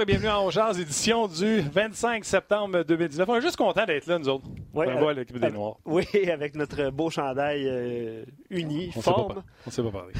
Bonjour 0.00 0.14
et 0.14 0.18
bienvenue 0.18 0.30
à 0.30 0.40
Ongears, 0.40 0.80
édition 0.80 1.28
du 1.28 1.60
25 1.60 2.24
septembre 2.24 2.84
2019. 2.84 3.28
On 3.28 3.36
est 3.36 3.42
juste 3.42 3.56
content 3.56 3.84
d'être 3.84 4.06
là, 4.06 4.18
nous 4.18 4.30
autres. 4.30 4.46
Oui, 4.72 4.86
on 4.88 4.98
voit 4.98 5.12
l'équipe 5.12 5.38
des 5.38 5.50
Noirs. 5.50 5.76
Oui, 5.84 6.06
avec 6.32 6.54
notre 6.54 6.88
beau 6.88 7.10
chandail 7.10 7.68
euh, 7.68 8.24
uni, 8.48 8.90
On 8.96 9.02
sait 9.02 9.10
pas 9.10 9.16
forme. 9.16 9.42
On 9.42 9.42
ne 9.66 9.70
sait 9.70 9.82
pas 9.82 9.90
parler. 9.90 10.14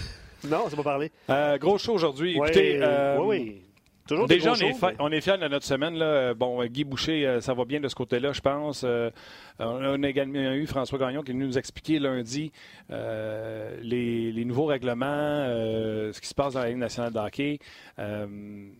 Non, 0.44 0.58
on 0.60 0.64
ne 0.66 0.70
sait 0.70 0.76
pas 0.76 0.82
parler. 0.82 1.10
Euh, 1.30 1.56
gros 1.56 1.78
show 1.78 1.94
aujourd'hui. 1.94 2.38
Ouais, 2.38 2.48
Écoutez, 2.48 2.78
euh, 2.82 3.16
oui, 3.20 3.26
oui. 3.26 3.62
Toujours 4.10 4.26
Déjà, 4.28 4.50
on 4.50 4.54
est, 4.54 4.72
shows, 4.72 4.78
fa- 4.78 4.92
on 4.98 5.10
est 5.12 5.20
fiers 5.20 5.38
de 5.38 5.46
notre 5.48 5.64
semaine. 5.64 5.94
Là. 5.94 6.34
Bon, 6.34 6.60
euh, 6.60 6.66
Guy 6.66 6.84
Boucher, 6.84 7.26
euh, 7.26 7.40
ça 7.40 7.54
va 7.54 7.64
bien 7.64 7.80
de 7.80 7.88
ce 7.88 7.94
côté-là, 7.94 8.32
je 8.32 8.40
pense. 8.40 8.82
Euh, 8.84 9.10
on 9.58 10.02
a 10.02 10.08
également 10.08 10.52
eu 10.52 10.66
François 10.66 10.98
Gagnon 10.98 11.22
qui 11.22 11.30
est 11.30 11.34
venu 11.34 11.46
nous 11.46 11.58
expliquer 11.58 11.98
lundi 11.98 12.50
euh, 12.90 13.76
les, 13.82 14.32
les 14.32 14.44
nouveaux 14.44 14.66
règlements, 14.66 15.06
euh, 15.06 16.12
ce 16.12 16.20
qui 16.20 16.28
se 16.28 16.34
passe 16.34 16.54
dans 16.54 16.60
la 16.60 16.68
Ligue 16.68 16.78
nationale 16.78 17.12
de 17.12 17.18
hockey. 17.18 17.58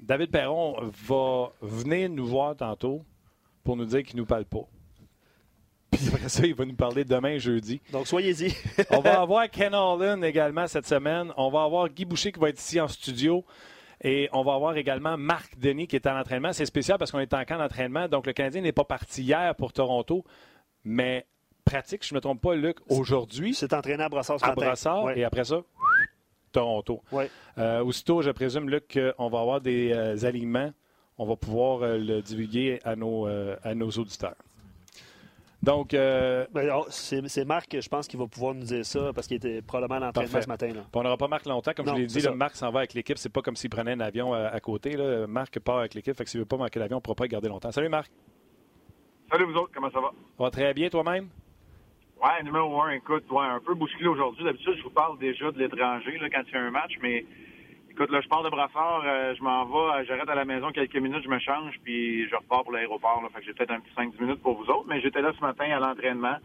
David 0.02 0.30
Perron 0.30 0.76
va 1.06 1.50
venir 1.62 2.08
nous 2.10 2.26
voir 2.26 2.56
tantôt 2.56 3.02
pour 3.64 3.76
nous 3.76 3.84
dire 3.84 4.02
qu'il 4.02 4.16
ne 4.16 4.22
nous 4.22 4.26
parle 4.26 4.44
pas. 4.46 4.66
Puis 5.90 6.08
après 6.08 6.28
ça, 6.28 6.46
il 6.46 6.54
va 6.54 6.64
nous 6.64 6.74
parler 6.74 7.04
demain, 7.04 7.36
jeudi. 7.38 7.80
Donc, 7.92 8.06
soyez-y. 8.06 8.54
On 8.90 9.00
va 9.00 9.20
avoir 9.20 9.50
Ken 9.50 9.74
Holland 9.74 10.22
également 10.24 10.66
cette 10.66 10.86
semaine. 10.86 11.32
On 11.36 11.50
va 11.50 11.64
avoir 11.64 11.88
Guy 11.88 12.04
Boucher 12.04 12.30
qui 12.32 12.38
va 12.40 12.48
être 12.48 12.60
ici 12.60 12.80
en 12.80 12.88
studio. 12.88 13.44
Et 14.02 14.28
on 14.32 14.42
va 14.42 14.54
avoir 14.54 14.76
également 14.76 15.16
Marc 15.18 15.58
Denis 15.58 15.86
qui 15.86 15.96
est 15.96 16.06
à 16.06 16.14
l'entraînement. 16.14 16.52
C'est 16.52 16.66
spécial 16.66 16.96
parce 16.98 17.10
qu'on 17.10 17.18
est 17.18 17.34
en 17.34 17.44
camp 17.44 17.58
d'entraînement. 17.58 18.08
Donc, 18.08 18.26
le 18.26 18.32
Canadien 18.32 18.62
n'est 18.62 18.72
pas 18.72 18.84
parti 18.84 19.22
hier 19.22 19.54
pour 19.54 19.72
Toronto, 19.72 20.24
mais 20.84 21.26
pratique, 21.64 22.06
je 22.06 22.14
ne 22.14 22.16
me 22.16 22.20
trompe 22.20 22.40
pas, 22.40 22.54
Luc, 22.54 22.78
aujourd'hui 22.88 23.54
C'est 23.54 23.72
entraîné 23.72 24.02
à 24.02 24.08
Brossard 24.08 24.40
ce 24.40 24.44
à 24.44 24.48
matin. 24.48 24.60
Brassard. 24.62 25.04
Ouais. 25.04 25.18
Et 25.18 25.24
après 25.24 25.44
ça, 25.44 25.60
Toronto. 26.52 27.02
Ouais. 27.12 27.30
Euh, 27.58 27.84
aussitôt, 27.84 28.22
je 28.22 28.30
présume, 28.30 28.68
Luc, 28.70 28.98
qu'on 29.16 29.28
va 29.28 29.40
avoir 29.40 29.60
des 29.60 29.92
euh, 29.92 30.16
alignements. 30.26 30.72
On 31.18 31.26
va 31.26 31.36
pouvoir 31.36 31.82
euh, 31.82 31.98
le 31.98 32.22
divulguer 32.22 32.80
à 32.82 32.96
nos, 32.96 33.26
euh, 33.28 33.54
à 33.62 33.74
nos 33.74 33.90
auditeurs. 33.90 34.34
Donc, 35.62 35.92
euh, 35.92 36.46
Ben, 36.52 36.70
oh, 36.74 36.86
C'est 36.88 37.44
Marc, 37.44 37.76
je 37.78 37.88
pense, 37.88 38.08
qui 38.08 38.16
va 38.16 38.26
pouvoir 38.26 38.54
nous 38.54 38.64
dire 38.64 38.84
ça 38.84 39.12
parce 39.14 39.26
qu'il 39.26 39.36
était 39.36 39.60
probablement 39.60 39.96
à 39.96 40.06
l'entraînement 40.06 40.40
ce 40.40 40.48
matin. 40.48 40.68
Là. 40.68 40.80
On 40.94 41.02
n'aura 41.02 41.18
pas 41.18 41.28
Marc 41.28 41.44
longtemps. 41.46 41.72
Comme 41.76 41.86
Non, 41.86 41.94
je 41.94 42.00
l'ai 42.00 42.06
dit, 42.06 42.20
là. 42.20 42.32
Marc 42.34 42.56
s'en 42.56 42.70
va 42.70 42.80
avec 42.80 42.94
l'équipe. 42.94 43.18
C'est 43.18 43.32
pas 43.32 43.42
comme 43.42 43.56
s'il 43.56 43.68
prenait 43.68 43.92
un 43.92 44.00
avion 44.00 44.34
euh, 44.34 44.46
à, 44.46 44.54
à 44.54 44.60
côté. 44.60 44.96
Là. 44.96 45.26
Marc 45.26 45.58
part 45.60 45.78
avec 45.78 45.94
l'équipe. 45.94 46.16
Fait 46.16 46.24
que 46.24 46.30
s'il 46.30 46.40
veut 46.40 46.46
pas 46.46 46.56
manquer 46.56 46.78
l'avion, 46.78 46.96
on 46.96 47.00
ne 47.00 47.02
pourra 47.02 47.14
pas 47.14 47.24
le 47.24 47.28
garder 47.28 47.48
longtemps. 47.48 47.70
Salut 47.72 47.90
Marc. 47.90 48.10
Salut 49.30 49.44
vous 49.44 49.54
autres, 49.54 49.70
comment 49.74 49.90
ça 49.90 50.00
va? 50.00 50.08
Ça 50.38 50.44
va 50.44 50.50
très 50.50 50.74
bien 50.74 50.88
toi-même? 50.88 51.28
Ouais, 52.22 52.42
numéro 52.42 52.82
un, 52.82 52.90
écoute, 52.90 53.24
ouais, 53.30 53.44
un 53.46 53.60
peu 53.60 53.74
bousculé 53.74 54.08
aujourd'hui. 54.08 54.44
D'habitude, 54.44 54.74
je 54.78 54.82
vous 54.82 54.90
parle 54.90 55.18
déjà 55.18 55.50
de 55.52 55.58
l'étranger 55.58 56.18
quand 56.32 56.42
il 56.48 56.52
y 56.52 56.56
a 56.56 56.60
un 56.62 56.70
match, 56.70 56.92
mais 57.00 57.24
écoute, 57.90 58.10
là, 58.10 58.20
je 58.20 58.28
pars 58.28 58.42
de 58.42 58.48
Brassard, 58.50 59.02
euh, 59.04 59.34
je 59.36 59.42
m'en 59.42 59.64
vais, 59.66 60.00
euh, 60.00 60.04
j'arrête 60.06 60.28
à 60.28 60.34
la 60.34 60.44
maison 60.44 60.70
quelques 60.70 60.96
minutes, 60.96 61.22
je 61.24 61.28
me 61.28 61.38
change, 61.38 61.74
puis 61.84 62.28
je 62.28 62.36
repars 62.36 62.62
pour 62.64 62.72
l'aéroport. 62.72 63.22
Fait 63.34 63.40
que 63.40 63.46
j'ai 63.46 63.52
peut-être 63.54 63.72
un 63.72 63.80
petit 63.80 63.94
5-10 63.96 64.20
minutes 64.20 64.42
pour 64.42 64.56
vous 64.56 64.70
autres, 64.70 64.86
mais 64.88 65.00
j'étais 65.00 65.22
là 65.22 65.32
ce 65.36 65.40
matin 65.40 65.64
à 65.70 65.78
l'entraînement. 65.80 66.36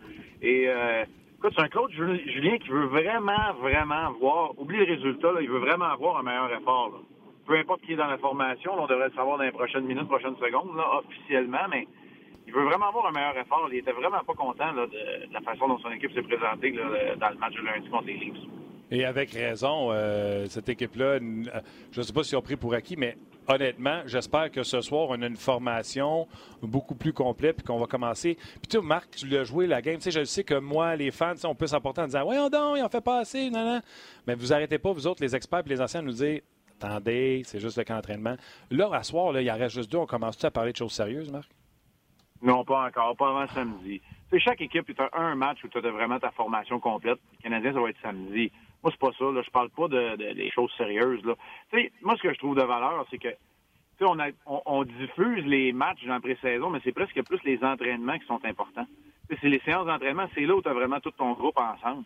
Et 0.41 0.65
euh, 0.67 1.03
écoute, 1.37 1.53
c'est 1.55 1.63
un 1.63 1.69
coach 1.69 1.91
Jul- 1.93 2.21
Julien 2.31 2.57
qui 2.57 2.69
veut 2.69 2.85
vraiment, 2.85 3.53
vraiment 3.61 4.11
voir, 4.19 4.59
oublie 4.59 4.77
les 4.77 4.85
résultats, 4.95 5.31
là, 5.31 5.41
il 5.41 5.49
veut 5.49 5.59
vraiment 5.59 5.85
avoir 5.85 6.17
un 6.17 6.23
meilleur 6.23 6.51
effort. 6.53 6.89
Là. 6.93 6.99
Peu 7.47 7.55
importe 7.57 7.81
qui 7.81 7.93
est 7.93 7.97
dans 7.97 8.07
la 8.07 8.17
formation, 8.17 8.73
on 8.77 8.87
devrait 8.87 9.09
le 9.09 9.13
savoir 9.13 9.37
dans 9.37 9.43
les 9.43 9.51
prochaines 9.51 9.85
minutes, 9.85 10.07
prochaines 10.07 10.35
secondes, 10.37 10.75
là, 10.75 10.83
officiellement, 10.97 11.67
mais 11.69 11.87
il 12.47 12.53
veut 12.53 12.63
vraiment 12.63 12.87
avoir 12.89 13.07
un 13.07 13.11
meilleur 13.11 13.37
effort. 13.37 13.67
Il 13.71 13.77
était 13.77 13.91
vraiment 13.91 14.23
pas 14.25 14.33
content 14.33 14.71
là, 14.71 14.85
de, 14.87 15.27
de 15.27 15.33
la 15.33 15.41
façon 15.41 15.67
dont 15.67 15.77
son 15.79 15.91
équipe 15.91 16.11
s'est 16.13 16.21
présentée 16.23 16.71
là, 16.71 17.15
dans 17.17 17.29
le 17.29 17.35
match 17.37 17.53
de 17.55 17.61
lundi 17.61 17.89
contre 17.89 18.05
les 18.07 18.13
Leafs. 18.17 18.37
Et 18.91 19.03
avec 19.03 19.31
raison, 19.31 19.89
euh, 19.91 20.45
cette 20.47 20.69
équipe-là, 20.69 21.05
euh, 21.05 21.19
je 21.91 21.99
ne 21.99 22.05
sais 22.05 22.13
pas 22.13 22.23
s'ils 22.23 22.37
ont 22.37 22.41
pris 22.41 22.55
pour 22.55 22.73
acquis, 22.73 22.95
mais 22.95 23.17
honnêtement, 23.47 24.01
j'espère 24.05 24.51
que 24.51 24.63
ce 24.63 24.81
soir, 24.81 25.07
on 25.09 25.21
a 25.21 25.25
une 25.25 25.35
formation 25.35 26.27
beaucoup 26.61 26.95
plus 26.95 27.13
complète 27.13 27.57
puis 27.57 27.65
qu'on 27.65 27.79
va 27.79 27.87
commencer. 27.87 28.35
Puis 28.35 28.67
tu 28.69 28.77
sais, 28.77 28.83
Marc, 28.83 29.09
tu 29.11 29.27
l'as 29.27 29.43
joué 29.43 29.65
la 29.65 29.81
game. 29.81 29.97
Tu 29.97 30.03
sais, 30.03 30.11
je 30.11 30.23
sais 30.23 30.43
que 30.43 30.55
moi, 30.55 30.95
les 30.95 31.11
fans, 31.11 31.33
on 31.45 31.55
peut 31.55 31.67
s'emporter 31.67 32.01
en 32.01 32.05
disant 32.05 32.23
Voyons 32.23 32.49
donc, 32.49 32.77
ils 32.77 32.83
en 32.83 32.89
fait 32.89 33.01
pas 33.01 33.19
assez, 33.19 33.49
non, 33.49 33.65
non. 33.65 33.81
Mais 34.27 34.35
vous 34.35 34.53
arrêtez 34.53 34.77
pas, 34.77 34.91
vous 34.91 35.07
autres, 35.07 35.23
les 35.23 35.35
experts 35.35 35.63
et 35.65 35.69
les 35.69 35.81
anciens, 35.81 36.01
nous 36.01 36.11
dire 36.11 36.41
Attendez, 36.79 37.41
c'est 37.45 37.59
juste 37.59 37.77
le 37.77 37.85
camp 37.85 37.95
d'entraînement. 37.95 38.35
Là, 38.69 38.89
à 38.93 39.01
soir, 39.01 39.31
là, 39.31 39.41
il 39.41 39.49
en 39.49 39.57
reste 39.57 39.75
juste 39.75 39.91
deux. 39.91 39.97
On 39.97 40.05
commence-tu 40.05 40.45
à 40.45 40.51
parler 40.51 40.73
de 40.73 40.77
choses 40.77 40.91
sérieuses, 40.91 41.31
Marc? 41.31 41.49
Non, 42.41 42.65
pas 42.65 42.87
encore, 42.87 43.15
pas 43.15 43.29
avant 43.29 43.47
samedi. 43.47 44.01
Tu 44.29 44.37
sais, 44.37 44.39
chaque 44.39 44.61
équipe, 44.61 44.85
tu 44.85 45.01
as 45.01 45.09
un 45.17 45.35
match 45.35 45.63
où 45.63 45.69
tu 45.69 45.77
as 45.77 45.91
vraiment 45.91 46.19
ta 46.19 46.31
formation 46.31 46.79
complète. 46.79 47.17
Le 47.37 47.43
Canadien, 47.43 47.73
ça 47.73 47.79
va 47.79 47.89
être 47.89 48.01
samedi. 48.01 48.51
Moi, 48.85 48.91
c'est 48.91 48.99
pas 48.99 49.17
ça. 49.17 49.25
Là. 49.31 49.41
Je 49.43 49.49
parle 49.49 49.71
pas 49.71 49.87
de, 49.87 50.15
de- 50.15 50.33
des 50.33 50.51
choses 50.51 50.71
sérieuses. 50.77 51.25
Là. 51.25 51.33
Moi, 52.03 52.15
ce 52.17 52.21
que 52.21 52.31
je 52.31 52.37
trouve 52.37 52.55
de 52.55 52.61
valeur, 52.61 53.03
c'est 53.09 53.17
que 53.17 53.29
on, 54.01 54.15
on, 54.45 54.61
on 54.67 54.83
diffuse 54.83 55.43
les 55.47 55.73
matchs 55.73 56.05
dans 56.05 56.13
la 56.13 56.19
pré-saison, 56.19 56.69
mais 56.69 56.79
c'est 56.83 56.91
presque 56.91 57.19
plus 57.23 57.39
les 57.45 57.63
entraînements 57.63 58.19
qui 58.19 58.27
sont 58.27 58.45
importants. 58.45 58.85
C'est 59.41 59.49
les 59.49 59.59
séances 59.61 59.87
d'entraînement, 59.87 60.27
c'est 60.35 60.45
là 60.45 60.55
où 60.55 60.61
tu 60.61 60.69
as 60.69 60.73
vraiment 60.73 60.99
tout 60.99 61.09
ton 61.09 61.31
groupe 61.33 61.57
ensemble. 61.57 62.03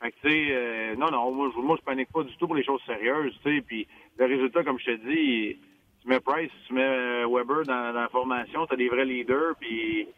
Fait 0.00 0.10
que, 0.10 0.16
tu 0.22 0.30
sais, 0.30 0.46
euh, 0.52 0.96
non, 0.96 1.10
non, 1.10 1.30
moi, 1.32 1.50
je, 1.54 1.76
je 1.76 1.84
panique 1.84 2.10
pas 2.10 2.22
du 2.22 2.34
tout 2.38 2.46
pour 2.46 2.56
les 2.56 2.64
choses 2.64 2.80
sérieuses, 2.86 3.38
tu 3.44 3.56
sais, 3.56 3.60
puis 3.60 3.86
le 4.16 4.24
résultat, 4.24 4.64
comme 4.64 4.78
je 4.78 4.86
te 4.86 4.96
dis, 5.06 5.58
tu 6.00 6.08
mets 6.08 6.20
Price, 6.20 6.50
tu 6.66 6.72
mets 6.72 6.82
euh, 6.82 7.26
Weber 7.28 7.64
dans, 7.64 7.92
la 7.92 8.08
formation, 8.08 8.66
t'as 8.66 8.76
des 8.76 8.88
vrais 8.88 9.04
leaders, 9.04 9.54
puis 9.60 10.08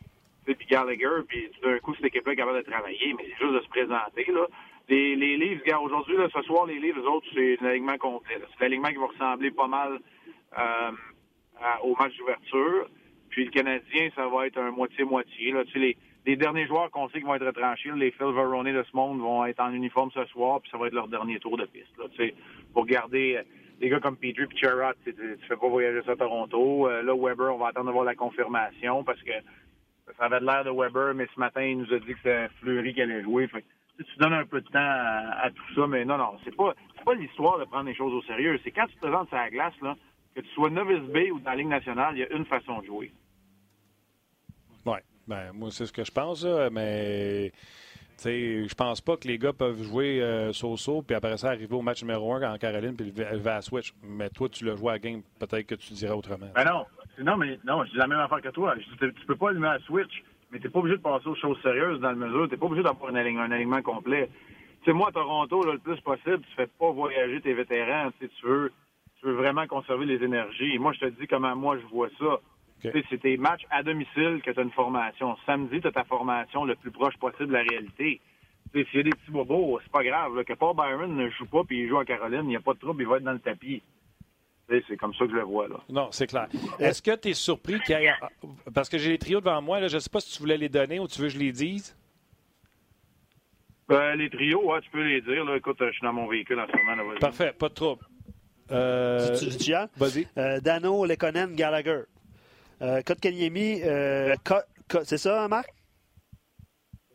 puis 0.44 0.66
Gallagher, 0.70 1.24
puis 1.26 1.50
tout 1.50 1.68
d'un 1.68 1.78
coup, 1.80 1.94
cette 1.96 2.06
équipe-là 2.06 2.36
capable 2.36 2.58
de 2.58 2.70
travailler, 2.70 3.14
mais 3.18 3.24
c'est 3.24 3.44
juste 3.44 3.54
de 3.54 3.60
se 3.60 3.68
présenter, 3.68 4.26
là. 4.32 4.46
Les, 4.88 5.16
les 5.16 5.36
livres, 5.36 5.62
aujourd'hui, 5.82 6.16
là, 6.16 6.28
ce 6.32 6.42
soir, 6.42 6.66
les 6.66 6.78
livres, 6.78 7.00
les 7.00 7.06
autres, 7.06 7.26
c'est 7.34 7.60
l'alignement 7.60 7.98
complet. 7.98 8.36
C'est 8.52 8.64
l'alignement 8.64 8.88
qui 8.88 8.96
va 8.96 9.06
ressembler 9.06 9.50
pas 9.50 9.66
mal 9.66 9.98
euh, 10.58 10.90
au 11.82 11.94
match 11.96 12.16
d'ouverture. 12.16 12.88
Puis 13.28 13.44
le 13.44 13.50
Canadien, 13.50 14.08
ça 14.16 14.26
va 14.28 14.46
être 14.46 14.58
un 14.58 14.70
moitié-moitié. 14.70 15.52
Là. 15.52 15.64
Tu 15.66 15.72
sais, 15.72 15.78
les, 15.78 15.96
les 16.24 16.36
derniers 16.36 16.66
joueurs 16.66 16.90
qu'on 16.90 17.08
sait 17.10 17.18
qui 17.18 17.26
vont 17.26 17.34
être 17.34 17.46
retranchés, 17.46 17.90
les 17.96 18.10
Phil 18.12 18.28
Verone 18.28 18.72
de 18.72 18.82
ce 18.82 18.96
monde, 18.96 19.20
vont 19.20 19.44
être 19.44 19.60
en 19.60 19.72
uniforme 19.72 20.10
ce 20.12 20.24
soir, 20.26 20.60
puis 20.60 20.70
ça 20.70 20.78
va 20.78 20.86
être 20.86 20.94
leur 20.94 21.08
dernier 21.08 21.38
tour 21.38 21.56
de 21.56 21.66
piste. 21.66 21.96
Là, 21.98 22.04
tu 22.10 22.16
sais, 22.16 22.34
pour 22.72 22.86
garder 22.86 23.36
euh, 23.36 23.42
des 23.80 23.88
gars 23.88 24.00
comme 24.00 24.16
Petrie 24.16 24.44
et 24.44 24.46
tu, 25.04 25.14
tu 25.14 25.46
fais 25.46 25.56
pas 25.56 25.68
voyager 25.68 26.02
ça 26.04 26.12
à 26.12 26.16
Toronto. 26.16 26.88
Euh, 26.88 27.02
là, 27.02 27.14
Weber, 27.14 27.54
on 27.54 27.58
va 27.58 27.68
attendre 27.68 27.86
de 27.88 27.92
voir 27.92 28.04
la 28.04 28.14
confirmation 28.14 29.04
parce 29.04 29.22
que 29.22 29.32
ça 30.18 30.24
avait 30.24 30.40
l'air 30.40 30.64
de 30.64 30.70
Weber, 30.70 31.14
mais 31.14 31.26
ce 31.34 31.38
matin, 31.38 31.62
il 31.62 31.78
nous 31.78 31.92
a 31.92 31.98
dit 31.98 32.06
que 32.06 32.18
c'était 32.22 32.48
Fleury 32.60 32.94
qui 32.94 33.02
allait 33.02 33.22
jouer. 33.22 33.48
Tu 34.04 34.18
donnes 34.18 34.32
un 34.32 34.46
peu 34.46 34.60
de 34.60 34.68
temps 34.68 34.78
à, 34.78 35.44
à 35.44 35.50
tout 35.50 35.74
ça, 35.74 35.86
mais 35.86 36.04
non, 36.04 36.18
non, 36.18 36.36
c'est 36.44 36.54
pas 36.54 36.74
c'est 36.96 37.04
pas 37.04 37.14
l'histoire 37.14 37.58
de 37.58 37.64
prendre 37.64 37.86
les 37.86 37.94
choses 37.94 38.12
au 38.12 38.22
sérieux. 38.22 38.58
C'est 38.64 38.70
quand 38.70 38.86
tu 38.86 38.94
te 38.94 39.00
présentes 39.00 39.28
sur 39.28 39.36
la 39.36 39.50
glace, 39.50 39.74
là, 39.82 39.96
que 40.34 40.40
tu 40.40 40.48
sois 40.50 40.70
novice 40.70 41.02
B 41.12 41.32
ou 41.32 41.40
dans 41.40 41.50
la 41.50 41.56
Ligue 41.56 41.68
nationale, 41.68 42.16
il 42.16 42.20
y 42.20 42.22
a 42.24 42.32
une 42.32 42.44
façon 42.44 42.80
de 42.80 42.86
jouer. 42.86 43.12
Oui. 44.86 44.98
Ben, 45.26 45.52
moi, 45.52 45.70
c'est 45.70 45.84
ce 45.84 45.92
que 45.92 46.04
je 46.04 46.10
pense, 46.10 46.44
là, 46.44 46.70
mais 46.70 47.50
tu 48.16 48.24
sais, 48.24 48.66
je 48.66 48.74
pense 48.74 49.00
pas 49.00 49.16
que 49.16 49.28
les 49.28 49.38
gars 49.38 49.52
peuvent 49.52 49.82
jouer 49.82 50.22
euh, 50.22 50.52
so-so, 50.52 51.02
puis 51.02 51.14
après 51.14 51.36
ça, 51.36 51.50
arriver 51.50 51.74
au 51.74 51.82
match 51.82 52.02
numéro 52.02 52.32
1 52.32 52.54
en 52.54 52.56
Caroline, 52.56 52.96
puis 52.96 53.06
lever 53.06 53.26
lever 53.32 53.50
à 53.50 53.60
switch. 53.60 53.92
Mais 54.02 54.30
toi, 54.30 54.48
tu 54.48 54.64
le 54.64 54.74
joues 54.74 54.88
à 54.88 54.92
la 54.92 54.98
game, 54.98 55.22
peut-être 55.38 55.66
que 55.66 55.74
tu 55.74 55.92
dirais 55.92 56.14
autrement. 56.14 56.48
Ben 56.54 56.64
non. 56.64 56.86
Non, 57.20 57.36
mais 57.36 57.58
non, 57.64 57.84
je 57.84 57.90
dis 57.90 57.96
la 57.96 58.06
même 58.06 58.20
affaire 58.20 58.40
que 58.40 58.48
toi. 58.48 58.74
Je 58.76 59.06
dis, 59.06 59.14
tu 59.14 59.26
peux 59.26 59.36
pas 59.36 59.50
allumer 59.50 59.68
la 59.68 59.78
switch, 59.80 60.22
mais 60.50 60.58
t'es 60.58 60.68
pas 60.68 60.78
obligé 60.78 60.96
de 60.96 61.02
passer 61.02 61.28
aux 61.28 61.34
choses 61.34 61.60
sérieuses 61.62 62.00
dans 62.00 62.10
le 62.10 62.16
mesure. 62.16 62.48
T'es 62.48 62.56
pas 62.56 62.66
obligé 62.66 62.82
d'avoir 62.82 63.10
un, 63.10 63.16
alignement- 63.16 63.42
un 63.44 63.50
alignement 63.50 63.82
complet. 63.82 64.28
Tu 64.80 64.86
sais, 64.86 64.92
moi, 64.92 65.08
à 65.08 65.12
Toronto, 65.12 65.64
là, 65.64 65.72
le 65.72 65.78
plus 65.78 66.00
possible, 66.00 66.40
tu 66.40 66.54
fais 66.56 66.66
pas 66.78 66.90
voyager 66.90 67.40
tes 67.40 67.52
vétérans. 67.52 68.10
Tu 68.12 68.26
sais, 68.26 68.32
tu 68.40 68.46
veux, 68.46 68.72
tu 69.20 69.26
veux 69.26 69.32
vraiment 69.34 69.66
conserver 69.66 70.06
les 70.06 70.22
énergies. 70.24 70.74
Et 70.74 70.78
moi, 70.78 70.92
je 70.92 71.00
te 71.00 71.06
dis 71.06 71.26
comment 71.26 71.54
moi 71.56 71.76
je 71.78 71.86
vois 71.86 72.08
ça. 72.18 72.38
C'est 73.10 73.18
tes 73.20 73.36
matchs 73.36 73.66
à 73.70 73.82
domicile 73.82 74.40
que 74.44 74.52
tu 74.52 74.60
as 74.60 74.62
une 74.62 74.70
formation. 74.70 75.36
Samedi, 75.46 75.80
tu 75.80 75.88
as 75.88 75.92
ta 75.92 76.04
formation 76.04 76.64
le 76.64 76.76
plus 76.76 76.92
proche 76.92 77.16
possible 77.18 77.48
de 77.48 77.52
la 77.54 77.62
réalité. 77.62 78.20
S'il 78.72 78.84
y 78.94 78.98
a 79.00 79.02
des 79.02 79.10
petits 79.10 79.30
bobos, 79.32 79.80
c'est 79.82 79.90
pas 79.90 80.04
grave. 80.04 80.36
Là, 80.36 80.44
que 80.44 80.52
Paul 80.52 80.76
Byron 80.76 81.16
ne 81.16 81.28
joue 81.30 81.46
pas 81.46 81.64
puis 81.64 81.80
il 81.80 81.88
joue 81.88 81.96
en 81.96 82.04
Caroline, 82.04 82.42
il 82.44 82.48
n'y 82.48 82.56
a 82.56 82.60
pas 82.60 82.74
de 82.74 82.78
trouble, 82.78 83.02
il 83.02 83.08
va 83.08 83.16
être 83.16 83.24
dans 83.24 83.32
le 83.32 83.40
tapis. 83.40 83.82
C'est 84.68 84.96
comme 84.98 85.14
ça 85.14 85.24
que 85.24 85.30
je 85.30 85.36
le 85.36 85.42
vois. 85.44 85.66
là. 85.68 85.76
Non, 85.88 86.08
c'est 86.12 86.26
clair. 86.26 86.46
Est-ce 86.78 87.00
que 87.00 87.14
tu 87.16 87.28
es 87.30 87.34
surpris 87.34 87.80
qu'il 87.80 87.98
y 87.98 88.04
ait. 88.04 88.12
Parce 88.74 88.88
que 88.88 88.98
j'ai 88.98 89.10
les 89.10 89.18
trios 89.18 89.40
devant 89.40 89.62
moi, 89.62 89.80
là, 89.80 89.88
je 89.88 89.94
ne 89.94 90.00
sais 90.00 90.10
pas 90.10 90.20
si 90.20 90.32
tu 90.32 90.40
voulais 90.40 90.58
les 90.58 90.68
donner 90.68 91.00
ou 91.00 91.08
tu 91.08 91.20
veux 91.20 91.28
que 91.28 91.34
je 91.34 91.38
les 91.38 91.52
dise? 91.52 91.96
Euh, 93.90 94.14
les 94.16 94.28
trios, 94.28 94.70
ouais, 94.70 94.80
tu 94.82 94.90
peux 94.90 95.02
les 95.02 95.22
dire. 95.22 95.44
Là. 95.44 95.56
Écoute, 95.56 95.78
je 95.80 95.90
suis 95.92 96.02
dans 96.02 96.12
mon 96.12 96.28
véhicule 96.28 96.60
en 96.60 96.66
ce 96.66 96.76
moment. 96.76 96.94
Là. 97.12 97.18
Parfait, 97.20 97.52
pas 97.52 97.70
de 97.70 97.74
trouble. 97.74 98.04
Euh, 98.70 99.34
Tu, 99.38 99.48
tu? 99.56 99.72
Vas-y. 99.96 100.28
Euh, 100.36 100.60
Dano, 100.60 101.06
Lekonen, 101.06 101.54
Gallagher. 101.54 102.02
Euh, 102.82 103.00
Kotkaniemi, 103.02 103.80
euh, 103.82 104.34
c'est 105.04 105.16
ça, 105.18 105.48
Marc? 105.48 105.72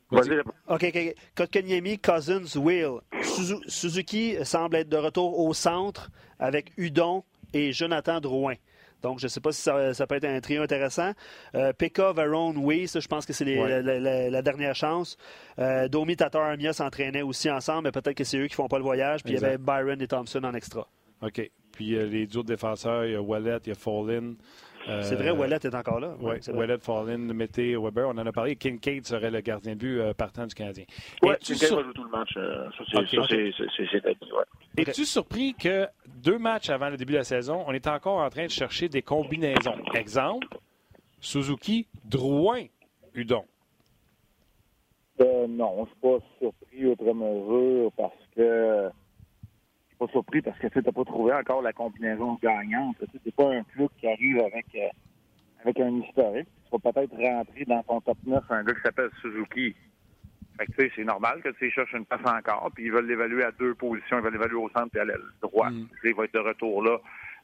Vas-y. 0.09 0.39
OK, 0.67 0.83
OK. 0.95 1.15
Kotkaniemi, 1.35 1.99
Cousins, 1.99 2.55
Will. 2.57 2.99
Suzu- 3.21 3.63
Suzuki 3.67 4.35
semble 4.43 4.77
être 4.77 4.89
de 4.89 4.97
retour 4.97 5.39
au 5.39 5.53
centre 5.53 6.09
avec 6.39 6.71
Udon 6.77 7.23
et 7.53 7.71
Jonathan 7.71 8.19
Drouin. 8.19 8.55
Donc, 9.01 9.19
je 9.19 9.25
ne 9.25 9.29
sais 9.29 9.41
pas 9.41 9.51
si 9.51 9.61
ça, 9.61 9.93
ça 9.93 10.07
peut 10.07 10.15
être 10.15 10.23
un 10.25 10.39
trio 10.39 10.61
intéressant. 10.63 11.11
Euh, 11.55 11.73
Pekka, 11.73 12.13
Varone, 12.13 12.55
oui, 12.57 12.87
ça, 12.87 13.01
je 13.01 13.07
pense 13.09 13.25
que 13.25 13.33
c'est 13.33 13.43
Ouais. 13.43 13.81
la, 13.81 13.99
la- 13.99 14.29
la 14.29 14.41
dernière 14.41 14.75
chance. 14.75 15.17
Euh, 15.59 15.89
Domi, 15.89 16.15
Tatar, 16.15 16.43
Armia 16.43 16.71
s'entraînaient 16.71 17.21
aussi 17.21 17.49
ensemble, 17.51 17.83
mais 17.83 17.91
peut-être 17.91 18.15
que 18.15 18.23
c'est 18.23 18.37
eux 18.37 18.47
qui 18.47 18.55
font 18.55 18.69
pas 18.69 18.77
le 18.77 18.83
voyage. 18.85 19.21
Puis 19.23 19.33
il 19.33 19.41
y 19.41 19.43
avait. 19.45 19.57
Byron 19.57 20.01
et 20.01 20.07
Thompson 20.07 20.41
en 20.45 20.53
extra. 20.53 20.87
OK. 21.21 21.51
Puis 21.73 21.95
euh, 21.95 22.05
les 22.05 22.23
autres 22.37 22.47
défenseurs, 22.47 23.03
il 23.05 23.11
y 23.11 23.15
a 23.15 23.21
Wallet, 23.21 23.57
il 23.65 23.69
y 23.69 23.71
a 23.71 23.75
Fallin. 23.75 24.35
C'est 25.01 25.15
vrai, 25.15 25.31
Wallet 25.31 25.59
est 25.63 25.75
encore 25.75 25.99
là? 25.99 26.15
Oui, 26.19 26.35
Wallet, 26.53 26.77
Fallin, 26.79 27.17
Mété, 27.17 27.75
Weber, 27.75 28.07
on 28.07 28.17
en 28.17 28.25
a 28.25 28.31
parlé. 28.31 28.55
Kincaid 28.55 29.05
serait 29.05 29.31
le 29.31 29.41
gardien 29.41 29.73
de 29.73 29.77
but 29.77 30.13
partant 30.17 30.45
du 30.45 30.53
Canadien. 30.55 30.85
Oui, 31.21 31.33
Kincaid 31.39 31.69
va 31.71 31.83
jouer 31.83 31.93
tout 31.93 32.03
le 32.03 32.09
match. 32.09 32.33
ça, 32.33 33.01
c'est 33.09 34.03
ouais. 34.03 34.43
Es-tu 34.77 35.05
surpris 35.05 35.53
que 35.53 35.87
deux 36.07 36.37
matchs 36.37 36.69
avant 36.69 36.89
le 36.89 36.97
début 36.97 37.13
de 37.13 37.19
la 37.19 37.23
saison, 37.23 37.63
on 37.67 37.73
est 37.73 37.87
encore 37.87 38.19
en 38.19 38.29
train 38.29 38.45
de 38.45 38.51
chercher 38.51 38.89
des 38.89 39.01
combinaisons? 39.01 39.75
Exemple, 39.93 40.47
Suzuki, 41.19 41.87
Drouin, 42.05 42.65
Udon. 43.13 43.45
Euh, 45.21 45.47
non, 45.47 45.85
je 45.85 45.89
suis 45.91 45.99
pas 46.01 46.25
surpris 46.39 46.85
outre 46.87 47.13
mesure 47.13 47.91
parce 47.95 48.13
que 48.35 48.89
pas 50.05 50.11
surpris 50.11 50.41
parce 50.41 50.57
que 50.59 50.67
tu 50.67 50.79
n'as 50.79 50.91
pas 50.91 51.03
trouvé 51.05 51.33
encore 51.33 51.61
la 51.61 51.73
combinaison 51.73 52.37
gagnante. 52.41 52.97
C'est 53.23 53.35
pas 53.35 53.53
un 53.53 53.63
club 53.63 53.89
qui 53.99 54.07
arrive 54.07 54.39
avec 54.39 54.65
euh, 54.75 54.89
avec 55.63 55.79
un 55.79 56.01
historique. 56.01 56.47
Tu 56.65 56.77
vas 56.77 56.91
peut-être 56.91 57.15
rentrer 57.15 57.65
dans 57.65 57.83
ton 57.83 58.01
top 58.01 58.17
9 58.25 58.43
un 58.49 58.63
gars 58.63 58.73
qui 58.73 58.81
s'appelle 58.81 59.09
Suzuki. 59.21 59.75
Fait 60.57 60.65
que 60.67 60.91
c'est 60.95 61.03
normal 61.03 61.41
que 61.41 61.49
tu 61.49 61.71
cherches 61.71 61.93
une 61.93 62.05
passe 62.05 62.21
encore, 62.25 62.69
puis 62.75 62.85
ils 62.85 62.91
veulent 62.91 63.07
l'évaluer 63.07 63.43
à 63.43 63.51
deux 63.51 63.73
positions. 63.73 64.17
Ils 64.19 64.23
veulent 64.23 64.33
l'évaluer 64.33 64.57
au 64.57 64.69
centre 64.69 64.95
et 64.95 64.99
à 64.99 65.05
l'aile 65.05 65.21
droite. 65.41 65.73
Mm. 65.73 65.87
Il 66.03 66.15
va 66.15 66.25
être 66.25 66.33
de 66.33 66.39
retour 66.39 66.83
là 66.83 66.97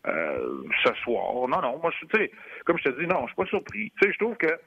euh, 0.07 0.63
ce 0.83 0.93
soir. 1.03 1.47
Non, 1.47 1.61
non, 1.61 1.79
moi, 1.81 1.91
tu 1.99 2.07
sais, 2.13 2.31
comme 2.65 2.77
je 2.77 2.83
te 2.83 2.99
dis, 2.99 3.07
non, 3.07 3.21
je 3.21 3.27
suis 3.27 3.35
pas 3.35 3.45
surpris. 3.45 3.91
Tu 3.99 4.07
sais, 4.07 4.13
je 4.13 4.19
trouve 4.19 4.35
que 4.37 4.59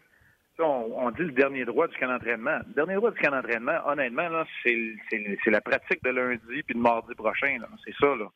on, 0.62 1.10
dit 1.10 1.22
le 1.22 1.32
dernier 1.32 1.64
droit 1.64 1.88
du 1.88 1.96
camp 1.96 2.08
d'entraînement. 2.08 2.58
Le 2.68 2.74
dernier 2.74 2.94
droit 2.94 3.10
du 3.10 3.18
camp 3.18 3.30
d'entraînement, 3.30 3.78
honnêtement, 3.86 4.28
là, 4.28 4.44
c'est, 4.64 4.96
la 5.46 5.60
pratique 5.60 6.02
de 6.02 6.10
lundi 6.10 6.62
puis 6.62 6.74
de 6.74 6.80
mardi 6.80 7.14
prochain. 7.14 7.58
C'est 7.84 7.94
ça, 8.00 8.14
là. 8.16 8.28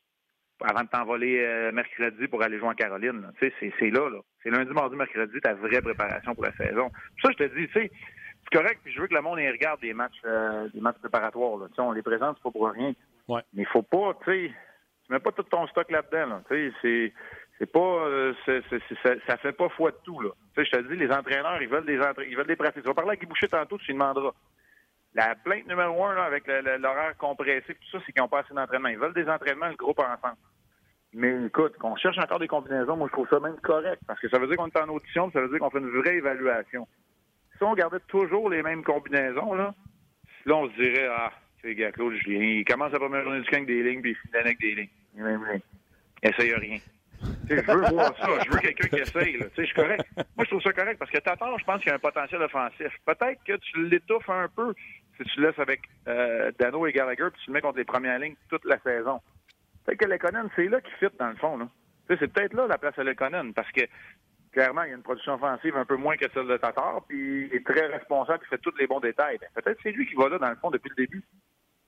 Avant 0.62 0.84
de 0.84 0.88
t'envoler 0.88 1.44
euh, 1.44 1.70
mercredi 1.72 2.28
pour 2.28 2.42
aller 2.42 2.58
jouer 2.58 2.68
en 2.68 2.74
Caroline. 2.74 3.30
C'est, 3.38 3.52
c'est 3.60 3.90
là, 3.90 4.08
là. 4.08 4.18
C'est 4.42 4.50
lundi, 4.50 4.72
mardi, 4.72 4.96
mercredi, 4.96 5.38
ta 5.40 5.52
vraie 5.54 5.82
préparation 5.82 6.34
pour 6.34 6.44
la 6.44 6.56
saison. 6.56 6.90
ça, 7.22 7.30
je 7.30 7.44
te 7.44 7.54
dis, 7.54 7.66
tu 7.68 7.72
sais, 7.74 7.90
c'est 8.50 8.58
correct, 8.58 8.80
puis 8.84 8.92
je 8.92 9.00
veux 9.00 9.06
que 9.06 9.14
le 9.14 9.20
monde 9.20 9.40
y 9.40 9.50
regarde 9.50 9.80
des 9.80 9.92
matchs 9.92 10.22
euh, 10.24 10.68
des 10.72 10.80
matchs 10.80 10.98
préparatoires. 10.98 11.58
Là. 11.58 11.66
On 11.78 11.92
les 11.92 12.02
présente, 12.02 12.36
c'est 12.36 12.42
pas 12.42 12.50
pour 12.50 12.70
rien. 12.70 12.94
Ouais. 13.28 13.42
Mais 13.52 13.62
il 13.62 13.68
faut 13.68 13.82
pas, 13.82 14.16
tu 14.24 14.30
sais, 14.30 14.52
tu 15.04 15.12
mets 15.12 15.18
pas 15.18 15.32
tout 15.32 15.42
ton 15.42 15.66
stock 15.66 15.90
là-dedans. 15.90 16.26
Là. 16.26 16.42
Tu 16.48 16.70
sais, 16.70 16.76
c'est 16.80 17.12
c'est 17.58 17.70
pas 17.70 18.06
euh, 18.06 18.34
ça, 18.44 19.10
ça 19.26 19.36
fait 19.38 19.52
pas 19.52 19.68
foi 19.70 19.90
de 19.90 19.96
tout 20.04 20.20
là. 20.20 20.30
Tu 20.54 20.64
sais, 20.64 20.70
je 20.70 20.76
te 20.78 20.92
dis, 20.92 20.96
les 20.96 21.10
entraîneurs, 21.10 21.60
ils 21.62 21.68
veulent 21.68 21.86
des 21.86 21.98
ils 22.28 22.36
veulent 22.36 22.46
des 22.46 22.56
pratiques. 22.56 22.82
Tu 22.82 22.88
vas 22.88 22.94
parler 22.94 23.12
à 23.12 23.16
Guy 23.16 23.26
Boucher 23.26 23.48
tantôt, 23.48 23.78
tu 23.78 23.86
lui 23.86 23.94
demanderas. 23.94 24.32
La 25.14 25.34
plainte 25.34 25.66
numéro 25.66 26.04
un 26.04 26.14
là, 26.14 26.24
avec 26.24 26.46
l'horaire 26.46 27.16
compressé, 27.16 27.74
tout 27.74 27.90
ça, 27.90 27.98
c'est 28.04 28.12
qu'ils 28.12 28.20
n'ont 28.20 28.28
pas 28.28 28.40
assez 28.40 28.52
d'entraînement. 28.52 28.88
Ils 28.88 28.98
veulent 28.98 29.14
des 29.14 29.28
entraînements, 29.28 29.68
le 29.68 29.76
groupe 29.76 29.98
ensemble. 29.98 30.36
Mais 31.14 31.46
écoute, 31.46 31.78
qu'on 31.78 31.96
cherche 31.96 32.18
encore 32.18 32.38
des 32.38 32.48
combinaisons, 32.48 32.96
moi 32.96 33.08
je 33.08 33.12
trouve 33.12 33.28
ça 33.28 33.40
même 33.40 33.56
correct, 33.62 34.02
parce 34.06 34.20
que 34.20 34.28
ça 34.28 34.38
veut 34.38 34.46
dire 34.48 34.56
qu'on 34.58 34.66
est 34.66 34.78
en 34.78 34.88
audition, 34.88 35.30
ça 35.30 35.40
veut 35.40 35.48
dire 35.48 35.58
qu'on 35.60 35.70
fait 35.70 35.78
une 35.78 35.88
vraie 35.88 36.16
évaluation. 36.16 36.86
Si 37.56 37.62
on 37.62 37.72
gardait 37.72 38.00
toujours 38.08 38.50
les 38.50 38.62
mêmes 38.62 38.84
combinaisons, 38.84 39.54
là, 39.54 39.74
là 40.44 40.56
on 40.56 40.68
se 40.68 40.74
dirait, 40.74 41.08
ah, 41.10 41.32
c'est 41.62 41.74
gars 41.74 41.92
Claude 41.92 42.12
Julien, 42.16 42.58
il 42.58 42.64
commence 42.66 42.92
la 42.92 42.98
première 42.98 43.22
journée 43.22 43.40
du 43.40 43.48
camp 43.48 43.56
avec 43.56 43.66
des 43.66 43.82
lignes, 43.82 44.02
puis 44.02 44.10
il 44.10 44.16
finit 44.16 44.36
avec 44.36 44.58
des 44.58 44.74
lignes. 44.74 45.62
Il 46.22 46.28
essaye 46.28 46.52
rien 46.52 46.78
je 47.48 47.54
veux 47.54 47.80
voir 47.90 48.16
ça. 48.18 48.28
Je 48.44 48.50
veux 48.50 48.58
quelqu'un 48.58 48.88
qui 48.88 48.96
essaye. 48.96 49.38
Je 49.56 49.62
suis 49.62 49.74
correct. 49.74 50.04
Moi, 50.16 50.44
je 50.44 50.50
trouve 50.50 50.62
ça 50.62 50.72
correct 50.72 50.98
parce 50.98 51.10
que 51.10 51.18
Tatar, 51.18 51.58
je 51.58 51.64
pense 51.64 51.80
qu'il 51.80 51.88
y 51.88 51.92
a 51.92 51.96
un 51.96 52.00
potentiel 52.00 52.42
offensif. 52.42 52.92
Peut-être 53.04 53.42
que 53.44 53.56
tu 53.56 53.88
l'étouffes 53.88 54.28
un 54.28 54.48
peu 54.48 54.74
si 55.16 55.24
tu 55.24 55.40
le 55.40 55.48
laisses 55.48 55.58
avec 55.58 55.80
euh, 56.08 56.52
Dano 56.58 56.86
et 56.86 56.92
Gallagher 56.92 57.28
puis 57.32 57.42
tu 57.44 57.50
le 57.50 57.54
mets 57.54 57.60
contre 57.60 57.78
les 57.78 57.84
premières 57.84 58.18
lignes 58.18 58.36
toute 58.48 58.64
la 58.64 58.78
saison. 58.80 59.20
Peut-être 59.84 60.00
que 60.00 60.08
Lekonen, 60.08 60.48
c'est 60.56 60.68
là 60.68 60.80
qu'il 60.80 60.94
fit 60.94 61.16
dans 61.18 61.28
le 61.28 61.36
fond. 61.36 61.68
C'est 62.08 62.32
peut-être 62.32 62.54
là 62.54 62.66
la 62.66 62.78
place 62.78 62.98
à 62.98 63.04
Lekonen 63.04 63.54
parce 63.54 63.70
que 63.72 63.82
clairement, 64.56 64.84
il 64.84 64.88
y 64.88 64.92
a 64.92 64.96
une 64.96 65.02
production 65.02 65.34
offensive 65.34 65.76
un 65.76 65.84
peu 65.84 65.96
moins 65.96 66.16
que 66.16 66.24
celle 66.32 66.46
de 66.46 66.56
Tatar, 66.56 67.02
puis 67.06 67.46
il 67.46 67.54
est 67.54 67.66
très 67.66 67.86
responsable, 67.88 68.42
il 68.46 68.48
fait 68.48 68.58
tous 68.58 68.74
les 68.78 68.86
bons 68.86 69.00
détails. 69.00 69.36
Ben, 69.38 69.48
peut-être 69.54 69.76
que 69.76 69.82
c'est 69.82 69.92
lui 69.92 70.06
qui 70.06 70.14
va 70.14 70.30
là, 70.30 70.38
dans 70.38 70.48
le 70.48 70.56
fond, 70.56 70.70
depuis 70.70 70.88
le 70.96 71.04
début. 71.04 71.22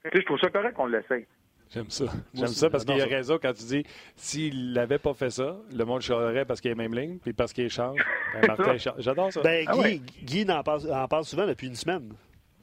je 0.05 0.19
trouve 0.21 0.39
ça 0.39 0.51
correct 0.51 0.75
qu'on 0.75 0.85
l'essaye. 0.85 1.25
J'aime 1.71 1.89
ça. 1.89 2.05
J'aime 2.33 2.47
ça 2.47 2.69
parce 2.69 2.83
qu'il 2.83 2.97
y 2.97 3.01
a 3.01 3.05
raison 3.05 3.37
quand 3.41 3.53
tu 3.53 3.63
dis 3.63 3.83
s'il 4.15 4.73
n'avait 4.73 4.97
pas 4.97 5.13
fait 5.13 5.29
ça, 5.29 5.57
le 5.71 5.83
monde 5.85 6.01
changerait 6.01 6.45
parce 6.45 6.61
qu'il 6.61 6.71
est 6.71 6.75
même 6.75 6.95
ligne, 6.95 7.19
puis 7.19 7.33
parce 7.33 7.53
qu'il 7.53 7.65
échange. 7.65 7.99
Ben, 8.31 8.77
J'adore 8.99 9.33
ça. 9.33 9.41
Ben, 9.41 9.65
ah 9.67 9.73
Guy, 10.21 10.45
en, 10.51 10.63
parle, 10.63 11.25
souvent 11.25 11.47
depuis 11.47 11.65
une 11.67 11.75
semaime. 11.75 12.13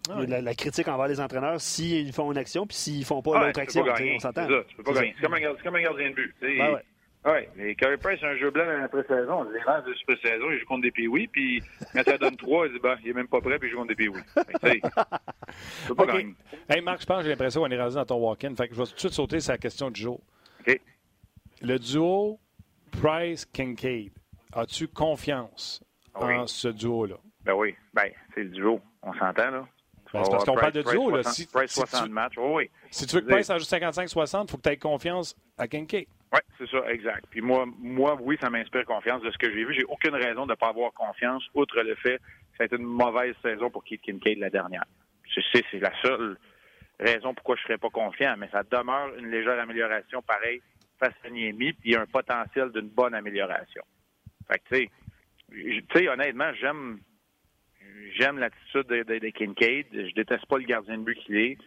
Ah 0.09 0.21
la, 0.25 0.55
critique 0.55 0.87
envers 0.87 1.09
les 1.09 1.21
entraîneurs 1.21 1.61
s'ils 1.61 2.13
font 2.13 2.31
une 2.31 2.39
action 2.39 2.65
puis 2.65 2.77
s'ils 2.77 3.05
font 3.05 3.21
pas 3.21 3.33
ah 3.35 3.47
l'autre 3.47 3.59
action. 3.59 3.85
on 3.85 4.19
s'entend. 4.21 4.47
C'est 4.77 4.83
comme, 4.85 5.75
un 5.75 5.83
gardien 5.83 6.11
de 6.11 6.15
but. 6.15 6.35
Ben 6.41 6.79
oui, 7.27 7.49
mais 7.57 7.75
Carey 7.75 7.97
Price, 7.97 8.23
un 8.23 8.37
jeu 8.37 8.51
blanc 8.51 8.65
dans 8.67 8.79
la 8.79 8.89
pré-saison. 8.89 9.45
Les 9.51 9.59
lance 9.61 9.85
de 9.85 9.95
pré-saison, 10.07 10.51
il 10.51 10.59
joue 10.61 10.67
contre 10.67 10.83
des 10.83 10.93
Pee-Wee, 10.93 11.27
puis 11.27 11.63
quand 11.93 12.05
ça 12.05 12.19
donne 12.19 12.37
trois, 12.37 12.67
il 12.67 12.75
dit, 12.75 12.79
bah, 12.79 12.97
il 13.03 13.11
est 13.11 13.15
même 13.15 13.27
pas 13.27 13.41
prêt, 13.41 13.59
puis 13.59 13.69
il 13.69 13.73
joue 13.73 13.79
contre 13.79 13.89
des 13.89 13.97
Pee-Wee. 13.97 14.23
gagner. 16.07 16.35
Hey, 16.69 16.81
Marc, 16.83 17.01
je 17.01 17.07
pense 17.07 17.19
que 17.19 17.25
j'ai 17.25 17.31
l'impression 17.31 17.63
qu'on 17.63 17.71
est 17.71 17.81
rendu 17.81 17.97
dans 17.97 18.05
ton 18.05 18.17
walk-in. 18.17 18.55
Fait 18.55 18.69
que 18.69 18.75
je 18.75 18.81
vais 18.81 18.87
tout 18.87 18.95
de 18.95 18.99
suite 18.99 19.13
sauter 19.13 19.41
sur 19.41 19.53
la 19.53 19.59
question 19.59 19.91
du 19.91 20.01
jour. 20.01 20.21
OK. 20.67 20.81
Le 21.63 21.79
duo 21.79 22.39
Price-Kincaid, 23.01 24.13
as-tu 24.53 24.87
confiance 24.89 25.83
en 26.15 26.47
ce 26.47 26.69
duo-là? 26.69 27.17
Ben 27.45 27.55
oui. 27.55 27.75
Ben, 27.93 28.11
c'est 28.35 28.45
le 28.45 28.51
duo. 28.51 28.81
On 29.03 29.13
s'entend, 29.15 29.51
là. 29.51 29.67
Ben, 30.13 30.25
c'est 30.25 30.31
parce 30.31 30.45
qu'on 30.45 30.55
parle 30.55 30.73
de 30.73 30.83
duo. 30.83 31.11
Price 31.11 31.27
là. 31.27 31.33
60, 31.33 31.35
si, 31.35 31.47
Price 31.47 31.73
60 31.73 32.05
tu, 32.05 32.11
matchs. 32.13 32.35
oui. 32.39 32.71
Si 32.91 33.07
tu 33.07 33.17
veux 33.17 33.23
que 33.23 33.31
Price 33.31 33.51
en 33.51 33.59
joue 33.59 33.65
55-60, 33.65 34.45
il 34.45 34.51
faut 34.51 34.57
que 34.57 34.63
tu 34.63 34.69
aies 34.69 34.77
confiance 34.77 35.37
à 35.59 35.67
Kincaid. 35.67 36.07
Oui, 36.33 36.41
c'est 36.59 36.69
ça, 36.69 36.91
exact. 36.91 37.25
Puis 37.31 37.41
moi, 37.41 37.67
moi, 37.79 38.17
oui, 38.21 38.37
ça 38.41 38.51
m'inspire 38.51 38.85
confiance 38.85 39.23
de 39.23 39.31
ce 39.31 39.39
que 39.39 39.51
j'ai 39.51 39.65
vu. 39.65 39.75
J'ai 39.75 39.85
aucune 39.85 40.15
raison 40.15 40.45
de 40.45 40.51
ne 40.51 40.57
pas 40.57 40.69
avoir 40.69 40.93
confiance, 40.93 41.45
outre 41.55 41.81
le 41.83 41.95
fait 41.97 42.19
que 42.19 42.57
ça 42.59 42.63
a 42.63 42.67
été 42.67 42.77
une 42.77 42.85
mauvaise 42.85 43.35
saison 43.43 43.71
pour 43.71 43.85
Keith 43.85 44.03
Kincaid 44.03 44.39
la 44.39 44.51
dernière. 44.51 44.85
C'est 45.35 45.81
la 45.81 45.93
seule 46.03 46.37
raison 46.99 47.35
pourquoi 47.35 47.57
je 47.57 47.63
ne 47.63 47.67
serais 47.67 47.79
pas 47.79 47.91
confiant, 47.91 48.37
mais 48.39 48.49
ça 48.51 48.63
demeure 48.63 49.15
une 49.19 49.31
légère 49.31 49.61
amélioration 49.61 50.23
pareil 50.23 50.63
face 50.99 51.15
à 51.25 51.31
Niemi, 51.31 51.75
puis 51.75 51.91
il 51.91 51.93
y 51.93 51.97
a 51.97 52.01
un 52.01 52.07
potentiel 52.07 52.71
d'une 52.73 52.89
bonne 52.89 53.15
amélioration. 53.15 53.83
Fait 54.51 54.59
que, 54.59 54.89
tu 55.53 55.85
sais, 55.93 56.09
honnêtement, 56.09 56.53
j'aime 56.55 57.01
j'aime 58.15 58.39
l'attitude 58.39 58.87
de, 58.87 59.03
de, 59.03 59.19
de, 59.19 59.29
Kincaid. 59.29 59.87
Je 59.93 60.15
déteste 60.15 60.47
pas 60.47 60.59
le 60.59 60.65
gardien 60.65 60.99
de 60.99 61.05
but 61.05 61.19
qu'il 61.19 61.37
est. 61.37 61.59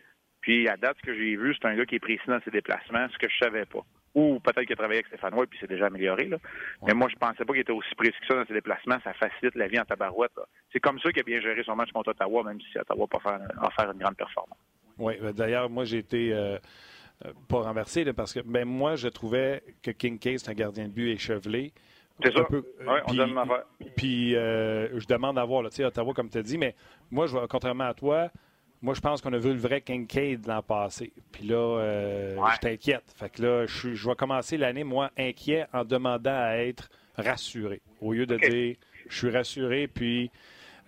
Puis, 0.42 0.68
à 0.68 0.78
date, 0.78 0.98
ce 1.02 1.06
que 1.06 1.16
j'ai 1.16 1.36
vu, 1.36 1.54
c'est 1.56 1.68
un 1.68 1.76
gars 1.76 1.86
qui 1.86 1.96
est 1.96 2.00
précis 2.00 2.24
dans 2.28 2.40
ses 2.42 2.52
déplacements, 2.52 3.08
ce 3.12 3.18
que 3.18 3.30
je 3.30 3.38
savais 3.38 3.66
pas. 3.66 3.84
Ou 4.16 4.40
peut-être 4.40 4.64
qu'il 4.64 4.74
a 4.74 4.76
travaillé 4.76 5.00
avec 5.00 5.08
Stéphane 5.08 5.34
White, 5.36 5.50
puis 5.50 5.60
c'est 5.62 5.70
déjà 5.70 5.88
amélioré. 5.88 6.26
Là. 6.26 6.38
Mais 6.86 6.94
moi, 6.94 7.10
je 7.10 7.16
pensais 7.16 7.46
pas 7.46 7.54
qu'il 7.54 7.62
était 7.62 7.72
aussi 7.72 7.94
précis 7.96 8.16
que 8.22 8.28
ça 8.28 8.36
dans 8.36 8.46
ses 8.46 8.54
déplacements. 8.54 8.98
Ça 9.04 9.14
facilite 9.14 9.56
la 9.56 9.68
vie 9.68 9.80
en 9.80 9.86
tabarouette. 9.86 10.32
C'est 10.74 10.80
comme 10.80 11.00
ça 11.00 11.12
qu'il 11.12 11.20
a 11.20 11.24
bien 11.24 11.40
géré 11.42 11.64
son 11.64 11.76
match 11.76 11.92
contre 11.92 12.10
Ottawa, 12.10 12.44
même 12.44 12.60
si 12.62 12.78
Ottawa 12.80 13.08
n'a 13.12 13.20
pas 13.20 13.70
faire 13.70 13.92
une 13.92 14.00
grande 14.00 14.18
performance. 14.18 14.58
Oui, 14.98 15.14
ben, 15.22 15.32
d'ailleurs, 15.32 15.70
moi, 15.70 15.86
j'ai 15.86 16.00
été 16.00 16.34
euh, 16.34 16.58
euh, 17.26 17.32
pas 17.48 17.62
renversé, 17.62 18.12
parce 18.14 18.34
que 18.34 18.40
ben, 18.42 18.66
moi, 18.66 18.96
je 18.96 19.08
trouvais 19.08 19.64
que 19.82 19.92
Kincaid, 19.92 20.40
c'est 20.40 20.52
un 20.52 20.56
gardien 20.56 20.88
de 20.88 20.94
but 20.94 21.10
échevelé. 21.10 21.72
C'est 22.22 22.34
ça. 22.34 22.44
Peu, 22.44 22.66
oui, 22.82 22.86
on 23.06 23.10
puis, 23.10 23.18
donne 23.18 23.40
Puis, 23.96 24.36
euh, 24.36 25.00
je 25.00 25.08
demande 25.08 25.40
à 25.40 25.46
voir, 25.46 25.64
sais, 25.72 25.86
Ottawa, 25.86 26.14
comme 26.14 26.30
tu 26.30 26.38
as 26.38 26.44
dit, 26.44 26.58
mais 26.58 26.76
moi, 27.12 27.28
je, 27.28 27.38
contrairement 27.48 27.86
à 27.86 27.94
toi, 27.94 28.30
moi, 28.82 28.94
je 28.94 29.02
pense 29.02 29.22
qu'on 29.22 29.34
a 29.34 29.38
vu 29.38 29.50
le 29.50 29.60
vrai 29.60 29.82
Kincaid 29.82 30.48
l'an 30.48 30.62
passé. 30.62 31.12
Puis 31.32 31.46
là, 31.46 31.80
euh, 31.80 32.36
je 32.54 32.60
t'inquiète. 32.60 33.04
Fait 33.18 33.30
que 33.30 33.42
là, 33.42 33.66
je, 33.66 33.94
je 33.94 34.10
vais 34.10 34.16
commencer 34.16 34.58
l'année, 34.58 34.84
moi, 34.84 35.12
inquiet 35.18 35.66
en 35.74 35.84
demandant 35.84 36.36
à 36.36 36.58
être 36.58 36.90
rassuré. 37.16 37.82
Au 38.00 38.14
lieu 38.14 38.26
de 38.26 38.38
dire, 38.38 38.76
je 39.08 39.18
suis 39.18 39.30
rassuré, 39.30 39.88
puis... 39.88 40.32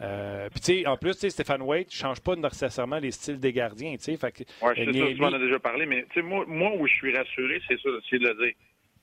Euh, 0.03 0.49
puis, 0.49 0.59
tu 0.61 0.65
sais, 0.81 0.87
en 0.87 0.97
plus, 0.97 1.13
Stéphane 1.13 1.61
Waite 1.61 1.89
ne 1.89 1.91
change 1.91 2.21
pas 2.21 2.35
nécessairement 2.35 2.97
les 2.97 3.11
styles 3.11 3.39
des 3.39 3.53
gardiens, 3.53 3.95
tu 3.97 4.03
sais. 4.03 4.11
Oui, 4.13 4.29
je 4.75 4.83
sais 4.83 4.99
ça, 4.99 5.13
tu 5.13 5.23
en 5.23 5.33
as 5.33 5.37
déjà 5.37 5.59
parlé, 5.59 5.85
mais 5.85 6.07
tu 6.09 6.15
sais, 6.15 6.21
moi, 6.23 6.43
moi, 6.47 6.71
où 6.75 6.87
je 6.87 6.93
suis 6.93 7.15
rassuré, 7.15 7.61
c'est 7.67 7.79
ça, 7.79 7.89
c'est 8.09 8.17
de 8.17 8.27
le 8.27 8.33
dire. 8.33 8.53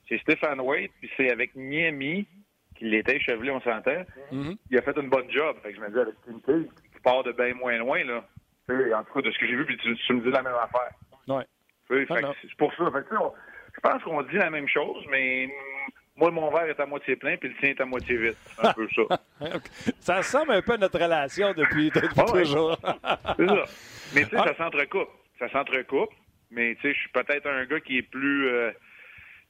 C'est 0.09 0.17
Stéphane 0.19 0.59
Waite, 0.59 0.91
puis 0.99 1.09
c'est 1.15 1.31
avec 1.31 1.55
Niemi, 1.55 2.27
qui 2.75 2.85
l'était 2.85 3.15
échevelé, 3.15 3.49
on 3.51 3.61
s'entend. 3.61 4.03
Mm-hmm. 4.33 4.57
Il 4.71 4.77
a 4.77 4.81
fait 4.81 4.97
une 4.97 5.07
bonne 5.09 5.31
job. 5.31 5.55
Fait 5.63 5.69
que 5.71 5.77
je 5.77 5.81
me 5.81 5.89
dis, 5.89 5.99
avec 5.99 6.15
Kincaid, 6.25 6.67
qui 6.93 7.01
part 7.01 7.23
de 7.23 7.31
bien 7.31 7.53
moins 7.53 7.77
loin, 7.77 8.03
là, 8.03 8.27
en 8.69 9.03
tout 9.03 9.13
cas, 9.13 9.21
de 9.21 9.31
ce 9.31 9.39
que 9.39 9.47
j'ai 9.47 9.55
vu, 9.55 9.65
puis 9.65 9.77
tu, 9.77 10.13
me 10.13 10.21
dis 10.21 10.31
la 10.31 10.41
même 10.41 10.53
affaire. 10.53 10.91
Oui. 11.27 12.05
c'est 12.09 12.55
pour 12.57 12.73
ça. 12.75 12.85
je 12.93 13.79
pense 13.81 14.03
qu'on 14.03 14.21
dit 14.23 14.35
la 14.35 14.49
même 14.49 14.67
chose, 14.67 15.05
mais 15.09 15.49
moi, 16.15 16.31
mon 16.31 16.49
verre 16.51 16.65
est 16.65 16.79
à 16.79 16.85
moitié 16.85 17.15
plein, 17.15 17.37
puis 17.37 17.49
le 17.49 17.55
tien 17.55 17.69
est 17.69 17.81
à 17.81 17.85
moitié 17.85 18.17
vide. 18.17 18.35
un 18.61 18.73
peu 18.73 18.87
ça. 18.93 19.21
ça 19.99 20.17
ressemble 20.17 20.51
un 20.51 20.61
peu 20.61 20.73
à 20.73 20.77
notre 20.77 20.99
relation 20.99 21.53
depuis, 21.53 21.91
toujours. 21.91 22.77
c'est 23.37 23.47
ça. 23.47 23.65
Mais 24.13 24.23
tu 24.25 24.29
sais, 24.29 24.37
ça 24.37 24.55
s'entrecoupe. 24.57 25.09
Ça 25.39 25.49
s'entrecoupe. 25.49 26.11
Mais 26.51 26.75
tu 26.75 26.81
sais, 26.81 26.93
je 26.93 26.99
suis 26.99 27.09
peut-être 27.09 27.47
un 27.47 27.65
gars 27.65 27.79
qui 27.79 27.99
est 27.99 28.01
plus, 28.01 28.47
euh, 28.47 28.71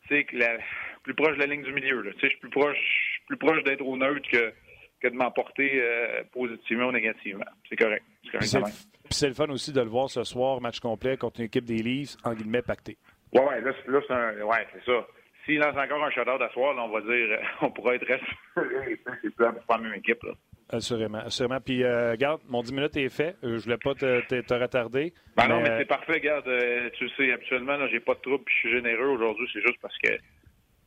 tu 0.07 0.15
sais, 0.15 0.59
plus 1.03 1.15
proche 1.15 1.35
de 1.35 1.39
la 1.39 1.47
ligne 1.47 1.63
du 1.63 1.73
milieu. 1.73 2.03
Tu 2.03 2.11
sais, 2.11 2.17
je 2.23 2.27
suis 2.27 2.39
plus 2.39 2.49
proche, 2.49 3.21
plus 3.27 3.37
proche 3.37 3.63
d'être 3.63 3.81
au 3.81 3.97
neutre 3.97 4.29
que, 4.29 4.53
que 5.01 5.07
de 5.07 5.15
m'emporter 5.15 5.71
euh, 5.75 6.23
positivement 6.31 6.87
ou 6.87 6.91
négativement. 6.91 7.45
C'est 7.69 7.75
correct. 7.75 8.03
C'est 8.23 8.59
correct 8.59 8.73
puis 9.09 9.17
c'est 9.17 9.27
le 9.27 9.33
fun 9.33 9.49
aussi 9.49 9.73
de 9.73 9.81
le 9.81 9.89
voir 9.89 10.07
ce 10.09 10.23
soir, 10.23 10.61
match 10.61 10.79
complet 10.79 11.17
contre 11.17 11.39
une 11.39 11.47
équipe 11.47 11.65
des 11.65 11.81
Leafs, 11.81 12.15
en 12.23 12.33
guillemets, 12.33 12.61
pacté. 12.61 12.95
Oui, 13.33 13.41
ouais, 13.41 13.59
là, 13.59 13.71
là 13.87 13.99
c'est 14.07 14.13
un... 14.13 14.41
ouais, 14.43 14.67
c'est 14.71 14.85
ça. 14.85 15.07
s'il 15.45 15.57
lance 15.57 15.75
encore 15.75 16.03
un 16.03 16.11
shutout 16.11 16.37
là, 16.37 16.49
on 16.77 16.89
va 16.89 17.01
dire, 17.01 17.39
on 17.61 17.71
pourra 17.71 17.95
être 17.95 18.07
rassuré. 18.07 18.99
C'est 19.23 19.35
plus 19.35 19.45
la 19.45 19.77
même 19.79 19.93
équipe. 19.95 20.21
Là. 20.21 20.33
Assurément, 20.71 21.17
assurément. 21.17 21.59
Puis, 21.59 21.83
euh, 21.83 22.15
garde, 22.15 22.41
mon 22.47 22.61
10 22.61 22.73
minutes 22.73 22.97
est 22.97 23.09
fait. 23.09 23.35
Euh, 23.43 23.57
je 23.57 23.63
voulais 23.63 23.77
pas 23.77 23.95
te, 23.95 24.21
te, 24.27 24.41
te 24.41 24.53
retarder. 24.53 25.11
Ben 25.35 25.47
non, 25.47 25.61
mais 25.61 25.75
c'est 25.79 25.85
parfait, 25.85 26.19
garde. 26.19 26.47
Euh, 26.47 26.91
tu 26.93 27.09
sais, 27.09 27.31
habituellement, 27.31 27.77
là, 27.77 27.87
j'ai 27.87 27.99
pas 27.99 28.13
de 28.13 28.19
trouble, 28.19 28.43
puis 28.43 28.53
je 28.53 28.59
suis 28.59 28.71
généreux 28.71 29.07
aujourd'hui. 29.07 29.49
C'est 29.51 29.61
juste 29.61 29.79
parce 29.81 29.97
que 29.97 30.11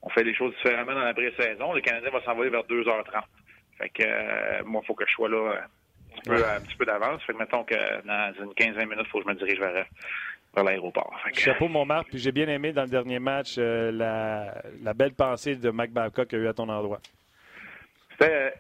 on 0.02 0.08
fait 0.10 0.22
les 0.22 0.34
choses 0.34 0.54
différemment 0.56 0.94
dans 0.94 1.04
la 1.04 1.14
pré-saison. 1.14 1.72
Le 1.72 1.80
Canadien 1.80 2.10
va 2.10 2.22
s'envoler 2.22 2.50
vers 2.50 2.62
2h30. 2.62 3.22
Fait 3.82 3.88
que 3.88 4.02
euh, 4.06 4.62
moi, 4.64 4.80
il 4.82 4.86
faut 4.86 4.94
que 4.94 5.04
je 5.06 5.12
sois 5.12 5.28
là 5.28 5.36
euh, 6.28 6.56
un 6.56 6.60
petit 6.60 6.76
peu, 6.76 6.86
d'avance. 6.86 7.20
Fait 7.24 7.32
que 7.32 7.38
mettons 7.38 7.64
que 7.64 7.74
dans 8.06 8.32
une 8.44 8.54
quinzaine 8.54 8.84
de 8.84 8.90
minutes, 8.90 9.06
il 9.06 9.10
faut 9.10 9.18
que 9.18 9.24
je 9.24 9.28
me 9.30 9.34
dirige 9.34 9.58
vers, 9.58 9.84
vers 10.54 10.64
l'aéroport. 10.64 11.12
Que- 11.32 11.40
Chapeau, 11.40 11.66
mon 11.66 11.84
Marc. 11.84 12.08
Puis, 12.08 12.18
j'ai 12.18 12.30
bien 12.30 12.46
aimé 12.46 12.72
dans 12.72 12.82
le 12.82 12.88
dernier 12.88 13.18
match 13.18 13.56
euh, 13.58 13.90
la, 13.90 14.54
la 14.82 14.94
belle 14.94 15.14
pensée 15.14 15.56
de 15.56 15.70
Mac 15.70 15.90
Babcock 15.90 16.28
qu'il 16.28 16.38
a 16.38 16.42
eu 16.42 16.48
à 16.48 16.54
ton 16.54 16.68
endroit. 16.68 17.00
C'était, 18.12 18.32
euh, 18.32 18.50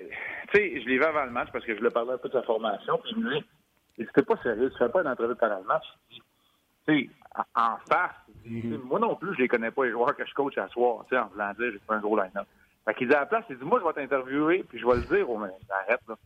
tu 0.52 0.58
sais, 0.58 0.80
je 0.80 0.88
l'ai 0.88 0.98
vu 0.98 1.04
avant 1.04 1.24
le 1.24 1.30
match 1.30 1.50
parce 1.52 1.64
que 1.64 1.72
je 1.72 1.78
voulais 1.78 1.90
parler 1.90 2.12
un 2.12 2.18
peu 2.18 2.28
de 2.28 2.32
sa 2.34 2.42
formation. 2.42 2.98
Puis 2.98 3.12
je 3.14 3.20
me 3.20 3.34
dis, 3.38 3.44
c'était 3.98 4.22
pas 4.22 4.36
sérieux, 4.42 4.70
tu 4.72 4.78
fais 4.78 4.88
pas 4.88 5.02
une 5.02 5.08
entrevue 5.08 5.36
pendant 5.36 5.58
le 5.58 5.64
match. 5.66 5.84
Tu 6.88 7.04
sais, 7.04 7.08
en 7.54 7.76
face, 7.88 8.10
sais, 8.44 8.78
moi 8.84 8.98
non 8.98 9.14
plus, 9.14 9.34
je 9.36 9.42
les 9.42 9.48
connais 9.48 9.70
pas 9.70 9.84
les 9.84 9.92
joueurs 9.92 10.16
que 10.16 10.26
je 10.26 10.34
coach 10.34 10.58
à 10.58 10.66
soir. 10.68 11.04
Tu 11.08 11.14
sais, 11.14 11.20
en 11.20 11.28
voulant 11.28 11.52
dire, 11.52 11.70
j'ai 11.72 11.78
pas 11.86 11.94
un 11.94 12.00
gros 12.00 12.16
line-up. 12.16 12.46
Fait 12.84 12.94
qu'il 12.94 13.08
dit 13.08 13.14
à 13.14 13.20
la 13.20 13.26
place, 13.26 13.44
il 13.48 13.58
dit, 13.58 13.64
moi, 13.64 13.80
je 13.80 13.86
vais 13.86 13.92
t'interviewer, 13.92 14.64
puis 14.68 14.78
je 14.78 14.86
vais 14.86 14.96
le 14.96 15.02
dire. 15.02 15.28
Oh, 15.30 15.38
mais 15.38 15.48
arrête, 15.70 16.00
là. 16.08 16.16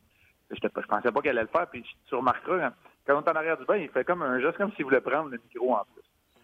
Je 0.50 0.56
pensais 0.86 1.10
pas 1.12 1.20
qu'elle 1.20 1.36
allait 1.38 1.42
le 1.52 1.58
faire. 1.58 1.66
Puis 1.68 1.84
tu 2.06 2.14
remarqueras, 2.14 2.58
quand- 2.58 2.74
quand 3.06 3.16
on 3.18 3.22
est 3.22 3.30
en 3.30 3.34
arrière 3.36 3.58
du 3.58 3.64
banc, 3.64 3.74
il 3.74 3.88
fait 3.88 4.04
comme 4.04 4.22
un 4.22 4.40
geste, 4.40 4.56
comme 4.56 4.72
s'il 4.72 4.84
voulait 4.84 5.00
prendre 5.00 5.28
le 5.30 5.38
micro 5.38 5.74
en 5.74 5.84
plus. 5.92 6.02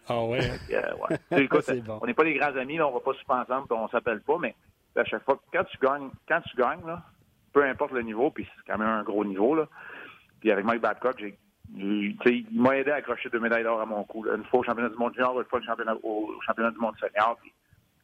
Ah 0.09 0.23
ouais? 0.25 0.39
Euh, 0.73 0.93
ouais. 1.09 1.17
Écoute, 1.43 1.69
bon. 1.85 1.99
On 2.01 2.05
n'est 2.05 2.13
pas 2.13 2.23
des 2.25 2.33
grands 2.33 2.55
amis, 2.57 2.77
là, 2.77 2.87
on 2.87 2.91
va 2.91 2.99
pas 2.99 3.13
super 3.13 3.37
ensemble, 3.37 3.67
on 3.71 3.87
s'appelle 3.87 4.21
pas, 4.21 4.37
mais 4.39 4.53
à 4.95 5.05
chaque 5.05 5.23
fois, 5.23 5.39
quand 5.51 5.63
tu 5.63 5.77
gagnes, 5.77 6.09
quand 6.27 6.41
tu 6.41 6.55
gagnes, 6.57 6.85
là, 6.85 7.01
peu 7.53 7.63
importe 7.63 7.91
le 7.93 8.01
niveau, 8.01 8.29
puis 8.29 8.45
c'est 8.55 8.71
quand 8.71 8.77
même 8.77 8.87
un 8.89 9.03
gros 9.03 9.23
niveau, 9.23 9.55
là. 9.55 9.67
Puis 10.41 10.51
avec 10.51 10.65
Mike 10.65 10.81
Babcock, 10.81 11.15
j'ai, 11.19 11.37
sais, 12.23 12.35
il 12.51 12.61
m'a 12.61 12.75
aidé 12.77 12.91
à 12.91 12.95
accrocher 12.95 13.29
deux 13.29 13.39
médailles 13.39 13.63
d'or 13.63 13.79
à 13.79 13.85
mon 13.85 14.03
cou. 14.03 14.23
là. 14.25 14.35
Une 14.35 14.43
fois 14.45 14.59
au 14.59 14.63
championnat 14.63 14.89
du 14.89 14.97
monde 14.97 15.13
junior, 15.13 15.39
une 15.39 15.47
fois 15.47 15.59
au 15.59 15.63
championnat, 15.63 15.95
au 16.03 16.33
championnat 16.45 16.71
du 16.71 16.77
monde 16.79 16.95
senior, 16.99 17.37
puis 17.41 17.53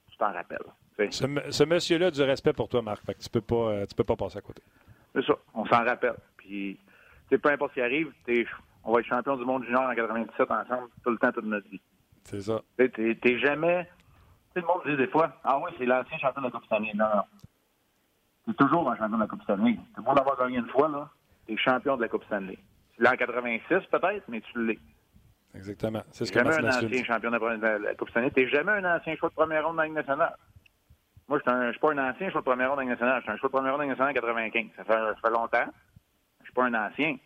tu 0.10 0.18
t'en 0.18 0.32
rappelles. 0.32 0.60
Tu. 1.08 1.52
Ce, 1.52 1.64
monsieur-là 1.64 2.08
a 2.08 2.12
du 2.12 2.22
respect 2.24 2.54
pour 2.54 2.68
toi, 2.68 2.82
Marc. 2.82 3.06
Fait 3.06 3.14
que 3.14 3.20
tu 3.20 3.30
peux 3.30 3.42
pas, 3.42 3.56
euh, 3.56 3.86
tu 3.86 3.96
peux 3.96 4.04
pas 4.04 4.16
passer 4.16 4.38
à 4.38 4.42
côté. 4.42 4.62
C'est 5.16 5.26
ça, 5.26 5.34
on 5.54 5.66
s'en 5.66 5.84
rappelle. 5.86 6.16
Puis, 6.38 6.78
tu 7.30 7.40
peu 7.40 7.50
importe 7.50 7.72
ce 7.72 7.76
qui 7.76 7.82
arrive, 7.82 8.12
t'es- 8.26 8.46
on 8.84 8.94
va 8.94 9.00
être 9.00 9.06
champion 9.08 9.36
du 9.38 9.46
monde 9.46 9.64
junior 9.64 9.84
en 9.90 9.94
97 9.96 10.50
ensemble, 10.52 10.90
tout 11.04 11.10
le 11.12 11.18
temps, 11.18 11.32
toute 11.32 11.46
notre 11.46 11.68
vie. 11.70 11.82
C'est 12.24 12.42
ça. 12.42 12.62
Tu 12.78 12.90
T'es 12.92 13.16
t'es 13.16 13.40
jamais. 13.40 13.86
Tu 14.56 14.62
sais, 14.62 14.62
le 14.62 14.68
monde 14.68 14.82
dit 14.86 14.98
des 14.98 15.08
fois 15.08 15.32
Ah 15.44 15.58
oui, 15.60 15.72
c'est 15.78 15.86
l'ancien 15.86 16.18
champion 16.18 16.42
de 16.42 16.48
la 16.48 16.52
Coupe 16.52 16.66
Stanley. 16.66 16.92
Non, 16.96 17.06
non. 17.16 17.24
C'est 18.48 18.56
toujours 18.58 18.90
un 18.90 18.96
champion 18.98 19.16
de 19.18 19.22
la 19.22 19.28
Coupe 19.28 19.44
Stanley. 19.44 19.78
C'est 19.96 20.04
beau 20.04 20.14
d'avoir 20.14 20.38
gagné 20.38 20.58
une 20.58 20.68
fois, 20.70 20.88
là. 20.90 21.10
T'es 21.48 21.56
champion 21.58 21.96
de 21.98 22.02
la 22.02 22.08
Coupe 22.08 22.24
Stanley. 22.26 22.58
Tu 22.96 23.04
l'as 23.04 23.14
en 23.14 23.16
86, 23.16 23.86
peut-être, 23.92 24.24
mais 24.28 24.42
tu 24.42 24.66
l'es. 24.66 24.80
Exactement. 25.56 26.02
C'est 26.12 26.26
ce 26.26 26.32
T'es 26.34 26.40
que 26.44 26.52
jamais 26.52 26.66
un 26.66 26.70
ancien 26.70 27.04
champion 27.04 27.32
de 27.32 27.38
la, 27.38 27.58
de 27.80 27.84
la 27.84 27.96
Coupe 27.96 28.10
Stanley. 28.10 28.32
T'es 28.32 28.48
jamais 28.50 28.72
un 28.72 28.98
ancien 28.98 29.16
choix 29.16 29.30
de 29.30 29.34
première 29.36 29.66
ronde 29.66 29.76
dans 29.78 29.82
la 29.84 29.88
Ligue 29.88 29.96
nationale. 29.98 30.36
Moi, 31.30 31.40
je 31.46 31.50
suis 31.52 31.62
je 31.68 31.72
suis 31.72 31.80
pas 31.80 31.92
un 31.94 31.98
ancien. 32.10 32.14
Je 32.14 32.16
suis 32.16 32.26
un 32.26 32.32
choix 32.32 32.42
de 32.42 32.46
première 32.46 32.70
ronde 32.70 32.78
dans 32.78 32.82
la 32.82 32.90
Ligue 32.92 33.90
nationale 33.90 34.12
en 34.12 34.14
95. 34.14 34.66
Ça 34.76 34.84
fait, 34.84 34.92
ça 34.94 35.16
fait 35.24 35.30
longtemps. 35.30 35.72
Je 36.40 36.46
suis 36.46 36.54
pas 36.54 36.66
un 36.66 36.74
ancien. 36.74 37.18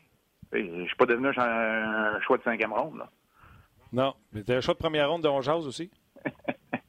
Tu 0.51 0.67
Je 0.81 0.86
suis 0.86 0.95
pas 0.95 1.05
devenu 1.05 1.29
un, 1.29 2.15
un 2.15 2.22
choix 2.22 2.38
de 2.38 2.43
cinquième 2.43 2.74
ronde, 2.74 2.98
là. 2.98 3.10
Non. 3.93 4.13
Mais 4.33 4.43
t'as 4.43 4.57
un 4.57 4.62
choix 4.62 4.74
de 4.74 4.79
première 4.79 5.10
ronde 5.10 5.24
de 5.24 5.27
On 5.29 5.41
Jase 5.41 5.65
aussi? 5.65 5.89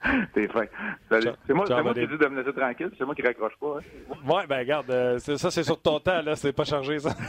T'es 0.34 0.48
fin. 0.48 0.64
Salut. 1.08 1.30
C'est 1.46 1.54
moi, 1.54 1.64
c'est 1.66 1.82
moi 1.82 1.94
qui 1.94 2.06
dis 2.06 2.18
de 2.18 2.26
me 2.28 2.40
laisser 2.42 2.52
tranquille. 2.56 2.90
C'est 2.98 3.04
moi 3.04 3.14
qui 3.14 3.22
raccroche 3.22 3.56
pas. 3.58 3.78
Hein. 3.78 4.14
Ouais, 4.30 4.46
ben 4.46 4.58
regarde, 4.58 4.90
euh, 4.90 5.18
ça 5.18 5.50
c'est 5.50 5.62
sur 5.64 5.80
ton 5.80 5.98
temps, 6.00 6.20
là. 6.22 6.36
C'est 6.36 6.52
pas 6.52 6.64
chargé, 6.64 6.98
ça. 6.98 7.10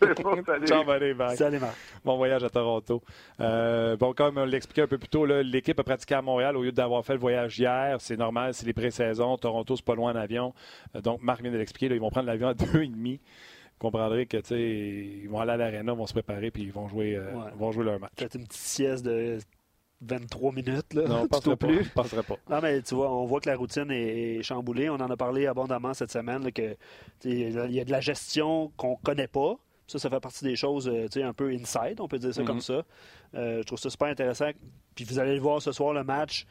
C'est 0.00 0.22
bon, 0.22 0.40
salut. 0.44 0.66
Ciao, 0.68 0.84
bye. 0.84 1.36
Salut, 1.36 1.58
Marc. 1.58 1.74
Bon 2.04 2.16
voyage 2.16 2.44
à 2.44 2.50
Toronto. 2.50 3.02
Euh, 3.40 3.96
bon, 3.96 4.12
comme 4.12 4.38
on 4.38 4.44
l'expliquait 4.44 4.82
un 4.82 4.86
peu 4.86 4.98
plus 4.98 5.08
tôt, 5.08 5.26
là, 5.26 5.42
l'équipe 5.42 5.78
a 5.80 5.82
pratiqué 5.82 6.14
à 6.14 6.22
Montréal 6.22 6.56
au 6.56 6.62
lieu 6.62 6.70
d'avoir 6.70 7.04
fait 7.04 7.14
le 7.14 7.18
voyage 7.18 7.58
hier. 7.58 7.96
C'est 7.98 8.16
normal, 8.16 8.54
c'est 8.54 8.66
les 8.66 8.72
pré-saisons. 8.72 9.36
Toronto, 9.36 9.74
c'est 9.74 9.84
pas 9.84 9.96
loin 9.96 10.12
en 10.12 10.16
avion. 10.16 10.54
Euh, 10.94 11.00
donc, 11.00 11.22
Marc 11.22 11.42
vient 11.42 11.50
de 11.50 11.56
l'expliquer. 11.56 11.92
Ils 11.92 12.00
vont 12.00 12.10
prendre 12.10 12.26
l'avion 12.26 12.48
à 12.48 12.54
deux 12.72 12.82
et 12.82 12.86
demi. 12.88 13.20
Vous 13.80 13.90
comprendrez 13.90 14.26
que, 14.26 14.36
tu 14.36 14.46
sais, 14.48 14.60
ils 14.60 15.28
vont 15.28 15.40
aller 15.40 15.52
à 15.52 15.56
l'aréna, 15.56 15.92
vont 15.94 16.06
se 16.06 16.12
préparer, 16.12 16.52
puis 16.52 16.62
ils 16.62 16.72
vont 16.72 16.86
jouer, 16.86 17.16
euh, 17.16 17.32
Ouais. 17.32 17.50
vont 17.56 17.72
jouer 17.72 17.84
leur 17.84 17.98
match. 17.98 18.12
Peut-être 18.16 18.36
une 18.36 18.44
petite 18.46 18.60
sieste 18.62 19.04
de 19.04 19.38
23 20.06 20.52
minutes, 20.52 20.94
là, 20.94 21.02
Non, 21.08 21.26
tout 21.42 21.56
pas. 21.56 21.66
plus. 21.68 21.88
passerait 21.90 22.22
pas. 22.22 22.36
Non, 22.50 22.60
mais 22.62 22.82
tu 22.82 22.94
vois, 22.94 23.10
on 23.12 23.24
voit 23.26 23.40
que 23.40 23.48
la 23.48 23.56
routine 23.56 23.90
est 23.90 24.36
est 24.38 24.42
chamboulée. 24.42 24.88
On 24.90 24.94
en 24.94 25.10
a 25.10 25.16
parlé 25.16 25.46
abondamment 25.46 25.94
cette 25.94 26.10
semaine, 26.12 26.44
là, 26.44 26.50
que 26.50 26.76
il 27.24 27.50
y 27.72 27.80
a 27.80 27.84
de 27.84 27.90
la 27.90 28.00
gestion 28.00 28.72
qu'on 28.76 28.96
connaît 28.96 29.28
pas. 29.28 29.54
Ça, 29.86 29.98
ça 29.98 30.08
fait 30.08 30.20
partie 30.20 30.44
des 30.44 30.56
choses 30.56 30.88
euh, 30.88 31.04
tu 31.08 31.20
sais, 31.20 31.22
un 31.22 31.34
peu 31.34 31.50
inside, 31.50 32.00
on 32.00 32.08
peut 32.08 32.18
dire 32.18 32.32
ça 32.34 32.40
Mhm. 32.40 32.46
comme 32.46 32.60
ça. 32.60 32.82
Euh, 33.34 33.58
je 33.58 33.62
trouve 33.64 33.78
ça 33.78 33.90
super 33.90 34.08
intéressant. 34.08 34.48
Puis 34.94 35.04
vous 35.04 35.18
allez 35.18 35.34
le 35.34 35.40
voir 35.40 35.60
ce 35.60 35.72
soir, 35.72 35.92
le 35.92 36.04
match. 36.04 36.46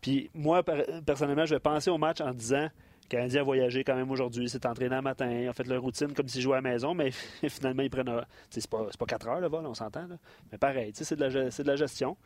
Puis 0.00 0.30
moi, 0.34 0.62
per- 0.62 0.84
personnellement, 1.04 1.46
je 1.46 1.54
vais 1.54 1.60
penser 1.60 1.90
au 1.90 1.98
match 1.98 2.20
en 2.20 2.32
disant 2.32 2.68
le 3.02 3.08
Canadien 3.08 3.40
a 3.40 3.44
voyagé 3.44 3.82
quand 3.84 3.94
même 3.96 4.10
aujourd'hui, 4.10 4.48
s'est 4.48 4.66
entraîné 4.66 4.94
un 4.96 5.00
matin, 5.02 5.30
ils 5.30 5.48
ont 5.48 5.52
fait 5.52 5.66
leur 5.66 5.80
routine 5.80 6.12
comme 6.12 6.26
s'ils 6.28 6.42
jouaient 6.42 6.58
à 6.58 6.60
la 6.60 6.70
maison, 6.70 6.92
mais 6.94 7.10
finalement, 7.48 7.82
ils 7.82 7.90
prennent. 7.90 8.08
un- 8.08 8.24
C'est 8.50 8.68
pas, 8.68 8.86
pas 8.98 9.06
4 9.06 9.28
heures 9.28 9.40
le 9.40 9.48
vol, 9.48 9.64
on 9.66 9.74
s'entend. 9.74 10.06
Mais 10.52 10.58
pareil, 10.58 10.92
tu 10.92 10.98
sais, 10.98 11.04
c'est 11.04 11.16
de, 11.16 11.24
la 11.24 11.30
de 11.50 11.62
la 11.66 11.76
gestion. 11.76 12.16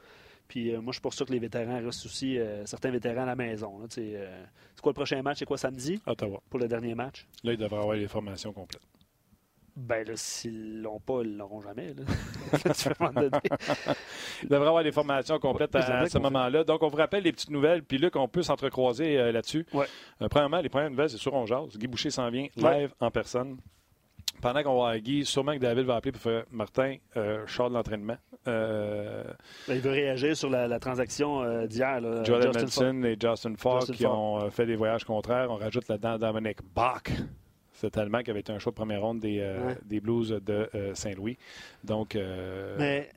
Puis 0.50 0.74
euh, 0.74 0.80
moi, 0.80 0.90
je 0.90 0.94
suis 0.94 1.00
pour 1.00 1.14
ça 1.14 1.24
que 1.24 1.30
les 1.30 1.38
vétérans 1.38 1.80
restent 1.80 2.04
aussi, 2.06 2.36
euh, 2.36 2.66
certains 2.66 2.90
vétérans 2.90 3.22
à 3.22 3.26
la 3.26 3.36
maison. 3.36 3.78
là, 3.78 3.86
euh, 3.98 4.44
c'est 4.74 4.82
quoi 4.82 4.90
le 4.90 4.94
prochain 4.94 5.22
match? 5.22 5.38
C'est 5.38 5.44
quoi 5.44 5.56
samedi? 5.56 6.02
Ottawa. 6.04 6.42
pour 6.50 6.58
le 6.58 6.66
dernier 6.66 6.92
match? 6.96 7.24
Là, 7.44 7.52
ils 7.52 7.56
devraient 7.56 7.78
avoir 7.78 7.94
les 7.94 8.08
formations 8.08 8.52
complètes. 8.52 8.82
Ben 9.76 10.04
là, 10.04 10.14
s'ils 10.16 10.82
l'ont 10.82 10.98
pas, 10.98 11.20
ils 11.22 11.36
l'auront 11.36 11.60
jamais. 11.60 11.94
Là. 11.94 12.02
Tu 12.74 12.88
peux 12.88 13.04
m'en 13.04 13.12
donner. 13.12 13.30
Il 14.42 14.48
devrait 14.48 14.66
avoir 14.66 14.82
les 14.82 14.90
formations 14.90 15.38
complètes 15.38 15.72
Ouais, 15.72 15.82
à, 15.82 16.06
ce 16.08 16.18
qu'on 16.18 16.24
moment-là. 16.24 16.64
Donc, 16.64 16.82
on 16.82 16.88
vous 16.88 16.96
rappelle 16.96 17.22
les 17.22 17.30
petites 17.30 17.50
nouvelles. 17.50 17.84
Puis 17.84 17.98
Luc, 17.98 18.16
on 18.16 18.26
peut 18.26 18.42
s'entrecroiser 18.42 19.30
là-dessus. 19.30 19.64
Ouais. 19.72 19.86
Premièrement, 20.28 20.60
les 20.60 20.68
premières 20.68 20.90
nouvelles, 20.90 21.10
c'est 21.10 21.16
sur 21.16 21.32
On 21.34 21.46
Jase. 21.46 21.78
Guy 21.78 21.86
Boucher 21.86 22.10
s'en 22.10 22.28
vient 22.28 22.48
live 22.56 22.64
Ouais. 22.64 22.88
en 22.98 23.12
personne. 23.12 23.58
Pendant 24.40 24.62
qu'on 24.62 24.70
va 24.70 24.74
voir 24.74 24.98
Guy, 24.98 25.24
sûrement 25.24 25.52
que 25.54 25.58
David 25.58 25.84
va 25.84 25.96
appeler 25.96 26.12
pour 26.12 26.22
faire 26.22 26.44
Martin, 26.50 26.96
euh, 27.16 27.42
je 27.46 27.52
de 27.68 27.74
l'entraînement. 27.74 28.16
Euh, 28.48 29.24
il 29.68 29.80
veut 29.80 29.90
réagir 29.90 30.36
sur 30.36 30.48
la, 30.48 30.66
la 30.66 30.78
transaction 30.78 31.42
euh, 31.42 31.66
d'hier. 31.66 32.00
Falk. 32.00 32.56
Edmondson 32.56 33.02
et 33.04 33.16
Justin 33.20 33.54
Falk 33.56 33.80
Justin 33.80 33.92
qui 33.94 34.02
Falk. 34.04 34.14
ont 34.14 34.40
euh, 34.40 34.50
fait 34.50 34.66
des 34.66 34.76
voyages 34.76 35.04
contraires. 35.04 35.50
On 35.50 35.56
rajoute 35.56 35.88
là-dedans 35.88 36.18
Dominic 36.18 36.58
Bach. 36.74 37.02
C'est 37.72 37.96
Allemand 37.96 38.22
qui 38.22 38.30
avait 38.30 38.40
été 38.40 38.52
un 38.52 38.58
choix 38.58 38.72
de 38.72 38.76
première 38.76 39.00
ronde 39.00 39.20
des, 39.20 39.40
Ouais. 39.40 39.76
des 39.86 40.00
Blues 40.00 40.38
de 40.44 40.68
Saint-Louis. 40.94 41.38
Donc, 41.82 42.14
euh, 42.14 42.76
Mais, 42.78 43.08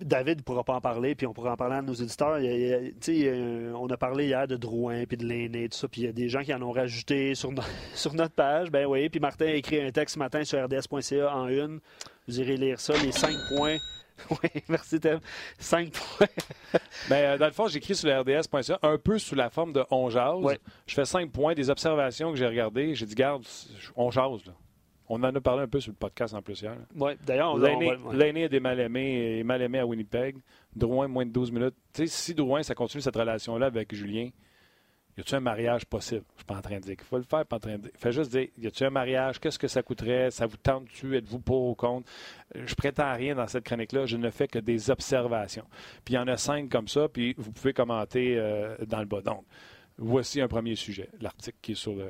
David 0.00 0.38
ne 0.38 0.42
pourra 0.42 0.64
pas 0.64 0.74
en 0.74 0.80
parler, 0.80 1.14
puis 1.14 1.26
on 1.26 1.32
pourra 1.32 1.52
en 1.52 1.56
parler 1.56 1.76
à 1.76 1.82
nos 1.82 1.92
éditeurs. 1.94 2.38
Il 2.38 2.44
y 2.44 2.72
a- 2.72 2.78
il 2.80 3.16
y 3.18 3.28
a- 3.28 3.32
euh, 3.32 3.72
on 3.74 3.86
a 3.88 3.96
parlé 3.96 4.26
hier 4.26 4.46
de 4.46 4.56
Drouin, 4.56 5.04
puis 5.06 5.16
de 5.16 5.24
l'aîné, 5.26 5.68
tout 5.68 5.76
ça, 5.78 5.88
puis 5.88 6.02
il 6.02 6.04
y 6.04 6.08
a 6.08 6.12
des 6.12 6.28
gens 6.28 6.42
qui 6.42 6.52
en 6.54 6.62
ont 6.62 6.70
rajouté 6.72 7.34
sur, 7.34 7.50
no- 7.52 7.62
sur 7.94 8.14
notre 8.14 8.34
page. 8.34 8.70
Ben 8.70 8.86
oui, 8.86 9.08
puis 9.08 9.20
Martin 9.20 9.46
a 9.46 9.52
écrit 9.54 9.80
un 9.80 9.90
texte 9.90 10.14
ce 10.14 10.18
matin 10.18 10.44
sur 10.44 10.58
rds.ca 10.62 11.34
en 11.34 11.48
une. 11.48 11.80
Vous 12.28 12.40
irez 12.40 12.56
lire 12.56 12.78
ça, 12.80 12.94
les 13.02 13.12
cinq 13.12 13.34
points. 13.56 13.76
Oui, 14.30 14.48
merci, 14.68 15.00
Thème. 15.00 15.18
Cinq 15.58 15.90
points. 15.90 16.28
Ben, 17.10 17.16
euh, 17.16 17.36
dans 17.36 17.46
le 17.46 17.52
fond, 17.52 17.66
j'écris 17.66 17.96
sur 17.96 18.08
le 18.08 18.20
RDS.ca 18.20 18.78
un 18.82 18.96
peu 18.96 19.18
sous 19.18 19.34
la 19.34 19.50
forme 19.50 19.72
de 19.72 19.84
on 19.90 20.08
jase. 20.08 20.40
Ouais. 20.40 20.56
Je 20.86 20.94
fais 20.94 21.04
cinq 21.04 21.32
points, 21.32 21.54
des 21.54 21.68
observations 21.68 22.30
que 22.30 22.36
j'ai 22.38 22.46
regardées. 22.46 22.94
J'ai 22.94 23.06
dit, 23.06 23.16
garde, 23.16 23.42
on 23.96 24.12
jase. 24.12 24.44
Là. 24.46 24.52
On 25.08 25.22
en 25.22 25.34
a 25.34 25.40
parlé 25.40 25.62
un 25.62 25.68
peu 25.68 25.80
sur 25.80 25.92
le 25.92 25.96
podcast 25.96 26.32
en 26.34 26.40
plus 26.42 26.62
hier. 26.62 26.76
Ouais, 26.96 27.16
D'ailleurs, 27.26 27.58
L'aîné 27.58 28.40
ouais. 28.40 28.44
a 28.44 28.48
des 28.48 28.60
mal-aimés, 28.60 29.38
est 29.38 29.44
mal 29.44 29.60
aimé 29.60 29.78
à 29.78 29.86
Winnipeg. 29.86 30.36
Drouin, 30.74 31.08
moins 31.08 31.26
de 31.26 31.30
12 31.30 31.52
minutes. 31.52 31.74
Tu 31.92 32.06
sais, 32.06 32.06
si 32.06 32.34
Drouin, 32.34 32.62
ça 32.62 32.74
continue 32.74 33.02
cette 33.02 33.14
relation-là 33.16 33.66
avec 33.66 33.94
Julien, 33.94 34.30
y 35.16 35.20
a-tu 35.20 35.34
un 35.34 35.40
mariage 35.40 35.84
possible? 35.84 36.24
Je 36.32 36.38
suis 36.38 36.44
pas 36.46 36.56
en 36.56 36.60
train 36.62 36.76
de 36.76 36.80
dire 36.80 36.96
qu'il 36.96 37.04
faut 37.04 37.18
le 37.18 37.22
faire, 37.22 37.44
pas 37.46 37.56
en 37.56 37.60
train 37.60 37.76
de 37.76 37.82
dire. 37.82 37.90
Fais 37.96 38.12
juste 38.12 38.30
dire, 38.32 38.48
y 38.58 38.66
a-tu 38.66 38.82
un 38.82 38.90
mariage? 38.90 39.38
Qu'est-ce 39.38 39.58
que 39.58 39.68
ça 39.68 39.82
coûterait? 39.82 40.30
Ça 40.30 40.46
vous 40.46 40.56
tente-tu? 40.56 41.16
Êtes-vous 41.16 41.38
pour 41.38 41.68
ou 41.68 41.74
contre? 41.74 42.10
Euh, 42.56 42.62
Je 42.66 42.74
prétends 42.74 43.04
à 43.04 43.12
rien 43.12 43.34
dans 43.34 43.46
cette 43.46 43.64
chronique-là. 43.64 44.06
Je 44.06 44.16
ne 44.16 44.30
fais 44.30 44.48
que 44.48 44.58
des 44.58 44.90
observations. 44.90 45.66
Puis 46.04 46.14
il 46.14 46.16
y 46.16 46.18
en 46.18 46.26
a 46.28 46.36
cinq 46.38 46.68
comme 46.70 46.88
ça, 46.88 47.08
puis 47.08 47.34
vous 47.36 47.52
pouvez 47.52 47.72
commenter 47.74 48.36
euh, 48.38 48.74
dans 48.86 49.00
le 49.00 49.04
bas. 49.06 49.20
Donc, 49.20 49.44
voici 49.98 50.40
un 50.40 50.48
premier 50.48 50.74
sujet, 50.74 51.10
l'article 51.20 51.58
qui 51.62 51.72
est 51.72 51.76
sur 51.76 51.94
le. 51.94 52.06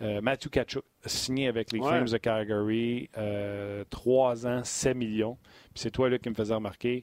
Euh, 0.00 0.20
Matthew 0.20 0.48
Kachuk, 0.50 0.84
signé 1.06 1.46
avec 1.46 1.70
les 1.72 1.78
Ouais. 1.78 1.88
Flames 1.88 2.08
de 2.08 2.16
Calgary, 2.18 3.08
euh, 3.18 3.84
3 3.90 4.46
ans, 4.46 4.64
7 4.64 4.96
millions. 4.96 5.38
Puis 5.74 5.82
c'est 5.82 5.90
toi, 5.90 6.08
là, 6.08 6.18
qui 6.18 6.28
me 6.28 6.34
faisais 6.34 6.54
remarquer. 6.54 7.02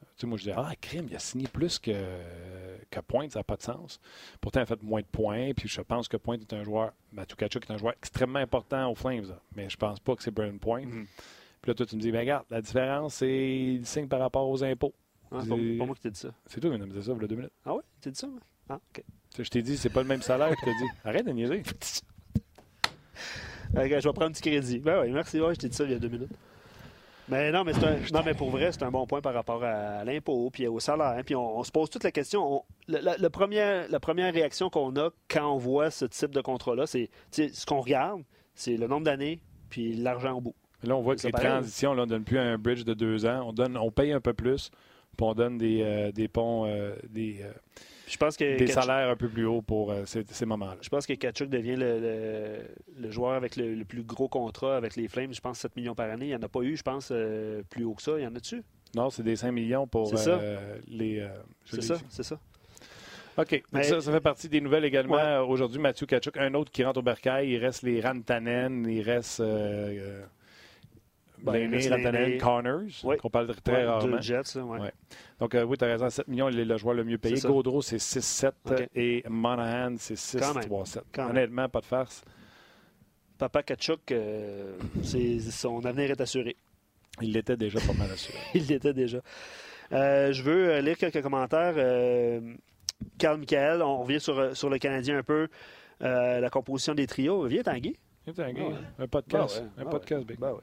Tu 0.00 0.22
sais, 0.22 0.26
moi, 0.26 0.36
je 0.36 0.44
disais, 0.44 0.54
ah, 0.56 0.72
crime, 0.80 1.06
il 1.08 1.16
a 1.16 1.18
signé 1.18 1.46
plus 1.46 1.78
que, 1.78 1.92
que 2.90 3.00
Pointe, 3.00 3.32
ça 3.32 3.40
n'a 3.40 3.44
pas 3.44 3.56
de 3.56 3.62
sens. 3.62 4.00
Pourtant, 4.40 4.60
il 4.60 4.62
a 4.64 4.66
fait 4.66 4.82
moins 4.82 5.00
de 5.00 5.06
points, 5.06 5.52
puis 5.54 5.68
je 5.68 5.80
pense 5.80 6.08
que 6.08 6.16
Pointe 6.16 6.40
est 6.40 6.54
un 6.54 6.64
joueur, 6.64 6.92
Matthew 7.12 7.36
Kachuk 7.36 7.68
est 7.68 7.72
un 7.72 7.78
joueur 7.78 7.94
extrêmement 7.94 8.38
important 8.40 8.90
aux 8.90 8.94
Flames, 8.94 9.26
là. 9.28 9.38
mais 9.54 9.68
je 9.70 9.76
pense 9.76 10.00
pas 10.00 10.16
que 10.16 10.22
c'est 10.22 10.30
Brian 10.30 10.58
Pointe. 10.58 10.86
Mhm. 10.86 11.06
Puis 11.62 11.70
là, 11.70 11.74
toi, 11.74 11.86
tu 11.86 11.96
me 11.96 12.00
dis, 12.00 12.10
ben 12.10 12.20
regarde, 12.20 12.44
la 12.50 12.60
différence, 12.62 13.14
c'est 13.16 13.28
il 13.76 13.86
signe 13.86 14.08
par 14.08 14.20
rapport 14.20 14.48
aux 14.48 14.64
impôts. 14.64 14.94
Ah, 15.30 15.38
c'est 15.42 15.48
pas, 15.50 15.84
moi 15.86 15.94
qui 15.94 16.00
t'ai 16.00 16.10
dit 16.10 16.18
ça. 16.18 16.30
C'est 16.46 16.60
toi 16.60 16.70
qui 16.70 16.78
me 16.78 16.86
disais 16.86 17.02
ça, 17.02 17.12
il 17.16 17.20
y 17.20 17.24
a 17.24 17.28
deux 17.28 17.36
minutes. 17.36 17.52
Ah 17.64 17.74
oui? 17.74 17.82
T'as 18.00 18.10
dit 18.10 18.18
ça? 18.18 18.26
moi? 18.26 18.40
Ah, 18.68 18.74
OK. 18.90 19.04
Je 19.38 19.48
t'ai 19.48 19.62
dit, 19.62 19.76
c'est 19.76 19.90
pas 19.90 20.02
le 20.02 20.08
même 20.08 20.22
salaire. 20.22 20.50
Je 20.50 20.64
t'ai 20.64 20.74
dit, 20.74 20.90
arrête 21.04 21.24
de 21.26 21.30
niaiser. 21.32 21.62
je 23.74 23.80
vais 23.80 24.00
prendre 24.00 24.22
un 24.22 24.32
petit 24.32 24.42
crédit. 24.42 24.78
Ben 24.78 25.02
oui, 25.02 25.10
merci. 25.12 25.40
Ouais, 25.40 25.54
je 25.54 25.60
t'ai 25.60 25.68
dit 25.68 25.76
ça 25.76 25.84
il 25.84 25.92
y 25.92 25.94
a 25.94 25.98
deux 25.98 26.08
minutes. 26.08 26.30
Mais 27.28 27.52
non, 27.52 27.62
mais, 27.62 27.72
un, 27.76 27.98
non, 28.12 28.22
mais 28.24 28.34
pour 28.34 28.50
vrai, 28.50 28.72
c'est 28.72 28.82
un 28.82 28.90
bon 28.90 29.06
point 29.06 29.20
par 29.20 29.32
rapport 29.32 29.62
à 29.62 30.04
l'impôt 30.04 30.50
puis 30.50 30.66
au 30.66 30.80
salaire. 30.80 31.14
Hein. 31.16 31.22
Puis 31.24 31.36
on, 31.36 31.62
se 31.62 31.70
pose 31.70 31.88
toute 31.88 32.02
la 32.02 32.10
question. 32.10 32.64
le, 32.88 33.28
premier, 33.28 33.84
la 33.88 34.00
première 34.00 34.34
réaction 34.34 34.68
qu'on 34.68 34.96
a 34.96 35.10
quand 35.28 35.54
on 35.54 35.56
voit 35.56 35.90
ce 35.90 36.06
type 36.06 36.32
de 36.32 36.40
contrat-là, 36.40 36.86
c'est 36.86 37.08
ce 37.30 37.64
qu'on 37.66 37.80
regarde, 37.80 38.22
c'est 38.54 38.76
le 38.76 38.88
nombre 38.88 39.04
d'années 39.04 39.40
puis 39.68 39.94
l'argent 39.94 40.38
au 40.38 40.40
bout. 40.40 40.56
Là, 40.82 40.96
on 40.96 41.02
voit 41.02 41.14
que 41.14 41.26
les 41.26 41.32
transitions, 41.32 41.94
là, 41.94 42.02
on 42.02 42.06
ne 42.06 42.10
donne 42.10 42.24
plus 42.24 42.38
un 42.38 42.58
bridge 42.58 42.84
de 42.84 42.94
deux 42.94 43.26
ans. 43.26 43.44
On, 43.46 43.52
donne, 43.52 43.76
on 43.76 43.90
paye 43.90 44.12
un 44.12 44.20
peu 44.20 44.32
plus, 44.32 44.70
puis 45.16 45.26
on 45.26 45.34
donne 45.34 45.58
des, 45.58 45.82
euh, 45.82 46.12
des 46.12 46.28
ponts, 46.28 46.66
euh, 46.66 46.94
des, 47.08 47.40
euh, 47.42 47.52
je 48.06 48.16
pense 48.16 48.36
que 48.36 48.58
des 48.58 48.66
salaires 48.66 49.08
un 49.08 49.16
peu 49.16 49.28
plus 49.28 49.46
hauts 49.46 49.62
pour 49.62 49.94
ces, 50.04 50.24
ces 50.28 50.46
moments-là. 50.46 50.78
Je 50.80 50.88
pense 50.88 51.06
que 51.06 51.12
Kachuk 51.12 51.48
devient 51.48 51.76
le, 51.76 52.58
le, 52.98 53.10
joueur 53.10 53.34
avec 53.34 53.54
le, 53.54 53.84
plus 53.84 54.02
gros 54.02 54.28
contrat 54.28 54.76
avec 54.76 54.96
les 54.96 55.06
Flames. 55.06 55.32
Je 55.32 55.40
pense 55.40 55.60
7 55.60 55.76
millions 55.76 55.94
par 55.94 56.10
année. 56.10 56.26
Il 56.26 56.28
n'y 56.30 56.34
en 56.34 56.42
a 56.42 56.48
pas 56.48 56.62
eu, 56.62 56.76
je 56.76 56.82
pense, 56.82 57.12
plus 57.70 57.84
haut 57.84 57.94
que 57.94 58.02
ça. 58.02 58.18
Il 58.18 58.24
y 58.24 58.26
en 58.26 58.34
a-tu? 58.34 58.64
Non, 58.96 59.10
c'est 59.10 59.22
des 59.22 59.36
5 59.36 59.52
millions 59.52 59.86
pour 59.86 60.12
les. 60.88 61.24
c'est 61.66 61.82
ça, 61.82 61.98
c'est 62.08 62.24
ça. 62.24 62.40
OK. 63.38 63.62
Ça, 63.80 64.00
ça, 64.00 64.12
fait 64.12 64.20
partie 64.20 64.48
des 64.48 64.60
nouvelles 64.60 64.84
également. 64.84 65.42
Aujourd'hui, 65.42 65.78
Mathieu 65.78 66.06
Kachuk, 66.06 66.36
un 66.36 66.54
autre 66.54 66.72
qui 66.72 66.82
rentre 66.82 66.98
au 66.98 67.02
bercail. 67.02 67.50
Il 67.50 67.58
reste 67.58 67.82
les 67.82 68.00
Rantanen, 68.00 68.86
il 68.88 69.02
reste 69.02 69.40
ben, 71.42 71.74
Rantanen, 71.90 72.38
Connors, 72.38 73.16
qu'on 73.18 73.30
parle 73.30 73.54
très 73.62 73.84
rarement. 73.84 74.20
Jets, 74.20 74.58
ouais. 74.58 74.92
Donc, 75.38 75.54
euh, 75.54 75.64
oui, 75.64 75.76
tu 75.76 75.84
as 75.84 75.88
raison, 75.88 76.10
7 76.10 76.28
millions, 76.28 76.48
il 76.48 76.58
est 76.58 76.64
le 76.64 76.76
joueur 76.76 76.94
le 76.94 77.04
mieux 77.04 77.18
payé. 77.18 77.40
Gaudreau, 77.40 77.82
c'est 77.82 77.96
6-7 77.96 78.88
et 78.94 79.24
Monahan, 79.28 79.94
c'est 79.98 80.14
6-3-7. 80.14 81.00
Honnêtement, 81.18 81.68
pas 81.68 81.80
de 81.80 81.86
farce. 81.86 82.22
Papa 83.38 83.62
Kachuk, 83.62 84.12
euh, 84.12 84.76
son 85.50 85.84
avenir 85.86 86.10
est 86.10 86.20
assuré. 86.20 86.56
Il 87.22 87.32
l'était 87.32 87.56
déjà 87.56 87.80
pas 87.80 87.94
mal 87.94 88.10
assuré. 88.10 88.38
il 88.54 88.66
l'était 88.66 88.92
déjà. 88.92 89.18
Euh, 89.92 90.32
je 90.32 90.42
veux 90.42 90.78
lire 90.80 90.96
quelques 90.98 91.22
commentaires. 91.22 91.74
Carl 93.18 93.38
Michael, 93.38 93.82
on 93.82 94.02
revient 94.02 94.20
sur, 94.20 94.54
sur 94.54 94.68
le 94.68 94.78
Canadien 94.78 95.18
un 95.18 95.22
peu. 95.22 95.48
la 96.00 96.50
composition 96.50 96.94
des 96.94 97.06
trios. 97.06 97.46
Viens, 97.46 97.62
Tanguy. 97.62 97.96
Viens, 98.26 98.34
Tanguy. 98.34 98.62
Un 98.98 99.08
podcast. 99.08 99.64
un 99.78 99.84
podcast, 99.86 100.26
Big. 100.26 100.38
Ben 100.38 100.54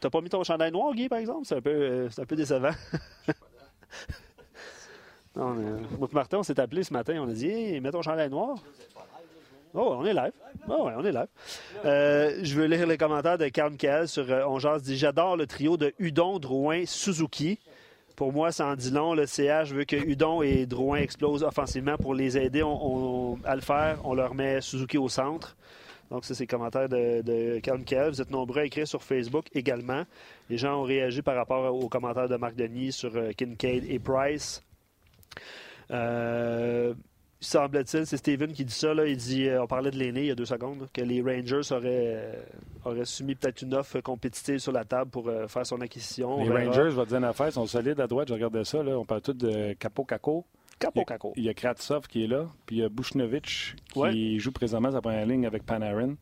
T'as 0.00 0.10
pas 0.10 0.20
mis 0.20 0.30
ton 0.30 0.42
chandail 0.42 0.72
noir, 0.72 0.94
Guy, 0.94 1.08
par 1.08 1.18
exemple? 1.18 1.44
C'est 1.44 1.56
un 1.56 1.60
peu, 1.60 1.70
euh, 1.70 2.08
un 2.16 2.24
peu 2.24 2.36
décevant. 2.36 2.70
mais, 5.36 6.06
Martin, 6.12 6.38
on 6.38 6.42
s'est 6.42 6.58
appelé 6.58 6.82
ce 6.82 6.92
matin. 6.92 7.20
On 7.20 7.28
a 7.28 7.32
dit, 7.32 7.48
hey, 7.48 7.80
mets 7.80 7.90
ton 7.90 8.00
chandail 8.02 8.30
noir. 8.30 8.56
Oh, 9.74 9.96
on 9.98 10.04
est 10.04 10.14
live. 10.14 10.32
Oh, 10.68 10.86
ouais, 10.86 10.94
on 10.96 11.04
est 11.04 11.12
live. 11.12 11.28
Euh, 11.84 12.40
je 12.42 12.54
veux 12.54 12.66
lire 12.66 12.86
les 12.86 12.96
commentaires 12.96 13.38
de 13.38 13.48
Carl 13.48 13.70
Michael 13.70 14.08
sur 14.08 14.28
euh, 14.30 14.42
On 14.46 14.58
dit 14.78 14.96
J'adore 14.96 15.36
le 15.36 15.46
trio 15.46 15.76
de 15.76 15.92
Udon, 15.98 16.38
Drouin, 16.38 16.84
Suzuki. 16.86 17.58
Pour 18.16 18.32
moi, 18.32 18.50
ça 18.52 18.66
en 18.66 18.74
dit 18.74 18.90
long. 18.90 19.14
Le 19.14 19.26
CH 19.26 19.72
veut 19.72 19.84
que 19.84 19.96
Udon 19.96 20.42
et 20.42 20.66
Drouin 20.66 20.98
explosent 20.98 21.44
offensivement. 21.44 21.96
Pour 21.96 22.14
les 22.14 22.36
aider 22.36 22.62
à 23.44 23.54
le 23.54 23.60
faire, 23.60 23.98
on 24.04 24.14
leur 24.14 24.34
met 24.34 24.60
Suzuki 24.60 24.98
au 24.98 25.08
centre. 25.08 25.56
Donc, 26.10 26.24
ça, 26.24 26.34
c'est 26.34 26.44
le 26.44 26.48
commentaire 26.48 26.88
de, 26.88 27.22
de 27.22 27.60
Carl 27.60 28.10
Vous 28.10 28.20
êtes 28.20 28.30
nombreux 28.30 28.62
à 28.62 28.64
écrire 28.64 28.86
sur 28.86 29.02
Facebook 29.02 29.46
également. 29.54 30.04
Les 30.48 30.56
gens 30.56 30.80
ont 30.80 30.82
réagi 30.82 31.22
par 31.22 31.36
rapport 31.36 31.72
aux 31.72 31.88
commentaires 31.88 32.28
de 32.28 32.36
Marc 32.36 32.56
Denis 32.56 32.92
sur 32.92 33.14
euh, 33.16 33.30
Kincaid 33.30 33.84
et 33.88 34.00
Price. 34.00 34.60
Euh, 35.92 36.94
semble-t-il, 37.38 38.06
c'est 38.06 38.16
Steven 38.16 38.52
qui 38.52 38.64
dit 38.64 38.74
ça. 38.74 38.92
Là, 38.92 39.06
il 39.06 39.16
dit, 39.16 39.46
euh, 39.46 39.62
on 39.62 39.68
parlait 39.68 39.92
de 39.92 39.98
l'aîné 39.98 40.22
il 40.22 40.26
y 40.26 40.30
a 40.32 40.34
deux 40.34 40.46
secondes, 40.46 40.88
que 40.92 41.00
les 41.00 41.22
Rangers 41.22 41.72
auraient, 41.72 42.44
auraient 42.84 43.04
soumis 43.04 43.36
peut-être 43.36 43.62
une 43.62 43.74
offre 43.74 44.00
compétitive 44.00 44.58
sur 44.58 44.72
la 44.72 44.84
table 44.84 45.10
pour 45.12 45.30
faire 45.46 45.64
son 45.64 45.80
acquisition. 45.80 46.42
Les 46.42 46.50
Rangers, 46.50 46.90
je 46.90 46.96
vais 46.96 47.04
te 47.04 47.08
dire 47.10 47.18
une 47.18 47.24
affaire, 47.24 47.52
sont 47.52 47.66
solides 47.66 48.00
à 48.00 48.08
droite. 48.08 48.28
Je 48.28 48.34
regardais 48.34 48.64
ça. 48.64 48.82
Là, 48.82 48.98
on 48.98 49.04
parle 49.04 49.22
tout 49.22 49.32
de 49.32 49.74
Il 51.36 51.44
y 51.44 51.48
a 51.48 51.54
Kratsov 51.54 52.06
qui 52.08 52.24
est 52.24 52.26
là, 52.26 52.46
puis 52.66 52.76
il 52.76 52.78
y 52.80 52.82
a 52.82 52.88
Bushnovich 52.88 53.76
qui 53.92 54.38
joue 54.38 54.52
présentement 54.52 54.92
sa 54.92 55.00
première 55.00 55.26
ligne 55.26 55.46
avec 55.46 55.64
Panarin. 55.64 56.14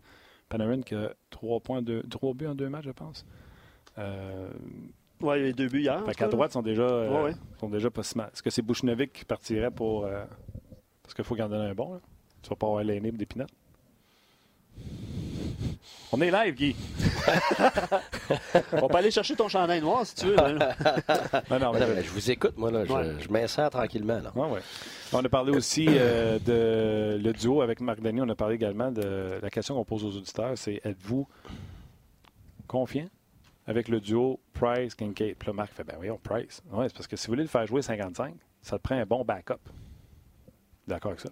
Panarin 0.49 0.83
qui 0.83 0.95
a 0.95 1.13
3, 1.31 1.61
points 1.61 1.83
de, 1.83 2.03
3 2.09 2.35
buts 2.35 2.47
en 2.47 2.55
deux 2.55 2.69
matchs, 2.69 2.87
je 2.87 2.91
pense. 2.91 3.27
Euh... 3.99 4.51
Oui, 5.21 5.41
il 5.41 5.47
y 5.47 5.49
a 5.49 5.53
deux 5.53 5.69
buts 5.69 5.81
hier. 5.81 6.05
Fait 6.05 6.15
qu'à 6.15 6.29
droite, 6.29 6.53
sont 6.53 6.63
déjà, 6.63 6.83
euh, 6.83 7.33
sont 7.59 7.69
déjà 7.69 7.91
pas 7.91 8.03
si 8.03 8.17
mal. 8.17 8.31
Est-ce 8.33 8.43
que 8.43 8.51
c'est 8.51 8.63
Bushnovic 8.63 9.13
qui 9.13 9.25
partirait 9.25 9.71
pour. 9.71 10.05
Euh, 10.05 10.25
parce 11.03 11.15
qu'il 11.15 11.25
faut 11.25 11.35
garder 11.35 11.57
un 11.57 11.75
bon. 11.75 11.95
Là? 11.95 12.01
Tu 12.43 12.51
vas 12.51 12.57
pas 12.57 12.67
avoir 12.67 12.85
l'aîné 12.85 13.11
des 13.11 13.27
pinottes. 13.27 13.51
On 16.13 16.21
est 16.21 16.31
live, 16.31 16.55
Guy. 16.55 16.77
On 18.73 18.89
peut 18.89 18.97
aller 18.97 19.11
chercher 19.11 19.37
ton 19.37 19.49
chandail 19.49 19.81
noir 19.81 20.07
si 20.07 20.15
tu 20.15 20.27
veux. 20.27 20.37
non, 20.37 21.73
mais... 21.73 22.03
je 22.03 22.11
vous 22.11 22.31
écoute, 22.31 22.57
moi. 22.57 22.71
Là, 22.71 22.85
je, 22.85 23.29
m'insère 23.29 23.71
tranquillement. 23.71 24.21
Là. 24.21 24.33
On 25.13 25.25
a 25.25 25.29
parlé 25.29 25.53
aussi 25.53 25.87
euh, 25.89 26.39
de 26.39 27.19
le 27.23 27.33
duo 27.33 27.63
avec 27.63 27.81
Marc 27.81 28.01
Denis. 28.01 28.21
On 28.23 28.29
a 28.29 28.35
parlé 28.35 28.55
également 28.55 28.91
de 28.91 29.39
la 29.41 29.51
question 29.51 29.75
qu'on 29.75 29.85
pose 29.85 30.05
aux 30.05 30.17
auditeurs 30.17 30.57
c'est 30.57 30.81
êtes-vous 30.85 31.27
confiant 32.67 33.09
avec 33.67 33.89
le 33.89 34.01
duo 34.01 34.41
Price-Kincaid 34.55 35.37
Puis 35.37 35.47
là, 35.47 35.53
Marc 35.53 35.73
fait 35.73 35.85
ben 35.85 35.97
voyons, 35.97 36.19
Price. 36.23 36.63
Oui, 36.73 36.87
c'est 36.89 36.95
parce 36.95 37.07
que 37.07 37.17
si 37.17 37.27
vous 37.27 37.33
voulez 37.33 37.43
le 37.43 37.49
faire 37.49 37.67
jouer 37.67 37.83
55, 37.83 38.35
ça 38.63 38.79
te 38.79 38.83
prend 38.83 38.97
un 38.97 39.05
bon 39.05 39.25
backup. 39.25 39.61
D'accord 40.87 41.13
avec 41.13 41.21
ça? 41.21 41.31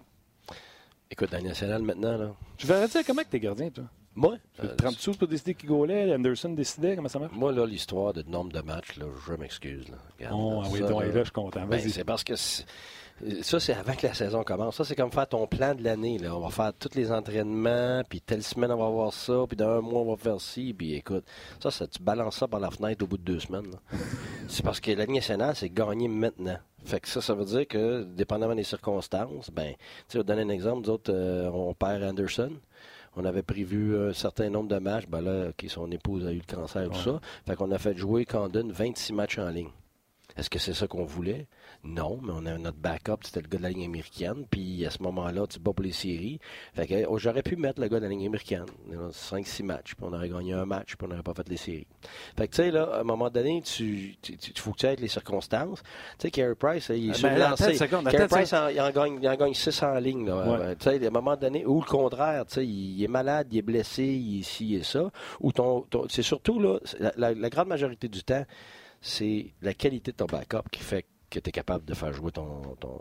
Écoute, 1.11 1.31
dans 1.31 1.43
national 1.43 1.83
maintenant, 1.83 2.17
là. 2.17 2.35
Je 2.59 2.67
vais 2.67 2.87
dire 2.89 3.03
comment 3.07 3.23
que 3.23 3.29
t'es 3.29 3.41
gardien, 3.41 3.71
toi? 3.71 3.85
Moi? 4.17 4.37
Euh, 4.65 4.75
30 4.75 4.95
sous 4.95 5.13
pour 5.13 5.29
décider 5.29 5.55
qui 5.55 5.67
golait, 5.67 6.15
Anderson 6.15 6.49
décidait, 6.49 6.97
comment 6.97 7.09
ça 7.09 7.19
marche? 7.19 7.35
Moi, 7.35 7.53
là, 7.53 7.67
l'histoire 7.67 8.15
de 8.15 8.23
nombre 8.23 8.51
de 8.51 8.61
matchs, 8.63 8.97
là, 8.97 9.05
je 9.27 9.35
m'excuse. 9.35 9.85
Là. 9.89 10.31
oh, 10.33 10.63
oui, 10.71 10.81
donc, 10.81 11.03
là, 11.03 11.11
je 11.13 11.23
suis 11.23 11.33
content. 11.33 11.67
Ben, 11.67 11.79
c'est 11.79 12.05
parce 12.05 12.25
que 12.25 12.35
ça, 12.35 13.61
c'est 13.61 13.75
avant 13.75 13.95
que 13.95 14.07
la 14.07 14.15
saison 14.15 14.43
commence. 14.43 14.77
Ça, 14.77 14.85
c'est 14.85 14.97
comme 14.97 15.13
faire 15.13 15.29
ton 15.29 15.47
plan 15.47 15.75
de 15.75 15.83
l'année. 15.83 16.19
On 16.29 16.41
va 16.41 16.51
faire 16.51 16.73
tous 16.73 16.95
les 16.95 17.13
entraînements, 17.13 18.03
puis 18.09 18.23
telle 18.23 18.43
semaine, 18.43 18.73
on 18.73 18.79
va 18.79 18.89
voir 18.89 19.13
ça, 19.13 19.45
puis 19.47 19.57
dans 19.57 19.69
un 19.69 19.81
mois, 19.83 20.01
on 20.01 20.15
va 20.15 20.17
faire 20.17 20.41
ci, 20.41 20.75
puis 20.77 20.95
écoute, 20.95 21.25
ça, 21.63 21.71
ça, 21.71 21.87
tu 21.87 22.03
balances 22.03 22.37
ça 22.37 22.49
par 22.49 22.61
la 22.61 22.71
fenêtre 22.71 23.05
au 23.05 23.07
bout 23.07 23.19
de 23.19 23.23
deux 23.23 23.41
semaines. 23.41 23.71
c'est 24.49 24.63
parce 24.65 24.81
que 24.81 24.93
la 24.93 25.05
ligne 25.05 25.17
nationale, 25.17 25.55
c'est 25.57 25.71
gagner 25.71 26.09
maintenant. 26.09 26.59
Fait 26.85 27.01
que 27.01 27.09
ça, 27.09 27.21
ça 27.21 27.35
veut 27.35 27.45
dire 27.45 27.67
que, 27.67 28.05
dépendamment 28.05 28.55
des 28.55 28.65
circonstances, 28.65 29.51
ben, 29.51 29.73
tu 30.09 30.19
sais, 30.19 30.25
donner 30.25 30.43
un 30.43 30.49
exemple, 30.51 30.87
nous 30.87 30.91
autres, 30.91 31.13
euh, 31.13 31.51
on 31.51 31.75
perd 31.75 32.03
Anderson. 32.03 32.53
On 33.17 33.25
avait 33.25 33.43
prévu 33.43 33.99
un 33.99 34.13
certain 34.13 34.51
nombre 34.51 34.69
de 34.69 34.79
matchs. 34.79 35.07
Ben 35.09 35.21
là, 35.21 35.53
qui 35.57 35.69
son 35.69 35.91
épouse 35.91 36.27
a 36.27 36.33
eu 36.33 36.43
le 36.47 36.55
cancer 36.55 36.83
et 36.83 36.89
tout 36.89 37.01
ça. 37.01 37.21
Fait 37.47 37.57
qu'on 37.57 37.71
a 37.73 37.79
fait 37.79 37.97
jouer 37.97 38.25
Condon 38.25 38.69
26 38.69 39.13
matchs 39.15 39.39
en 39.39 39.49
ligne. 39.49 39.71
Est-ce 40.37 40.51
que 40.51 40.59
c'est 40.59 40.75
ça 40.75 40.87
qu'on 40.87 41.05
voulait? 41.05 41.47
Non, 41.87 42.19
mais 42.23 42.33
on 42.35 42.45
a 42.47 42.59
notre 42.59 42.79
backup, 42.79 43.19
c'était 43.23 43.41
le 43.43 43.49
gars 43.49 43.59
de 43.59 43.63
la 43.63 43.69
ligne 43.71 43.85
américaine. 43.85 44.45
Puis 44.51 44.85
à 44.85 44.91
ce 44.91 45.03
moment-là, 45.03 45.47
tu 45.47 45.59
bats 45.59 45.73
pour 45.73 45.85
les 45.85 45.93
séries. 45.93 46.41
Fait 46.75 46.87
que 46.87 47.07
oh, 47.07 47.19
j'aurais 47.19 47.43
pu 47.43 47.57
mettre 47.57 47.81
le 47.81 47.89
gars 47.89 47.99
de 47.99 48.05
la 48.05 48.11
ligne 48.11 48.27
américaine. 48.27 48.67
5-6 49.11 49.65
matchs, 49.65 49.95
puis 49.95 50.05
on 50.09 50.13
aurait 50.13 50.29
gagné 50.29 50.53
un 50.53 50.67
match, 50.67 50.97
puis 50.97 51.07
on 51.07 51.09
n'aurait 51.09 51.23
pas 51.23 51.35
fait 51.35 51.49
les 51.49 51.57
séries. 51.57 51.87
Fait 52.37 52.49
que 52.49 52.55
tu 52.55 52.63
sais, 52.63 52.71
là, 52.71 52.85
à 52.95 53.01
un 53.01 53.05
moment 53.05 53.31
donné, 53.31 53.63
tu, 53.63 54.17
tu, 54.21 54.37
faut 54.57 54.73
que 54.73 54.79
tu 54.79 54.87
aies 54.87 54.97
les 54.97 55.09
circonstances. 55.09 55.83
Tu 56.19 56.23
sais, 56.23 56.31
Carey 56.31 56.55
Price, 56.55 56.91
il 56.95 57.11
est 57.11 57.23
ben, 57.23 57.39
lancé. 57.39 57.77
Carey 57.77 58.29
Price, 58.29 58.55
il, 58.73 58.81
en 58.81 58.91
gagne, 58.91 59.19
il 59.23 59.29
en 59.29 59.37
gagne 59.37 59.55
6 59.55 59.83
en 59.83 59.99
ligne. 59.99 60.27
Là, 60.27 60.75
Tu 60.75 60.85
sais, 60.85 61.05
à 61.05 61.09
un 61.09 61.11
moment 61.11 61.37
donné, 61.37 61.65
ou 61.65 61.81
le 61.81 61.87
contraire, 61.87 62.47
tu 62.47 62.55
sais, 62.55 62.67
il 62.67 63.03
est 63.03 63.09
malade, 63.09 63.49
il 63.53 63.59
est 63.59 63.63
blessé, 63.63 64.05
il 64.05 64.41
est 64.41 64.43
ci 64.43 64.75
et 64.75 64.83
ça. 64.83 65.11
Ou 65.41 65.53
ton, 65.53 65.87
c'est 66.09 66.23
surtout, 66.23 66.59
là, 66.59 66.79
la, 67.17 67.35
la 67.35 67.51
grande 67.51 67.69
majorité 67.69 68.09
du 68.09 68.23
temps, 68.25 68.45
c'est 69.01 69.53
la 69.63 69.75
qualité 69.75 70.13
de 70.13 70.17
ton 70.17 70.27
backup 70.27 70.69
qui 70.71 70.83
fait 70.83 71.03
que 71.03 71.09
tu 71.31 71.39
es 71.39 71.53
capable 71.53 71.85
de 71.85 71.95
faire 71.95 72.13
jouer 72.13 72.33
ton, 72.33 72.63
ton 72.81 72.99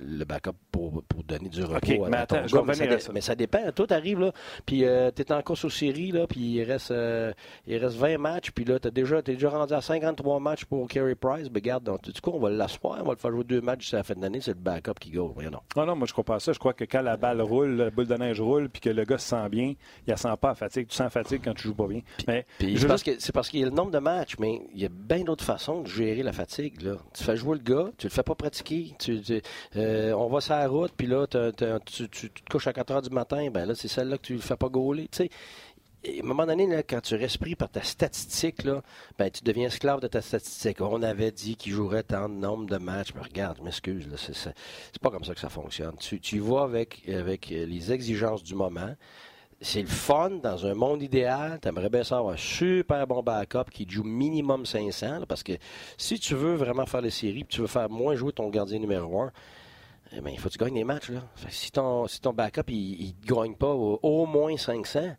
le 0.00 0.24
backup 0.24 0.52
pour, 0.70 1.02
pour, 1.04 1.22
donner 1.24 1.48
du 1.48 1.62
repos 1.64 2.06
mais 2.08 2.16
attends, 2.16 2.46
je 2.46 2.56
mais, 2.56 2.98
ça, 2.98 3.12
mais 3.12 3.20
ça 3.20 3.34
dépend. 3.34 3.70
Toi, 3.72 3.86
tu 3.86 3.94
arrives 3.94 4.20
là, 4.20 4.32
puis 4.66 4.84
euh, 4.84 5.10
tu 5.14 5.22
es 5.22 5.32
en 5.32 5.42
course 5.42 5.64
aux 5.64 5.70
séries, 5.70 6.10
là, 6.10 6.26
puis 6.26 6.40
il 6.40 6.62
reste, 6.64 6.90
euh, 6.90 7.32
il 7.66 7.76
reste 7.78 7.96
20 7.96 8.18
matchs, 8.18 8.50
puis 8.50 8.64
là, 8.64 8.78
tu 8.78 8.88
es 8.88 8.90
déjà, 8.90 9.22
déjà 9.22 9.50
rendu 9.50 9.72
à 9.72 9.80
53 9.80 10.40
matchs 10.40 10.64
pour 10.64 10.86
Carey 10.88 11.14
Price. 11.14 11.48
Ben, 11.48 11.60
regarde, 11.60 11.84
donc, 11.84 12.02
du 12.02 12.20
coup, 12.20 12.30
on 12.32 12.40
va 12.40 12.50
l'asseoir, 12.50 12.98
on 13.00 13.04
va 13.04 13.12
le 13.12 13.18
faire 13.18 13.30
jouer 13.30 13.44
deux 13.44 13.60
matchs 13.60 13.92
à 13.94 13.98
la 13.98 14.02
fin 14.02 14.14
de 14.14 14.22
l'année, 14.22 14.40
c'est 14.40 14.52
le 14.52 14.60
backup 14.60 14.94
qui 15.00 15.10
go. 15.10 15.34
Non. 15.50 15.60
non, 15.76 15.86
non, 15.86 15.96
moi, 15.96 16.06
je 16.06 16.12
crois 16.12 16.24
pas 16.24 16.40
ça. 16.40 16.52
Je 16.52 16.58
crois 16.58 16.74
que 16.74 16.84
quand 16.84 17.02
la 17.02 17.16
balle 17.16 17.40
roule, 17.40 17.76
la 17.76 17.90
boule 17.90 18.06
de 18.06 18.14
neige 18.14 18.40
roule, 18.40 18.68
puis 18.68 18.80
que 18.80 18.90
le 18.90 19.04
gars 19.04 19.18
se 19.18 19.28
sent 19.28 19.48
bien, 19.50 19.74
il 20.06 20.10
ne 20.10 20.16
sent 20.16 20.28
pas 20.40 20.48
la 20.48 20.54
fatigue. 20.54 20.88
Tu 20.88 20.96
sens 20.96 21.12
fatigue 21.12 21.42
quand 21.44 21.54
tu 21.54 21.68
joues 21.68 21.74
pas 21.74 21.86
bien. 21.86 22.00
mais 22.26 22.44
je 22.60 22.86
pense 22.86 23.02
que 23.02 23.12
c'est 23.18 23.32
parce 23.32 23.48
qu'il 23.48 23.60
y 23.60 23.62
a 23.62 23.66
le 23.66 23.72
nombre 23.72 23.90
de 23.90 23.98
matchs, 23.98 24.36
mais 24.38 24.60
il 24.74 24.82
y 24.82 24.86
a 24.86 24.88
bien 24.90 25.24
d'autres 25.24 25.44
façons 25.44 25.82
de 25.82 25.88
gérer 25.88 26.22
la 26.22 26.32
fatigue. 26.32 26.82
Là. 26.82 26.96
Tu 27.14 27.24
fais 27.24 27.36
jouer 27.36 27.56
le 27.56 27.63
gars, 27.64 27.90
tu 27.98 28.06
le 28.06 28.12
fais 28.12 28.22
pas 28.22 28.34
pratiquer. 28.34 28.94
Euh, 29.76 30.12
on 30.12 30.28
va 30.28 30.40
sur 30.40 30.54
la 30.54 30.68
route, 30.68 30.92
puis 30.96 31.06
là, 31.06 31.26
tu, 31.26 32.08
te 32.08 32.50
couches 32.50 32.66
à 32.66 32.72
4 32.72 32.90
heures 32.92 33.02
du 33.02 33.10
matin, 33.10 33.48
ben 33.50 33.66
là, 33.66 33.74
c'est 33.74 33.88
celle-là 33.88 34.18
que 34.18 34.22
tu 34.22 34.34
ne 34.34 34.38
fais 34.38 34.56
pas 34.56 34.68
gauler. 34.68 35.08
Tu 35.10 35.24
sais, 35.24 35.30
à 36.06 36.22
un 36.22 36.26
moment 36.26 36.46
donné, 36.46 36.66
là, 36.66 36.82
quand 36.82 37.00
tu 37.00 37.14
respires 37.14 37.56
par 37.56 37.70
ta 37.70 37.82
statistique, 37.82 38.64
là, 38.64 38.82
ben, 39.18 39.30
tu 39.30 39.42
deviens 39.42 39.68
esclave 39.68 40.00
de 40.00 40.06
ta 40.06 40.20
statistique. 40.20 40.80
On 40.80 41.02
avait 41.02 41.32
dit 41.32 41.56
qu'il 41.56 41.72
jouerait 41.72 42.02
tant 42.02 42.28
de 42.28 42.34
nombre 42.34 42.66
de 42.66 42.76
matchs. 42.76 43.14
Mais 43.14 43.22
regarde, 43.22 43.56
je 43.58 43.64
m'excuse, 43.64 44.06
c'est 44.16 44.98
pas 45.00 45.10
comme 45.10 45.24
ça 45.24 45.34
que 45.34 45.40
ça 45.40 45.48
fonctionne. 45.48 45.96
Tu, 45.98 46.20
tu 46.20 46.36
y 46.36 46.38
vas 46.38 46.62
avec, 46.62 47.08
avec 47.08 47.48
les 47.48 47.92
exigences 47.92 48.42
du 48.42 48.54
moment. 48.54 48.94
C'est 49.64 49.80
le 49.80 49.88
fun 49.88 50.28
dans 50.42 50.66
un 50.66 50.74
monde 50.74 51.02
idéal. 51.02 51.58
Tu 51.60 51.68
aimerais 51.68 51.88
bien 51.88 52.02
avoir 52.02 52.34
un 52.34 52.36
super 52.36 53.06
bon 53.06 53.22
backup 53.22 53.70
qui 53.72 53.86
joue 53.88 54.04
minimum 54.04 54.66
500. 54.66 55.20
là, 55.20 55.26
parce 55.26 55.42
que 55.42 55.54
si 55.96 56.18
tu 56.18 56.34
veux 56.34 56.54
vraiment 56.54 56.84
faire 56.84 57.00
les 57.00 57.08
séries, 57.08 57.46
tu 57.48 57.62
veux 57.62 57.66
faire 57.66 57.88
moins 57.88 58.14
jouer 58.14 58.32
ton 58.32 58.50
gardien 58.50 58.78
numéro 58.78 59.22
1, 59.22 59.32
eh 60.12 60.20
ben, 60.20 60.28
il 60.28 60.38
faut 60.38 60.50
que 60.50 60.52
tu 60.52 60.58
gagnes 60.58 60.74
des 60.74 60.84
matchs. 60.84 61.08
Là. 61.08 61.22
Si, 61.48 61.72
ton, 61.72 62.06
si 62.06 62.20
ton 62.20 62.34
backup 62.34 62.68
il 62.68 63.14
ne 63.22 63.26
gagne 63.26 63.54
pas 63.54 63.72
au, 63.72 63.98
au 64.02 64.26
moins 64.26 64.54
500, 64.54 65.16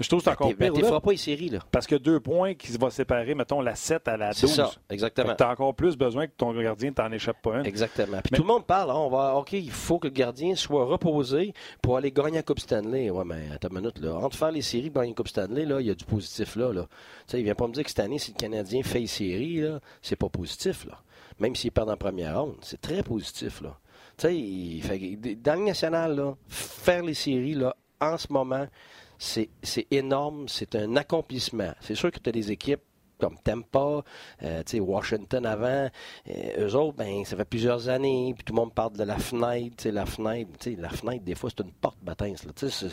Je 0.00 0.08
trouve 0.08 0.20
que 0.20 0.24
c'est 0.24 0.30
encore 0.30 0.48
tu 0.48 0.54
ne 0.54 0.58
pire. 0.70 0.72
là, 0.72 0.88
feras 0.88 1.00
pas 1.00 1.10
les 1.12 1.16
séries. 1.18 1.48
Là. 1.50 1.58
parce 1.70 1.86
que 1.86 1.94
deux 1.94 2.18
points 2.20 2.54
qui 2.54 2.72
vont 2.72 2.90
séparer, 2.90 3.34
mettons, 3.34 3.60
la 3.60 3.74
7 3.74 4.08
à 4.08 4.16
la 4.16 4.30
12. 4.30 4.36
C'est 4.38 4.46
ça, 4.48 4.70
exactement. 4.88 5.34
Tu 5.36 5.42
as 5.44 5.50
encore 5.50 5.74
plus 5.74 5.96
besoin 5.96 6.26
que 6.26 6.32
ton 6.36 6.52
gardien 6.60 6.90
t'en 6.92 7.12
échappe 7.12 7.40
pas 7.42 7.56
un. 7.56 7.62
Exactement. 7.64 8.18
Puis 8.22 8.30
Mais- 8.32 8.36
tout 8.38 8.42
le 8.42 8.48
monde 8.48 8.66
parle, 8.66 8.90
hein, 8.90 8.94
on 8.96 9.08
va, 9.10 9.36
OK, 9.36 9.52
il 9.52 9.70
faut 9.70 9.98
que 9.98 10.08
le 10.08 10.12
gardien 10.14 10.54
soit 10.56 10.84
reposé 10.84 11.52
pour 11.82 11.96
aller 11.98 12.10
gagner 12.10 12.36
la 12.36 12.42
Coupe 12.42 12.60
Stanley. 12.60 13.10
Ouais, 13.10 13.24
mais 13.24 13.50
attends 13.54 13.68
une 13.68 13.76
minute, 13.76 13.98
là. 14.00 14.14
Entre 14.16 14.36
faire 14.36 14.50
les 14.52 14.62
séries 14.62 14.86
et 14.86 14.90
gagner 14.90 15.08
la 15.10 15.14
Coupe 15.14 15.28
Stanley, 15.28 15.66
là, 15.66 15.80
il 15.80 15.86
y 15.86 15.90
a 15.90 15.94
du 15.94 16.04
positif 16.04 16.56
là. 16.56 16.72
là. 16.72 16.82
Tu 17.26 17.32
sais, 17.32 17.38
il 17.40 17.44
vient 17.44 17.54
pas 17.54 17.68
me 17.68 17.72
dire 17.74 17.84
que 17.84 17.90
cette 17.90 18.00
année, 18.00 18.18
si 18.18 18.32
le 18.32 18.38
Canadien 18.38 18.82
fait 18.82 19.00
les 19.00 19.06
séries, 19.06 19.60
là, 19.60 19.80
c'est 20.00 20.16
pas 20.16 20.28
positif, 20.28 20.86
là. 20.86 20.98
Même 21.38 21.54
s'il 21.54 21.72
perd 21.72 21.88
en 21.90 21.96
première 21.96 22.40
ronde, 22.40 22.56
c'est 22.62 22.80
très 22.80 23.02
positif, 23.02 23.60
là. 23.60 23.76
Tu 24.16 24.28
sais, 24.28 25.34
dans 25.42 25.58
le 25.58 25.64
national, 25.66 26.14
là, 26.16 26.34
faire 26.48 27.02
les 27.02 27.14
séries, 27.14 27.54
là, 27.54 27.74
en 28.00 28.16
ce 28.18 28.26
moment, 28.32 28.66
c'est 29.20 29.86
énorme, 29.90 30.48
c'est 30.48 30.74
un 30.74 30.96
accomplissement. 30.96 31.72
C'est 31.80 31.94
sûr 31.94 32.10
que 32.10 32.18
tu 32.18 32.28
as 32.28 32.32
des 32.32 32.50
équipes 32.50 32.80
comme 33.20 33.36
Tampa, 33.44 34.02
euh, 34.42 34.62
Washington 34.80 35.44
avant, 35.44 35.90
euh, 36.30 36.66
eux 36.66 36.74
autres, 36.74 36.96
ben, 36.96 37.22
ça 37.26 37.36
fait 37.36 37.44
plusieurs 37.44 37.90
années, 37.90 38.32
puis 38.34 38.44
tout 38.44 38.54
le 38.54 38.60
monde 38.60 38.72
parle 38.72 38.94
de 38.94 39.04
la 39.04 39.18
fenêtre, 39.18 39.86
la 39.90 40.06
fenêtre, 40.06 40.68
la 40.78 40.88
fenêtre, 40.88 41.22
des 41.22 41.34
fois, 41.34 41.50
c'est 41.50 41.62
une 41.62 41.72
porte 41.72 41.98
bâtisse, 42.02 42.46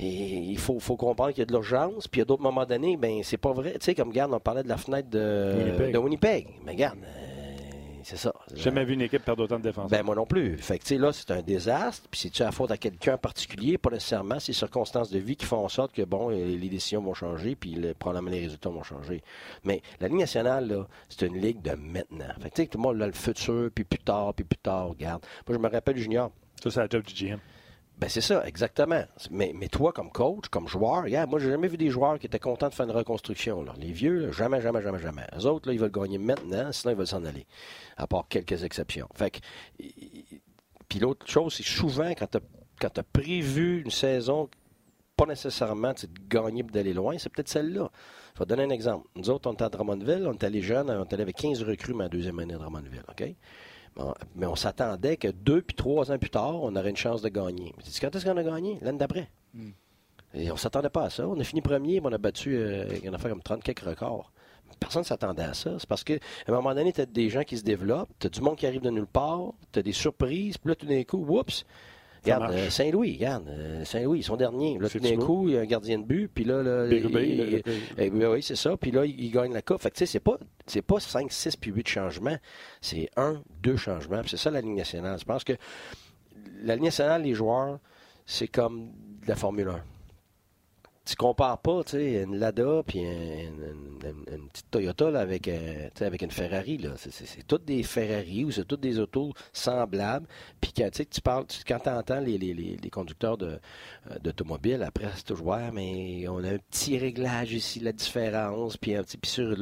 il 0.00 0.58
faut, 0.58 0.80
faut 0.80 0.96
comprendre 0.96 1.30
qu'il 1.30 1.38
y 1.38 1.42
a 1.42 1.46
de 1.46 1.52
l'urgence, 1.52 2.08
puis 2.08 2.20
à 2.20 2.24
d'autres 2.24 2.42
moments 2.42 2.66
donnés, 2.66 2.96
ben, 2.96 3.20
c'est 3.22 3.36
pas 3.36 3.52
vrai, 3.52 3.76
comme, 3.96 4.08
regarde, 4.08 4.34
on 4.34 4.40
parlait 4.40 4.64
de 4.64 4.68
la 4.68 4.76
fenêtre 4.76 5.08
de 5.08 5.54
Winnipeg. 5.56 5.92
de 5.92 5.98
Winnipeg, 5.98 6.48
mais 6.64 6.72
regarde, 6.72 6.98
c'est 8.04 8.16
ça. 8.16 8.32
J'ai 8.54 8.62
jamais 8.62 8.84
vu 8.84 8.94
une 8.94 9.02
équipe 9.02 9.24
perdre 9.24 9.44
autant 9.44 9.58
de 9.58 9.64
défenseurs. 9.64 9.90
Ben, 9.90 10.04
moi 10.04 10.14
non 10.14 10.26
plus. 10.26 10.56
Fait 10.58 10.78
que, 10.78 10.84
tu 10.84 10.94
sais, 10.94 10.98
là, 10.98 11.12
c'est 11.12 11.30
un 11.30 11.42
désastre. 11.42 12.08
Puis, 12.10 12.20
c'est-tu 12.20 12.42
à 12.42 12.52
faute 12.52 12.70
à 12.70 12.76
quelqu'un 12.76 13.14
en 13.14 13.18
particulier? 13.18 13.78
Pas 13.78 13.90
nécessairement. 13.90 14.38
C'est 14.40 14.48
les 14.48 14.58
circonstances 14.58 15.10
de 15.10 15.18
vie 15.18 15.36
qui 15.36 15.46
font 15.46 15.64
en 15.64 15.68
sorte 15.68 15.92
que, 15.92 16.02
bon, 16.02 16.30
euh, 16.30 16.34
les 16.34 16.68
décisions 16.68 17.02
vont 17.02 17.14
changer, 17.14 17.54
puis 17.54 17.74
le, 17.74 17.94
probablement 17.94 18.30
les 18.30 18.40
résultats 18.40 18.70
vont 18.70 18.82
changer. 18.82 19.22
Mais 19.64 19.82
la 20.00 20.08
Ligue 20.08 20.18
nationale, 20.18 20.68
là, 20.68 20.86
c'est 21.08 21.26
une 21.26 21.38
ligue 21.38 21.62
de 21.62 21.72
maintenant. 21.72 22.32
Fait 22.40 22.50
que, 22.50 22.54
tu 22.54 22.62
sais, 22.62 22.68
tout 22.68 22.78
le 22.78 22.82
monde 22.82 23.02
a 23.02 23.06
le 23.06 23.12
futur, 23.12 23.70
puis 23.74 23.84
plus 23.84 23.98
tard, 23.98 24.34
puis 24.34 24.44
plus 24.44 24.58
tard, 24.58 24.88
regarde. 24.88 25.22
Moi, 25.46 25.56
je 25.56 25.62
me 25.62 25.68
rappelle, 25.68 25.96
Junior, 25.96 26.30
Ça, 26.62 26.70
c'est 26.70 26.80
la 26.80 26.88
job 26.88 27.02
du 27.04 27.14
GM. 27.14 27.38
Ben 27.98 28.08
c'est 28.08 28.20
ça, 28.20 28.46
exactement. 28.46 29.02
Mais, 29.32 29.52
mais 29.56 29.68
toi, 29.68 29.92
comme 29.92 30.12
coach, 30.12 30.48
comme 30.48 30.68
joueur, 30.68 31.02
regarde, 31.02 31.28
moi, 31.28 31.40
j'ai 31.40 31.50
jamais 31.50 31.66
vu 31.66 31.76
des 31.76 31.90
joueurs 31.90 32.18
qui 32.20 32.26
étaient 32.26 32.38
contents 32.38 32.68
de 32.68 32.74
faire 32.74 32.86
une 32.86 32.92
reconstruction. 32.92 33.64
Les 33.76 33.90
vieux, 33.90 34.30
jamais, 34.30 34.60
jamais, 34.60 34.82
jamais, 34.82 35.00
jamais. 35.00 35.26
Les 35.36 35.46
autres, 35.46 35.68
là, 35.68 35.74
ils 35.74 35.80
veulent 35.80 35.90
gagner 35.90 36.18
maintenant, 36.18 36.70
sinon 36.70 36.92
ils 36.92 36.96
veulent 36.96 37.08
s'en 37.08 37.24
aller. 37.24 37.44
À 37.96 38.06
part 38.06 38.28
quelques 38.28 38.62
exceptions. 38.62 39.08
Fait 39.16 39.32
que, 39.32 39.38
puis 40.88 41.00
l'autre 41.00 41.28
chose, 41.28 41.54
c'est 41.54 41.66
souvent 41.66 42.10
quand 42.10 42.28
tu 42.28 43.00
as, 43.00 43.02
prévu 43.02 43.82
une 43.82 43.90
saison, 43.90 44.48
pas 45.16 45.26
nécessairement 45.26 45.92
de 45.92 46.06
gagner 46.28 46.60
et 46.60 46.72
d'aller 46.72 46.94
loin, 46.94 47.18
c'est 47.18 47.30
peut-être 47.30 47.48
celle-là. 47.48 47.90
Je 48.34 48.38
vais 48.38 48.46
donner 48.46 48.62
un 48.62 48.70
exemple. 48.70 49.08
Nous 49.16 49.28
autres, 49.28 49.50
on 49.50 49.54
était 49.54 49.64
à 49.64 49.68
Drummondville, 49.70 50.24
on 50.28 50.34
était 50.34 50.46
allés 50.46 50.62
jeunes, 50.62 50.88
on 50.88 51.04
était 51.04 51.20
avec 51.20 51.34
15 51.34 51.64
recrues 51.64 51.94
ma 51.94 52.08
deuxième 52.08 52.38
année 52.38 52.54
à 52.54 52.58
Drummondville, 52.58 53.02
OK? 53.08 53.34
Mais 54.36 54.46
on 54.46 54.56
s'attendait 54.56 55.16
que 55.16 55.28
deux 55.28 55.62
puis 55.62 55.74
trois 55.76 56.10
ans 56.12 56.18
plus 56.18 56.30
tard, 56.30 56.62
on 56.62 56.74
aurait 56.76 56.90
une 56.90 56.96
chance 56.96 57.22
de 57.22 57.28
gagner. 57.28 57.74
Mais 57.76 57.84
quand 58.00 58.14
est-ce 58.14 58.24
qu'on 58.24 58.36
a 58.36 58.42
gagné? 58.42 58.78
L'année 58.80 58.98
d'après. 58.98 59.28
Et 60.34 60.50
on 60.50 60.56
s'attendait 60.56 60.90
pas 60.90 61.04
à 61.04 61.10
ça. 61.10 61.26
On 61.26 61.38
a 61.40 61.44
fini 61.44 61.62
premier, 61.62 62.00
mais 62.00 62.08
on 62.08 62.12
a 62.12 62.18
battu, 62.18 62.56
euh, 62.56 62.84
il 62.96 63.04
y 63.04 63.08
en 63.08 63.14
a 63.14 63.18
fait 63.18 63.28
comme 63.28 63.42
30 63.42 63.62
quelques 63.62 63.80
records. 63.80 64.30
Personne 64.78 65.00
ne 65.00 65.06
s'attendait 65.06 65.42
à 65.42 65.54
ça. 65.54 65.76
C'est 65.78 65.88
parce 65.88 66.04
qu'à 66.04 66.14
un 66.46 66.52
moment 66.52 66.74
donné, 66.74 66.92
tu 66.92 67.00
as 67.00 67.06
des 67.06 67.30
gens 67.30 67.42
qui 67.42 67.56
se 67.56 67.64
développent, 67.64 68.10
tu 68.20 68.26
as 68.26 68.30
du 68.30 68.40
monde 68.40 68.56
qui 68.56 68.66
arrive 68.66 68.82
de 68.82 68.90
nulle 68.90 69.06
part, 69.06 69.52
tu 69.72 69.78
as 69.78 69.82
des 69.82 69.92
surprises, 69.92 70.58
puis 70.58 70.68
là, 70.68 70.74
tout 70.76 70.86
d'un 70.86 71.02
coup, 71.02 71.24
oups! 71.28 71.64
Regarde, 72.24 72.42
euh, 72.54 72.70
Saint-Louis, 72.70 73.14
regarde, 73.16 73.48
euh, 73.48 73.84
Saint-Louis, 73.84 74.20
ils 74.20 74.22
sont 74.22 74.36
derniers. 74.36 74.78
Là, 74.78 74.88
tout 74.88 74.98
d'un 74.98 75.10
du 75.10 75.18
coup, 75.26 75.48
il 75.48 75.54
y 75.54 75.58
a 75.58 75.60
un 75.60 75.64
gardien 75.66 75.98
de 75.98 76.04
but, 76.04 76.28
puis 76.32 76.44
là, 76.44 76.62
là 76.62 76.86
Bérubé, 76.86 77.26
il- 77.28 77.62
eh 77.98 78.10
oui, 78.10 78.42
c'est 78.42 78.56
ça. 78.56 78.76
Puis 78.76 78.90
là, 78.90 79.04
il, 79.04 79.18
il 79.20 79.30
gagne 79.30 79.52
la 79.52 79.62
coupe. 79.62 79.80
Fait 79.80 79.90
que, 79.90 79.96
tu 79.96 80.00
sais, 80.00 80.06
c'est 80.06 80.20
pas, 80.20 80.38
c'est 80.66 80.82
pas 80.82 81.00
5, 81.00 81.30
6 81.30 81.56
puis 81.56 81.70
8 81.70 81.88
changements. 81.88 82.36
C'est 82.80 83.08
un, 83.16 83.42
deux 83.62 83.76
changements. 83.76 84.20
Puis 84.20 84.30
c'est 84.30 84.36
ça 84.36 84.50
la 84.50 84.60
Ligue 84.60 84.76
nationale. 84.76 85.18
Je 85.18 85.24
pense 85.24 85.44
que 85.44 85.54
la 86.62 86.74
Ligue 86.74 86.84
nationale, 86.84 87.22
les 87.22 87.34
joueurs, 87.34 87.78
c'est 88.26 88.48
comme 88.48 88.90
de 89.22 89.28
la 89.28 89.34
Formule 89.36 89.68
1. 89.68 89.80
Tu 91.08 91.16
compares 91.16 91.58
pas, 91.58 91.82
tu 91.84 91.96
une 91.96 92.36
Lada 92.36 92.82
puis 92.86 93.00
un- 93.02 93.48
une, 94.34 94.48
petite 94.50 94.70
Toyota 94.70 95.08
avec, 95.18 95.46
sais, 95.46 96.04
avec 96.04 96.20
une 96.20 96.30
Ferrari. 96.30 96.76
Là. 96.76 96.90
C'est, 96.96 97.46
toutes 97.46 97.64
des 97.64 97.82
Ferrari 97.82 98.44
ou 98.44 98.50
c'est 98.50 98.66
toutes 98.66 98.80
des 98.80 98.98
autos 98.98 99.32
semblables. 99.54 100.26
Puis 100.60 100.70
quand 100.76 100.90
tu 100.92 101.20
parles, 101.22 101.46
tu- 101.46 101.64
quand 101.66 101.86
entends 101.88 102.20
les, 102.20 102.36
les, 102.36 102.52
les, 102.52 102.76
les 102.76 102.90
conducteurs 102.90 103.38
de, 103.38 103.58
euh, 104.10 104.18
d'automobile, 104.20 104.82
après, 104.82 105.08
c'est 105.16 105.22
toujours, 105.24 105.56
mais 105.72 106.28
on 106.28 106.44
a 106.44 106.50
un 106.50 106.58
petit 106.58 106.98
réglage 106.98 107.54
ici, 107.54 107.80
la 107.80 107.92
différence, 107.92 108.76
puis, 108.76 108.94
un 108.94 109.02
petit, 109.02 109.16
puis 109.16 109.30
sur 109.30 109.56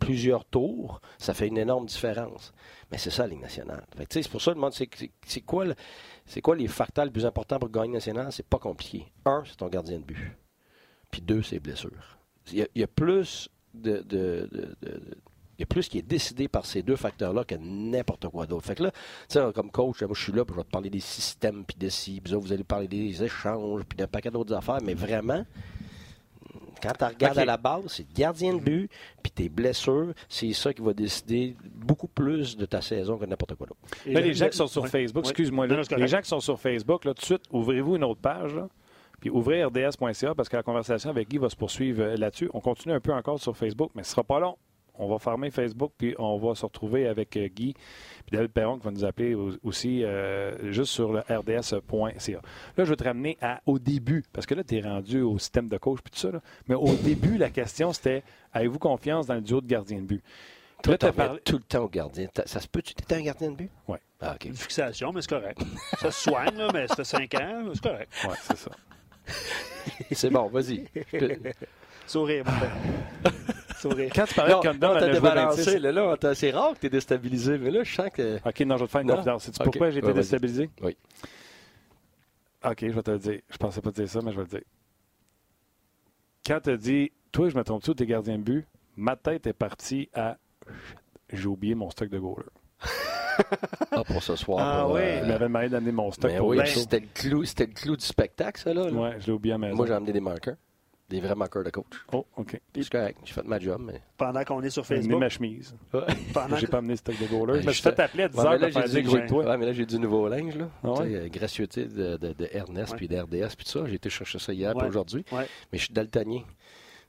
plusieurs 0.00 0.44
tours, 0.44 1.00
ça 1.18 1.34
fait 1.34 1.46
une 1.46 1.58
énorme 1.58 1.86
différence. 1.86 2.52
Mais 2.90 2.98
c'est 2.98 3.10
ça, 3.10 3.22
la 3.22 3.28
Ligue 3.28 3.42
nationale. 3.42 3.84
C'est 4.10 4.28
pour 4.28 4.42
ça, 4.42 4.50
je 4.50 4.56
demande, 4.56 4.72
c'est, 4.72 4.90
c'est, 5.24 5.40
quoi, 5.42 5.66
le- 5.66 5.74
c'est 6.26 6.40
quoi 6.40 6.56
les 6.56 6.66
facteurs 6.66 7.04
les 7.04 7.12
plus 7.12 7.26
importants 7.26 7.60
pour 7.60 7.68
gagner 7.70 7.92
national? 7.92 8.32
C'est 8.32 8.46
pas 8.46 8.58
compliqué. 8.58 9.06
Un, 9.24 9.44
c'est 9.46 9.56
ton 9.56 9.68
gardien 9.68 9.98
de 9.98 10.04
but. 10.04 10.36
Puis 11.10 11.20
deux, 11.20 11.42
c'est 11.42 11.56
les 11.56 11.60
blessures. 11.60 12.18
Il 12.52 12.58
y 12.58 12.62
a, 12.62 12.66
il 12.74 12.80
y 12.80 12.84
a 12.84 12.86
plus 12.86 13.48
de, 13.74 13.98
de- 13.98 14.02
de- 14.02 14.48
de- 14.52 14.76
de- 14.82 15.18
il 15.58 15.60
y 15.60 15.64
a 15.64 15.66
plus 15.66 15.88
qui 15.88 15.98
est 15.98 16.02
décidé 16.02 16.48
par 16.48 16.64
ces 16.64 16.82
deux 16.82 16.96
facteurs-là 16.96 17.44
que 17.44 17.54
n'importe 17.54 18.26
quoi 18.28 18.46
d'autre. 18.46 18.64
Fait 18.66 18.74
que 18.74 18.84
là, 18.84 18.90
tu 18.92 18.98
sais, 19.28 19.40
comme 19.54 19.70
coach, 19.70 20.00
moi, 20.02 20.10
je 20.14 20.22
suis 20.22 20.32
là, 20.32 20.42
puis 20.44 20.54
je 20.54 20.58
vais 20.60 20.64
te 20.64 20.70
parler 20.70 20.88
des 20.88 21.00
systèmes, 21.00 21.64
puis 21.66 21.76
de 21.78 21.88
ci, 21.90 22.18
puis 22.24 22.32
vous 22.34 22.50
allez 22.52 22.64
parler 22.64 22.88
des 22.88 23.22
échanges, 23.22 23.82
puis 23.86 23.94
d'un 23.98 24.06
paquet 24.06 24.30
d'autres 24.30 24.54
affaires, 24.54 24.78
mais 24.82 24.94
vraiment, 24.94 25.44
quand 26.82 26.92
tu 26.98 27.04
regardes 27.04 27.36
à 27.38 27.44
la 27.44 27.56
base, 27.58 27.82
c'est 27.88 28.10
gardien 28.10 28.54
de 28.54 28.60
but, 28.60 28.90
puis 29.22 29.30
tes 29.32 29.50
blessures, 29.50 30.14
c'est 30.30 30.50
ça 30.54 30.72
qui 30.72 30.80
va 30.80 30.94
décider 30.94 31.54
beaucoup 31.74 32.08
plus 32.08 32.56
de 32.56 32.64
ta 32.64 32.80
saison 32.80 33.18
que 33.18 33.26
n'importe 33.26 33.54
quoi 33.54 33.66
d'autre. 33.66 33.80
Les 34.06 34.32
gens 34.34 34.48
qui 34.48 34.56
sont 34.56 34.66
sur. 34.66 34.82
Facebook, 34.88 35.24
excuse-moi, 35.30 35.66
les 35.98 36.08
gens 36.08 36.20
qui 36.22 36.28
sont 36.28 36.40
sur 36.40 36.58
Facebook, 36.58 37.04
là, 37.04 37.12
tout 37.12 37.20
de 37.20 37.26
suite, 37.26 37.42
ouvrez-vous 37.50 37.96
une 37.96 38.04
autre 38.04 38.20
page, 38.22 38.54
là, 38.54 38.66
puis 39.20 39.30
ouvrez 39.30 39.64
rds.ca 39.64 40.34
parce 40.34 40.48
que 40.48 40.56
la 40.56 40.62
conversation 40.62 41.10
avec 41.10 41.28
Guy 41.28 41.38
va 41.38 41.48
se 41.50 41.56
poursuivre 41.56 42.02
euh, 42.02 42.16
là-dessus. 42.16 42.50
On 42.54 42.60
continue 42.60 42.94
un 42.94 43.00
peu 43.00 43.12
encore 43.12 43.38
sur 43.40 43.56
Facebook, 43.56 43.90
mais 43.94 44.02
ce 44.02 44.10
sera 44.12 44.24
pas 44.24 44.40
long. 44.40 44.56
On 45.02 45.08
va 45.08 45.18
fermer 45.18 45.50
Facebook, 45.50 45.92
puis 45.96 46.14
on 46.18 46.36
va 46.36 46.54
se 46.54 46.66
retrouver 46.66 47.06
avec 47.08 47.34
euh, 47.38 47.48
Guy, 47.48 47.72
puis 48.26 48.36
David 48.36 48.50
Perron 48.52 48.76
qui 48.78 48.84
va 48.84 48.90
nous 48.90 49.04
appeler 49.04 49.34
au- 49.34 49.52
aussi 49.62 50.04
euh, 50.04 50.70
juste 50.72 50.92
sur 50.92 51.10
le 51.12 51.20
rds.ca. 51.20 52.40
Là, 52.76 52.84
je 52.84 52.90
vais 52.90 52.96
te 52.96 53.04
ramener 53.04 53.38
à, 53.40 53.60
au 53.64 53.78
début, 53.78 54.24
parce 54.32 54.44
que 54.46 54.54
là, 54.54 54.62
tu 54.62 54.76
es 54.76 54.80
rendu 54.82 55.22
au 55.22 55.38
système 55.38 55.68
de 55.68 55.78
coach, 55.78 56.00
puis 56.02 56.10
tout 56.10 56.18
ça, 56.18 56.30
là. 56.30 56.40
mais 56.68 56.74
au 56.74 56.92
début, 56.96 57.38
la 57.38 57.48
question, 57.48 57.92
c'était 57.94 58.22
avez-vous 58.52 58.78
confiance 58.78 59.26
dans 59.26 59.36
le 59.36 59.40
duo 59.40 59.60
de 59.62 59.66
gardien 59.66 59.98
de 60.00 60.06
but? 60.06 60.22
Toi, 60.82 60.98
tu 60.98 61.12
parlé- 61.12 61.40
tout 61.44 61.56
le 61.56 61.62
temps 61.62 61.84
au 61.84 61.88
gardien. 61.88 62.26
Ça 62.44 62.60
se 62.60 62.68
peut, 62.68 62.82
tu 62.82 62.92
étais 62.92 63.14
un 63.14 63.22
gardien 63.22 63.50
de 63.52 63.56
but? 63.56 63.70
Ouais. 63.88 63.98
Ah, 64.20 64.32
OK. 64.34 64.44
Une 64.46 64.54
fixation, 64.54 65.12
mais 65.12 65.22
c'est 65.22 65.30
correct. 65.30 65.60
Ça 65.98 66.10
se 66.10 66.24
soigne, 66.30 66.56
là, 66.58 66.68
mais 66.74 66.86
ça 66.88 66.96
fait 66.96 67.04
5 67.04 67.34
ans, 67.36 67.64
c'est 67.72 67.82
correct. 67.82 68.12
Ouais, 68.26 68.34
c'est 68.42 68.56
ça. 68.58 68.70
C'est 70.12 70.30
bon, 70.30 70.48
vas-y. 70.48 70.84
Sourire, 72.06 72.44
mon 72.44 72.58
père. 72.58 73.32
Sourire. 73.78 74.10
Quand 74.14 74.24
tu 74.26 74.34
parlais 74.34 74.52
Non, 74.52 74.60
de 74.60 74.66
Condom, 74.66 74.88
non, 74.88 74.94
elle 74.94 75.00
t'as 75.00 75.06
a 75.06 75.12
joué 75.12 75.20
débalancé. 75.20 75.62
26. 75.64 75.78
Là, 75.78 75.92
là, 75.92 76.34
c'est 76.34 76.50
rare 76.50 76.74
que 76.74 76.80
tu 76.80 76.86
es 76.86 76.90
déstabilisé, 76.90 77.58
mais 77.58 77.70
là, 77.70 77.82
je 77.84 77.94
sens 77.94 78.10
que. 78.12 78.36
OK, 78.46 78.60
non, 78.60 78.76
je 78.76 78.80
vais 78.82 78.86
te 78.86 78.90
faire 78.92 79.00
une 79.02 79.06
Non? 79.08 79.14
confidence. 79.16 79.44
Sais-tu 79.44 79.62
pourquoi 79.62 79.90
j'ai 79.90 79.98
été 79.98 80.06
Ouais, 80.08 80.12
vas-y. 80.12 80.22
déstabilisé? 80.22 80.70
Oui. 80.82 80.96
OK, 82.64 82.78
je 82.82 82.88
vais 82.92 83.02
te 83.02 83.10
le 83.10 83.18
dire. 83.18 83.40
Je 83.48 83.56
pensais 83.56 83.80
pas 83.80 83.90
te 83.90 83.96
dire 84.00 84.08
ça, 84.10 84.20
mais 84.22 84.32
je 84.32 84.36
vais 84.36 84.42
le 84.42 84.48
dire. 84.48 84.60
Quand 86.46 86.60
tu 86.60 86.70
as 86.70 86.76
dit, 86.76 87.12
toi, 87.32 87.48
je 87.48 87.56
me 87.56 87.62
trompe-tu, 87.64 87.94
t'es 87.94 88.06
gardien 88.06 88.38
de 88.38 88.42
but, 88.42 88.66
ma 88.96 89.16
tête 89.16 89.46
est 89.46 89.52
partie 89.52 90.08
à 90.14 90.36
j'ai 91.32 91.46
oublié 91.46 91.74
mon 91.74 91.90
stock 91.90 92.08
de 92.08 92.18
goaler. 92.18 92.46
Ah, 93.92 94.04
pour 94.04 94.22
ce 94.22 94.36
soir. 94.36 94.58
Ah, 94.60 94.84
pour, 94.84 94.94
oui. 94.94 95.00
Il 95.22 95.28
m'avait 95.28 95.46
demandé 95.46 95.68
d'amener 95.68 95.92
mon 95.92 96.10
stock 96.12 96.34
pour 96.36 96.48
oui, 96.48 96.56
le 96.56 96.62
Ben, 96.62 96.68
show. 96.68 96.80
c'était 96.80 97.00
le, 97.00 97.06
clou, 97.12 97.44
c'était 97.44 97.66
le 97.66 97.72
clou 97.72 97.96
du 97.96 98.04
spectacle, 98.04 98.60
ça, 98.60 98.72
là. 98.72 98.84
là. 98.88 98.92
Ouais, 98.92 99.16
je 99.20 99.26
l'ai 99.26 99.32
oublié 99.32 99.54
à 99.54 99.58
maison. 99.58 99.76
Moi, 99.76 99.86
j'ai 99.86 99.92
amené 99.94 100.12
des 100.12 100.20
marqueurs. 100.20 100.56
Des 101.08 101.18
vrais 101.20 101.34
moqueurs 101.34 101.64
de 101.64 101.70
coach. 101.70 101.86
Oh, 102.12 102.24
OK. 102.36 102.60
C'est 102.72 102.88
correct. 102.88 103.18
J'ai 103.24 103.32
fait 103.34 103.44
ma 103.44 103.58
job, 103.58 103.82
mais. 103.84 104.00
Pendant 104.16 104.44
qu'on 104.44 104.62
est 104.62 104.70
sur 104.70 104.84
J'ai 104.84 104.94
amené 104.94 105.02
Facebook, 105.08 105.20
ma 105.20 105.28
chemise. 105.28 105.74
pendant 106.32 106.56
J'ai 106.56 106.66
que- 106.66 106.70
pas 106.70 106.78
amené 106.78 106.94
stock 106.94 107.16
de 107.18 107.26
goaler. 107.26 107.54
Ben, 107.54 107.62
Je 107.62 107.66
me 107.66 107.72
suis 107.72 107.82
fait 107.82 107.98
appeler 107.98 108.22
à 108.22 108.28
10 108.28 108.36
Ouais, 108.38 108.44
heures 108.44 108.50
mais 108.52 108.58
là, 108.60 108.66
de 108.68 108.72
faire 108.72 108.82
j'ai 108.86 108.88
dire 108.88 109.02
du, 109.10 109.16
que 109.16 109.20
j'ai 109.22 109.26
toi. 109.26 109.44
ouais, 109.44 109.56
mais 109.58 109.66
là, 109.66 109.72
j'ai 109.72 109.86
du 109.86 109.98
nouveau 109.98 110.28
linge, 110.28 110.54
là. 110.56 110.68
Ah 110.84 110.92
ouais? 110.92 111.14
Euh, 111.16 111.28
gracieuseté 111.28 111.86
de, 111.86 112.16
de, 112.16 112.32
de 112.32 112.48
Ernest, 112.52 112.92
Ouais. 112.92 112.96
puis 112.96 113.08
d'RDS, 113.08 113.56
puis 113.56 113.64
tout 113.64 113.72
ça. 113.72 113.80
J'ai 113.86 113.94
été 113.96 114.08
chercher 114.08 114.38
ça 114.38 114.52
hier, 114.52 114.72
Ouais. 114.76 114.82
pas 114.82 114.86
aujourd'hui. 114.88 115.24
Ouais. 115.32 115.48
Mais 115.72 115.78
je 115.78 115.84
suis 115.86 115.92
daltonien. 115.92 116.42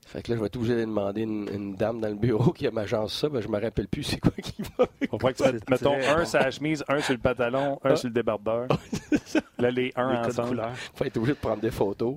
Fait 0.06 0.22
que 0.22 0.32
là, 0.32 0.36
je 0.36 0.42
vais 0.42 0.48
être 0.48 0.56
obligé 0.58 0.76
de 0.76 0.82
demander 0.82 1.22
une, 1.22 1.48
une 1.54 1.76
dame 1.76 2.02
dans 2.02 2.10
le 2.10 2.16
bureau 2.16 2.52
qui 2.52 2.68
a 2.68 2.72
m'agence 2.72 3.14
ça. 3.14 3.30
Ben, 3.30 3.40
je 3.42 3.48
me 3.48 3.62
rappelle 3.62 3.88
plus 3.88 4.04
c'est 4.04 4.20
quoi 4.20 4.32
qui 4.44 4.62
va. 4.78 4.86
On 5.12 5.18
pourrait 5.18 5.34
que 5.34 5.44
tu 5.44 5.60
mettons, 5.70 5.94
un 5.94 6.18
bon. 6.20 6.26
sur 6.26 6.40
la 6.40 6.52
chemise, 6.52 6.84
un 6.90 7.00
sur 7.00 7.14
le 7.14 7.20
pantalon, 7.20 7.80
un 7.84 7.92
Ah. 7.92 7.96
sur 7.96 8.08
le 8.10 8.14
débardeur. 8.14 8.68
Là, 9.60 9.72
les 9.72 9.94
un 9.96 10.22
les 10.24 10.28
ensemble. 10.28 10.50
couleurs. 10.50 10.76
Faut 10.96 11.06
être 11.06 11.18
obligé 11.18 11.34
de 11.34 11.40
prendre 11.40 11.62
des 11.62 11.72
photos. 11.72 12.16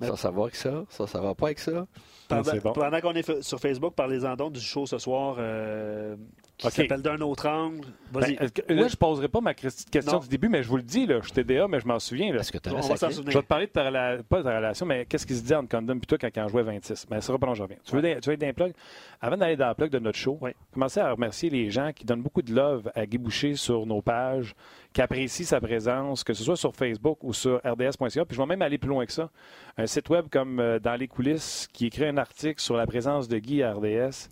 Mais- 0.00 0.06
Ça, 0.08 0.16
ça 0.16 0.30
va 0.30 0.42
avec 0.42 0.54
ça. 0.56 0.84
Ça, 0.90 1.06
ça 1.06 1.20
va 1.20 1.34
pas 1.34 1.46
avec 1.46 1.58
ça. 1.58 1.86
Pendant, 2.28 2.44
c'est 2.44 2.62
bon. 2.62 2.72
pendant 2.74 3.00
qu'on 3.00 3.14
est 3.14 3.42
sur 3.42 3.58
Facebook, 3.58 3.94
parlez-en 3.94 4.36
donc 4.36 4.52
du 4.52 4.60
show 4.60 4.86
ce 4.86 4.98
soir 4.98 5.36
euh, 5.38 6.14
qui 6.58 6.66
OK. 6.66 6.72
s'appelle 6.74 7.02
D'un 7.02 7.20
autre 7.22 7.48
angle. 7.48 7.86
Ben, 8.12 8.20
là, 8.68 8.86
je 8.88 8.96
poserai 8.96 9.26
pas 9.28 9.40
ma 9.40 9.54
question 9.54 10.12
Non. 10.12 10.18
du 10.18 10.28
début, 10.28 10.48
mais 10.48 10.62
je 10.62 10.68
vous 10.68 10.76
le 10.76 10.82
dis, 10.82 11.06
là, 11.06 11.16
je 11.20 11.24
suis 11.24 11.32
TDA, 11.32 11.66
mais 11.66 11.80
je 11.80 11.86
m'en 11.86 11.98
souviens. 11.98 12.32
Là. 12.32 12.40
Est-ce 12.40 12.52
que 12.52 12.58
on 12.70 12.76
as 12.76 12.88
va? 12.88 13.10
Je 13.10 13.20
vais 13.22 13.32
te 13.32 13.46
parler 13.46 13.66
de 13.66 13.72
ta 13.72 13.84
relation, 13.86 14.22
pas 14.28 14.38
de 14.38 14.42
ta 14.44 14.56
relation, 14.56 14.86
mais 14.86 15.06
qu'est-ce 15.06 15.26
qui 15.26 15.34
se 15.34 15.42
dit 15.42 15.54
entre 15.54 15.68
Condom 15.70 15.96
et 15.96 16.00
toi 16.06 16.18
quand, 16.18 16.28
quand 16.32 16.44
on 16.44 16.48
jouait 16.48 16.62
26. 16.62 17.06
Mais 17.10 17.16
ça 17.16 17.28
sera 17.28 17.38
pas 17.38 17.46
long, 17.46 17.54
je 17.54 17.62
reviens. 17.62 17.78
Tu 17.84 17.96
veux, 17.96 18.02
des- 18.02 18.20
tu 18.20 18.28
veux 18.28 18.34
être 18.34 18.40
dans 18.40 18.46
les 18.46 18.52
plugs? 18.52 18.74
Avant 19.20 19.36
d'aller 19.36 19.56
dans 19.56 19.68
le 19.68 19.74
plug 19.74 19.90
de 19.90 19.98
notre 19.98 20.18
show, 20.18 20.36
Oui. 20.40 20.50
commencez 20.72 21.00
à 21.00 21.10
remercier 21.10 21.48
les 21.50 21.70
gens 21.70 21.90
qui 21.94 22.04
donnent 22.04 22.22
beaucoup 22.22 22.42
de 22.42 22.52
love 22.54 22.90
à 22.94 23.06
Guy 23.06 23.18
Boucher 23.18 23.54
sur 23.56 23.86
nos 23.86 24.02
pages, 24.02 24.54
qui 24.92 25.00
apprécient 25.00 25.46
sa 25.46 25.60
présence, 25.60 26.22
que 26.22 26.34
ce 26.34 26.44
soit 26.44 26.56
sur 26.56 26.74
Facebook 26.76 27.18
ou 27.22 27.32
sur 27.32 27.60
rds.ca. 27.64 28.24
Puis 28.26 28.36
je 28.36 28.40
vais 28.40 28.46
même 28.46 28.62
aller 28.62 28.78
plus 28.78 28.90
loin 28.90 29.06
que 29.06 29.12
ça. 29.12 29.30
Un 29.78 29.86
site 29.86 30.10
web 30.10 30.26
comme 30.30 30.60
euh, 30.60 30.78
Dans 30.78 30.96
les 30.96 31.08
coulisses 31.08 31.66
qui 31.72 31.86
écrit 31.86 32.04
un 32.06 32.18
article 32.18 32.60
sur 32.60 32.76
la 32.76 32.86
présence 32.86 33.26
de 33.26 33.38
Guy 33.38 33.62
à 33.62 33.72
RDS. 33.72 34.28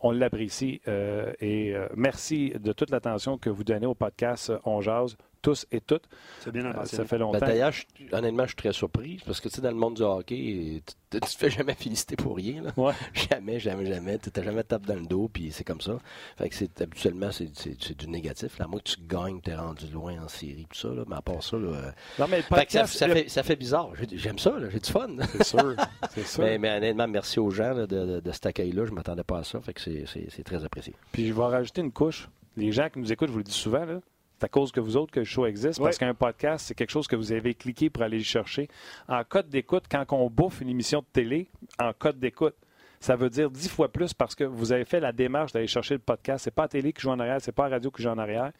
On 0.00 0.12
l'apprécie 0.12 0.80
euh, 0.86 1.32
et 1.40 1.74
euh, 1.74 1.88
merci 1.96 2.50
de 2.50 2.72
toute 2.72 2.90
l'attention 2.90 3.36
que 3.36 3.50
vous 3.50 3.64
donnez 3.64 3.86
au 3.86 3.94
podcast 3.94 4.50
euh, 4.50 4.58
On 4.64 4.80
Jase, 4.80 5.16
tous 5.42 5.66
et 5.70 5.80
toutes. 5.80 6.04
C'est 6.40 6.50
bien 6.52 6.64
Euh, 6.66 6.84
ça 6.84 7.04
fait 7.04 7.16
Ben, 7.16 7.18
longtemps. 7.24 7.38
D'ailleurs, 7.38 7.72
honnêtement, 8.12 8.42
je 8.44 8.48
suis 8.48 8.56
très 8.56 8.72
surpris 8.72 9.20
parce 9.24 9.40
que 9.40 9.48
tu 9.48 9.56
sais, 9.56 9.60
dans 9.62 9.70
le 9.70 9.76
monde 9.76 9.94
du 9.94 10.02
hockey, 10.02 10.82
tu 10.86 10.94
tu 11.10 11.20
te 11.20 11.26
fais 11.26 11.48
jamais 11.48 11.72
féliciter 11.74 12.16
pour 12.16 12.36
rien. 12.36 12.60
là. 12.62 12.70
Ouais. 12.76 12.92
Jamais, 13.30 13.58
jamais, 13.58 13.86
jamais. 13.86 14.18
Tu 14.18 14.30
t'as 14.30 14.42
jamais 14.42 14.62
tapé 14.62 14.88
dans 14.88 15.00
le 15.00 15.06
dos, 15.06 15.30
puis 15.32 15.50
c'est 15.52 15.64
comme 15.64 15.80
ça. 15.80 15.96
Fait 16.36 16.50
que 16.50 16.54
c'est 16.54 16.82
habituellement, 16.82 17.32
c'est- 17.32 17.48
c'est 17.54 17.76
c'est 17.82 17.96
du 17.96 18.08
négatif. 18.08 18.58
Là, 18.58 18.66
à 18.66 18.68
moins 18.68 18.78
que 18.78 18.90
tu 18.90 18.96
gagnes, 19.00 19.40
t'es 19.40 19.54
rendu 19.54 19.86
loin 19.90 20.22
en 20.22 20.28
série, 20.28 20.66
tout 20.68 20.76
ça. 20.78 20.88
Là. 20.88 21.04
Mais 21.08 21.16
à 21.16 21.22
part 21.22 21.42
ça, 21.42 21.56
là, 21.56 21.68
euh, 21.68 21.90
Non, 22.18 22.26
mais 22.28 22.36
le 22.38 22.42
fait 22.42 22.66
que 22.66 22.72
ça, 22.72 22.86
ça 22.86 23.06
le- 23.06 23.14
fait, 23.14 23.28
ça 23.30 23.42
fait 23.42 23.56
bizarre. 23.56 23.90
J'ai- 23.98 24.18
J'aime 24.18 24.38
ça, 24.38 24.58
là. 24.58 24.68
j'ai 24.68 24.80
du 24.80 24.90
fun. 24.90 25.08
C'est 25.32 25.44
sûr. 25.44 25.74
C'est 26.10 26.26
sûr. 26.26 26.44
Mais, 26.44 26.58
mais 26.58 26.76
honnêtement, 26.76 27.08
merci 27.08 27.40
aux 27.40 27.50
gens 27.50 27.72
là, 27.72 27.86
de, 27.86 28.04
de- 28.06 28.20
de 28.20 28.32
cet 28.32 28.44
accueil-là. 28.44 28.84
Je 28.84 28.92
m'attendais 28.92 29.24
pas 29.24 29.38
à 29.38 29.44
ça. 29.44 29.60
Fait 29.62 29.72
que 29.72 29.80
c'est- 29.80 30.04
c'est 30.06 30.26
c'est 30.28 30.42
très 30.44 30.62
apprécié. 30.62 30.94
Puis 31.12 31.26
je 31.28 31.32
vais 31.32 31.42
rajouter 31.42 31.80
une 31.80 31.92
couche. 31.92 32.28
Les 32.58 32.70
gens 32.70 32.88
qui 32.92 32.98
nous 32.98 33.10
écoutent, 33.10 33.28
je 33.28 33.32
vous 33.32 33.38
le 33.38 33.44
dis 33.44 33.50
souvent, 33.52 33.86
là, 33.86 34.00
c'est 34.38 34.44
à 34.44 34.48
cause 34.48 34.70
que 34.70 34.78
vous 34.78 34.96
autres 34.96 35.12
que 35.12 35.20
le 35.20 35.26
show 35.26 35.46
existe. 35.46 35.80
Parce 35.80 35.98
qu'un 35.98 36.14
podcast, 36.14 36.66
c'est 36.66 36.74
quelque 36.74 36.90
chose 36.90 37.08
que 37.08 37.16
vous 37.16 37.32
avez 37.32 37.54
cliqué 37.54 37.90
pour 37.90 38.04
aller 38.04 38.18
le 38.18 38.24
chercher. 38.24 38.68
En 39.08 39.24
code 39.24 39.48
d'écoute, 39.48 39.84
quand 39.90 40.04
on 40.12 40.30
bouffe 40.30 40.60
une 40.60 40.68
émission 40.68 41.00
de 41.00 41.06
télé, 41.12 41.50
en 41.80 41.92
code 41.92 42.20
d'écoute, 42.20 42.54
ça 43.00 43.16
veut 43.16 43.30
dire 43.30 43.50
dix 43.50 43.68
fois 43.68 43.88
plus 43.88 44.14
parce 44.14 44.36
que 44.36 44.44
vous 44.44 44.72
avez 44.72 44.84
fait 44.84 45.00
la 45.00 45.12
démarche 45.12 45.52
d'aller 45.52 45.66
chercher 45.66 45.94
le 45.94 46.00
podcast. 46.00 46.44
C'est 46.44 46.52
pas 46.52 46.62
la 46.62 46.68
télé 46.68 46.92
qui 46.92 47.02
joue 47.02 47.10
en 47.10 47.18
arrière, 47.18 47.40
c'est 47.40 47.52
pas 47.52 47.64
la 47.64 47.76
radio 47.76 47.90
qui 47.90 48.02
joue 48.02 48.10
en 48.10 48.18
arrière. 48.18 48.52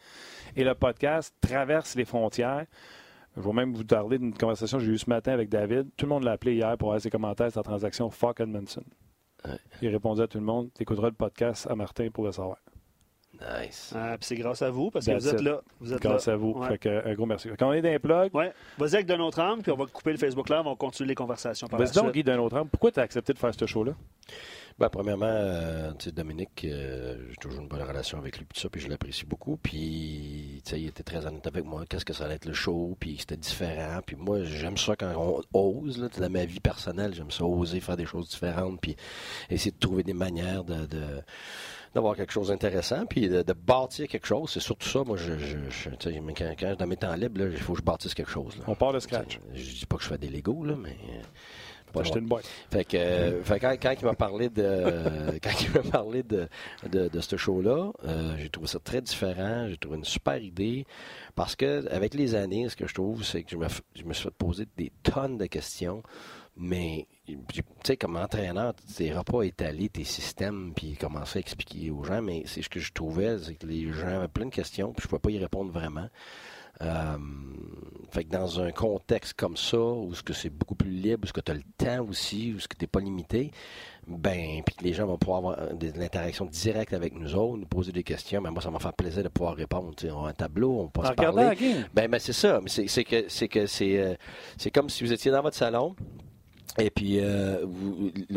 Et 0.55 0.65
le 0.65 0.75
podcast 0.75 1.33
traverse 1.39 1.95
les 1.95 2.05
frontières. 2.05 2.65
Je 3.37 3.41
vais 3.41 3.53
même 3.53 3.73
vous 3.73 3.85
parler 3.85 4.17
d'une 4.17 4.33
conversation 4.33 4.79
que 4.79 4.83
j'ai 4.83 4.91
eue 4.91 4.97
ce 4.97 5.09
matin 5.09 5.31
avec 5.31 5.47
David. 5.47 5.87
Tout 5.95 6.07
le 6.07 6.09
monde 6.09 6.23
l'a 6.23 6.33
appelé 6.33 6.55
hier 6.55 6.77
pour 6.77 6.89
avoir 6.89 7.01
ses 7.01 7.09
commentaires 7.09 7.51
sur 7.51 7.59
la 7.59 7.63
transaction 7.63 8.09
Fuck 8.09 8.41
Edmondson. 8.41 8.83
Ouais. 9.45 9.57
Il 9.81 9.89
répondait 9.89 10.23
à 10.23 10.27
tout 10.27 10.39
le 10.39 10.43
monde 10.43 10.69
Tu 10.75 10.83
écouteras 10.83 11.07
le 11.07 11.13
podcast 11.13 11.67
à 11.69 11.75
Martin 11.75 12.09
pour 12.11 12.25
le 12.25 12.33
savoir. 12.33 12.57
Nice. 13.41 13.93
Ah, 13.95 14.17
puis 14.17 14.25
c'est 14.27 14.35
grâce 14.35 14.61
à 14.61 14.69
vous 14.69 14.91
parce 14.91 15.05
que 15.05 15.11
That's 15.11 15.23
vous 15.23 15.29
êtes 15.29 15.39
it. 15.41 15.45
là. 15.45 15.61
Vous 15.79 15.93
êtes 15.93 16.01
Grâce 16.01 16.27
là. 16.27 16.33
à 16.33 16.35
vous. 16.35 16.51
Ouais. 16.51 16.67
Fait 16.67 16.77
que, 16.77 17.07
un 17.07 17.13
gros 17.13 17.25
merci. 17.25 17.49
Quand 17.57 17.69
on 17.69 17.73
est 17.73 17.81
dans 17.81 17.89
les 17.89 17.99
plugs, 17.99 18.33
Ouais. 18.35 18.51
Vas-y 18.77 18.95
avec 18.95 19.05
D'un 19.05 19.19
autre 19.21 19.41
angle, 19.41 19.61
puis 19.61 19.71
on 19.71 19.77
va 19.77 19.85
couper 19.85 20.11
le 20.11 20.17
Facebook 20.17 20.49
Live, 20.49 20.61
on 20.65 20.71
va 20.71 20.75
continuer 20.75 21.07
les 21.09 21.15
conversations 21.15 21.67
par 21.67 21.79
vas-y 21.79 21.91
donc. 21.93 22.11
Guy, 22.13 22.23
d'un 22.23 22.37
autre 22.39 22.57
angle. 22.57 22.69
Pourquoi 22.69 22.91
tu 22.91 22.99
as 22.99 23.03
accepté 23.03 23.33
de 23.33 23.39
faire 23.39 23.53
ce 23.57 23.65
show-là? 23.65 23.93
Ben, 24.77 24.87
premièrement, 24.87 25.25
euh, 25.27 25.91
tu 25.99 26.05
sais, 26.05 26.11
Dominique, 26.13 26.63
euh, 26.63 27.17
j'ai 27.29 27.35
toujours 27.35 27.59
une 27.61 27.67
bonne 27.67 27.81
relation 27.81 28.17
avec 28.17 28.37
lui, 28.37 28.45
puis 28.45 28.61
ça, 28.61 28.69
puis 28.69 28.79
je 28.79 28.87
l'apprécie 28.87 29.25
beaucoup. 29.25 29.57
Puis, 29.57 30.61
tu 30.63 30.69
sais, 30.71 30.79
il 30.79 30.87
était 30.87 31.03
très 31.03 31.25
honnête 31.25 31.45
avec 31.47 31.65
moi. 31.65 31.83
Qu'est-ce 31.89 32.05
que 32.05 32.13
ça 32.13 32.23
allait 32.25 32.35
être 32.35 32.45
le 32.45 32.53
show, 32.53 32.95
puis 32.97 33.17
c'était 33.19 33.35
différent. 33.35 33.99
Puis 34.05 34.15
moi, 34.15 34.43
j'aime 34.45 34.77
ça 34.77 34.95
quand 34.95 35.11
on 35.17 35.41
ose, 35.59 35.97
là, 36.01 36.07
dans 36.17 36.29
ma 36.29 36.45
vie 36.45 36.61
personnelle, 36.61 37.13
j'aime 37.13 37.31
ça 37.31 37.43
oser 37.43 37.81
faire 37.81 37.97
des 37.97 38.05
choses 38.05 38.29
différentes, 38.29 38.79
puis 38.79 38.95
essayer 39.49 39.71
de 39.71 39.79
trouver 39.79 40.03
des 40.03 40.13
manières 40.13 40.63
de, 40.63 40.85
de- 40.85 41.21
d'avoir 41.93 42.15
quelque 42.15 42.31
chose 42.31 42.49
d'intéressant, 42.49 43.05
puis 43.05 43.27
de, 43.29 43.41
de 43.41 43.53
bâtir 43.53 44.07
quelque 44.07 44.27
chose. 44.27 44.51
C'est 44.51 44.59
surtout 44.59 44.87
ça, 44.87 45.03
moi, 45.03 45.17
je, 45.17 45.37
je, 45.37 45.89
quand, 45.89 46.53
quand 46.59 46.75
dans 46.77 46.87
mes 46.87 46.97
temps 46.97 47.15
libres, 47.15 47.47
il 47.51 47.57
faut 47.57 47.73
que 47.73 47.79
je 47.79 47.83
bâtisse 47.83 48.13
quelque 48.13 48.31
chose. 48.31 48.57
là. 48.57 48.63
On 48.67 48.75
part 48.75 48.93
de 48.93 48.99
scratch. 48.99 49.39
Je 49.53 49.61
dis 49.61 49.85
pas 49.85 49.97
que 49.97 50.03
je 50.03 50.09
fais 50.09 50.17
des 50.17 50.29
Legos, 50.29 50.63
là, 50.65 50.75
mais... 50.75 50.95
euh, 51.09 51.21
une 52.15 52.27
boîte. 52.27 52.45
Fait 52.71 52.85
que, 52.85 52.97
euh, 52.97 53.43
fait 53.43 53.59
que 53.59 53.65
quand, 53.65 53.75
quand 53.81 53.95
il 53.99 54.05
m'a 54.05 54.13
parlé 54.13 54.49
de 54.49 55.39
quand 55.43 55.49
il 55.61 55.71
m'a 55.71 55.81
parlé 55.91 56.23
de, 56.23 56.47
de, 56.87 57.07
de 57.07 57.19
ce 57.19 57.35
show-là, 57.35 57.91
euh, 58.05 58.35
j'ai 58.37 58.49
trouvé 58.49 58.67
ça 58.67 58.79
très 58.79 59.01
différent. 59.01 59.67
J'ai 59.67 59.77
trouvé 59.77 59.97
une 59.97 60.05
super 60.05 60.37
idée 60.37 60.85
parce 61.35 61.55
que 61.55 61.87
avec 61.91 62.13
les 62.13 62.35
années, 62.35 62.69
ce 62.69 62.75
que 62.75 62.85
je 62.87 62.93
trouve, 62.93 63.23
c'est 63.23 63.43
que 63.43 63.49
je 63.49 63.57
me, 63.57 63.67
je 63.95 64.03
me 64.03 64.13
suis 64.13 64.25
fait 64.25 64.33
poser 64.37 64.67
des 64.77 64.91
tonnes 65.03 65.37
de 65.37 65.47
questions. 65.47 66.03
Mais 66.61 67.07
tu 67.25 67.39
sais, 67.85 67.95
comme 67.95 68.17
entraîneur, 68.17 68.73
tu 68.75 69.03
n'iras 69.03 69.23
pas 69.23 69.43
étaler 69.43 69.87
tes 69.87 70.03
systèmes 70.03 70.73
puis 70.75 70.97
commencer 70.97 71.39
à 71.39 71.41
expliquer 71.41 71.89
aux 71.89 72.03
gens. 72.03 72.21
Mais 72.21 72.43
c'est 72.45 72.61
ce 72.61 72.69
que 72.69 72.81
je 72.81 72.91
trouvais, 72.91 73.37
c'est 73.39 73.55
que 73.55 73.65
les 73.65 73.91
gens 73.93 74.07
avaient 74.07 74.27
plein 74.27 74.45
de 74.45 74.53
questions 74.53 74.91
puis 74.91 75.03
je 75.03 75.07
ne 75.07 75.09
pouvais 75.09 75.19
pas 75.19 75.31
y 75.31 75.39
répondre 75.39 75.71
vraiment. 75.71 76.09
Euh, 76.81 77.17
fait 78.11 78.23
que 78.23 78.29
dans 78.29 78.61
un 78.61 78.71
contexte 78.71 79.33
comme 79.33 79.57
ça, 79.57 79.77
où 79.77 80.13
ce 80.13 80.23
que 80.23 80.33
c'est 80.33 80.49
beaucoup 80.49 80.75
plus 80.75 80.89
libre, 80.89 81.23
où 81.23 81.27
ce 81.27 81.33
que 81.33 81.41
tu 81.41 81.51
as 81.51 81.55
le 81.55 81.63
temps 81.77 82.05
aussi, 82.07 82.53
où 82.55 82.59
ce 82.59 82.67
que 82.67 82.77
tu 82.77 82.83
n'es 82.83 82.87
pas 82.87 83.01
limité, 83.01 83.51
ben, 84.07 84.63
puis 84.65 84.75
que 84.75 84.83
les 84.83 84.93
gens 84.93 85.05
vont 85.05 85.17
pouvoir 85.17 85.37
avoir 85.39 85.73
de, 85.75 85.91
l'interaction 85.95 86.45
directe 86.45 86.93
avec 86.93 87.13
nous 87.13 87.35
autres, 87.35 87.57
nous 87.57 87.65
poser 87.65 87.91
des 87.91 88.03
questions, 88.03 88.41
ben 88.41 88.51
moi, 88.51 88.61
ça 88.61 88.71
m'a 88.71 88.79
fait 88.79 88.95
plaisir 88.95 89.23
de 89.23 89.27
pouvoir 89.27 89.55
répondre. 89.55 89.93
On 90.05 90.25
a 90.25 90.29
un 90.29 90.33
tableau, 90.33 90.79
on 90.79 90.87
peut 90.87 91.05
se 91.05 91.13
parler. 91.13 91.85
Ben, 91.93 92.09
ben 92.09 92.19
c'est 92.19 92.33
ça. 92.33 92.59
Mais 92.63 92.69
c'est 92.69 93.03
que 93.03 93.25
c'est 93.27 93.47
que 93.47 93.65
c'est 93.65 93.99
euh, 93.99 94.15
c'est 94.57 94.71
comme 94.71 94.89
si 94.89 95.03
vous 95.03 95.11
étiez 95.11 95.31
dans 95.31 95.41
votre 95.41 95.57
salon. 95.57 95.95
Et 96.77 96.91
puis, 96.91 97.19
euh, 97.19 97.65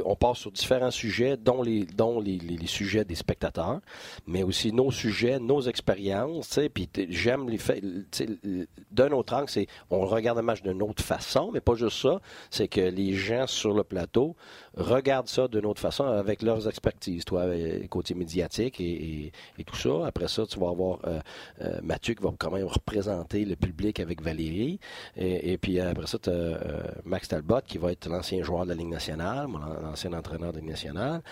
on 0.05 0.17
passe 0.17 0.39
sur 0.39 0.51
différents 0.51 0.91
sujets, 0.91 1.37
dont 1.37 1.63
les, 1.63 1.85
dont 1.85 2.19
les, 2.19 2.39
les- 2.39 2.67
sujets 2.67 3.05
des 3.05 3.15
spectateurs, 3.15 3.81
mais 4.27 4.43
aussi 4.43 4.73
nos 4.73 4.91
sujets, 4.91 5.39
nos 5.39 5.61
expériences. 5.61 6.59
Puis 6.73 6.89
j'aime 7.11 7.49
les 7.49 7.59
faits. 7.59 7.85
D'un 8.91 9.11
autre 9.13 9.35
angle, 9.35 9.51
c'est 9.51 9.67
on 9.91 10.07
regarde 10.07 10.39
le 10.39 10.45
match 10.45 10.63
d'une 10.63 10.83
autre 10.83 11.05
façon, 11.05 11.51
mais 11.53 11.61
pas 11.61 11.75
juste 11.75 11.99
ça. 12.01 12.21
C'est 12.51 12.69
que 12.69 12.81
les 12.81 13.13
gens 13.15 13.47
sur 13.47 13.75
le 13.75 13.85
plateau 13.85 14.35
regardent 14.77 15.29
ça 15.29 15.49
d'une 15.49 15.67
autre 15.67 15.81
façon 15.81 16.05
avec 16.05 16.43
leurs 16.43 16.69
expertises. 16.69 17.25
Toi, 17.25 17.43
euh, 17.43 17.87
côté 17.89 18.15
médiatique 18.15 18.81
et, 18.81 19.33
tout 19.67 19.77
ça. 19.77 20.07
Après 20.07 20.29
ça, 20.29 20.45
tu 20.47 20.59
vas 20.59 20.69
avoir 20.69 20.99
euh, 21.07 21.21
euh, 21.61 21.79
Mathieu 21.83 22.15
qui 22.15 22.23
va 22.23 22.31
quand 22.37 22.51
même 22.51 22.67
représenter 22.67 23.45
le 23.45 23.55
public 23.55 24.01
avec 24.01 24.21
Valérie. 24.23 24.81
Et, 25.17 25.57
puis 25.59 25.79
après 25.79 26.07
ça, 26.07 26.19
tu 26.19 26.31
as 26.31 26.59
Max 27.05 27.29
Talbot 27.29 27.61
qui 27.67 27.79
va 27.79 27.93
être 27.93 28.09
l'ancien 28.09 28.43
joueur 28.43 28.65
de 28.65 28.71
la 28.71 28.75
Ligue 28.75 28.89
nationale, 28.89 29.49
l'ancien 29.83 30.13
entraîneur 30.13 30.53
de 30.53 30.57
la 30.57 30.61
Ligue 30.63 30.71
nationale. 30.71 31.23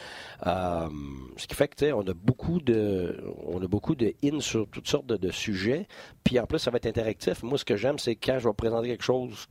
Euh, 0.47 0.89
ce 1.37 1.47
qui 1.47 1.55
fait 1.55 1.69
que 1.69 1.77
tu 1.77 1.85
sais, 1.87 1.93
on 1.93 2.03
a 2.03 2.15
beaucoup 2.15 2.61
de 2.61 3.21
on 3.47 3.63
a 3.63 3.67
beaucoup 3.67 3.95
de 3.95 4.15
in 4.23 4.41
sur 4.41 4.69
toutes 4.69 4.89
sortes 4.89 5.07
de, 5.07 5.17
de 5.17 5.31
sujets. 5.31 5.87
Puis 6.25 6.39
en 6.39 6.47
plus, 6.47 6.59
ça 6.59 6.71
va 6.71 6.77
être 6.77 6.87
interactif. 6.87 7.43
Moi, 7.43 7.59
ce 7.59 7.65
que 7.65 7.77
j'aime, 7.77 7.99
c'est 7.99 8.15
quand 8.15 8.39
je 8.39 8.49
vais 8.49 8.55
présenter 8.55 8.89
quelque 8.89 9.05
chose 9.05 9.49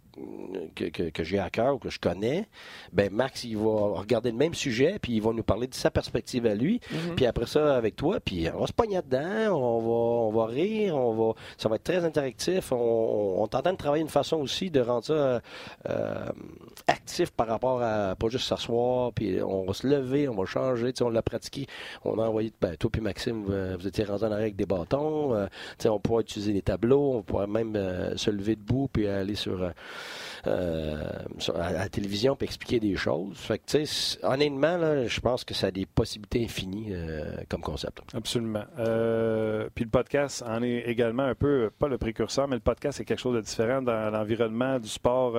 que, 0.75 0.86
que- 0.86 1.10
que 1.10 1.23
j'ai 1.23 1.39
à 1.39 1.49
cœur 1.49 1.75
ou 1.75 1.77
que 1.79 1.89
je 1.89 1.99
connais, 1.99 2.47
ben 2.93 3.12
Max, 3.12 3.43
il 3.43 3.58
va 3.58 3.63
regarder 3.99 4.32
le 4.32 4.38
même 4.38 4.53
sujet, 4.53 4.97
puis 5.01 5.13
il 5.13 5.21
va 5.21 5.32
nous 5.34 5.43
parler 5.43 5.67
de 5.67 5.73
sa 5.73 5.91
perspective 5.91 6.45
à 6.45 6.55
lui. 6.55 6.79
Puis 7.15 7.25
après 7.25 7.45
ça, 7.45 7.75
avec 7.75 7.95
toi, 7.95 8.19
puis 8.19 8.47
on 8.53 8.60
va 8.62 8.67
se 8.67 8.73
pogner 8.73 9.01
dedans, 9.01 9.55
on 9.58 9.79
va, 9.79 9.89
on 9.89 10.32
va 10.32 10.45
rire, 10.45 10.95
on 10.95 11.13
va, 11.13 11.34
ça 11.58 11.69
va 11.69 11.75
être 11.75 11.84
très 11.84 12.03
interactif. 12.05 12.71
On, 12.71 12.75
on, 12.77 13.41
on 13.41 13.45
est 13.47 13.55
en 13.55 13.62
train 13.62 13.73
de 13.73 13.77
travailler 13.77 14.01
une 14.03 14.10
façon 14.10 14.38
aussi 14.38 14.69
de 14.69 14.79
rendre 14.82 15.05
ça 15.05 15.13
euh, 15.13 15.39
euh, 15.89 16.25
actif 16.88 17.32
par 17.32 17.47
rapport 17.47 17.82
à 17.82 18.15
pas 18.15 18.27
juste 18.29 18.47
s'asseoir, 18.47 19.12
puis 19.13 19.41
on 19.41 19.63
va 19.65 19.73
se 19.73 19.88
lever, 19.88 20.27
on 20.27 20.36
va 20.36 20.45
changer. 20.45 20.93
Tu 20.93 20.99
sais, 20.99 21.03
on 21.03 21.10
l'a 21.10 21.21
pratiqué. 21.21 21.65
On 22.03 22.17
a 22.19 22.27
envoyé, 22.27 22.51
ben, 22.62 22.75
toi 22.77 22.89
puis 22.91 23.01
Maxime, 23.01 23.43
vous, 23.43 23.77
vous 23.77 23.88
étiez 23.88 24.03
rendu 24.03 24.23
en 24.23 24.27
arrière 24.27 24.39
avec 24.39 24.55
des 24.55 24.65
bâtons. 24.65 25.34
Euh, 25.36 25.45
tu 25.77 25.84
sais, 25.84 25.89
on 25.89 25.99
pourra 25.99 26.21
utiliser 26.21 26.53
des 26.53 26.62
tableaux, 26.62 27.13
on 27.15 27.21
pourra 27.21 27.47
même 27.47 27.75
euh, 27.75 28.15
se 28.17 28.32
lever 28.32 28.55
debout 28.55 28.89
puis 28.91 29.08
aller 29.08 29.36
sur, 29.36 29.63
euh, 30.48 31.12
à, 31.56 31.72
la 31.72 31.89
télévision 31.89 32.36
pour 32.36 32.43
expliquer 32.43 32.80
des 32.80 32.95
choses. 32.95 33.38
Fait 33.38 33.62
honnêtement, 34.24 35.06
je 35.06 35.19
pense 35.19 35.43
que 35.43 35.54
ça 35.54 35.67
a 35.67 35.72
des 35.72 35.86
possibilités 35.86 36.43
infinies 36.43 36.88
euh, 36.91 37.36
comme 37.50 37.62
concept. 37.62 38.02
Absolument. 38.13 38.63
Euh, 38.78 39.69
puis 39.74 39.84
le 39.84 39.89
podcast 39.89 40.43
en 40.45 40.63
est 40.63 40.84
également 40.88 41.24
un 41.24 41.36
peu, 41.36 41.69
pas 41.78 41.88
le 41.88 41.98
précurseur, 41.98 42.48
mais 42.48 42.56
le 42.56 42.62
podcast 42.62 43.00
est 43.00 43.06
quelque 43.06 43.19
chose 43.19 43.36
de 43.36 43.41
différent 43.41 43.82
dans 43.82 44.10
l'environnement 44.10 44.80
du 44.80 44.89
sport 44.89 45.38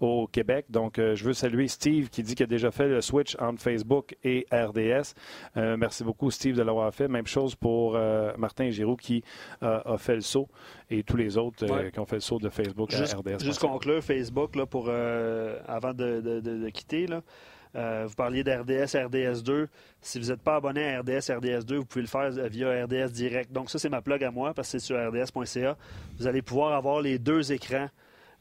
au 0.00 0.26
Québec. 0.26 0.66
Donc, 0.68 0.96
je 0.98 1.24
veux 1.24 1.32
saluer 1.32 1.68
Steve 1.68 2.08
qui 2.08 2.22
dit 2.22 2.34
qu'il 2.34 2.44
a 2.44 2.48
déjà 2.48 2.70
fait 2.70 2.88
le 2.88 3.00
switch 3.00 3.36
entre 3.40 3.60
Facebook 3.62 4.16
et 4.24 4.46
RDS. 4.52 5.14
merci 5.54 6.04
beaucoup, 6.04 6.30
Steve, 6.30 6.56
de 6.56 6.62
l'avoir 6.62 6.92
fait. 6.94 7.08
Même 7.08 7.26
chose 7.26 7.54
pour 7.54 7.98
Martin 8.36 8.70
Giroux 8.70 8.96
qui 8.96 9.22
a 9.60 9.96
fait 9.98 10.16
le 10.16 10.20
saut 10.20 10.48
et 10.90 11.02
tous 11.02 11.16
les 11.16 11.36
autres 11.36 11.90
qui 11.90 11.98
ont 11.98 12.06
fait 12.06 12.16
le 12.16 12.20
saut 12.20 12.38
de 12.38 12.48
Facebook 12.48 12.92
à 12.94 13.04
RDS. 13.04 13.42
Juste 13.42 13.60
conclure, 13.60 14.02
Facebook, 14.02 14.56
là, 14.56 14.66
pour, 14.66 14.86
euh, 14.88 15.58
avant 15.66 15.94
de, 15.94 16.68
quitter, 16.70 17.06
là, 17.06 17.22
euh, 17.76 18.04
vous 18.06 18.14
parliez 18.14 18.44
d'RDS, 18.44 18.94
RDS2. 18.94 19.66
Si 20.00 20.20
vous 20.20 20.28
n'êtes 20.28 20.42
pas 20.42 20.56
abonné 20.56 20.94
à 20.94 21.00
RDS, 21.00 21.30
RDS2, 21.30 21.76
vous 21.76 21.84
pouvez 21.84 22.02
le 22.02 22.06
faire 22.06 22.30
via 22.30 22.84
RDS 22.84 23.10
Direct. 23.10 23.52
Donc 23.52 23.70
ça, 23.70 23.78
c'est 23.78 23.88
ma 23.88 24.00
plug 24.00 24.22
à 24.22 24.30
moi 24.30 24.54
parce 24.54 24.70
que 24.70 24.78
c'est 24.78 24.86
sur 24.86 24.96
rds.ca. 24.96 25.76
Vous 26.18 26.26
allez 26.26 26.42
pouvoir 26.42 26.74
avoir 26.74 27.00
les 27.00 27.18
deux 27.18 27.52
écrans 27.52 27.88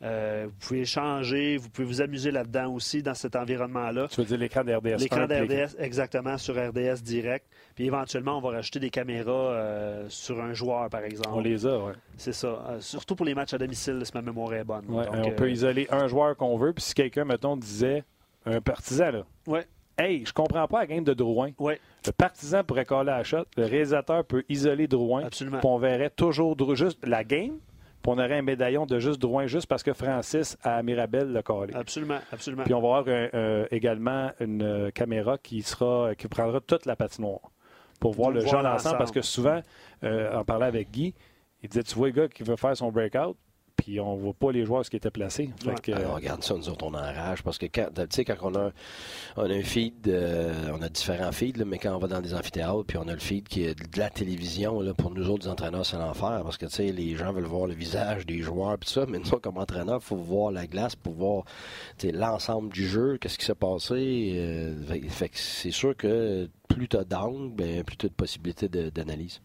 euh, 0.03 0.47
vous 0.47 0.67
pouvez 0.67 0.85
changer, 0.85 1.55
vous 1.55 1.69
pouvez 1.69 1.87
vous 1.87 2.01
amuser 2.01 2.31
là-dedans 2.31 2.73
aussi, 2.73 3.01
dans 3.01 3.13
cet 3.13 3.35
environnement-là. 3.35 4.07
Tu 4.09 4.19
veux 4.19 4.27
dire 4.27 4.37
l'écran 4.37 4.63
d'RDS 4.63 4.99
L'écran 4.99 5.27
d'RDS, 5.27 5.75
exactement, 5.79 6.37
sur 6.37 6.55
RDS 6.55 7.01
direct. 7.03 7.45
Puis 7.75 7.85
éventuellement, 7.85 8.37
on 8.37 8.41
va 8.41 8.51
rajouter 8.51 8.79
des 8.79 8.89
caméras 8.89 9.31
euh, 9.31 10.05
sur 10.09 10.41
un 10.41 10.53
joueur, 10.53 10.89
par 10.89 11.03
exemple. 11.03 11.29
On 11.31 11.39
les 11.39 11.65
a, 11.65 11.77
oui. 11.77 11.93
C'est 12.17 12.33
ça. 12.33 12.47
Euh, 12.47 12.79
surtout 12.81 13.15
pour 13.15 13.25
les 13.25 13.33
matchs 13.33 13.53
à 13.53 13.57
domicile, 13.57 14.01
si 14.03 14.11
ma 14.13 14.21
mémoire 14.21 14.53
est 14.53 14.65
bonne. 14.65 14.85
on 14.89 15.31
peut 15.31 15.49
isoler 15.49 15.87
un 15.89 16.07
joueur 16.07 16.35
qu'on 16.35 16.57
veut, 16.57 16.73
puis 16.73 16.83
si 16.83 16.93
quelqu'un, 16.93 17.23
mettons, 17.23 17.55
disait 17.55 18.03
un 18.45 18.59
partisan, 18.59 19.11
là. 19.11 19.25
Ouais. 19.47 19.65
Hey, 19.97 20.25
je 20.25 20.33
comprends 20.33 20.67
pas 20.67 20.79
la 20.79 20.87
game 20.87 21.03
de 21.03 21.13
Drouin. 21.13 21.51
Ouais. 21.59 21.79
Le 22.05 22.11
partisan 22.11 22.63
pourrait 22.63 22.83
coller 22.83 23.11
à 23.11 23.19
la 23.19 23.23
shot. 23.23 23.45
Le 23.55 23.65
réalisateur 23.65 24.25
peut 24.25 24.43
isoler 24.49 24.87
Drouin. 24.87 25.23
Absolument. 25.23 25.59
Puis 25.59 25.67
on 25.67 25.77
verrait 25.77 26.09
toujours 26.09 26.57
juste 26.75 26.97
la 27.05 27.23
game, 27.23 27.59
on 28.07 28.17
aurait 28.17 28.37
un 28.37 28.41
médaillon 28.41 28.85
de 28.85 28.99
juste 28.99 29.19
Drouin 29.19 29.47
juste 29.47 29.67
parce 29.67 29.83
que 29.83 29.93
Francis 29.93 30.57
à 30.63 30.81
Mirabel 30.83 31.31
le 31.31 31.41
collé. 31.41 31.73
Absolument, 31.73 32.19
absolument. 32.31 32.63
Puis 32.63 32.73
on 32.73 32.81
va 32.81 32.97
avoir 32.97 33.67
également 33.71 34.31
une 34.39 34.63
euh, 34.63 34.91
caméra 34.91 35.37
qui 35.37 35.61
sera 35.61 36.15
qui 36.15 36.27
prendra 36.27 36.59
toute 36.61 36.85
la 36.85 36.95
patinoire 36.95 37.51
pour 37.99 38.13
voir 38.13 38.31
le 38.31 38.41
jeu 38.41 38.57
ensemble 38.57 38.97
parce 38.97 39.11
que 39.11 39.21
souvent, 39.21 39.61
euh, 40.03 40.37
en 40.37 40.43
parlant 40.43 40.65
avec 40.65 40.91
Guy, 40.91 41.13
il 41.61 41.69
disait 41.69 41.83
tu 41.83 41.95
vois 41.95 42.07
le 42.07 42.13
gars 42.13 42.27
qui 42.27 42.43
veut 42.43 42.57
faire 42.57 42.75
son 42.75 42.91
breakout, 42.91 43.37
puis 43.75 43.99
on 43.99 44.15
voit 44.15 44.33
pas 44.33 44.51
les 44.51 44.65
joueurs 44.65 44.85
ce 44.85 44.89
qui 44.89 44.97
étaient 44.97 45.11
placés. 45.11 45.49
on 45.65 46.13
regarde 46.13 46.43
ça, 46.43 46.53
nous 46.53 46.69
autres, 46.69 46.85
on 46.85 46.93
enrage, 46.93 47.43
parce 47.43 47.57
que 47.57 47.65
quand, 47.65 47.87
tu 47.93 48.03
sais, 48.09 48.25
quand 48.25 48.35
on 48.41 48.55
a, 48.55 48.71
on 49.35 49.49
a 49.49 49.53
un 49.53 49.63
feed, 49.63 50.07
euh, 50.07 50.71
on 50.73 50.81
a 50.81 50.89
différents 50.89 51.31
feeds, 51.31 51.63
mais 51.65 51.77
quand 51.77 51.95
on 51.95 51.99
va 51.99 52.07
dans 52.07 52.21
des 52.21 52.33
amphithéâtres, 52.33 52.85
puis 52.87 52.97
on 52.97 53.07
a 53.07 53.13
le 53.13 53.19
feed 53.19 53.47
qui 53.47 53.63
est 53.63 53.75
de 53.75 53.99
la 53.99 54.09
télévision, 54.09 54.79
là, 54.79 54.93
pour 54.93 55.11
nous 55.11 55.29
autres, 55.29 55.45
les 55.45 55.51
entraîneurs, 55.51 55.85
c'est 55.85 55.97
l'enfer, 55.97 56.41
parce 56.43 56.57
que, 56.57 56.65
tu 56.67 56.75
sais, 56.75 56.91
les 56.91 57.15
gens 57.15 57.33
veulent 57.33 57.43
voir 57.45 57.67
le 57.67 57.73
visage 57.73 58.25
des 58.25 58.39
joueurs, 58.39 58.77
puis 58.77 58.89
ça, 58.89 59.05
mais 59.07 59.19
nous, 59.19 59.39
comme 59.39 59.57
entraîneur, 59.57 59.99
il 60.01 60.05
faut 60.05 60.15
voir 60.15 60.51
la 60.51 60.67
glace 60.67 60.95
pour 60.95 61.13
voir, 61.13 61.43
l'ensemble 62.03 62.71
du 62.71 62.87
jeu, 62.87 63.17
qu'est-ce 63.19 63.37
qui 63.37 63.45
s'est 63.45 63.55
passé. 63.55 64.33
Euh, 64.35 64.73
fait 65.09 65.29
que 65.29 65.37
c'est 65.37 65.71
sûr 65.71 65.95
que 65.95 66.49
plus 66.67 66.87
tu 66.87 66.97
as 66.97 67.03
d'angles, 67.03 67.51
ben, 67.53 67.83
plus 67.83 67.97
tu 67.97 68.05
as 68.05 68.09
de 68.09 68.13
possibilités 68.13 68.67
d'analyse. 68.67 69.41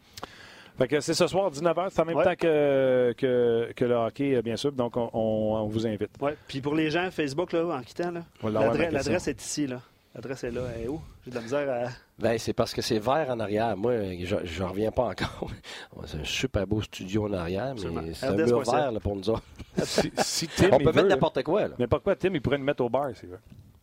Fait 0.79 0.87
que 0.87 1.01
c'est 1.01 1.15
ce 1.15 1.27
soir, 1.27 1.51
19h, 1.51 1.89
c'est 1.91 2.01
en 2.01 2.05
même 2.05 2.23
temps 2.23 2.37
que, 2.39 3.13
que, 3.17 3.85
le 3.85 3.95
hockey, 3.95 4.37
euh, 4.37 4.43
bien 4.43 4.57
sûr. 4.57 4.71
Donc, 4.71 4.97
on, 4.97 5.67
vous 5.67 5.87
invite. 5.87 6.11
Oui. 6.21 6.31
Puis 6.47 6.61
pour 6.61 6.77
les 6.77 6.89
gens, 6.91 7.11
Facebook, 7.11 7.53
là, 7.53 7.65
en 7.67 7.83
quittant, 7.83 8.13
l'adresse 8.45 9.27
est 9.27 9.43
ici. 9.43 9.67
là. 9.67 9.81
L'adresse 10.15 10.45
est 10.45 10.51
là. 10.51 10.63
Elle 10.77 10.85
est 10.85 10.89
où? 10.89 11.01
J'ai 11.25 11.31
de 11.31 11.37
la 11.37 11.43
misère 11.43 11.71
à. 11.71 11.89
Ben, 12.19 12.39
c'est 12.39 12.53
parce 12.53 12.73
que 12.73 12.81
c'est 12.81 12.99
vert 12.99 13.27
en 13.29 13.41
arrière. 13.41 13.77
Moi, 13.77 14.15
je 14.25 14.63
ne 14.63 14.69
reviens 14.69 14.91
pas 14.91 15.05
encore. 15.05 15.51
c'est 16.07 16.21
un 16.21 16.25
super 16.25 16.67
beau 16.67 16.81
studio 16.81 17.27
en 17.27 17.33
arrière, 17.33 17.75
mais 17.75 18.15
c'est 18.15 18.27
un 18.27 18.33
mur 18.33 18.63
vert 18.63 18.93
là, 18.93 19.01
pour 19.01 19.17
nous 19.17 19.31
autres. 19.31 19.43
si, 19.85 20.49
Tim, 20.49 20.71
on 20.73 20.79
peut 20.79 20.93
mettre 20.93 21.09
n'importe 21.09 21.43
quoi. 21.43 21.69
N'importe 21.79 22.05
quoi, 22.05 22.17
Tim, 22.17 22.31
il 22.35 22.41
pourrait 22.41 22.59
nous 22.59 22.65
mettre 22.65 22.83
au 22.83 22.89
bar, 22.89 23.11
c'est 23.15 23.27
vrai. 23.27 23.39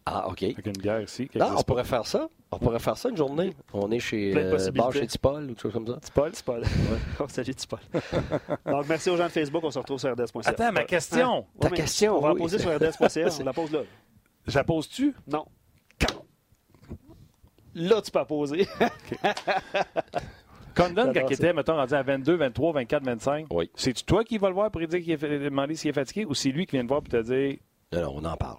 Ah, 0.07 0.27
OK. 0.29 0.43
Avec 0.43 0.65
une 0.65 0.73
bière 0.73 1.01
ici. 1.01 1.27
Non, 1.35 1.55
on 1.57 1.63
pourrait 1.63 1.83
faire 1.83 2.05
ça. 2.05 2.29
On 2.51 2.59
pourrait 2.59 2.79
faire 2.79 2.95
ça 2.95 3.09
une 3.09 3.17
journée. 3.17 3.53
On 3.73 3.89
est 3.91 3.99
chez 3.99 4.33
euh, 4.35 4.71
bar 4.71 4.93
chez 4.93 5.07
Tipol 5.07 5.43
ou 5.43 5.47
quelque 5.47 5.61
chose 5.61 5.73
comme 5.73 5.87
ça. 5.87 5.97
Tipol? 5.99 6.31
Tipol. 6.31 6.61
Ouais. 6.61 6.67
on 7.19 7.27
salue 7.27 7.49
Tipol. 7.49 7.79
Donc, 8.65 8.87
merci 8.87 9.09
aux 9.09 9.17
gens 9.17 9.25
de 9.25 9.31
Facebook. 9.31 9.63
On 9.63 9.71
se 9.71 9.79
retrouve 9.79 9.99
sur 9.99 10.11
RDS.ca. 10.11 10.49
Attends, 10.49 10.71
ma 10.71 10.83
question. 10.83 11.39
Hein? 11.39 11.59
Ta 11.59 11.69
question, 11.71 12.17
On 12.17 12.21
va 12.21 12.29
la 12.29 12.35
poser 12.35 12.59
sur 12.59 12.75
RDS.ca. 12.75 13.29
on 13.39 13.43
la 13.43 13.53
pose 13.53 13.71
là. 13.71 13.79
Je 14.45 14.55
la 14.55 14.63
pose-tu? 14.63 15.15
Non. 15.27 15.45
Quand? 15.99 16.23
Là, 17.73 18.01
tu 18.01 18.11
peux 18.11 18.19
la 18.19 18.25
poser. 18.25 18.67
Condon, 20.75 21.11
quand 21.13 21.27
il 21.29 21.33
était, 21.33 21.53
mettons, 21.53 21.75
rendu 21.75 21.93
à 21.93 22.03
22, 22.03 22.35
23, 22.35 22.73
24, 22.73 23.03
25, 23.03 23.47
oui. 23.49 23.71
c'est-tu 23.75 24.03
toi 24.03 24.23
qui 24.23 24.37
vas 24.37 24.49
le 24.49 24.53
voir 24.53 24.69
pour 24.69 24.81
lui 24.81 24.87
dire 24.87 25.01
qu'il 25.01 25.11
est, 25.11 25.39
demander 25.39 25.75
s'il 25.75 25.89
est 25.89 25.93
fatigué 25.93 26.25
ou 26.25 26.33
c'est 26.33 26.49
lui 26.49 26.65
qui 26.65 26.75
vient 26.75 26.83
te 26.83 26.89
voir 26.89 27.01
pour 27.01 27.11
te 27.11 27.21
dire? 27.21 27.57
Non, 27.93 28.01
non, 28.01 28.13
on 28.17 28.25
en 28.25 28.35
parle. 28.35 28.57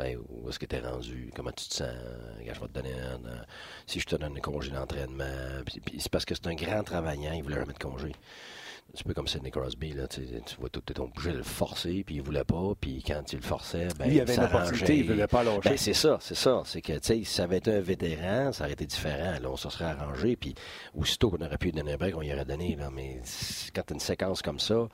Ben, 0.00 0.18
où 0.30 0.48
est-ce 0.48 0.58
que 0.58 0.64
tu 0.64 0.76
es 0.76 0.80
rendu? 0.80 1.30
Comment 1.36 1.52
tu 1.52 1.68
te 1.68 1.74
sens? 1.74 1.88
je 2.40 2.58
vais 2.58 2.68
te 2.68 2.72
donner 2.72 2.94
un, 2.94 3.20
si 3.86 4.00
je 4.00 4.06
te 4.06 4.16
donne 4.16 4.34
un 4.34 4.40
congé 4.40 4.70
d'entraînement. 4.70 5.24
c'est 5.98 6.08
parce 6.08 6.24
que 6.24 6.34
c'est 6.34 6.46
un 6.46 6.54
grand 6.54 6.82
travaillant, 6.82 7.32
il 7.34 7.42
voulait 7.42 7.60
remettre 7.60 7.78
congé 7.78 8.12
un 8.98 9.02
peu 9.06 9.14
comme 9.14 9.28
Sidney 9.28 9.50
Crosby, 9.50 9.92
là, 9.92 10.08
tu, 10.08 10.22
vois 10.58 10.68
tout, 10.68 10.82
es 10.90 11.00
obligé 11.00 11.32
de 11.32 11.38
le 11.38 11.42
forcer, 11.42 12.02
puis 12.04 12.16
il 12.16 12.22
voulait 12.22 12.44
pas, 12.44 12.72
puis 12.80 13.02
quand 13.06 13.22
il 13.32 13.36
le 13.36 13.42
forçait, 13.42 13.88
ben, 13.98 14.06
il 14.06 14.20
avait 14.20 14.34
une 14.34 14.44
opportunité, 14.44 14.98
il 14.98 15.06
voulait 15.06 15.26
pas 15.26 15.44
lâcher. 15.44 15.70
Ben, 15.70 15.76
c'est 15.76 15.94
ça, 15.94 16.18
c'est 16.20 16.34
ça. 16.34 16.62
C'est 16.64 16.82
que, 16.82 16.94
tu 16.94 16.98
sais, 17.02 17.18
si 17.18 17.24
ça 17.24 17.44
avait 17.44 17.58
été 17.58 17.72
un 17.72 17.80
vétéran, 17.80 18.52
ça 18.52 18.64
aurait 18.64 18.72
été 18.72 18.86
différent. 18.86 19.38
Là, 19.40 19.50
on 19.50 19.56
se 19.56 19.70
serait 19.70 19.84
arrangé, 19.84 20.36
puis 20.36 20.54
aussitôt 20.94 21.30
qu'on 21.30 21.44
aurait 21.44 21.58
pu 21.58 21.66
lui 21.66 21.72
donner 21.72 21.92
un 21.92 21.96
break, 21.96 22.16
on 22.16 22.22
y 22.22 22.32
aurait 22.32 22.44
donné, 22.44 22.76
là. 22.76 22.90
Mais 22.90 23.20
quand 23.74 23.82
tu 23.86 23.92
as 23.92 23.94
une 23.94 24.00
séquence 24.00 24.42
comme 24.42 24.60
ça, 24.60 24.88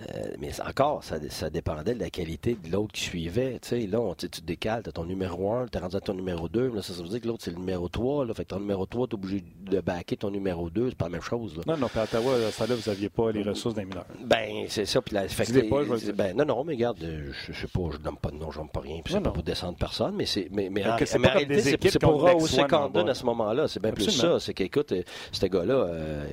euh, 0.00 0.34
mais 0.38 0.50
encore, 0.60 1.04
ça, 1.04 1.16
ça, 1.28 1.50
dépendait 1.50 1.94
de 1.94 2.00
la 2.00 2.10
qualité 2.10 2.56
de 2.62 2.70
l'autre 2.70 2.92
qui 2.92 3.02
suivait. 3.02 3.58
Tu 3.60 3.68
sais, 3.68 3.86
là, 3.86 4.14
tu 4.16 4.28
te 4.28 4.40
décales, 4.40 4.82
tu 4.82 4.88
as 4.88 4.92
ton 4.92 5.04
numéro 5.04 5.52
1, 5.52 5.66
tu 5.68 5.78
es 5.78 5.80
rendu 5.80 5.96
à 5.96 6.00
ton 6.00 6.14
numéro 6.14 6.48
2. 6.48 6.74
Là, 6.74 6.82
ça, 6.82 6.92
veut 6.94 7.08
dire 7.08 7.20
que 7.20 7.28
l'autre, 7.28 7.44
c'est 7.44 7.50
le 7.50 7.58
numéro 7.58 7.88
3. 7.88 8.26
Là, 8.26 8.34
fait 8.34 8.44
que 8.44 8.50
ton 8.50 8.60
numéro 8.60 8.86
3, 8.86 9.06
tu 9.06 9.12
es 9.12 9.14
obligé 9.14 9.44
de 9.60 9.80
backer 9.80 10.16
ton 10.16 10.30
numéro 10.30 10.70
2. 10.70 10.90
C'est 10.90 10.96
pas 10.96 11.06
la 11.06 11.10
même 11.10 11.20
chose. 11.20 11.56
Là. 11.56 11.62
Non, 11.66 11.76
non, 11.76 11.88
puis 11.88 11.98
à 11.98 12.04
Ottawa, 12.04 12.32
ça 12.52 12.66
là, 12.66 12.74
vous 12.74 12.90
n'aviez 12.90 13.08
pas 13.08 13.32
les 13.32 13.42
ressources 13.42 13.74
d'un 13.74 13.84
mineur. 13.84 14.06
Ben, 14.24 14.64
c'est 14.68 14.86
ça. 14.86 15.02
Puis 15.02 15.14
la, 15.14 15.28
fait 15.28 15.68
pas, 15.68 15.84
je 15.84 16.12
ben, 16.12 16.36
non, 16.36 16.44
non, 16.44 16.64
mais 16.64 16.74
regarde, 16.74 16.98
je, 17.00 17.52
je 17.52 17.60
sais 17.60 17.68
pas, 17.68 17.82
je 17.92 17.98
donne 17.98 18.16
pas 18.16 18.30
de 18.30 18.36
nom, 18.36 18.50
je 18.50 18.58
donne 18.58 18.68
pas 18.68 18.80
rien. 18.80 19.00
Puis 19.04 19.14
c'est 19.14 19.20
pas 19.20 19.30
pour 19.30 19.42
descendre 19.42 19.76
personne, 19.78 20.14
mais 20.16 20.26
c'est 20.26 20.48
mais, 20.50 20.68
mais, 20.70 20.84
en, 20.86 20.96
mais 21.18 21.28
réalité, 21.28 21.60
c'est 21.90 21.98
pour 21.98 22.20
Rose 22.20 22.60
Condon 22.68 23.06
à 23.06 23.14
ce 23.14 23.24
moment-là. 23.24 23.68
C'est 23.68 23.80
bien 23.80 23.92
plus 23.92 24.10
ça. 24.10 24.38
C'est 24.38 24.54
qu'écoute, 24.54 24.92
euh, 24.92 25.02
ce 25.30 25.46
gars-là, 25.46 25.74
euh, 25.74 26.26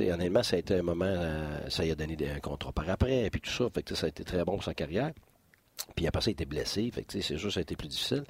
honnêtement, 0.00 0.42
ça 0.42 0.56
a 0.56 0.58
été 0.58 0.74
un 0.74 0.82
moment, 0.82 1.04
euh, 1.06 1.58
ça 1.68 1.82
lui 1.82 1.90
a 1.90 1.94
donné 1.94 2.16
un 2.34 2.40
contrat 2.40 2.72
par 2.72 2.88
après, 2.98 3.30
puis 3.30 3.40
tout 3.40 3.50
ça. 3.50 3.68
Fait 3.72 3.82
que 3.82 3.94
ça 3.94 4.06
a 4.06 4.08
été 4.08 4.24
très 4.24 4.44
bon 4.44 4.52
pour 4.52 4.64
sa 4.64 4.74
carrière. 4.74 5.12
Puis 5.94 6.06
après 6.06 6.20
ça, 6.20 6.30
il 6.30 6.32
était 6.32 6.44
blessé. 6.44 6.90
Fait 6.90 7.04
que, 7.04 7.20
c'est 7.20 7.38
sûr, 7.38 7.52
ça 7.52 7.60
a 7.60 7.62
été 7.62 7.76
plus 7.76 7.88
difficile. 7.88 8.24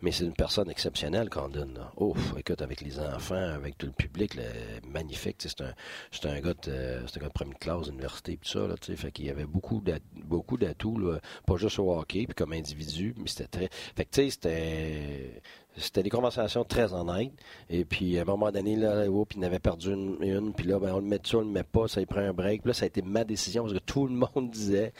Mais 0.00 0.12
c'est 0.12 0.24
une 0.24 0.32
personne 0.32 0.70
exceptionnelle, 0.70 1.28
Condon. 1.28 1.74
Ouf, 1.96 2.34
écoute, 2.38 2.62
avec 2.62 2.80
les 2.80 3.00
enfants, 3.00 3.34
avec 3.34 3.76
tout 3.76 3.86
le 3.86 3.92
public, 3.92 4.38
magnifique. 4.86 5.36
C'est 5.40 5.60
un, 5.60 5.74
c'est 6.12 6.26
un, 6.26 6.40
gars 6.40 6.54
de, 6.54 6.98
un 7.00 7.20
gars 7.20 7.26
de 7.26 7.32
première 7.32 7.58
classe, 7.58 7.88
université, 7.88 8.36
tout 8.36 8.48
ça. 8.48 8.66
Là, 8.66 8.76
fait 8.80 9.10
qu'il 9.10 9.26
y 9.26 9.30
avait 9.30 9.44
beaucoup, 9.44 9.82
beaucoup 10.24 10.56
d'atouts, 10.56 11.00
pas 11.46 11.56
juste 11.56 11.78
au 11.78 11.92
hockey, 11.92 12.26
puis 12.26 12.34
comme 12.34 12.52
individu, 12.52 13.14
mais 13.18 13.28
c'était 13.28 13.48
très. 13.48 13.68
Fait 13.96 14.04
que, 14.04 14.10
tu 14.10 14.22
sais, 14.22 14.30
c'était 14.30 15.42
c'était 15.76 16.02
des 16.02 16.10
conversations 16.10 16.64
très 16.64 16.92
honnêtes. 16.92 17.32
Et 17.68 17.84
puis, 17.84 18.18
à 18.18 18.22
un 18.22 18.24
moment 18.24 18.50
donné, 18.52 18.76
là, 18.76 19.04
oh, 19.10 19.24
puis 19.24 19.38
il 19.38 19.44
avait 19.44 19.58
perdu 19.58 19.92
une, 19.92 20.52
puis 20.54 20.66
là, 20.66 20.78
ben, 20.78 20.92
on 20.94 20.98
le 20.98 21.06
met 21.06 21.18
dessus, 21.18 21.36
on 21.36 21.40
le 21.40 21.46
met 21.46 21.64
pas, 21.64 21.88
ça 21.88 22.00
il 22.00 22.06
prend 22.06 22.20
un 22.20 22.32
break. 22.32 22.62
Puis 22.62 22.68
là, 22.68 22.74
ça 22.74 22.84
a 22.84 22.86
été 22.86 23.02
ma 23.02 23.24
décision 23.24 23.64
parce 23.64 23.74
que 23.74 23.84
tout 23.84 24.06
le 24.06 24.14
monde 24.14 24.50
disait 24.50 24.92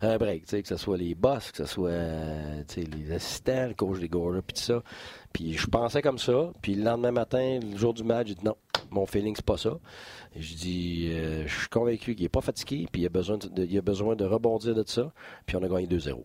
un 0.00 0.16
break, 0.16 0.46
que 0.46 0.68
ce 0.68 0.76
soit 0.76 0.96
les 0.96 1.14
boss, 1.14 1.50
que 1.52 1.58
ce 1.58 1.66
soit 1.66 1.90
les 2.76 3.12
assistants, 3.12 3.68
le 3.68 3.74
coach 3.74 3.98
des 3.98 4.08
Gordon, 4.08 4.42
puis 4.46 4.54
tout 4.54 4.62
ça. 4.62 4.82
Puis 5.32 5.54
je 5.54 5.66
pensais 5.66 6.00
comme 6.00 6.18
ça. 6.18 6.52
Puis 6.62 6.74
le 6.74 6.84
lendemain 6.84 7.12
matin, 7.12 7.58
le 7.60 7.76
jour 7.76 7.92
du 7.92 8.04
match, 8.04 8.28
j'ai 8.28 8.34
dit 8.34 8.44
non, 8.44 8.56
mon 8.90 9.06
feeling, 9.06 9.34
c'est 9.36 9.44
pas 9.44 9.58
ça. 9.58 9.78
Et 10.34 10.40
je 10.40 10.54
dis, 10.54 11.10
euh, 11.12 11.46
je 11.46 11.60
suis 11.60 11.68
convaincu 11.68 12.14
qu'il 12.14 12.24
est 12.24 12.30
pas 12.30 12.40
fatigué, 12.40 12.86
puis 12.90 13.02
il 13.02 13.06
a 13.06 13.10
besoin 13.10 13.38
de, 13.38 13.64
il 13.64 13.78
a 13.78 13.82
besoin 13.82 14.16
de 14.16 14.24
rebondir 14.24 14.74
de 14.74 14.84
ça. 14.86 15.12
Puis 15.46 15.56
on 15.56 15.62
a 15.62 15.68
gagné 15.68 15.86
2-0. 15.86 16.22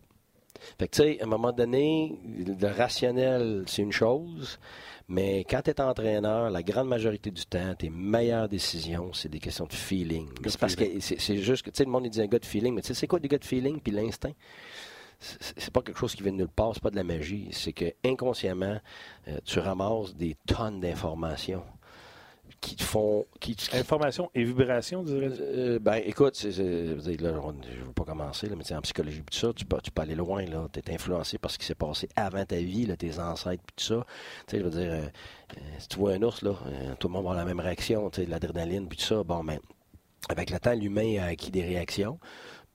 Fait 0.77 0.87
que, 0.87 0.95
tu 0.95 1.03
sais, 1.03 1.21
à 1.21 1.23
un 1.23 1.27
moment 1.27 1.51
donné, 1.51 2.19
le 2.25 2.67
rationnel, 2.67 3.63
c'est 3.67 3.81
une 3.81 3.91
chose, 3.91 4.59
mais 5.07 5.43
quand 5.49 5.61
tu 5.63 5.71
es 5.71 5.81
entraîneur, 5.81 6.49
la 6.49 6.63
grande 6.63 6.87
majorité 6.87 7.31
du 7.31 7.45
temps, 7.45 7.73
tes 7.75 7.89
meilleures 7.89 8.47
décisions, 8.47 9.11
c'est 9.13 9.29
des 9.29 9.39
questions 9.39 9.65
de 9.65 9.73
feeling. 9.73 10.27
C'est 10.45 10.59
parce 10.59 10.75
que 10.75 10.83
c'est 10.99 11.37
juste 11.37 11.63
que, 11.63 11.69
tu 11.69 11.77
sais, 11.77 11.85
le 11.85 11.91
monde, 11.91 12.05
il 12.05 12.09
dit 12.09 12.21
un 12.21 12.27
gars 12.27 12.39
de 12.39 12.45
feeling, 12.45 12.73
mais 12.73 12.81
tu 12.81 12.87
sais, 12.87 12.93
c'est 12.93 13.07
quoi 13.07 13.19
du 13.19 13.27
gars 13.27 13.39
de 13.39 13.45
feeling 13.45 13.79
puis 13.79 13.91
l'instinct? 13.91 14.33
c'est 15.19 15.71
pas 15.71 15.81
quelque 15.81 15.99
chose 15.99 16.15
qui 16.15 16.23
vient 16.23 16.31
de 16.31 16.37
nulle 16.37 16.47
part, 16.47 16.71
c'est 16.73 16.83
pas 16.83 16.91
de 16.91 16.95
la 16.95 17.03
magie. 17.03 17.49
C'est 17.51 17.73
que 17.73 17.93
inconsciemment, 18.05 18.79
euh, 19.27 19.37
tu 19.43 19.59
ramasses 19.59 20.15
des 20.15 20.37
tonnes 20.47 20.79
d'informations 20.79 21.63
qui 22.61 22.75
font. 22.77 23.25
Qui, 23.39 23.55
Information 23.73 24.29
et 24.35 24.43
vibration, 24.43 25.03
dirais 25.03 25.29
euh, 25.39 25.79
ben, 25.79 26.01
écoute, 26.05 26.35
c'est, 26.35 26.51
je 26.51 26.63
ne 26.63 26.95
veux 26.95 27.93
pas 27.95 28.03
commencer, 28.03 28.47
là, 28.47 28.55
mais 28.55 28.75
en 28.75 28.81
psychologie, 28.81 29.23
tout 29.29 29.37
ça, 29.37 29.53
tu 29.53 29.65
peux, 29.65 29.79
tu 29.81 29.91
peux 29.91 30.01
aller 30.01 30.15
loin. 30.15 30.43
Tu 30.71 30.79
es 30.79 30.93
influencé 30.93 31.37
par 31.37 31.51
ce 31.51 31.57
qui 31.57 31.65
s'est 31.65 31.75
passé 31.75 32.09
avant 32.15 32.45
ta 32.45 32.57
vie, 32.57 32.85
là, 32.85 32.95
tes 32.95 33.19
ancêtres, 33.19 33.63
puis 33.65 33.75
tout 33.77 33.95
ça. 33.95 34.05
Tu 34.47 34.55
sais, 34.55 34.59
je 34.59 34.63
veux 34.63 34.71
dire, 34.71 34.91
euh, 34.91 35.07
euh, 35.57 35.59
si 35.77 35.87
tu 35.87 35.97
vois 35.97 36.13
un 36.13 36.21
ours, 36.21 36.41
là, 36.41 36.53
tout 36.99 37.07
le 37.07 37.13
monde 37.13 37.23
va 37.23 37.31
avoir 37.31 37.45
la 37.45 37.45
même 37.45 37.59
réaction, 37.59 38.09
tu 38.09 38.21
sais, 38.21 38.25
de 38.25 38.31
l'adrénaline, 38.31 38.87
puis 38.87 38.97
tout 38.97 39.05
ça. 39.05 39.23
Bon, 39.23 39.43
mais 39.43 39.55
ben, 39.55 39.61
avec 40.29 40.49
le 40.49 40.59
temps, 40.59 40.73
l'humain 40.73 41.17
a 41.21 41.25
acquis 41.25 41.51
des 41.51 41.63
réactions. 41.63 42.19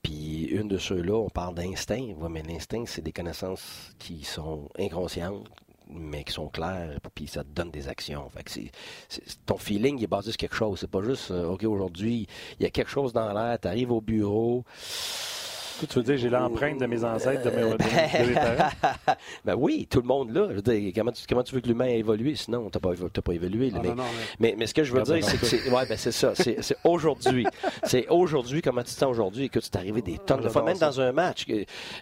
Puis 0.01 0.43
une 0.51 0.67
de 0.67 0.77
ceux-là, 0.77 1.15
on 1.15 1.29
parle 1.29 1.55
d'instinct. 1.55 2.13
mais 2.29 2.43
l'instinct, 2.43 2.83
c'est 2.85 3.01
des 3.01 3.11
connaissances 3.11 3.91
qui 3.97 4.23
sont 4.23 4.69
inconscientes, 4.77 5.47
mais 5.89 6.23
qui 6.23 6.33
sont 6.33 6.47
claires, 6.47 6.99
puis 7.13 7.27
ça 7.27 7.43
te 7.43 7.49
donne 7.49 7.71
des 7.71 7.87
actions. 7.87 8.29
Fait 8.29 8.71
ton 9.45 9.57
feeling 9.57 10.01
est 10.03 10.07
basé 10.07 10.31
sur 10.31 10.37
quelque 10.37 10.55
chose. 10.55 10.79
C'est 10.79 10.89
pas 10.89 11.01
juste, 11.01 11.31
euh, 11.31 11.47
OK, 11.47 11.63
aujourd'hui, 11.63 12.27
il 12.59 12.63
y 12.63 12.65
a 12.65 12.69
quelque 12.69 12.89
chose 12.89 13.13
dans 13.13 13.31
l'air, 13.33 13.59
tu 13.59 13.67
arrives 13.67 13.91
au 13.91 14.01
bureau, 14.01 14.63
tu 15.79 15.99
veux 15.99 16.03
dire, 16.03 16.17
j'ai 16.17 16.29
l'empreinte 16.29 16.79
de 16.79 16.85
mes 16.85 17.03
ancêtres, 17.03 17.43
de 17.43 17.49
mes, 17.49 17.75
parents? 18.33 18.69
ben 19.43 19.55
oui, 19.57 19.87
tout 19.89 20.01
le 20.01 20.07
monde 20.07 20.31
là. 20.31 20.47
Je 20.49 20.55
veux 20.55 20.61
dire, 20.61 20.91
comment, 20.95 21.11
tu, 21.11 21.23
comment 21.27 21.43
tu 21.43 21.55
veux 21.55 21.61
que 21.61 21.67
l'humain 21.67 21.85
ait 21.85 21.99
évolué? 21.99 22.35
Sinon, 22.35 22.69
tu 22.69 22.77
n'as 22.77 22.79
pas, 22.79 23.21
pas, 23.21 23.33
évolué. 23.33 23.71
Ah, 23.75 23.81
mais, 24.39 24.55
mais, 24.57 24.67
ce 24.67 24.73
que 24.73 24.83
je 24.83 24.93
veux 24.93 25.01
dire, 25.01 25.23
c'est 25.23 25.37
que 25.37 25.45
c'est 25.45 25.69
ouais, 25.69 25.85
ben 25.85 25.97
c'est 25.97 26.11
ça. 26.11 26.33
C'est 26.35 26.77
aujourd'hui. 26.83 27.45
c'est 27.83 28.07
aujourd'hui, 28.09 28.61
comment 28.61 28.81
tu 28.81 28.93
te 28.93 28.99
sens 28.99 29.09
aujourd'hui, 29.09 29.49
que 29.49 29.59
tu 29.59 29.69
t'es 29.69 29.77
arrivé 29.77 30.01
des 30.01 30.17
tonnes 30.17 30.41
de 30.41 30.49
fois, 30.49 30.63
même 30.63 30.77
dans 30.77 31.01
un 31.01 31.11
match. 31.11 31.45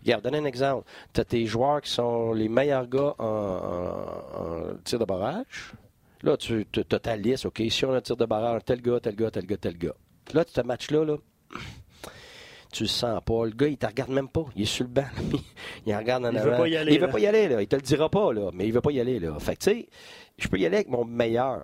Regarde, 0.03 0.23
donne 0.23 0.35
un 0.35 0.45
exemple. 0.45 0.87
Tu 1.13 1.21
as 1.21 1.25
tes 1.25 1.45
joueurs 1.45 1.81
qui 1.81 1.91
sont 1.91 2.33
les 2.33 2.49
meilleurs 2.49 2.87
gars 2.87 3.15
en, 3.19 4.75
tir 4.83 4.99
de 4.99 5.05
barrage. 5.05 5.73
Là, 6.21 6.37
tu 6.37 6.65
as 6.77 6.99
ta 6.99 7.15
liste, 7.15 7.45
OK, 7.45 7.61
si 7.69 7.85
on 7.85 7.93
a 7.93 7.97
un 7.97 8.01
tir 8.01 8.15
de 8.15 8.25
barrage, 8.25 8.61
tel 8.65 8.81
gars, 8.81 8.99
tel 9.01 9.15
gars, 9.15 9.31
tel 9.31 9.45
gars, 9.45 9.57
tel 9.57 9.77
gars. 9.77 9.95
Là, 10.33 10.45
tu 10.45 10.59
as 10.59 10.63
match-là, 10.63 11.03
là 11.03 11.17
tu 12.73 12.83
le 12.83 12.89
sens 12.89 13.21
pas. 13.23 13.45
Le 13.45 13.51
gars, 13.51 13.67
il 13.67 13.77
te 13.77 13.85
regarde 13.85 14.11
même 14.11 14.27
pas. 14.27 14.45
Il 14.55 14.63
est 14.63 14.65
sur 14.65 14.83
le 14.83 14.89
banc. 14.89 15.05
il 15.85 15.95
regarde 15.95 16.25
en 16.25 16.31
il 16.31 16.37
avant. 16.37 16.51
Veut 16.51 16.57
pas 16.57 16.67
y 16.67 16.77
aller, 16.77 16.93
il 16.93 16.99
veut 16.99 17.09
pas 17.09 17.19
y 17.19 17.27
aller, 17.27 17.47
là. 17.47 17.61
Il 17.61 17.67
te 17.67 17.75
le 17.75 17.81
dira 17.81 18.09
pas, 18.09 18.33
là. 18.33 18.49
Mais 18.53 18.67
il 18.67 18.73
veut 18.73 18.81
pas 18.81 18.91
y 18.91 18.99
aller, 18.99 19.19
là. 19.19 19.37
Fait 19.39 19.55
que, 19.55 19.63
tu 19.63 19.69
sais, 19.71 19.87
je 20.37 20.47
peux 20.47 20.57
y 20.57 20.65
aller 20.65 20.77
avec 20.77 20.89
mon 20.89 21.05
meilleur. 21.05 21.63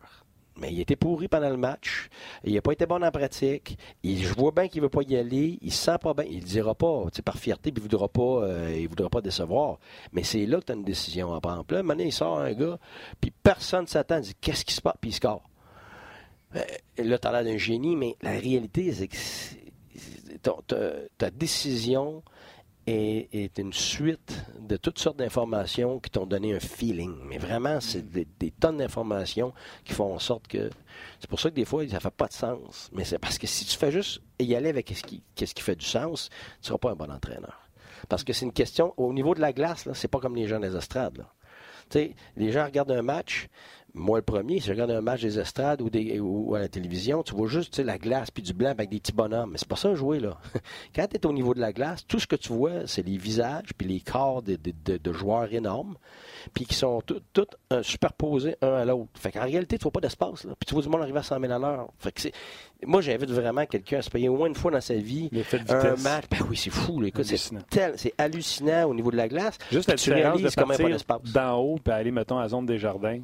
Mais 0.59 0.73
il 0.73 0.81
était 0.81 0.95
pourri 0.95 1.27
pendant 1.27 1.49
le 1.49 1.57
match. 1.57 2.09
Il 2.43 2.53
n'a 2.53 2.61
pas 2.61 2.73
été 2.73 2.85
bon 2.85 3.01
en 3.03 3.11
pratique. 3.11 3.77
Il, 4.03 4.21
je 4.21 4.33
vois 4.33 4.51
bien 4.51 4.67
qu'il 4.67 4.81
ne 4.81 4.85
veut 4.85 4.89
pas 4.89 5.03
y 5.03 5.15
aller. 5.15 5.57
Il 5.61 5.71
se 5.71 5.85
sent 5.85 5.97
pas 6.01 6.13
bien. 6.13 6.25
Il 6.29 6.39
ne 6.39 6.43
dira 6.43 6.75
pas, 6.75 7.05
par 7.23 7.37
fierté, 7.37 7.71
puis 7.71 7.81
il 7.81 7.85
ne 7.85 7.89
voudra 7.89 8.09
pas, 8.09 8.45
euh, 8.45 8.85
voudra 8.89 9.09
pas 9.09 9.21
décevoir. 9.21 9.79
Mais 10.11 10.23
c'est 10.23 10.45
là 10.45 10.59
que 10.59 10.65
tu 10.65 10.71
as 10.73 10.75
une 10.75 10.83
décision 10.83 11.33
à 11.33 11.39
prendre. 11.39 11.63
Puis 11.63 11.77
là, 11.77 11.83
maintenant, 11.83 12.03
il 12.03 12.11
sort 12.11 12.39
un 12.39 12.53
gars, 12.53 12.77
puis 13.21 13.31
personne 13.31 13.83
ne 13.83 13.87
s'attend. 13.87 14.17
Il 14.17 14.23
dit 14.23 14.35
Qu'est-ce 14.39 14.65
qui 14.65 14.73
se 14.73 14.81
passe? 14.81 14.95
Puis 14.99 15.11
il 15.11 15.13
score. 15.13 15.49
Euh, 16.55 16.61
là, 16.97 17.17
tu 17.17 17.27
as 17.27 17.31
l'air 17.31 17.43
d'un 17.43 17.57
génie, 17.57 17.95
mais 17.95 18.15
la 18.21 18.31
réalité, 18.31 18.91
c'est 18.91 19.07
que 19.07 19.15
ta, 21.17 21.29
décision 21.31 22.23
est, 22.87 23.57
une 23.57 23.73
suite 23.73 24.35
de 24.59 24.77
toutes 24.77 24.99
sortes 24.99 25.17
d'informations 25.17 25.99
qui 25.99 26.09
t'ont 26.09 26.25
donné 26.25 26.55
un 26.55 26.59
feeling. 26.59 27.15
Mais 27.25 27.37
vraiment, 27.37 27.79
c'est 27.79 28.01
des, 28.01 28.51
tonnes 28.51 28.77
d'informations 28.77 29.53
qui 29.83 29.93
font 29.93 30.13
en 30.13 30.19
sorte 30.19 30.47
que. 30.47 30.69
C'est 31.19 31.29
pour 31.29 31.39
ça 31.39 31.49
que 31.49 31.55
des 31.55 31.65
fois, 31.65 31.87
ça 31.87 31.99
fait 31.99 32.09
pas 32.09 32.27
de 32.27 32.33
sens. 32.33 32.89
Mais 32.93 33.03
c'est 33.03 33.19
parce 33.19 33.37
que 33.37 33.47
si 33.47 33.65
tu 33.65 33.77
fais 33.77 33.91
juste 33.91 34.21
y 34.39 34.55
aller 34.55 34.69
avec 34.69 34.89
ce 34.89 35.03
qui, 35.03 35.23
ce 35.37 35.53
qui 35.53 35.61
fait 35.61 35.75
du 35.75 35.85
sens, 35.85 36.29
tu 36.29 36.35
ne 36.61 36.65
seras 36.67 36.77
pas 36.77 36.91
un 36.91 36.95
bon 36.95 37.11
entraîneur. 37.11 37.69
Parce 38.07 38.23
que 38.23 38.33
c'est 38.33 38.45
une 38.45 38.53
question, 38.53 38.93
au 38.97 39.13
niveau 39.13 39.35
de 39.35 39.41
la 39.41 39.53
glace, 39.53 39.87
c'est 39.93 40.07
pas 40.07 40.19
comme 40.19 40.35
les 40.35 40.47
gens 40.47 40.59
des 40.59 40.75
estrades. 40.75 41.17
Là. 41.17 42.05
les 42.37 42.51
gens 42.51 42.65
regardent 42.65 42.91
un 42.91 43.01
match, 43.01 43.49
moi, 43.93 44.19
le 44.19 44.23
premier, 44.23 44.59
si 44.59 44.67
je 44.67 44.71
regarde 44.71 44.91
un 44.91 45.01
match 45.01 45.21
des 45.21 45.39
estrades 45.39 45.81
ou, 45.81 45.89
des, 45.89 46.19
ou 46.19 46.53
à 46.55 46.59
la 46.59 46.67
télévision, 46.67 47.23
tu 47.23 47.33
vois 47.33 47.47
juste 47.47 47.79
la 47.79 47.97
glace 47.97 48.29
puis 48.29 48.43
du 48.43 48.53
blanc 48.53 48.69
avec 48.69 48.89
des 48.89 48.99
petits 48.99 49.11
bonhommes. 49.11 49.51
Mais 49.51 49.57
c'est 49.57 49.67
pas 49.67 49.75
ça 49.75 49.93
jouer, 49.95 50.19
là. 50.19 50.37
Quand 50.95 51.07
tu 51.07 51.15
es 51.15 51.25
au 51.25 51.33
niveau 51.33 51.53
de 51.53 51.59
la 51.59 51.73
glace, 51.73 52.05
tout 52.07 52.19
ce 52.19 52.27
que 52.27 52.35
tu 52.35 52.53
vois, 52.53 52.85
c'est 52.85 53.05
les 53.05 53.17
visages 53.17 53.73
puis 53.77 53.87
les 53.87 53.99
corps 53.99 54.43
de, 54.43 54.57
joueurs 55.11 55.51
énormes 55.53 55.95
puis 56.53 56.65
qui 56.65 56.75
sont 56.75 57.01
tous 57.01 57.47
superposés 57.81 58.55
un 58.61 58.73
à 58.73 58.85
l'autre. 58.85 59.09
Fait 59.15 59.31
qu'en 59.31 59.43
réalité, 59.43 59.77
tu 59.77 59.83
vois 59.83 59.91
pas 59.91 60.01
d'espace, 60.01 60.45
là. 60.45 60.53
Puis 60.59 60.67
tu 60.67 60.73
vois 60.73 60.83
du 60.83 60.89
monde 60.89 61.01
arriver 61.01 61.19
à 61.19 61.23
100 61.23 61.39
000 61.39 61.51
à 61.51 61.59
l'heure. 61.59 61.89
Fait 61.99 62.11
que 62.11 62.21
c'est... 62.21 62.33
Moi, 62.85 63.01
j'invite 63.01 63.31
vraiment 63.31 63.65
quelqu'un 63.65 63.99
à 63.99 64.01
se 64.01 64.09
payer 64.09 64.29
au 64.29 64.37
moins 64.37 64.47
une 64.47 64.55
fois 64.55 64.71
dans 64.71 64.81
sa 64.81 64.93
vie 64.93 65.29
un 65.69 65.95
match. 65.97 66.25
Ben 66.31 66.37
oui, 66.49 66.55
c'est 66.55 66.69
fou. 66.69 67.03
Écoute, 67.03 67.25
c'est, 67.25 68.13
hallucinant 68.17 68.85
au 68.85 68.93
niveau 68.93 69.11
de 69.11 69.17
la 69.17 69.27
glace. 69.27 69.57
Juste 69.71 69.89
la 69.89 69.95
différence 69.95 70.41
de 70.41 71.03
partir 71.03 71.33
d'en 71.33 71.57
haut 71.57 71.79
puis 71.83 71.93
aller, 71.93 72.11
mettons, 72.11 72.37
à 72.37 72.43
la 72.43 72.49
zone 72.49 72.65
des 72.65 72.77
jardins 72.77 73.19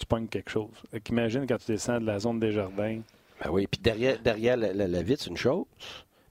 tu 0.00 0.06
pognes 0.06 0.28
quelque 0.28 0.50
chose. 0.50 0.70
Imagine 1.08 1.46
quand 1.46 1.58
tu 1.58 1.72
descends 1.72 2.00
de 2.00 2.06
la 2.06 2.18
zone 2.18 2.40
des 2.40 2.52
jardins. 2.52 3.00
Ben 3.42 3.50
oui, 3.50 3.66
puis 3.66 3.80
derrière, 3.80 4.18
derrière 4.18 4.56
la, 4.56 5.02
vitre, 5.02 5.22
c'est 5.24 5.30
une 5.30 5.36
chose, 5.36 5.64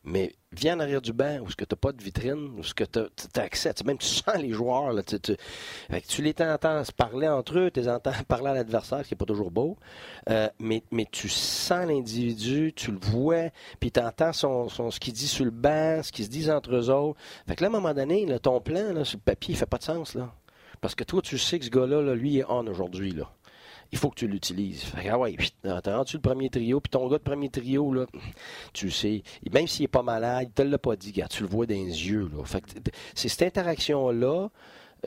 mais 0.03 0.33
viens 0.51 0.77
en 0.77 0.79
arrière 0.79 1.01
du 1.01 1.13
banc 1.13 1.39
où 1.41 1.49
ce 1.49 1.55
que 1.55 1.65
tu 1.65 1.73
n'as 1.73 1.79
pas 1.79 1.91
de 1.91 2.03
vitrine, 2.03 2.53
où 2.57 2.63
ce 2.63 2.73
que 2.73 2.83
tu 2.83 2.99
as, 2.99 3.41
accès, 3.41 3.73
même 3.85 3.97
tu 3.97 4.07
sens 4.07 4.37
les 4.37 4.51
joueurs, 4.51 4.93
là, 4.93 5.01
tu, 5.03 5.19
tu, 5.19 6.21
les 6.21 6.35
entends 6.39 6.83
se 6.83 6.91
parler 6.91 7.27
entre 7.27 7.57
eux, 7.57 7.71
tu 7.71 7.79
les 7.79 7.89
entends 7.89 8.11
parler 8.27 8.49
à 8.49 8.53
l'adversaire, 8.53 8.99
ce 8.99 9.07
qui 9.07 9.13
n'est 9.13 9.17
pas 9.17 9.25
toujours 9.25 9.51
beau, 9.51 9.77
euh, 10.29 10.49
mais, 10.59 10.83
mais 10.91 11.07
tu 11.11 11.29
sens 11.29 11.87
l'individu, 11.87 12.73
tu 12.75 12.91
le 12.91 12.99
vois, 12.99 13.49
puis 13.79 13.91
tu 13.91 13.99
entends 13.99 14.33
son, 14.33 14.69
son, 14.69 14.91
ce 14.91 14.99
qu'il 14.99 15.13
dit 15.13 15.27
sur 15.27 15.45
le 15.45 15.51
banc, 15.51 16.01
ce 16.03 16.11
qu'ils 16.11 16.25
se 16.25 16.29
disent 16.29 16.51
entre 16.51 16.75
eux 16.75 16.89
autres. 16.89 17.19
Fait 17.47 17.55
que 17.55 17.63
là, 17.63 17.69
à 17.69 17.71
un 17.71 17.73
moment 17.73 17.93
donné, 17.93 18.27
ton 18.39 18.61
plan 18.61 18.93
là, 18.93 19.03
sur 19.03 19.17
le 19.17 19.23
papier, 19.23 19.53
il 19.53 19.57
fait 19.57 19.65
pas 19.65 19.77
de 19.77 19.83
sens. 19.83 20.13
Là. 20.15 20.31
Parce 20.79 20.95
que 20.95 21.03
toi, 21.03 21.21
tu 21.21 21.37
sais 21.37 21.59
que 21.59 21.65
ce 21.65 21.69
gars-là, 21.71 22.01
là, 22.01 22.13
lui, 22.13 22.37
est 22.37 22.45
on 22.47 22.65
aujourd'hui. 22.67 23.11
Là 23.11 23.31
il 23.91 23.97
faut 23.97 24.09
que 24.09 24.15
tu 24.15 24.27
l'utilises. 24.27 24.85
ah 25.09 25.17
ouais, 25.17 25.35
t'as 25.63 25.97
rendu 25.97 26.15
le 26.15 26.21
premier 26.21 26.49
trio, 26.49 26.79
puis 26.79 26.89
ton 26.89 27.07
gars 27.07 27.17
de 27.17 27.23
premier 27.23 27.49
trio, 27.49 27.93
là, 27.93 28.05
tu 28.73 28.91
sais, 28.91 29.23
même 29.51 29.67
s'il 29.67 29.83
n'est 29.83 29.87
pas 29.87 30.03
malade, 30.03 30.47
il 30.49 30.51
te 30.51 30.61
l'a 30.61 30.77
pas 30.77 30.95
dit, 30.95 31.13
tu 31.29 31.43
le 31.43 31.49
vois 31.49 31.65
dans 31.65 31.73
les 31.73 32.09
yeux. 32.09 32.29
C'est 33.15 33.29
cette 33.29 33.57
interaction-là 33.57 34.49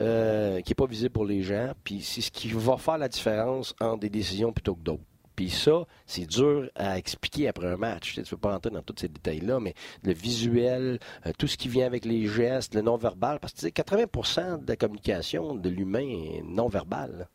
euh, 0.01 0.61
qui 0.61 0.71
n'est 0.71 0.75
pas 0.75 0.85
visible 0.85 1.11
pour 1.11 1.25
les 1.25 1.43
gens, 1.43 1.73
puis 1.83 2.01
c'est 2.01 2.21
ce 2.21 2.31
qui 2.31 2.49
va 2.49 2.77
faire 2.77 2.97
la 2.97 3.09
différence 3.09 3.75
entre 3.79 3.99
des 3.99 4.09
décisions 4.09 4.51
plutôt 4.51 4.75
que 4.75 4.81
d'autres. 4.81 5.03
Puis 5.35 5.49
ça, 5.49 5.85
c'est 6.05 6.27
dur 6.27 6.69
à 6.75 6.97
expliquer 6.97 7.47
après 7.47 7.67
un 7.67 7.77
match. 7.77 8.13
Tu 8.13 8.19
ne 8.19 8.25
peux 8.25 8.37
pas 8.37 8.51
rentrer 8.51 8.69
dans 8.69 8.83
tous 8.83 8.95
ces 8.99 9.07
détails-là, 9.07 9.59
mais 9.59 9.73
le 10.03 10.13
visuel, 10.13 10.99
euh, 11.25 11.31
tout 11.37 11.47
ce 11.47 11.57
qui 11.57 11.69
vient 11.69 11.87
avec 11.87 12.05
les 12.05 12.27
gestes, 12.27 12.75
le 12.75 12.81
non-verbal, 12.81 13.39
parce 13.39 13.53
que 13.53 13.67
80% 13.67 14.63
de 14.63 14.69
la 14.69 14.75
communication 14.75 15.55
de 15.55 15.69
l'humain 15.69 16.07
est 16.07 16.43
non-verbal 16.43 17.29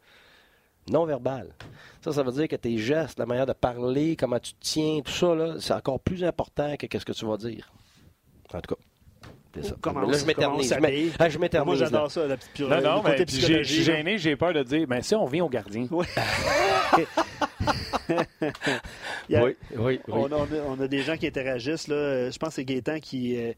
non-verbal. 0.90 1.48
Ça, 2.00 2.12
ça 2.12 2.22
veut 2.22 2.32
dire 2.32 2.48
que 2.48 2.56
tes 2.56 2.78
gestes, 2.78 3.18
la 3.18 3.26
manière 3.26 3.46
de 3.46 3.52
parler, 3.52 4.16
comment 4.16 4.38
tu 4.38 4.52
te 4.52 4.60
tiens, 4.60 5.00
tout 5.04 5.12
ça, 5.12 5.34
c'est 5.58 5.74
encore 5.74 6.00
plus 6.00 6.24
important 6.24 6.76
que 6.76 6.98
ce 6.98 7.04
que 7.04 7.12
tu 7.12 7.26
vas 7.26 7.36
dire. 7.36 7.70
En 8.52 8.60
tout 8.60 8.74
cas. 8.74 8.80
Ça. 9.62 9.74
Comment, 9.80 10.02
là, 10.02 10.16
je 10.16 10.24
m'éternise. 10.24 10.72
Je, 10.72 11.30
je 11.30 11.38
m'éternise. 11.38 11.66
Moi, 11.66 11.74
j'adore 11.76 12.10
ça, 12.10 12.26
la 12.26 12.36
petite 12.36 12.52
pure. 12.52 12.68
Non, 12.68 12.80
non, 12.80 13.02
mais 13.02 13.26
suis 13.26 13.82
gêné, 13.82 14.18
j'ai 14.18 14.36
peur 14.36 14.52
de 14.52 14.62
dire, 14.62 14.86
ben 14.86 15.02
si 15.02 15.14
on 15.14 15.24
vient 15.26 15.44
au 15.44 15.48
gardien. 15.48 15.86
Oui. 19.28 19.36
oui, 19.36 19.56
oui, 19.76 20.00
On, 20.08 20.32
a, 20.32 20.46
on, 20.66 20.80
a, 20.80 20.88
des 20.88 21.02
gens 21.02 21.16
qui 21.18 21.26
interagissent. 21.26 21.88
Là. 21.88 22.30
Je 22.30 22.38
pense 22.38 22.50
que 22.50 22.54
c'est 22.56 22.64
Gaétan 22.64 22.98
qui, 23.00 23.36
euh, 23.36 23.52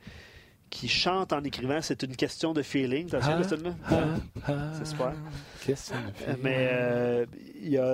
qui 0.71 0.89
chante 0.89 1.33
en 1.33 1.43
écrivant, 1.43 1.81
c'est 1.83 2.03
une 2.03 2.17
question 2.17 2.53
de 2.53 2.63
feeling. 2.63 3.09
T'as 3.09 3.19
ah, 3.23 3.41
là 3.41 3.75
ah, 3.91 4.05
ah, 4.47 4.53
C'est 4.73 4.87
super. 4.87 5.13
Mais 6.43 6.69
euh, 6.73 7.27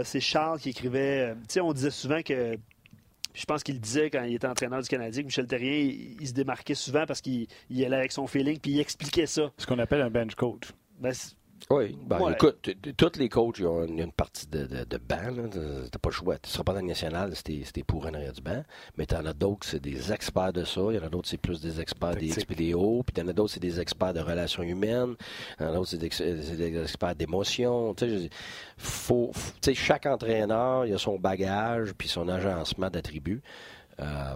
c'est 0.04 0.20
Charles 0.20 0.60
qui 0.60 0.70
écrivait. 0.70 1.30
Euh, 1.30 1.34
tu 1.34 1.54
sais, 1.54 1.60
on 1.60 1.72
disait 1.72 1.90
souvent 1.90 2.22
que. 2.22 2.56
Je 3.34 3.44
pense 3.44 3.62
qu'il 3.62 3.78
disait 3.80 4.08
quand 4.08 4.22
il 4.22 4.34
était 4.34 4.46
entraîneur 4.46 4.80
du 4.80 4.88
Canadien 4.88 5.22
que 5.22 5.26
Michel 5.26 5.46
Terrier, 5.46 6.16
il, 6.18 6.26
se 6.26 6.32
démarquait 6.32 6.74
souvent 6.74 7.04
parce 7.04 7.20
qu'il 7.20 7.48
allait 7.70 7.96
avec 7.96 8.12
son 8.12 8.26
feeling 8.26 8.58
puis 8.58 8.70
il 8.72 8.80
expliquait 8.80 9.26
ça. 9.26 9.50
Ce 9.58 9.66
qu'on 9.66 9.78
appelle 9.78 10.00
un 10.00 10.08
bench 10.08 10.34
coach. 10.34 10.72
Ben, 10.98 11.12
oui, 11.70 11.98
ben, 12.06 12.30
écoute, 12.30 12.70
tous 12.96 13.18
les 13.18 13.28
coachs, 13.28 13.58
ils 13.58 13.66
ont 13.66 13.84
une, 13.84 14.12
partie 14.12 14.46
de, 14.46 14.66
de, 14.66 14.84
de 14.84 14.98
banc. 14.98 15.48
T'as 15.90 15.98
pas 15.98 16.08
le 16.08 16.14
choix. 16.14 16.38
Tu 16.38 16.50
seras 16.50 16.62
pas 16.62 16.74
dans 16.74 16.80
le 16.80 16.86
national, 16.86 17.34
c'était 17.34 17.82
pour 17.82 18.06
un 18.06 18.14
arrière 18.14 18.32
du 18.32 18.40
banc. 18.40 18.62
Mais 18.96 19.06
t'en 19.06 19.24
as 19.26 19.32
d'autres, 19.32 19.66
c'est 19.66 19.80
des 19.80 20.12
experts 20.12 20.52
de 20.52 20.64
ça. 20.64 20.80
Il 20.90 20.96
y 20.96 20.98
en 20.98 21.02
a 21.02 21.08
d'autres, 21.08 21.28
c'est 21.28 21.40
plus 21.40 21.60
des 21.60 21.80
experts 21.80 22.16
des 22.16 22.28
XPDO. 22.28 23.02
Puis 23.02 23.14
t'en 23.14 23.26
as 23.28 23.32
d'autres, 23.32 23.52
c'est 23.52 23.60
des 23.60 23.80
experts 23.80 24.14
de 24.14 24.20
relations 24.20 24.62
humaines. 24.62 25.16
Il 25.58 25.64
y 25.64 25.66
en 25.66 25.70
a 25.70 25.74
d'autres, 25.74 25.90
c'est 25.90 25.98
des, 25.98 26.80
experts 26.80 27.16
d'émotions. 27.16 27.94
Tu 27.94 28.30
sais, 28.78 29.74
chaque 29.74 30.06
entraîneur, 30.06 30.86
il 30.86 30.94
a 30.94 30.98
son 30.98 31.18
bagage 31.18 31.92
puis 31.94 32.08
son 32.08 32.28
agencement 32.28 32.90
d'attributs. 32.90 33.42
Euh, 34.00 34.34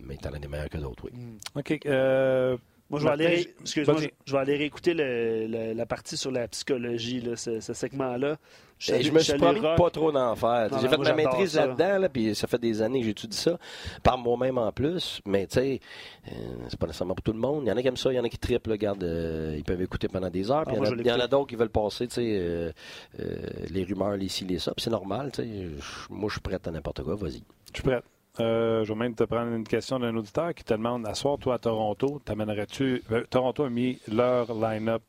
mais 0.00 0.16
t'en 0.16 0.30
as 0.32 0.38
des 0.38 0.48
meilleurs 0.48 0.70
que 0.70 0.78
d'autres, 0.78 1.04
oui. 1.04 1.12
OK. 1.54 1.78
Euh 1.86 2.56
Moi, 2.94 3.00
je 3.00 3.04
vais, 3.04 3.10
Martin, 3.10 3.24
aller, 3.26 3.54
excuse-moi, 3.60 3.94
vas-y. 3.94 4.04
je- 4.04 4.08
je 4.26 4.32
vais 4.32 4.38
aller 4.38 4.56
réécouter 4.56 4.94
le- 4.94 5.46
le- 5.46 5.72
la 5.74 5.86
partie 5.86 6.16
sur 6.16 6.30
la 6.30 6.48
psychologie, 6.48 7.20
là, 7.20 7.36
ce, 7.36 7.60
ce 7.60 7.72
segment-là. 7.74 8.36
Et 8.80 8.84
salue- 8.90 9.02
je 9.04 9.12
me 9.12 9.18
suis 9.20 9.32
promis 9.38 9.60
de 9.60 9.76
pas 9.76 9.90
trop 9.90 10.10
d'en 10.12 10.34
faire. 10.34 10.68
Non, 10.70 10.78
J'ai 10.78 10.84
non, 10.84 10.90
fait 10.90 10.96
moi, 10.96 11.06
ma 11.06 11.14
maîtrise 11.14 11.52
ça. 11.52 11.66
là-dedans, 11.66 11.98
là, 11.98 12.08
puis 12.08 12.34
ça 12.34 12.46
fait 12.48 12.58
des 12.58 12.82
années 12.82 13.00
que 13.00 13.06
j'étudie 13.06 13.36
ça, 13.36 13.56
par 14.02 14.18
moi-même 14.18 14.58
en 14.58 14.70
plus. 14.72 15.20
Mais 15.24 15.46
tu 15.46 15.54
sais, 15.54 15.80
euh, 16.28 16.30
c'est 16.68 16.78
pas 16.78 16.86
nécessairement 16.86 17.14
pour 17.14 17.22
tout 17.22 17.32
le 17.32 17.38
monde. 17.38 17.62
Il 17.64 17.68
y 17.68 17.72
en 17.72 17.76
a 17.76 17.82
qui 17.82 17.88
aiment 17.88 17.96
ça, 17.96 18.12
il 18.12 18.16
y 18.16 18.18
en 18.20 18.24
a 18.24 18.28
qui 18.28 18.36
triplent, 18.38 18.68
là, 18.70 18.74
regarde, 18.74 19.04
euh, 19.04 19.54
ils 19.56 19.64
peuvent 19.64 19.80
écouter 19.80 20.08
pendant 20.08 20.28
des 20.28 20.50
heures. 20.50 20.58
Ah, 20.58 20.64
Puis 20.64 20.72
il 20.72 20.76
y 20.76 20.78
en 20.78 20.82
moi, 20.82 20.88
a- 20.88 20.96
je 20.96 21.00
il 21.00 21.06
y 21.06 21.10
en 21.10 21.14
a 21.14 21.16
l'écoute. 21.18 21.30
d'autres 21.30 21.46
qui 21.46 21.56
veulent 21.56 21.68
passer, 21.70 22.08
tu 22.08 22.14
sais, 22.16 22.36
euh, 22.40 22.72
euh, 23.20 23.36
les 23.70 23.84
rumeurs, 23.84 24.16
les 24.16 24.28
ci, 24.28 24.44
les 24.44 24.58
ça. 24.58 24.72
Puis 24.74 24.82
c'est 24.82 24.90
normal, 24.90 25.30
tu 25.32 25.42
sais. 25.42 25.48
Je- 25.48 26.12
Moi, 26.12 26.28
je 26.28 26.34
suis 26.34 26.40
prêt 26.40 26.58
à 26.62 26.70
n'importe 26.70 27.02
quoi, 27.04 27.14
vas-y. 27.14 27.42
Je 27.72 27.80
suis 27.80 27.82
prêt. 27.82 28.02
Euh, 28.40 28.84
je 28.84 28.92
vais 28.92 28.98
même 28.98 29.14
te 29.14 29.22
prendre 29.24 29.52
une 29.52 29.64
question 29.64 29.98
d'un 30.00 30.16
auditeur 30.16 30.52
qui 30.54 30.64
te 30.64 30.74
demande 30.74 31.06
à 31.06 31.14
soir, 31.14 31.38
toi, 31.38 31.54
à 31.54 31.58
Toronto, 31.58 32.20
t'amènerais-tu. 32.24 33.02
euh, 33.12 33.24
Toronto 33.30 33.62
a 33.64 33.70
mis 33.70 34.00
leur 34.08 34.52
line-up 34.54 35.02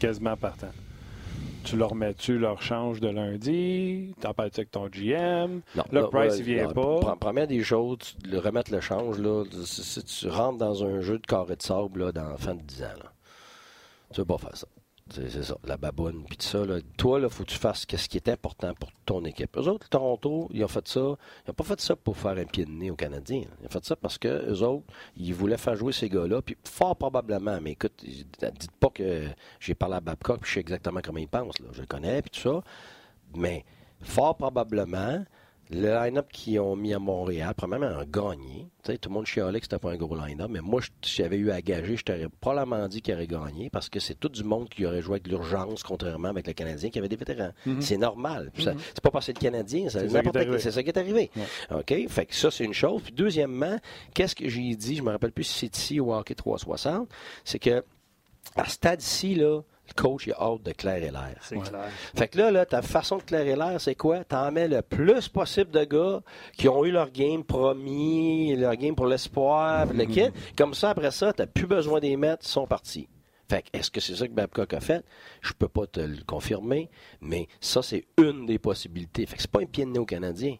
quasiment 0.00 0.36
partant. 0.36 0.70
Tu 1.64 1.76
leur 1.76 1.94
mets-tu, 1.94 2.38
leur 2.38 2.60
change 2.60 2.98
de 2.98 3.08
lundi? 3.08 4.16
T'en 4.20 4.34
parles-tu 4.34 4.60
avec 4.60 4.72
ton 4.72 4.88
GM? 4.88 5.60
Non, 5.76 5.84
Le 5.92 6.00
là, 6.00 6.08
Price, 6.08 6.32
ouais, 6.32 6.38
il 6.40 6.44
vient 6.44 6.64
non, 6.66 6.72
pas. 6.72 6.80
pre- 7.12 7.18
Première 7.18 7.46
des 7.46 7.62
choses, 7.62 7.98
tu- 7.98 8.28
le 8.28 8.38
remettre 8.40 8.72
le 8.72 8.80
change, 8.80 9.18
là, 9.20 9.44
si, 9.64 10.02
tu 10.02 10.28
rentres 10.28 10.58
dans 10.58 10.82
un 10.84 11.00
jeu 11.00 11.18
de 11.18 11.26
carré 11.26 11.54
de 11.54 11.62
sable 11.62 12.00
là, 12.06 12.10
dans 12.10 12.36
fin 12.36 12.56
de 12.56 12.62
10 12.62 12.82
ans, 12.82 12.86
là, 13.00 13.12
tu 14.12 14.20
veux 14.22 14.24
pas 14.26 14.38
faire 14.38 14.56
ça. 14.56 14.66
C'est 15.14 15.42
ça, 15.42 15.56
la 15.64 15.76
baboune, 15.76 16.24
puis 16.24 16.36
tout 16.36 16.46
ça. 16.46 16.64
Là. 16.64 16.78
Toi, 16.96 17.20
il 17.20 17.28
faut 17.28 17.44
que 17.44 17.50
tu 17.50 17.58
fasses 17.58 17.86
ce 17.88 18.08
qui 18.08 18.16
est 18.16 18.28
important 18.28 18.72
pour 18.74 18.90
ton 19.04 19.24
équipe. 19.24 19.56
Eux 19.56 19.68
autres, 19.68 19.88
Toronto, 19.88 20.48
ils 20.52 20.64
ont 20.64 20.68
fait 20.68 20.86
ça. 20.88 21.00
Ils 21.00 21.48
n'ont 21.48 21.54
pas 21.54 21.64
fait 21.64 21.80
ça 21.80 21.96
pour 21.96 22.16
faire 22.16 22.32
un 22.38 22.44
pied 22.44 22.64
de 22.64 22.70
nez 22.70 22.90
aux 22.90 22.96
Canadiens. 22.96 23.44
Ils 23.60 23.66
ont 23.66 23.70
fait 23.70 23.84
ça 23.84 23.94
parce 23.94 24.16
que 24.16 24.50
eux 24.50 24.62
autres, 24.62 24.86
ils 25.16 25.34
voulaient 25.34 25.58
faire 25.58 25.76
jouer 25.76 25.92
ces 25.92 26.08
gars-là. 26.08 26.40
Puis 26.40 26.56
fort 26.64 26.96
probablement, 26.96 27.60
mais 27.60 27.72
écoute, 27.72 27.92
dites 28.02 28.72
pas 28.80 28.90
que 28.90 29.26
j'ai 29.60 29.74
parlé 29.74 29.96
à 29.96 30.00
Babcock, 30.00 30.40
puis 30.40 30.48
je 30.48 30.54
sais 30.54 30.60
exactement 30.60 31.00
comment 31.04 31.18
il 31.18 31.28
pense. 31.28 31.58
Là. 31.60 31.66
Je 31.72 31.80
le 31.80 31.86
connais, 31.86 32.22
puis 32.22 32.30
tout 32.30 32.40
ça. 32.40 32.62
Mais 33.36 33.64
fort 34.00 34.36
probablement, 34.36 35.24
le 35.72 35.88
line-up 35.94 36.26
qu'ils 36.32 36.60
ont 36.60 36.76
mis 36.76 36.92
à 36.94 36.98
Montréal, 36.98 37.54
premièrement, 37.56 37.98
a 37.98 38.04
gagné. 38.04 38.68
Tout 38.84 38.92
le 39.08 39.10
monde 39.10 39.26
chialait 39.26 39.58
que 39.60 39.64
c'était 39.66 39.78
pas 39.78 39.92
un 39.92 39.96
gros 39.96 40.14
line-up, 40.16 40.48
mais 40.50 40.60
moi, 40.60 40.80
si 41.02 41.16
j'avais 41.16 41.36
eu 41.36 41.50
à 41.50 41.62
gager, 41.62 41.96
je 41.96 42.02
t'aurais 42.04 42.28
probablement 42.40 42.86
dit 42.88 43.00
qu'il 43.00 43.14
aurait 43.14 43.26
gagné 43.26 43.70
parce 43.70 43.88
que 43.88 43.98
c'est 44.00 44.14
tout 44.18 44.28
du 44.28 44.44
monde 44.44 44.68
qui 44.68 44.84
aurait 44.84 45.00
joué 45.02 45.14
avec 45.14 45.28
l'urgence, 45.28 45.82
contrairement 45.82 46.28
avec 46.28 46.46
le 46.46 46.52
Canadien 46.52 46.90
qui 46.90 46.98
avait 46.98 47.08
des 47.08 47.16
vétérans. 47.16 47.52
C'est 47.80 47.96
normal. 47.96 48.50
Puis 48.52 48.64
ça- 48.64 48.74
C'est 48.94 49.00
pas 49.00 49.10
parce 49.10 49.26
que 49.26 49.32
c'est 49.32 49.38
le 49.38 49.50
Canadien, 49.50 49.84
Mhm. 49.84 50.58
C'est 50.58 50.70
ça 50.70 50.72
ça 50.72 50.82
qui 50.82 50.88
est 50.90 50.98
arrivé. 50.98 51.30
OK? 51.70 52.08
Fait 52.08 52.26
que 52.26 52.34
ça, 52.34 52.50
c'est 52.50 52.64
une 52.64 52.74
chose. 52.74 53.00
Puis 53.02 53.12
deuxièmement, 53.12 53.78
qu'est-ce 54.14 54.34
que 54.34 54.48
j'ai 54.48 54.74
dit, 54.76 54.96
je 54.96 55.02
me 55.02 55.10
rappelle 55.10 55.32
plus 55.32 55.44
si 55.44 55.58
c'est 55.60 55.76
ici 55.76 56.00
ou 56.00 56.12
Hockey 56.12 56.34
360, 56.34 57.08
c'est 57.44 57.58
que 57.58 57.84
à 58.56 58.64
ce 58.66 58.72
stade-ci, 58.72 59.34
là, 59.36 59.60
coach 59.94 60.26
il 60.26 60.32
a 60.32 60.40
hâte 60.40 60.62
de 60.62 60.72
clairer 60.72 61.10
l'air. 61.10 61.36
C'est 61.40 61.56
clair. 61.56 61.88
Fait 62.16 62.28
que 62.28 62.38
là, 62.38 62.50
là, 62.50 62.66
ta 62.66 62.82
façon 62.82 63.18
de 63.18 63.22
clairer 63.22 63.56
l'air, 63.56 63.80
c'est 63.80 63.94
quoi? 63.94 64.24
T'en 64.24 64.50
mets 64.52 64.68
le 64.68 64.82
plus 64.82 65.28
possible 65.28 65.70
de 65.70 65.84
gars 65.84 66.22
qui 66.56 66.68
ont 66.68 66.84
eu 66.84 66.90
leur 66.90 67.10
game 67.10 67.44
promis, 67.44 68.56
leur 68.56 68.76
game 68.76 68.94
pour 68.94 69.06
l'espoir, 69.06 69.86
le 69.92 70.04
kit. 70.04 70.30
Comme 70.56 70.74
ça, 70.74 70.90
après 70.90 71.10
ça, 71.10 71.32
t'as 71.32 71.46
plus 71.46 71.66
besoin 71.66 72.00
des 72.00 72.16
mettre, 72.16 72.44
ils 72.46 72.50
sont 72.50 72.66
partis. 72.66 73.08
Fait 73.48 73.62
que, 73.62 73.68
est-ce 73.76 73.90
que 73.90 74.00
c'est 74.00 74.14
ça 74.14 74.26
que 74.26 74.32
Babcock 74.32 74.72
a 74.72 74.80
fait? 74.80 75.04
Je 75.42 75.52
peux 75.52 75.68
pas 75.68 75.86
te 75.86 76.00
le 76.00 76.22
confirmer, 76.26 76.88
mais 77.20 77.48
ça, 77.60 77.82
c'est 77.82 78.06
une 78.16 78.46
des 78.46 78.58
possibilités. 78.58 79.26
Fait 79.26 79.36
que 79.36 79.42
c'est 79.42 79.50
pas 79.50 79.60
un 79.60 79.66
pied 79.66 79.84
de 79.84 79.90
nez 79.90 79.98
au 79.98 80.06
Canadien. 80.06 80.56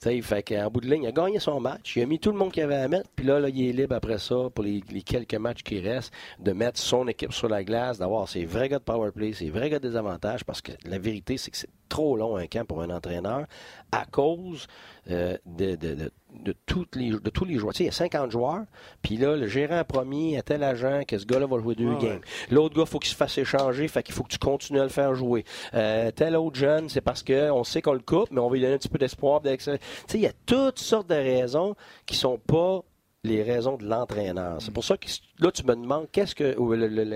T'sais, 0.00 0.22
fait 0.22 0.42
qu'en 0.42 0.70
bout 0.70 0.80
de 0.80 0.88
ligne, 0.88 1.02
il 1.02 1.08
a 1.08 1.12
gagné 1.12 1.38
son 1.40 1.60
match. 1.60 1.94
Il 1.94 2.02
a 2.02 2.06
mis 2.06 2.18
tout 2.18 2.32
le 2.32 2.38
monde 2.38 2.52
qu'il 2.52 2.62
avait 2.62 2.76
à 2.76 2.88
mettre. 2.88 3.10
Puis 3.14 3.26
là, 3.26 3.38
il 3.46 3.68
est 3.68 3.72
libre 3.72 3.94
après 3.94 4.16
ça, 4.16 4.48
pour 4.54 4.64
les, 4.64 4.80
quelques 5.04 5.34
matchs 5.34 5.62
qui 5.62 5.78
restent, 5.78 6.14
de 6.38 6.52
mettre 6.52 6.78
son 6.78 7.06
équipe 7.06 7.34
sur 7.34 7.50
la 7.50 7.62
glace, 7.62 7.98
d'avoir 7.98 8.26
ses 8.26 8.46
vrais 8.46 8.70
gars 8.70 8.78
de 8.78 8.84
power 8.84 9.10
play, 9.12 9.34
ses 9.34 9.50
vrais 9.50 9.68
gars 9.68 9.78
de 9.78 9.88
désavantages. 9.88 10.42
Parce 10.42 10.62
que 10.62 10.72
la 10.86 10.98
vérité, 10.98 11.36
c'est 11.36 11.50
que 11.50 11.58
c'est 11.58 11.68
trop 11.90 12.16
long 12.16 12.36
un 12.36 12.46
camp 12.46 12.66
pour 12.66 12.80
un 12.80 12.88
entraîneur 12.88 13.44
à 13.92 14.06
cause 14.06 14.66
euh, 15.10 15.36
de, 15.44 15.74
de, 15.74 15.94
de, 15.94 16.12
de 16.44 16.54
toutes 16.66 16.96
les, 16.96 17.10
de 17.10 17.30
tous 17.30 17.44
les 17.44 17.56
joueurs. 17.56 17.74
Tu 17.74 17.78
sais, 17.78 17.84
il 17.84 17.86
y 17.86 17.90
a 17.90 17.92
50 17.92 18.30
joueurs. 18.30 18.64
Puis 19.02 19.16
là, 19.16 19.36
le 19.36 19.46
gérant 19.46 19.78
a 19.78 19.84
promis 19.84 20.36
à 20.36 20.42
tel 20.42 20.62
agent 20.62 21.02
que 21.06 21.18
ce 21.18 21.26
gars-là 21.26 21.46
va 21.46 21.58
jouer 21.58 21.74
deux 21.74 21.94
games. 21.96 22.20
L'autre 22.50 22.76
gars, 22.76 22.82
il 22.82 22.88
faut 22.88 22.98
qu'il 22.98 23.10
se 23.10 23.16
fasse 23.16 23.36
échanger, 23.36 23.88
fait 23.88 24.02
qu'il 24.02 24.14
faut 24.14 24.22
que 24.22 24.32
tu 24.32 24.38
continues 24.38 24.80
à 24.80 24.84
le 24.84 24.88
faire 24.88 25.14
jouer. 25.14 25.44
Euh, 25.74 26.10
tel 26.12 26.36
autre 26.36 26.56
jeune, 26.56 26.88
c'est 26.88 27.00
parce 27.00 27.22
qu'on 27.22 27.64
sait 27.64 27.82
qu'on 27.82 27.94
le 27.94 28.00
coupe, 28.00 28.30
mais 28.30 28.40
on 28.40 28.48
va 28.48 28.54
lui 28.54 28.62
donner 28.62 28.74
un 28.74 28.78
petit 28.78 28.88
peu 28.88 28.98
d'espoir. 28.98 29.42
Tu 29.42 29.50
sais, 29.58 29.78
il 30.14 30.20
y 30.20 30.26
a 30.26 30.32
toutes 30.46 30.78
sortes 30.78 31.08
de 31.08 31.14
raisons 31.14 31.74
qui 32.06 32.16
sont 32.16 32.38
pas 32.38 32.82
les 33.22 33.42
raisons 33.42 33.76
de 33.76 33.84
l'entraîneur. 33.84 34.56
C'est 34.60 34.72
pour 34.72 34.84
ça 34.84 34.96
que 34.96 35.06
là, 35.38 35.52
tu 35.52 35.64
me 35.64 35.74
demandes, 35.74 36.08
qu'est-ce 36.10 36.34
que, 36.34 36.56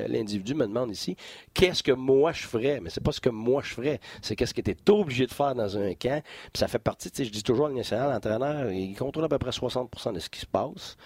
l'individu 0.08 0.54
me 0.54 0.66
demande 0.66 0.90
ici, 0.90 1.16
qu'est-ce 1.54 1.82
que 1.82 1.92
moi 1.92 2.32
je 2.32 2.46
ferais? 2.46 2.80
Mais 2.80 2.90
c'est 2.90 3.02
pas 3.02 3.12
ce 3.12 3.20
que 3.20 3.30
moi 3.30 3.62
je 3.64 3.72
ferais, 3.72 4.00
c'est 4.20 4.36
qu'est-ce 4.36 4.52
que 4.52 4.60
tu 4.60 4.70
es 4.70 4.90
obligé 4.90 5.26
de 5.26 5.32
faire 5.32 5.54
dans 5.54 5.78
un 5.78 5.94
camp. 5.94 6.22
Puis 6.52 6.60
ça 6.60 6.68
fait 6.68 6.78
partie, 6.78 7.10
tu 7.10 7.18
sais, 7.18 7.24
je 7.24 7.32
dis 7.32 7.42
toujours, 7.42 7.68
le 7.68 7.74
national, 7.74 8.10
l'entraîneur, 8.10 8.70
il 8.70 8.94
contrôle 8.94 9.24
à 9.24 9.28
peu 9.28 9.38
près 9.38 9.50
60% 9.50 10.12
de 10.12 10.18
ce 10.18 10.28
qui 10.28 10.40
se 10.40 10.46
passe. 10.46 10.96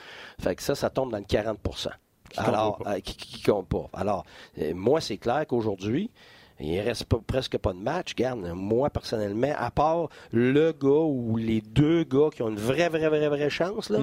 Fait 0.41 0.57
que 0.57 0.63
ça, 0.63 0.75
ça 0.75 0.91
tombe 0.91 1.13
dans 1.13 1.19
le 1.19 1.25
40 1.25 1.59
Alors, 2.37 2.83
euh, 2.87 2.99
qui, 3.01 3.17
qui, 3.17 3.37
qui 3.37 3.43
compte 3.43 3.69
pas. 3.69 3.89
Alors, 3.93 4.25
euh, 4.61 4.75
moi, 4.75 5.01
c'est 5.01 5.19
clair 5.19 5.47
qu'aujourd'hui, 5.47 6.11
il 6.61 6.81
reste 6.81 7.05
pas- 7.05 7.21
presque 7.27 7.57
pas 7.59 7.73
de 7.73 7.79
match. 7.79 8.15
Garde, 8.15 8.41
moi, 8.55 8.91
personnellement, 8.91 9.53
à 9.57 9.71
part 9.71 10.09
le 10.33 10.73
gars 10.73 10.89
ou 10.89 11.37
les 11.37 11.61
deux 11.61 12.05
gars 12.05 12.29
qui 12.35 12.43
ont 12.43 12.49
une 12.49 12.57
vraie, 12.57 12.89
vraie, 12.89 13.09
vraie, 13.09 13.29
vraie 13.29 13.51
chance, 13.51 13.91
là, 13.91 13.99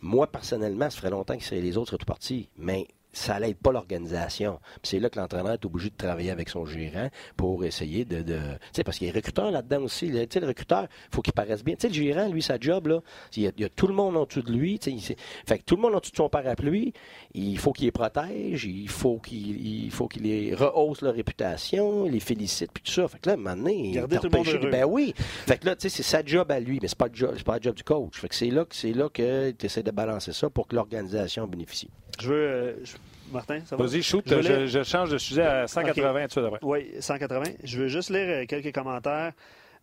moi, 0.00 0.26
personnellement, 0.26 0.90
ça 0.90 0.98
ferait 0.98 1.10
longtemps 1.10 1.36
que 1.36 1.54
les 1.54 1.76
autres 1.76 1.90
seraient 1.90 1.98
tout 1.98 2.06
partis. 2.06 2.48
Mais 2.58 2.86
ça 3.14 3.40
n'aide 3.40 3.56
pas 3.56 3.72
l'organisation. 3.72 4.60
C'est 4.82 4.98
là 4.98 5.08
que 5.08 5.18
l'entraîneur 5.18 5.52
est 5.54 5.64
obligé 5.64 5.90
de 5.90 5.96
travailler 5.96 6.30
avec 6.30 6.48
son 6.48 6.64
gérant 6.66 7.08
pour 7.36 7.64
essayer 7.64 8.04
de... 8.04 8.22
de... 8.22 8.34
Tu 8.36 8.68
sais, 8.72 8.84
parce 8.84 8.98
qu'il 8.98 9.06
y 9.06 9.10
a 9.10 9.14
recruteur 9.14 9.50
là-dedans 9.50 9.82
aussi. 9.82 10.08
là. 10.10 10.26
Tu 10.26 10.34
sais, 10.34 10.40
le 10.40 10.48
recruteur, 10.48 10.88
faut 11.10 11.22
qu'il 11.22 11.32
paraisse 11.32 11.64
bien. 11.64 11.74
Tu 11.76 11.82
sais, 11.82 11.88
le 11.88 11.94
gérant, 11.94 12.28
lui, 12.28 12.42
sa 12.42 12.58
job, 12.58 12.88
là, 12.88 13.00
il 13.36 13.44
y 13.44 13.46
a, 13.46 13.52
il 13.56 13.62
y 13.62 13.64
a 13.64 13.68
tout 13.68 13.86
le 13.86 13.94
monde 13.94 14.16
en 14.16 14.24
dessous 14.24 14.42
de 14.42 14.52
lui. 14.52 14.78
tu 14.78 14.98
sais, 14.98 15.14
il 15.14 15.16
Fait 15.46 15.58
que 15.58 15.64
tout 15.64 15.76
le 15.76 15.82
monde 15.82 15.94
en 15.94 16.00
dessous 16.00 16.12
de 16.12 16.16
son 16.16 16.28
parapluie, 16.28 16.92
il 17.32 17.58
faut 17.58 17.72
qu'il 17.72 17.86
les 17.86 17.92
protège, 17.92 18.64
il 18.64 18.88
faut 18.88 19.18
qu'il 19.18 19.84
il 19.84 19.90
faut 19.90 20.08
qu'il 20.08 20.22
les 20.22 20.54
rehausse 20.54 21.02
leur 21.02 21.14
réputation, 21.14 22.04
les 22.04 22.20
félicite, 22.20 22.70
puis 22.72 22.82
tout 22.82 22.92
ça. 22.92 23.08
Fait 23.08 23.18
que 23.18 23.30
là, 23.30 23.36
maintenant, 23.36 23.70
il 23.70 23.92
Garder 23.92 24.16
est 24.16 24.18
tout 24.20 24.28
le 24.30 24.36
monde 24.36 24.48
heureux. 24.48 24.70
Ben 24.70 24.84
oui. 24.84 25.14
Fait 25.16 25.58
que 25.58 25.66
là, 25.66 25.76
tu 25.76 25.82
sais, 25.82 25.88
c'est 25.88 26.02
sa 26.02 26.24
job 26.24 26.50
à 26.50 26.60
lui, 26.60 26.78
mais 26.80 26.88
c'est 26.88 26.98
pas 26.98 27.08
le 27.08 27.14
job, 27.14 27.34
c'est 27.36 27.44
pas 27.46 27.56
le 27.56 27.62
job 27.62 27.74
du 27.74 27.84
coach. 27.84 28.18
Fait 28.18 28.28
que 28.28 28.34
c'est 28.34 28.50
là 28.50 28.64
que 28.64 28.74
c'est 28.74 28.92
là 28.92 29.08
que 29.08 29.50
tu 29.52 29.66
essaies 29.66 29.82
de 29.82 29.90
balancer 29.90 30.32
ça 30.32 30.50
pour 30.50 30.66
que 30.66 30.74
l'organisation 30.74 31.46
bénéficie. 31.46 31.90
Je 32.20 32.28
veux. 32.28 32.34
euh, 32.34 32.84
je- 32.84 32.96
Martin, 33.32 33.60
ça 33.66 33.74
va? 33.76 33.84
Vas-y, 33.86 34.02
shoot. 34.02 34.22
Je 34.26 34.30
Je, 34.30 34.40
voulais- 34.40 34.66
je 34.68 34.82
change 34.82 35.10
de 35.10 35.18
sujet 35.18 35.42
à 35.42 35.66
180 35.66 36.28
tout 36.28 36.40
de 36.40 36.46
suite. 36.48 36.58
Oui, 36.62 36.90
180. 37.00 37.42
Je 37.64 37.78
veux 37.78 37.88
juste 37.88 38.10
lire 38.10 38.26
euh, 38.28 38.44
quelques 38.46 38.72
commentaires. 38.74 39.32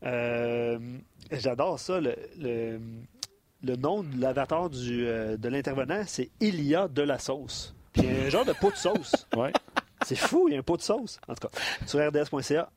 Euh, 0.04 0.78
J'adore 1.32 1.80
ça. 1.80 2.00
Le, 2.00 2.16
le, 2.40 2.80
le 3.64 3.76
nom 3.76 4.04
de 4.04 4.20
l'avatar 4.22 4.70
du, 4.70 5.06
euh, 5.08 5.38
de 5.38 5.50
l'intervenant, 5.50 6.04
c'est 6.06 6.30
Ilia 6.40 6.88
de 6.88 7.02
la 7.02 7.20
sauce. 7.20 7.74
Puis 7.94 8.04
il 8.04 8.14
y 8.14 8.22
a 8.22 8.26
un 8.26 8.30
genre 8.30 8.46
de 8.46 8.54
pot 8.54 8.72
de 8.72 8.78
sauce. 8.78 9.28
Ouais. 9.36 9.52
C'est 10.04 10.16
fou, 10.16 10.48
il 10.48 10.54
y 10.54 10.56
a 10.56 10.60
un 10.60 10.64
pot 10.64 10.78
de 10.78 10.82
sauce. 10.82 11.20
En 11.28 11.36
tout 11.36 11.48
cas, 11.48 11.60
sur 11.86 12.00
rds.ca. 12.00 12.72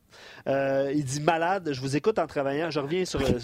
Euh, 0.47 0.93
il 0.95 1.05
dit 1.05 1.21
malade, 1.23 1.71
je 1.73 1.81
vous 1.81 1.97
écoute 1.97 2.19
en 2.19 2.27
travaillant. 2.27 2.69
Je 2.71 2.81
reviens 2.81 3.07
sur, 3.07 3.19
le- 3.19 3.39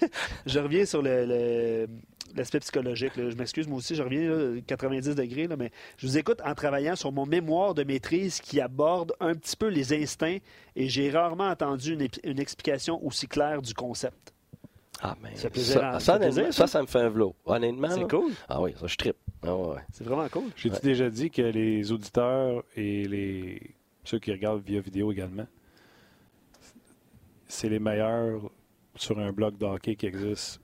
je 0.46 0.58
reviens 0.58 0.84
sur 0.84 1.02
le- 1.02 1.24
le- 1.24 1.88
l'aspect 2.36 2.60
psychologique. 2.60 3.16
là. 3.16 3.30
Je 3.30 3.36
m'excuse, 3.36 3.66
moi 3.68 3.78
aussi, 3.78 3.94
je 3.94 4.02
reviens 4.02 4.28
là, 4.30 4.60
90 4.66 5.14
degrés, 5.14 5.46
là, 5.46 5.56
mais 5.56 5.70
je 5.96 6.06
vous 6.06 6.18
écoute 6.18 6.40
en 6.44 6.54
travaillant 6.54 6.96
sur 6.96 7.12
mon 7.12 7.26
mémoire 7.26 7.74
de 7.74 7.84
maîtrise 7.84 8.40
qui 8.40 8.60
aborde 8.60 9.12
un 9.20 9.34
petit 9.34 9.56
peu 9.56 9.68
les 9.68 9.92
instincts 9.92 10.38
et 10.76 10.88
j'ai 10.88 11.10
rarement 11.10 11.48
entendu 11.48 11.94
une, 11.94 12.08
une 12.24 12.38
explication 12.40 13.04
aussi 13.04 13.26
claire 13.28 13.62
du 13.62 13.74
concept. 13.74 14.32
Ah, 15.00 15.16
mais 15.20 15.34
Ça 15.34 15.48
ça, 15.52 15.98
ça, 15.98 16.00
ça 16.00 16.18
plaisir, 16.18 16.44
me 16.82 16.86
fait 16.86 17.00
un 17.00 17.08
vlot. 17.08 17.34
Honnêtement. 17.44 17.90
C'est 17.90 18.08
cool. 18.08 18.32
Ah 18.48 18.60
oui, 18.60 18.72
ça, 18.78 18.86
je 18.86 18.96
trippe. 18.96 19.16
Ah 19.42 19.56
ouais. 19.56 19.80
C'est 19.92 20.04
vraiment 20.04 20.28
cool. 20.28 20.44
J'ai-tu 20.54 20.80
déjà 20.80 21.10
dit 21.10 21.28
que 21.28 21.42
les 21.42 21.90
auditeurs 21.90 22.62
et 22.76 23.08
les 23.08 23.74
ceux 24.04 24.20
qui 24.20 24.30
regardent 24.30 24.62
via 24.64 24.80
vidéo 24.80 25.10
également, 25.10 25.46
c'est 27.48 27.68
les 27.68 27.80
meilleurs 27.80 28.40
sur 28.94 29.18
un 29.18 29.32
blog 29.32 29.58
de 29.58 29.64
hockey 29.64 29.96
qui 29.96 30.06
existe. 30.06 30.60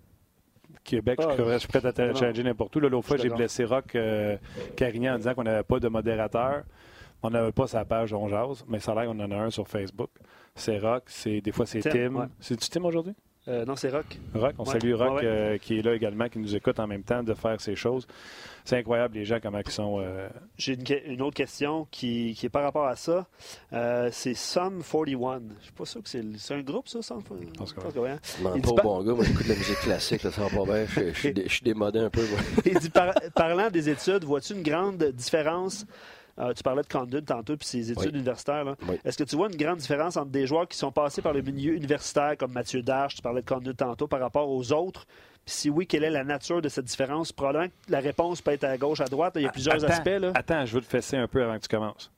Québec, 0.85 1.19
Ah, 1.23 1.35
je, 1.37 1.59
suis 1.59 1.69
prêt 1.69 1.85
à 1.85 2.15
changer 2.15 2.43
n'importe 2.43 2.75
où. 2.77 2.81
L'autre 2.81 3.07
fois, 3.07 3.17
j'ai 3.17 3.29
blessé 3.29 3.65
Rock 3.65 3.95
euh, 3.95 4.37
Carignan 4.77 5.15
en 5.15 5.19
disant 5.19 5.35
qu'on 5.35 5.45
n'avait 5.45 5.63
pas 5.63 5.81
de 5.81 5.89
modérateur. 5.89 6.63
On 7.23 7.31
n'avait 7.31 7.53
pas 7.53 7.67
sa 7.67 7.85
page 7.85 8.13
On 8.13 8.29
Jase, 8.29 8.65
mais 8.69 8.79
ça 8.79 8.93
a 8.93 8.95
l'air 8.95 9.07
qu'on 9.07 9.19
en 9.19 9.31
a 9.31 9.37
un 9.37 9.51
sur 9.51 9.67
Facebook. 9.67 10.11
C'est 10.55 10.79
Rock, 10.79 11.05
c'est 11.07 11.41
des 11.41 11.53
fois 11.53 11.67
c'est 11.67 11.81
Tim, 11.81 11.91
Tim. 11.91 12.15
ouais. 12.15 12.27
C'est-tu 12.41 12.69
Tim 12.69 12.85
aujourd'hui? 12.85 13.15
Euh, 13.49 13.65
non, 13.65 13.77
c'est 13.77 13.89
Rock. 13.89 14.05
Rock, 14.35 14.55
on 14.59 14.65
Ouais. 14.65 14.73
salue 14.73 14.93
Rock 14.95 15.09
Ouais, 15.17 15.21
ouais. 15.21 15.27
euh, 15.27 15.59
qui 15.59 15.79
est 15.79 15.83
là 15.83 15.95
également, 15.95 16.29
qui 16.29 16.39
nous 16.39 16.55
écoute 16.55 16.79
en 16.79 16.87
même 16.87 17.03
temps 17.03 17.23
de 17.23 17.33
faire 17.35 17.59
ces 17.61 17.75
choses. 17.75 18.07
C'est 18.65 18.77
incroyable 18.77 19.15
les 19.15 19.25
gens 19.25 19.39
comment 19.43 19.61
ils 19.65 19.71
sont. 19.73 20.01
euh, 20.01 20.29
J'ai 20.59 20.77
une, 21.07 21.23
autre 21.23 21.37
question 21.37 21.87
qui, 21.91 22.35
qui 22.39 22.45
est 22.47 22.51
par 22.51 22.63
rapport 22.63 22.85
à 22.87 22.97
ça. 22.97 23.27
Euh, 23.73 24.11
c'est 24.13 24.35
Sum 24.35 24.83
41. 24.83 25.41
Je 25.61 25.65
suis 25.65 25.73
pas 25.73 25.85
sûr 25.87 26.03
que 26.03 26.09
c'est 26.11 26.23
c'est 26.37 26.55
un 26.55 26.61
groupe, 26.61 26.87
ça, 26.89 27.01
Sum 27.01 27.23
41? 27.23 27.53
pense 27.57 27.73
que 27.73 27.81
Je 27.81 27.85
pense 27.87 27.95
que 27.95 28.01
hein. 28.07 28.19
Je 28.37 28.43
pas 28.43 28.69
au 28.71 28.75
pas- 28.75 28.83
bon 28.83 29.03
gars, 29.03 29.15
moi 29.15 29.25
j'écoute 29.25 29.45
de 29.45 29.49
la 29.53 29.59
musique 29.59 29.79
classique, 29.81 30.23
là, 30.23 30.31
ça 30.31 30.43
va 30.43 30.49
pas 30.51 30.65
bien. 30.65 30.85
Je, 30.87 31.13
je 31.15 31.19
suis 31.19 31.33
dé- 31.33 31.45
je 31.47 31.53
suis 31.53 31.63
démodé 31.63 32.01
un 32.01 32.11
peu. 32.11 32.21
moi. 32.29 32.39
Il 32.67 32.79
dit, 32.79 32.91
par- 32.91 33.15
parlant 33.35 33.71
des 33.71 33.89
études, 33.89 34.25
vois-tu 34.25 34.53
une 34.53 34.63
grande 34.63 35.03
différence? 35.15 35.87
Euh, 36.39 36.53
tu 36.55 36.63
parlais 36.63 36.83
de 36.83 36.87
Condon 36.89 37.21
tantôt, 37.23 37.57
puis 37.57 37.67
ses 37.67 37.91
études 37.91 38.05
Oui. 38.13 38.19
universitaires. 38.19 38.65
là. 38.65 38.77
Oui. 38.89 38.97
Est-ce 39.05 39.19
que 39.19 39.25
tu 39.25 39.37
vois 39.37 39.49
une 39.51 39.57
grande 39.57 39.79
différence 39.79 40.17
entre 40.17 40.31
des 40.31 40.47
joueurs 40.47 40.69
qui 40.69 40.77
sont 40.79 40.93
passés 40.93 41.21
par 41.23 41.33
le 41.33 41.43
milieu 41.43 41.75
universitaire, 41.75 42.37
comme 42.39 42.53
Mathieu 42.53 42.83
Darche, 42.83 43.17
tu 43.17 43.23
parlais 43.23 43.43
de 43.43 43.47
Condon 43.49 43.73
tantôt, 43.75 44.07
par 44.07 44.21
rapport 44.21 44.49
aux 44.49 44.73
autres? 44.73 45.07
Puis 45.45 45.55
si 45.55 45.71
oui, 45.71 45.87
quelle 45.87 46.05
est 46.05 46.11
la 46.11 46.25
nature 46.25 46.61
de 46.63 46.69
cette 46.69 46.85
différence? 46.85 47.33
Probablement 47.33 47.69
que 47.69 47.93
la 47.93 48.01
réponse 48.01 48.41
peut 48.43 48.51
être 48.53 48.65
à 48.65 48.77
gauche, 48.77 49.01
à 49.01 49.07
droite. 49.07 49.33
Il 49.37 49.43
y 49.43 49.47
a 49.47 49.51
plusieurs 49.51 49.77
attends, 49.83 49.95
aspects. 49.95 50.09
Là. 50.21 50.33
Attends, 50.35 50.65
je 50.67 50.75
veux 50.75 50.81
te 50.81 50.87
fesser 50.87 51.17
un 51.17 51.27
peu 51.27 51.43
avant 51.43 51.57
que 51.57 51.63
tu 51.63 51.69
commences. 51.69 52.11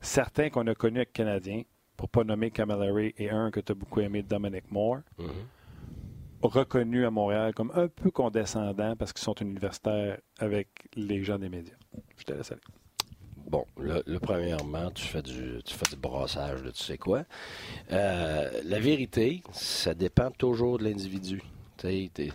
Certains 0.00 0.50
qu'on 0.50 0.66
a 0.66 0.74
connus 0.74 0.98
avec 0.98 1.12
Canadiens, 1.12 1.62
pour 1.96 2.08
pas 2.10 2.22
nommer 2.22 2.50
Camilleri 2.50 3.14
et 3.16 3.30
un 3.30 3.50
que 3.50 3.60
tu 3.60 3.72
as 3.72 3.74
beaucoup 3.74 4.00
aimé, 4.00 4.22
Dominic 4.22 4.70
Moore, 4.70 4.98
Mhm. 5.18 5.26
reconnus 6.42 7.06
à 7.06 7.10
Montréal 7.10 7.54
comme 7.54 7.72
un 7.74 7.88
peu 7.88 8.10
condescendants 8.10 8.94
parce 8.96 9.12
qu'ils 9.12 9.24
sont 9.24 9.34
universitaires 9.40 10.18
avec 10.38 10.68
les 10.94 11.24
gens 11.24 11.38
des 11.38 11.48
médias. 11.48 11.74
Je 12.18 12.24
te 12.24 12.32
laisse 12.34 12.52
aller. 12.52 12.60
Bon, 13.48 13.64
là, 13.80 14.02
là, 14.06 14.18
premièrement, 14.20 14.90
tu 14.90 15.04
fais 15.04 15.22
du, 15.22 15.60
tu 15.64 15.74
fais 15.74 15.88
du 15.88 15.96
brassage, 15.96 16.64
là, 16.64 16.72
tu 16.72 16.82
sais 16.82 16.98
quoi. 16.98 17.24
Euh, 17.92 18.50
la 18.64 18.80
vérité, 18.80 19.42
ça 19.52 19.94
dépend 19.94 20.32
toujours 20.32 20.78
de 20.78 20.84
l'individu. 20.84 21.40
Tu 21.82 22.30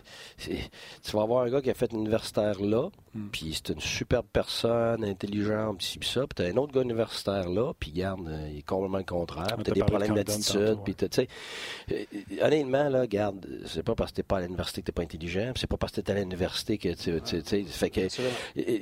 vas 1.12 1.22
avoir 1.22 1.44
un 1.44 1.50
gars 1.50 1.60
qui 1.60 1.70
a 1.70 1.74
fait 1.74 1.92
universitaire 1.92 2.60
là, 2.60 2.88
Hmm. 3.14 3.28
puis 3.30 3.52
c'est 3.52 3.74
une 3.74 3.80
superbe 3.80 4.24
personne, 4.32 5.04
intelligente, 5.04 5.76
puis 5.76 5.86
ci, 5.86 5.98
puis 5.98 6.08
ça. 6.08 6.20
Puis 6.20 6.28
t'as 6.34 6.46
un 6.50 6.56
autre 6.56 6.72
gars 6.72 6.80
universitaire 6.80 7.46
là, 7.50 7.74
puis 7.78 7.90
garde, 7.90 8.26
euh, 8.26 8.48
il 8.50 8.60
est 8.60 8.62
complètement 8.62 8.96
le 8.96 9.04
contraire. 9.04 9.48
On 9.52 9.56
Puis 9.56 9.64
t'a 9.64 9.72
t'as 9.72 9.74
des 9.74 9.84
problèmes 9.84 10.14
d'attitude, 10.14 10.78
puis 10.82 10.94
tu 10.94 11.06
sais. 11.10 11.28
euh, 11.92 12.04
honnêtement, 12.40 12.88
là, 12.88 13.06
garde, 13.06 13.46
c'est 13.66 13.82
pas 13.82 13.94
parce 13.94 14.12
que 14.12 14.16
t'es 14.16 14.22
pas 14.22 14.38
à 14.38 14.40
l'université 14.40 14.80
que 14.80 14.86
t'es 14.86 14.92
pas 14.92 15.02
intelligent, 15.02 15.52
c'est 15.56 15.66
pas 15.66 15.76
parce 15.76 15.92
que 15.92 16.00
t'es 16.00 16.10
à 16.10 16.14
l'université 16.14 16.78
que 16.78 16.88
tu 16.94 17.20
sais, 17.44 17.64
fait 17.64 17.90
que 17.90 18.00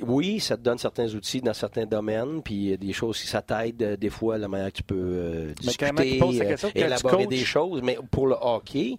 oui, 0.05 0.39
ça 0.39 0.55
te 0.55 0.61
donne 0.61 0.77
certains 0.77 1.13
outils 1.13 1.41
dans 1.41 1.53
certains 1.53 1.85
domaines, 1.85 2.41
puis 2.41 2.55
il 2.55 2.69
y 2.69 2.73
a 2.73 2.77
des 2.77 2.93
choses 2.93 3.19
qui 3.19 3.27
ça 3.27 3.41
t'aide 3.41 3.83
euh, 3.83 3.97
des 3.97 4.09
fois 4.09 4.37
la 4.37 4.47
manière 4.47 4.71
que 4.71 4.77
tu 4.77 4.83
peux 4.83 5.53
Mais 5.65 5.73
quand 5.77 5.91
même, 5.91 6.19
discuter, 6.31 6.79
élaborer 6.79 7.27
des 7.27 7.43
choses. 7.43 7.81
Mais 7.83 7.97
pour 8.09 8.27
le 8.27 8.35
hockey, 8.39 8.97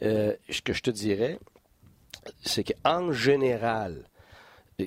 ce 0.00 0.62
que 0.64 0.72
je 0.72 0.80
te 0.80 0.90
dirais, 0.92 1.38
c'est 2.44 2.64
qu'en 2.64 3.12
général, 3.12 4.04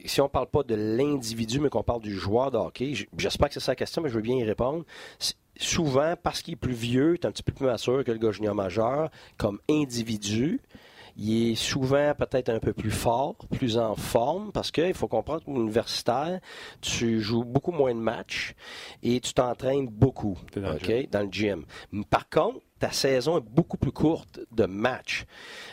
si 0.06 0.22
on 0.22 0.30
parle 0.30 0.48
pas 0.48 0.64
de 0.64 0.76
l'individu, 0.76 1.60
mais 1.60 1.70
qu'on 1.70 1.84
parle 1.84 2.02
du 2.02 2.14
joueur 2.14 2.52
de 2.52 2.58
hockey, 2.58 2.94
j'espère 3.18 3.50
que 3.50 3.56
c'est 3.56 3.60
ça 3.60 3.72
la 3.72 3.76
question, 3.76 4.02
mais 4.02 4.10
je 4.10 4.16
veux 4.16 4.22
bien 4.22 4.36
y 4.36 4.44
répondre. 4.44 4.86
Souvent, 5.58 6.16
parce 6.22 6.42
qu'il 6.42 6.54
est 6.54 6.58
plus 6.58 6.74
vieux, 6.74 7.18
tu 7.18 7.28
un 7.28 7.32
petit 7.32 7.44
peu 7.44 7.54
plus 7.54 7.66
mature 7.66 8.04
que 8.04 8.12
le 8.12 8.18
gars 8.18 8.32
junior 8.32 8.56
majeur, 8.56 9.10
comme 9.38 9.60
individu, 9.70 10.60
il 11.18 11.52
est 11.52 11.56
souvent 11.56 12.14
peut-être 12.14 12.50
un 12.50 12.60
peu 12.60 12.74
plus 12.74 12.92
fort, 12.92 13.36
plus 13.58 13.78
en 13.78 13.96
forme, 13.96 14.52
parce 14.52 14.70
qu'il 14.72 14.94
faut 14.94 15.08
comprendre 15.08 15.46
qu'au 15.46 15.56
universitaire, 15.56 16.42
tu 16.82 17.22
joues 17.22 17.46
beaucoup 17.46 17.72
moins 17.72 17.96
de 17.96 18.00
matchs 18.00 18.54
et 19.02 19.22
tu 19.22 19.34
t'entraînes 19.34 19.88
beaucoup 19.88 20.38
dans 20.56 20.78
dans 21.12 21.22
le 21.22 21.32
gym. 21.32 21.64
Par 22.10 22.30
contre, 22.30 22.60
ta 22.86 22.92
saison 22.92 23.40
est 23.40 23.44
beaucoup 23.50 23.78
plus 23.78 23.92
courte 23.92 24.42
de 24.52 24.66
matchs. 24.68 25.26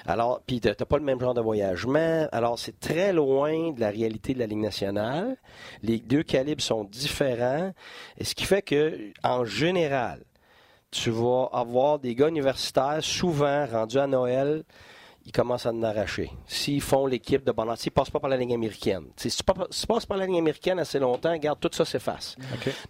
Alors, 0.07 0.41
puis 0.47 0.61
tu 0.61 0.69
n'as 0.69 0.75
pas 0.75 0.97
le 0.97 1.05
même 1.05 1.21
genre 1.21 1.35
de 1.35 1.43
voyagement. 1.43 2.27
Alors, 2.33 2.59
c'est 2.59 2.81
très 2.81 3.13
loin 3.13 3.73
de 3.73 3.81
la 3.81 3.91
réalité 3.91 4.33
de 4.33 4.39
la 4.39 4.47
Ligue 4.47 4.63
nationale. 4.63 5.37
Les 5.83 5.99
deux 5.99 6.23
calibres 6.23 6.63
sont 6.63 6.85
différents. 6.85 7.75
Et 8.17 8.25
ce 8.25 8.35
qui 8.35 8.47
fait 8.47 8.63
que, 8.63 9.13
en 9.23 9.45
général, 9.45 10.23
tu 10.91 11.11
vas 11.11 11.51
avoir 11.53 11.99
des 11.99 12.15
gars 12.15 12.29
universitaires, 12.29 13.01
souvent 13.03 13.67
rendus 13.67 13.99
à 13.99 14.07
Noël, 14.07 14.65
ils 15.27 15.33
commencent 15.33 15.67
à 15.67 15.71
en 15.71 15.83
arracher. 15.83 16.31
S'ils 16.47 16.81
font 16.81 17.07
l'équipe 17.07 17.45
de 17.45 17.53
bonheur, 17.53 17.77
s'ils 17.77 17.93
passent 17.93 18.11
pas 18.11 18.21
par 18.21 18.31
la 18.31 18.39
ligne 18.39 18.55
américaine. 18.55 19.05
T'sais, 19.17 19.29
Si 19.29 19.37
tu, 19.37 19.87
passes 19.87 20.07
par 20.07 20.17
la 20.17 20.25
ligne 20.25 20.39
américaine 20.39 20.79
assez 20.79 20.99
longtemps, 20.99 21.33
regarde, 21.33 21.61
tout 21.61 21.71
ça 21.73 21.85
s'efface. 21.85 22.37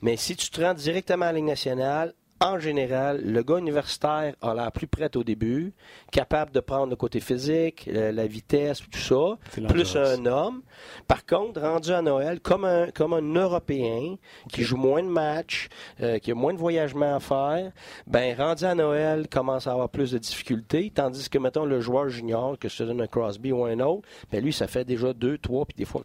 Mais 0.01 0.17
si 0.17 0.37
tu 0.37 0.49
te 0.49 0.61
rends 0.61 0.75
directement 0.75 1.27
à 1.27 1.33
la 1.33 1.39
Ligue 1.39 1.47
nationale, 1.47 2.15
en 2.43 2.59
général, 2.59 3.21
le 3.25 3.43
gars 3.43 3.59
universitaire 3.59 4.35
a 4.43 4.55
l'air 4.55 4.73
plus 4.73 4.87
prêt 4.87 5.17
au 5.17 5.23
début, 5.23 5.73
capable 6.11 6.51
de 6.51 6.61
prendre 6.61 6.91
le 6.91 6.97
côté 6.97 7.21
physique, 7.21 7.89
la, 7.91 8.27
vitesse, 8.27 8.81
tout 8.81 8.99
ça, 8.99 9.39
plus 9.69 9.97
un 9.97 10.27
homme. 10.27 10.63
Par 11.07 11.25
contre, 11.25 11.61
rendu 11.61 11.93
à 11.93 12.03
Noël, 12.03 12.41
comme 12.41 12.65
un, 12.65 12.91
comme 12.91 13.13
un 13.13 13.35
Européen 13.35 14.17
qui 14.53 14.63
joue 14.63 14.77
moins 14.77 15.03
de 15.03 15.09
matchs, 15.09 15.69
euh, 16.01 16.19
qui 16.19 16.33
a 16.33 16.35
moins 16.35 16.53
de 16.53 16.59
voyagements 16.59 17.17
à 17.17 17.21
faire, 17.21 17.73
ben 18.07 18.37
rendu 18.37 18.65
à 18.65 18.75
Noël, 18.75 19.29
commence 19.29 19.67
à 19.67 19.73
avoir 19.73 19.89
plus 19.89 20.11
de 20.11 20.19
difficultés, 20.19 20.91
tandis 20.93 21.29
que, 21.29 21.39
mettons, 21.39 21.65
le 21.65 21.81
joueur 21.81 22.09
junior, 22.09 22.59
que 22.59 22.69
te 22.69 22.83
donne 22.83 23.03
un 23.03 23.07
Crosby 23.07 23.53
ou 23.53 23.65
un 23.65 23.79
autre, 23.81 24.09
ben 24.31 24.43
lui, 24.43 24.53
ça 24.53 24.67
fait 24.67 24.85
déjà 24.85 25.13
deux, 25.13 25.39
trois, 25.39 25.65
puis 25.65 25.77
des 25.77 25.85
fois 25.85 26.03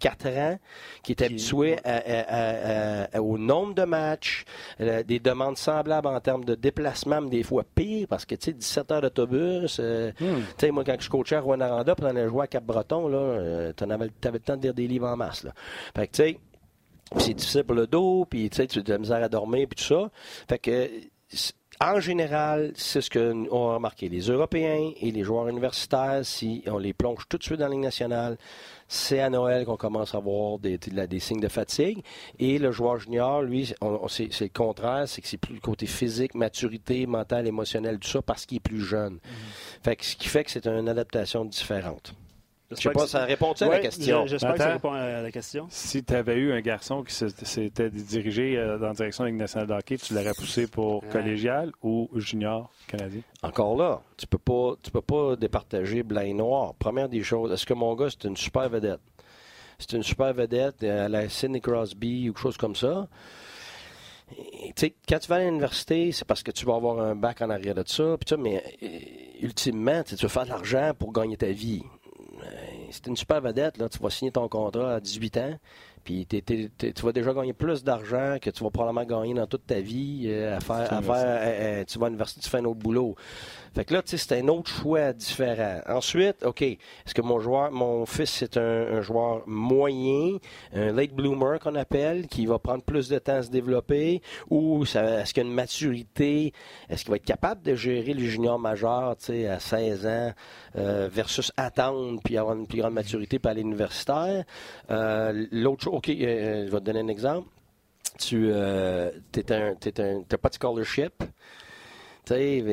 quatre 0.00 0.26
ans, 0.26 0.58
qui 1.04 1.12
est 1.12 1.22
habitué 1.22 1.76
à- 1.84 1.96
à- 1.98 3.04
à- 3.04 3.16
à- 3.18 3.20
au 3.22 3.38
nombre 3.38 3.74
de 3.74 3.84
matchs, 3.84 4.44
euh, 4.80 5.02
des 5.04 5.20
demandes 5.20 5.56
semblables 5.56 6.08
en 6.08 6.18
termes 6.20 6.44
de 6.44 6.54
déplacement, 6.56 7.20
mais 7.20 7.30
des 7.30 7.42
fois 7.44 7.62
pire, 7.74 8.08
parce 8.08 8.24
que, 8.24 8.34
tu 8.34 8.46
sais, 8.46 8.52
17 8.52 8.90
heures 8.90 9.02
d'autobus, 9.02 9.78
euh, 9.78 10.10
Hmm. 10.20 10.40
tu 10.40 10.66
sais, 10.66 10.70
moi, 10.72 10.82
quand 10.84 10.96
je 10.98 11.08
coachais 11.08 11.36
à 11.36 11.40
Rwanda, 11.40 11.94
puis 11.94 12.04
on 12.04 12.08
allait 12.08 12.28
jouer 12.28 12.42
à 12.44 12.46
Cap-Breton, 12.46 13.06
là, 13.08 13.18
euh, 13.18 13.72
t'en 13.74 13.88
avais, 13.90 14.08
t'avais 14.20 14.38
le 14.38 14.44
temps 14.44 14.56
de 14.56 14.62
lire 14.62 14.74
des 14.74 14.88
livres 14.88 15.06
en 15.06 15.16
masse, 15.16 15.44
là. 15.44 15.52
Fait 15.94 16.06
que, 16.08 16.12
tu 16.16 16.22
sais, 16.22 16.38
c'est 17.18 17.34
difficile 17.34 17.64
pour 17.64 17.74
le 17.76 17.86
dos, 17.86 18.24
puis 18.28 18.48
tu 18.50 18.56
sais, 18.56 18.66
tu 18.66 18.78
as 18.78 18.82
de 18.82 18.92
la 18.92 18.98
misère 18.98 19.22
à 19.22 19.28
dormir, 19.28 19.66
puis 19.68 19.76
tout 19.84 19.94
ça. 19.94 20.10
Fait 20.48 20.58
que, 20.58 20.88
en 21.82 21.98
général, 22.00 22.72
c'est 22.74 23.00
ce 23.00 23.08
qu'on 23.08 23.46
a 23.70 23.74
remarqué. 23.74 24.08
Les 24.08 24.20
Européens 24.28 24.90
et 25.00 25.10
les 25.10 25.22
joueurs 25.24 25.48
universitaires, 25.48 26.20
si 26.24 26.62
on 26.66 26.76
les 26.78 26.92
plonge 26.92 27.26
tout 27.28 27.38
de 27.38 27.42
suite 27.42 27.58
dans 27.58 27.66
la 27.68 27.72
Ligue 27.72 27.80
nationale, 27.84 28.36
c'est 28.86 29.20
à 29.20 29.30
Noël 29.30 29.64
qu'on 29.64 29.76
commence 29.76 30.14
à 30.14 30.18
avoir 30.18 30.58
des, 30.58 30.76
des- 30.76 31.06
des 31.06 31.20
signes 31.20 31.40
de 31.40 31.48
fatigue. 31.48 32.02
Et 32.38 32.58
le 32.58 32.70
joueur 32.70 32.98
junior, 32.98 33.40
lui, 33.42 33.72
on- 33.80 34.00
on- 34.02 34.08
c'est 34.08 34.28
c'est 34.32 34.44
le 34.44 34.50
contraire, 34.50 35.08
c'est 35.08 35.22
que 35.22 35.28
c'est 35.28 35.38
plus 35.38 35.54
le 35.54 35.60
côté 35.60 35.86
physique, 35.86 36.34
maturité, 36.34 37.06
mental, 37.06 37.46
émotionnel, 37.46 37.98
tout 37.98 38.08
ça, 38.08 38.20
parce 38.20 38.44
qu'il 38.46 38.58
est 38.58 38.60
plus 38.60 38.82
jeune. 38.82 39.18
Fait 39.82 39.96
que 39.96 40.04
ce 40.04 40.16
qui 40.16 40.28
fait 40.28 40.44
que 40.44 40.50
c'est 40.50 40.66
une 40.66 40.88
adaptation 40.88 41.44
différente. 41.46 42.12
Je 42.70 42.76
sais 42.76 42.82
J'espère 42.82 42.92
pas, 42.92 43.04
que 43.04 43.10
ça 43.10 43.24
répond 43.24 43.52
à 43.52 43.66
la 43.68 43.78
question? 43.80 44.26
J'espère 44.26 44.52
que 44.52 44.58
ça 44.58 44.72
répond 44.74 44.92
à 44.92 45.22
la 45.22 45.30
question. 45.32 45.66
Si 45.70 46.04
tu 46.04 46.14
avais 46.14 46.36
eu 46.36 46.52
un 46.52 46.60
garçon 46.60 47.02
qui 47.02 47.12
s'était 47.12 47.90
dirigé 47.90 48.56
euh, 48.56 48.78
dans 48.78 48.88
la 48.88 48.94
direction 48.94 49.24
de 49.24 49.28
la 49.28 49.32
Ligue 49.32 49.40
nationale 49.40 49.66
de 49.68 49.72
hockey, 49.74 49.96
tu 49.98 50.14
l'aurais 50.14 50.34
poussé 50.34 50.68
pour 50.68 51.02
Ouais. 51.02 51.08
collégial 51.10 51.72
ou 51.82 52.08
junior 52.14 52.70
canadien? 52.86 53.22
Encore 53.42 53.76
là, 53.76 54.02
tu 54.16 54.26
peux 54.28 54.38
pas, 54.38 54.74
tu 54.82 54.90
peux 54.92 55.00
pas 55.00 55.34
départager 55.34 56.02
blanc 56.04 56.20
et 56.20 56.32
noir. 56.32 56.74
Première 56.74 57.08
des 57.08 57.22
choses, 57.24 57.50
est-ce 57.52 57.66
que 57.66 57.74
mon 57.74 57.94
gars 57.96 58.08
c'est 58.10 58.24
une 58.28 58.36
super 58.36 58.68
vedette? 58.68 59.00
C'est 59.78 59.92
une 59.96 60.02
super 60.04 60.32
vedette 60.32 60.82
euh, 60.84 61.06
à 61.06 61.08
la 61.08 61.28
Sidney 61.28 61.60
Crosby 61.60 62.28
ou 62.28 62.32
quelque 62.34 62.42
chose 62.42 62.56
comme 62.56 62.76
ça. 62.76 63.08
Quand 65.08 65.18
tu 65.18 65.26
vas 65.28 65.36
à 65.36 65.40
l'université, 65.40 66.12
c'est 66.12 66.24
parce 66.24 66.44
que 66.44 66.52
tu 66.52 66.64
vas 66.64 66.76
avoir 66.76 67.00
un 67.00 67.16
bac 67.16 67.42
en 67.42 67.50
arrière 67.50 67.74
de 67.74 67.82
ça, 67.84 68.16
puis 68.16 68.28
ça, 68.28 68.36
mais 68.36 68.62
euh, 68.82 68.86
ultimement, 69.44 70.04
tu 70.04 70.10
sais, 70.10 70.16
tu 70.16 70.22
veux 70.22 70.28
faire 70.28 70.44
de 70.44 70.50
l'argent 70.50 70.92
pour 70.96 71.12
gagner 71.12 71.36
ta 71.36 71.48
vie. 71.48 71.82
C'est 72.90 73.06
une 73.06 73.16
super 73.16 73.40
vedette, 73.40 73.78
là, 73.78 73.88
tu 73.88 73.98
vas 73.98 74.10
signer 74.10 74.32
ton 74.32 74.48
contrat 74.48 74.94
à 74.94 75.00
18 75.00 75.36
ans, 75.38 75.58
puis 76.04 76.26
tu 76.26 77.02
vas 77.02 77.12
déjà 77.12 77.32
gagner 77.32 77.52
plus 77.52 77.84
d'argent 77.84 78.36
que 78.40 78.50
tu 78.50 78.64
vas 78.64 78.70
probablement 78.70 79.04
gagner 79.04 79.34
dans 79.34 79.46
toute 79.46 79.66
ta 79.66 79.80
vie 79.80 80.24
euh, 80.26 80.56
à 80.56 80.60
faire, 80.60 80.92
à 80.92 81.02
faire 81.02 81.14
euh, 81.16 81.80
euh, 81.80 81.84
tu 81.84 81.98
vas 81.98 82.06
à 82.06 82.08
l'université, 82.08 82.40
tu 82.40 82.48
fais 82.48 82.58
un 82.58 82.64
autre 82.64 82.80
boulot. 82.80 83.14
Fait 83.74 83.84
que 83.84 83.94
là, 83.94 84.02
tu 84.02 84.10
sais, 84.10 84.16
c'est 84.18 84.40
un 84.40 84.48
autre 84.48 84.68
choix 84.68 85.12
différent. 85.12 85.80
Ensuite, 85.86 86.44
OK, 86.44 86.62
est-ce 86.62 87.14
que 87.14 87.22
mon 87.22 87.38
joueur, 87.38 87.70
mon 87.70 88.04
fils, 88.04 88.30
c'est 88.30 88.56
un, 88.56 88.96
un 88.96 89.00
joueur 89.00 89.44
moyen, 89.46 90.38
un 90.74 90.92
late 90.92 91.12
bloomer 91.12 91.60
qu'on 91.60 91.76
appelle, 91.76 92.26
qui 92.26 92.46
va 92.46 92.58
prendre 92.58 92.82
plus 92.82 93.08
de 93.08 93.18
temps 93.18 93.36
à 93.36 93.42
se 93.42 93.50
développer, 93.50 94.22
ou 94.48 94.82
est-ce 94.82 95.32
qu'il 95.32 95.44
y 95.44 95.46
a 95.46 95.48
une 95.48 95.54
maturité, 95.54 96.52
est-ce 96.88 97.04
qu'il 97.04 97.10
va 97.10 97.16
être 97.16 97.24
capable 97.24 97.62
de 97.62 97.76
gérer 97.76 98.12
le 98.12 98.24
junior 98.24 98.58
majeur, 98.58 99.16
tu 99.16 99.26
sais, 99.26 99.46
à 99.46 99.60
16 99.60 100.06
ans, 100.06 100.32
euh, 100.76 101.08
versus 101.10 101.52
attendre 101.56 102.20
puis 102.24 102.36
avoir 102.36 102.56
une 102.56 102.66
plus 102.66 102.78
grande 102.80 102.94
maturité 102.94 103.38
puis 103.38 103.50
aller. 103.50 103.64
Euh, 104.90 105.46
L'autre 105.50 105.84
chose, 105.84 105.89
OK, 105.90 106.08
euh, 106.08 106.66
je 106.66 106.70
vais 106.70 106.78
te 106.78 106.84
donner 106.84 107.00
un 107.00 107.08
exemple. 107.08 107.48
Tu 108.18 108.50
euh, 108.52 109.10
t'es 109.32 109.52
un, 109.52 109.74
t'es 109.74 110.00
un, 110.00 110.22
t'as 110.28 110.36
pas 110.38 110.48
de 110.48 110.54
scholarship. 110.54 111.22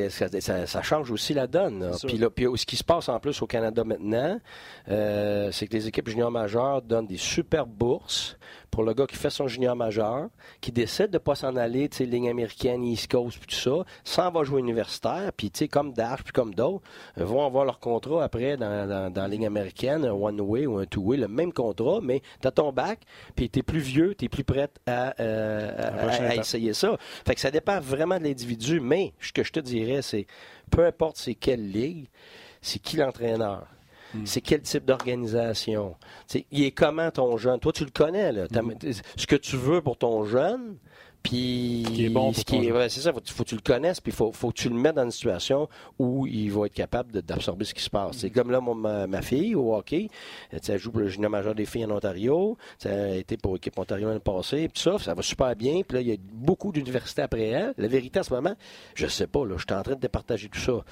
Ça, 0.09 0.27
ça- 0.39 0.67
ça 0.67 0.81
change 0.83 1.09
aussi 1.09 1.33
la 1.33 1.47
donne. 1.47 1.79
là. 1.79 1.91
Puis 2.07 2.17
là, 2.17 2.29
puis 2.29 2.45
ce 2.55 2.65
qui 2.65 2.75
se 2.75 2.83
passe 2.83 3.09
en 3.09 3.19
plus 3.19 3.41
au 3.41 3.47
Canada 3.47 3.83
maintenant, 3.83 4.39
euh, 4.89 5.51
c'est 5.51 5.65
que 5.67 5.73
les 5.73 5.87
équipes 5.87 6.09
juniors 6.09 6.29
majeures 6.31 6.81
donnent 6.81 7.07
des 7.07 7.17
super 7.17 7.65
bourses 7.65 8.37
pour 8.71 8.83
le 8.83 8.93
gars 8.93 9.05
qui 9.07 9.15
fait 9.15 9.29
son 9.29 9.47
junior 9.47 9.75
majeur, 9.75 10.29
qui 10.61 10.71
décide 10.71 11.07
de 11.07 11.13
ne 11.13 11.19
pas 11.19 11.35
s'en 11.35 11.55
aller, 11.55 11.89
tu 11.89 11.97
sais, 11.97 12.05
ligne 12.05 12.29
américaine, 12.29 12.83
East 12.83 13.09
Coast, 13.11 13.37
puis 13.39 13.47
tout 13.47 13.61
ça, 13.61 13.85
s'en 14.03 14.31
va 14.31 14.43
jouer 14.43 14.59
universitaire, 14.59 15.31
puis 15.35 15.51
tu 15.51 15.59
sais, 15.59 15.67
comme 15.67 15.93
Dash, 15.93 16.23
puis 16.23 16.33
comme 16.33 16.53
d'autres, 16.53 16.83
euh, 17.17 17.25
vont 17.25 17.45
avoir 17.45 17.65
leur 17.65 17.79
contrat 17.79 18.23
après 18.23 18.57
dans, 18.57 18.87
dans, 18.87 19.11
dans 19.11 19.21
la 19.21 19.27
ligne 19.27 19.47
américaine, 19.47 20.05
un 20.05 20.11
one-way 20.11 20.65
ou 20.65 20.77
un 20.77 20.85
two-way, 20.85 21.17
le 21.17 21.27
même 21.27 21.53
contrat, 21.53 21.99
mais 22.01 22.21
tu 22.41 22.47
as 22.47 22.51
ton 22.51 22.71
bac, 22.71 22.99
puis 23.35 23.49
tu 23.49 23.59
es 23.59 23.63
plus 23.63 23.79
vieux, 23.79 24.15
tu 24.15 24.25
es 24.25 24.29
plus 24.29 24.43
prêt 24.43 24.69
à, 24.85 25.13
euh, 25.19 25.71
à, 25.77 26.29
à 26.29 26.35
essayer 26.35 26.73
ça. 26.73 26.97
Fait 27.25 27.35
que 27.35 27.41
ça 27.41 27.51
dépend 27.51 27.79
vraiment 27.79 28.17
de 28.17 28.23
l'individu, 28.23 28.79
mais 28.79 29.13
ce 29.19 29.31
que 29.31 29.43
je 29.43 29.51
te 29.51 29.59
dirais, 29.59 30.01
c'est 30.01 30.27
peu 30.69 30.85
importe 30.85 31.17
c'est 31.17 31.35
quelle 31.35 31.71
ligue, 31.71 32.07
c'est 32.61 32.79
qui 32.79 32.97
l'entraîneur. 32.97 33.65
Hmm. 34.17 34.25
C'est 34.25 34.41
quel 34.41 34.61
type 34.61 34.85
d'organisation? 34.85 35.95
Il 36.51 36.63
est 36.63 36.71
comment 36.71 37.11
ton 37.11 37.37
jeune? 37.37 37.59
Toi, 37.59 37.71
tu 37.71 37.85
le 37.85 37.91
connais. 37.91 38.31
Là. 38.31 38.45
Hmm. 38.45 38.73
Ce 39.15 39.27
que 39.27 39.35
tu 39.35 39.57
veux 39.57 39.81
pour 39.81 39.97
ton 39.97 40.25
jeune, 40.25 40.77
puis, 41.27 41.83
qui 41.93 42.05
est 42.05 42.09
bon 42.09 42.31
c'est 42.31 43.01
ça, 43.01 43.11
faut, 43.11 43.19
faut 43.25 43.43
que 43.43 43.49
tu 43.49 43.55
le 43.55 43.61
connaisses, 43.61 43.99
puis 43.99 44.13
faut, 44.13 44.31
faut 44.31 44.49
que 44.49 44.55
tu 44.55 44.69
le 44.69 44.75
mettes 44.75 44.95
dans 44.95 45.03
une 45.03 45.11
situation 45.11 45.67
où 45.99 46.25
il 46.25 46.49
va 46.51 46.67
être 46.67 46.73
capable 46.73 47.21
d'absorber 47.21 47.65
ce 47.65 47.73
qui 47.73 47.83
se 47.83 47.89
passe. 47.89 48.17
C'est 48.17 48.29
comme 48.29 48.49
là, 48.49 48.61
ma, 48.61 49.21
fille 49.21 49.53
au 49.53 49.75
hockey, 49.75 50.07
elle 50.51 50.77
joue 50.77 50.91
pour 50.91 51.01
le 51.01 51.09
junior 51.09 51.29
majeur 51.29 51.53
des 51.53 51.65
filles 51.65 51.85
en 51.85 51.91
Ontario, 51.91 52.57
elle 52.85 52.91
a 52.91 53.15
été 53.15 53.35
pour 53.35 53.55
l'équipe 53.55 53.77
Ontario 53.77 54.07
l'année 54.07 54.21
passée, 54.21 54.69
puis 54.69 54.81
ça, 54.81 54.97
ça 54.99 55.13
va 55.13 55.21
super 55.21 55.53
bien, 55.55 55.81
puis 55.85 55.95
là, 55.95 56.01
il 56.01 56.07
y 56.07 56.13
a 56.13 56.17
beaucoup 56.31 56.71
d'universités 56.71 57.23
après 57.23 57.47
elle. 57.47 57.73
La 57.77 57.87
vérité, 57.89 58.19
en 58.21 58.23
ce 58.23 58.33
moment, 58.33 58.55
je 58.95 59.07
sais 59.07 59.27
pas, 59.27 59.45
là, 59.45 59.55
je 59.57 59.65
suis 59.67 59.77
en 59.77 59.83
train 59.83 59.95
de 59.95 59.99
départager 59.99 60.47
tout 60.47 60.59
ça. 60.59 60.85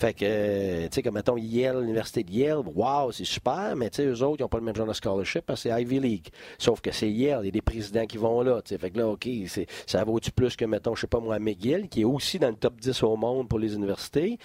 Fait 0.00 0.14
que, 0.14 0.24
euh, 0.24 0.82
tu 0.84 0.88
sais, 0.92 1.02
comme 1.02 1.14
mettons 1.14 1.36
Yale, 1.36 1.80
l'université 1.80 2.24
de 2.24 2.32
Yale, 2.32 2.62
wow, 2.74 3.12
c'est 3.12 3.24
super, 3.24 3.76
mais 3.76 3.90
tu 3.90 3.96
sais, 3.96 4.06
eux 4.06 4.22
autres, 4.22 4.36
ils 4.38 4.42
n'ont 4.42 4.48
pas 4.48 4.58
le 4.58 4.64
même 4.64 4.76
genre 4.76 4.86
de 4.86 4.94
scholarship 4.94 5.42
parce 5.44 5.62
que 5.62 5.68
c'est 5.68 5.82
Ivy 5.82 6.00
League. 6.00 6.28
Sauf 6.58 6.80
que 6.80 6.92
c'est 6.92 7.10
Yale, 7.10 7.40
il 7.42 7.46
y 7.46 7.48
a 7.48 7.52
des 7.52 7.60
présidents 7.60 8.06
qui 8.06 8.16
vont 8.16 8.40
là, 8.40 8.62
tu 8.62 8.70
sais. 8.70 8.78
Fait 8.78 8.90
que 8.90 8.98
là, 8.98 9.08
OK, 9.08 9.28
c'est 9.46 9.66
ça 9.86 10.04
vaut-tu 10.04 10.30
plus 10.32 10.56
que, 10.56 10.64
mettons, 10.64 10.94
je 10.94 11.02
sais 11.02 11.06
pas 11.06 11.20
moi, 11.20 11.38
McGill, 11.38 11.88
qui 11.88 12.02
est 12.02 12.04
aussi 12.04 12.38
dans 12.38 12.48
le 12.48 12.56
top 12.56 12.76
10 12.80 13.02
au 13.02 13.16
monde 13.16 13.48
pour 13.48 13.58
les 13.58 13.74
universités? 13.74 14.38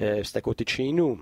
Euh, 0.00 0.22
c'est 0.24 0.36
à 0.36 0.40
côté 0.40 0.64
de 0.64 0.70
chez 0.70 0.90
nous. 0.92 1.20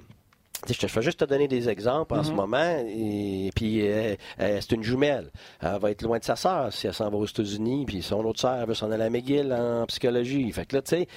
Je 0.68 0.78
te 0.78 0.86
fais 0.86 1.02
juste 1.02 1.18
te 1.18 1.24
donner 1.24 1.48
des 1.48 1.68
exemples 1.68 2.14
en 2.14 2.22
ce 2.22 2.30
mm-hmm. 2.30 2.34
moment. 2.34 2.84
Et 2.86 3.50
puis, 3.54 3.80
euh, 3.80 4.14
euh, 4.38 4.58
c'est 4.60 4.72
une 4.72 4.84
jumelle. 4.84 5.30
Elle 5.60 5.78
va 5.80 5.90
être 5.90 6.02
loin 6.02 6.20
de 6.20 6.24
sa 6.24 6.36
sœur 6.36 6.72
si 6.72 6.86
elle 6.86 6.94
s'en 6.94 7.10
va 7.10 7.16
aux 7.16 7.26
États-Unis. 7.26 7.84
Puis 7.84 8.00
son 8.00 8.24
autre 8.24 8.38
sœur 8.38 8.64
veut 8.66 8.74
s'en 8.74 8.90
aller 8.92 9.02
à 9.02 9.10
McGill 9.10 9.52
en 9.52 9.86
psychologie. 9.86 10.52
Fait 10.52 10.64
que 10.64 10.76
là, 10.76 10.82
tu 10.82 10.90
sais, 10.90 11.08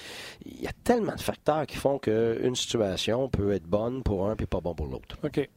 il 0.46 0.64
y 0.64 0.68
a 0.68 0.72
tellement 0.84 1.14
de 1.14 1.22
facteurs 1.22 1.68
qui 1.68 1.78
font 1.78 2.00
qu'une 2.00 2.56
situation 2.56 3.30
peut 3.30 3.54
être 3.54 3.68
bonne 3.68 4.02
pour 4.02 4.28
un 4.28 4.36
puis 4.36 4.48
pas 4.48 4.62
bon 4.62 4.74
pour 4.74 4.88
l'autre. 4.88 5.16
OK. 5.24 5.48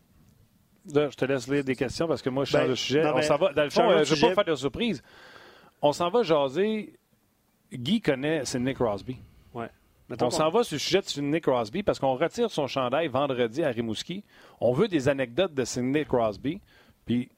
Là, 0.93 1.09
je 1.11 1.17
te 1.17 1.25
laisse 1.25 1.49
lire 1.49 1.65
des 1.65 1.77
questions 1.77 2.07
parce 2.07 2.21
que 2.21 2.31
moi, 2.31 2.45
je 2.45 2.53
change 2.53 2.63
de 2.63 2.69
ben, 2.69 2.77
sujet. 2.77 3.07
On 3.07 3.23
s'en 3.23 3.37
va. 3.37 3.53
Dans 3.53 3.65
le 3.65 3.71
fond, 3.71 4.05
je 4.05 4.15
ne 4.15 4.21
veux 4.21 4.29
pas 4.29 4.43
faire 4.43 4.53
de 4.53 4.59
surprise. 4.59 5.03
On 5.83 5.93
s'en 5.93 6.11
va 6.11 6.23
jaser. 6.23 6.95
Guy 7.73 8.01
connaît 8.01 8.45
Sidney 8.45 8.75
Crosby. 8.75 9.19
Ouais. 9.55 9.69
on 10.21 10.31
s'en 10.31 10.49
va 10.51 10.65
sur 10.65 10.75
le 10.75 10.79
sujet 10.81 11.01
de 11.01 11.07
Sidney 11.07 11.41
Crosby 11.41 11.83
parce 11.83 11.99
qu'on 11.99 12.15
retire 12.15 12.51
son 12.51 12.67
chandail 12.67 13.09
vendredi 13.09 13.63
à 13.63 13.69
Rimouski. 13.69 14.25
On 14.61 14.73
veut 14.73 14.89
des 14.89 15.09
anecdotes 15.09 15.55
de 15.55 15.65
Sidney 15.65 16.05
Crosby. 16.05 16.61
Puis 17.05 17.29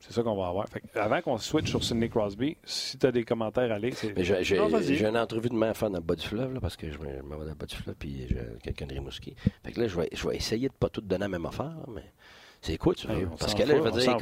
c'est 0.00 0.12
ça 0.12 0.22
qu'on 0.22 0.36
va 0.36 0.48
avoir. 0.48 0.66
avant 0.94 1.20
qu'on 1.20 1.38
switch 1.38 1.68
sur 1.70 1.82
Sidney 1.82 2.08
Crosby, 2.08 2.56
si 2.64 2.98
tu 2.98 3.06
as 3.06 3.12
des 3.12 3.24
commentaires, 3.24 3.72
allez. 3.72 3.92
J'ai 4.16 5.06
une 5.06 5.18
entrevue 5.18 5.48
de 5.48 5.54
ma 5.54 5.74
femme 5.74 5.94
le 5.94 6.00
bas 6.00 6.14
du 6.14 6.26
fleuve, 6.26 6.54
là, 6.54 6.60
parce 6.60 6.76
que 6.76 6.90
je 6.90 6.98
m'en 6.98 7.04
vais 7.04 7.44
dans 7.44 7.50
le 7.50 7.54
bas 7.54 7.66
du 7.66 7.74
fleuve, 7.74 7.96
puis 7.98 8.26
j'ai 8.28 8.38
quelqu'un 8.62 8.86
de 8.86 8.94
Rimouski. 8.94 9.34
Fait 9.64 9.72
que 9.72 9.80
là, 9.80 9.88
je 9.88 10.00
vais, 10.00 10.08
je 10.12 10.28
vais 10.28 10.36
essayer 10.36 10.68
de 10.68 10.72
ne 10.72 10.78
pas 10.78 10.88
tout 10.88 11.00
donner 11.00 11.22
la 11.22 11.28
même 11.28 11.46
affaire, 11.46 11.74
mais 11.92 12.12
c'est 12.60 12.76
quoi 12.76 12.94
tu 12.94 13.06
veux? 13.06 13.28
Parce 13.38 13.54
que 13.54 13.62
là, 13.62 13.76
je 13.76 13.82
veux 13.82 13.90
dire, 13.92 14.16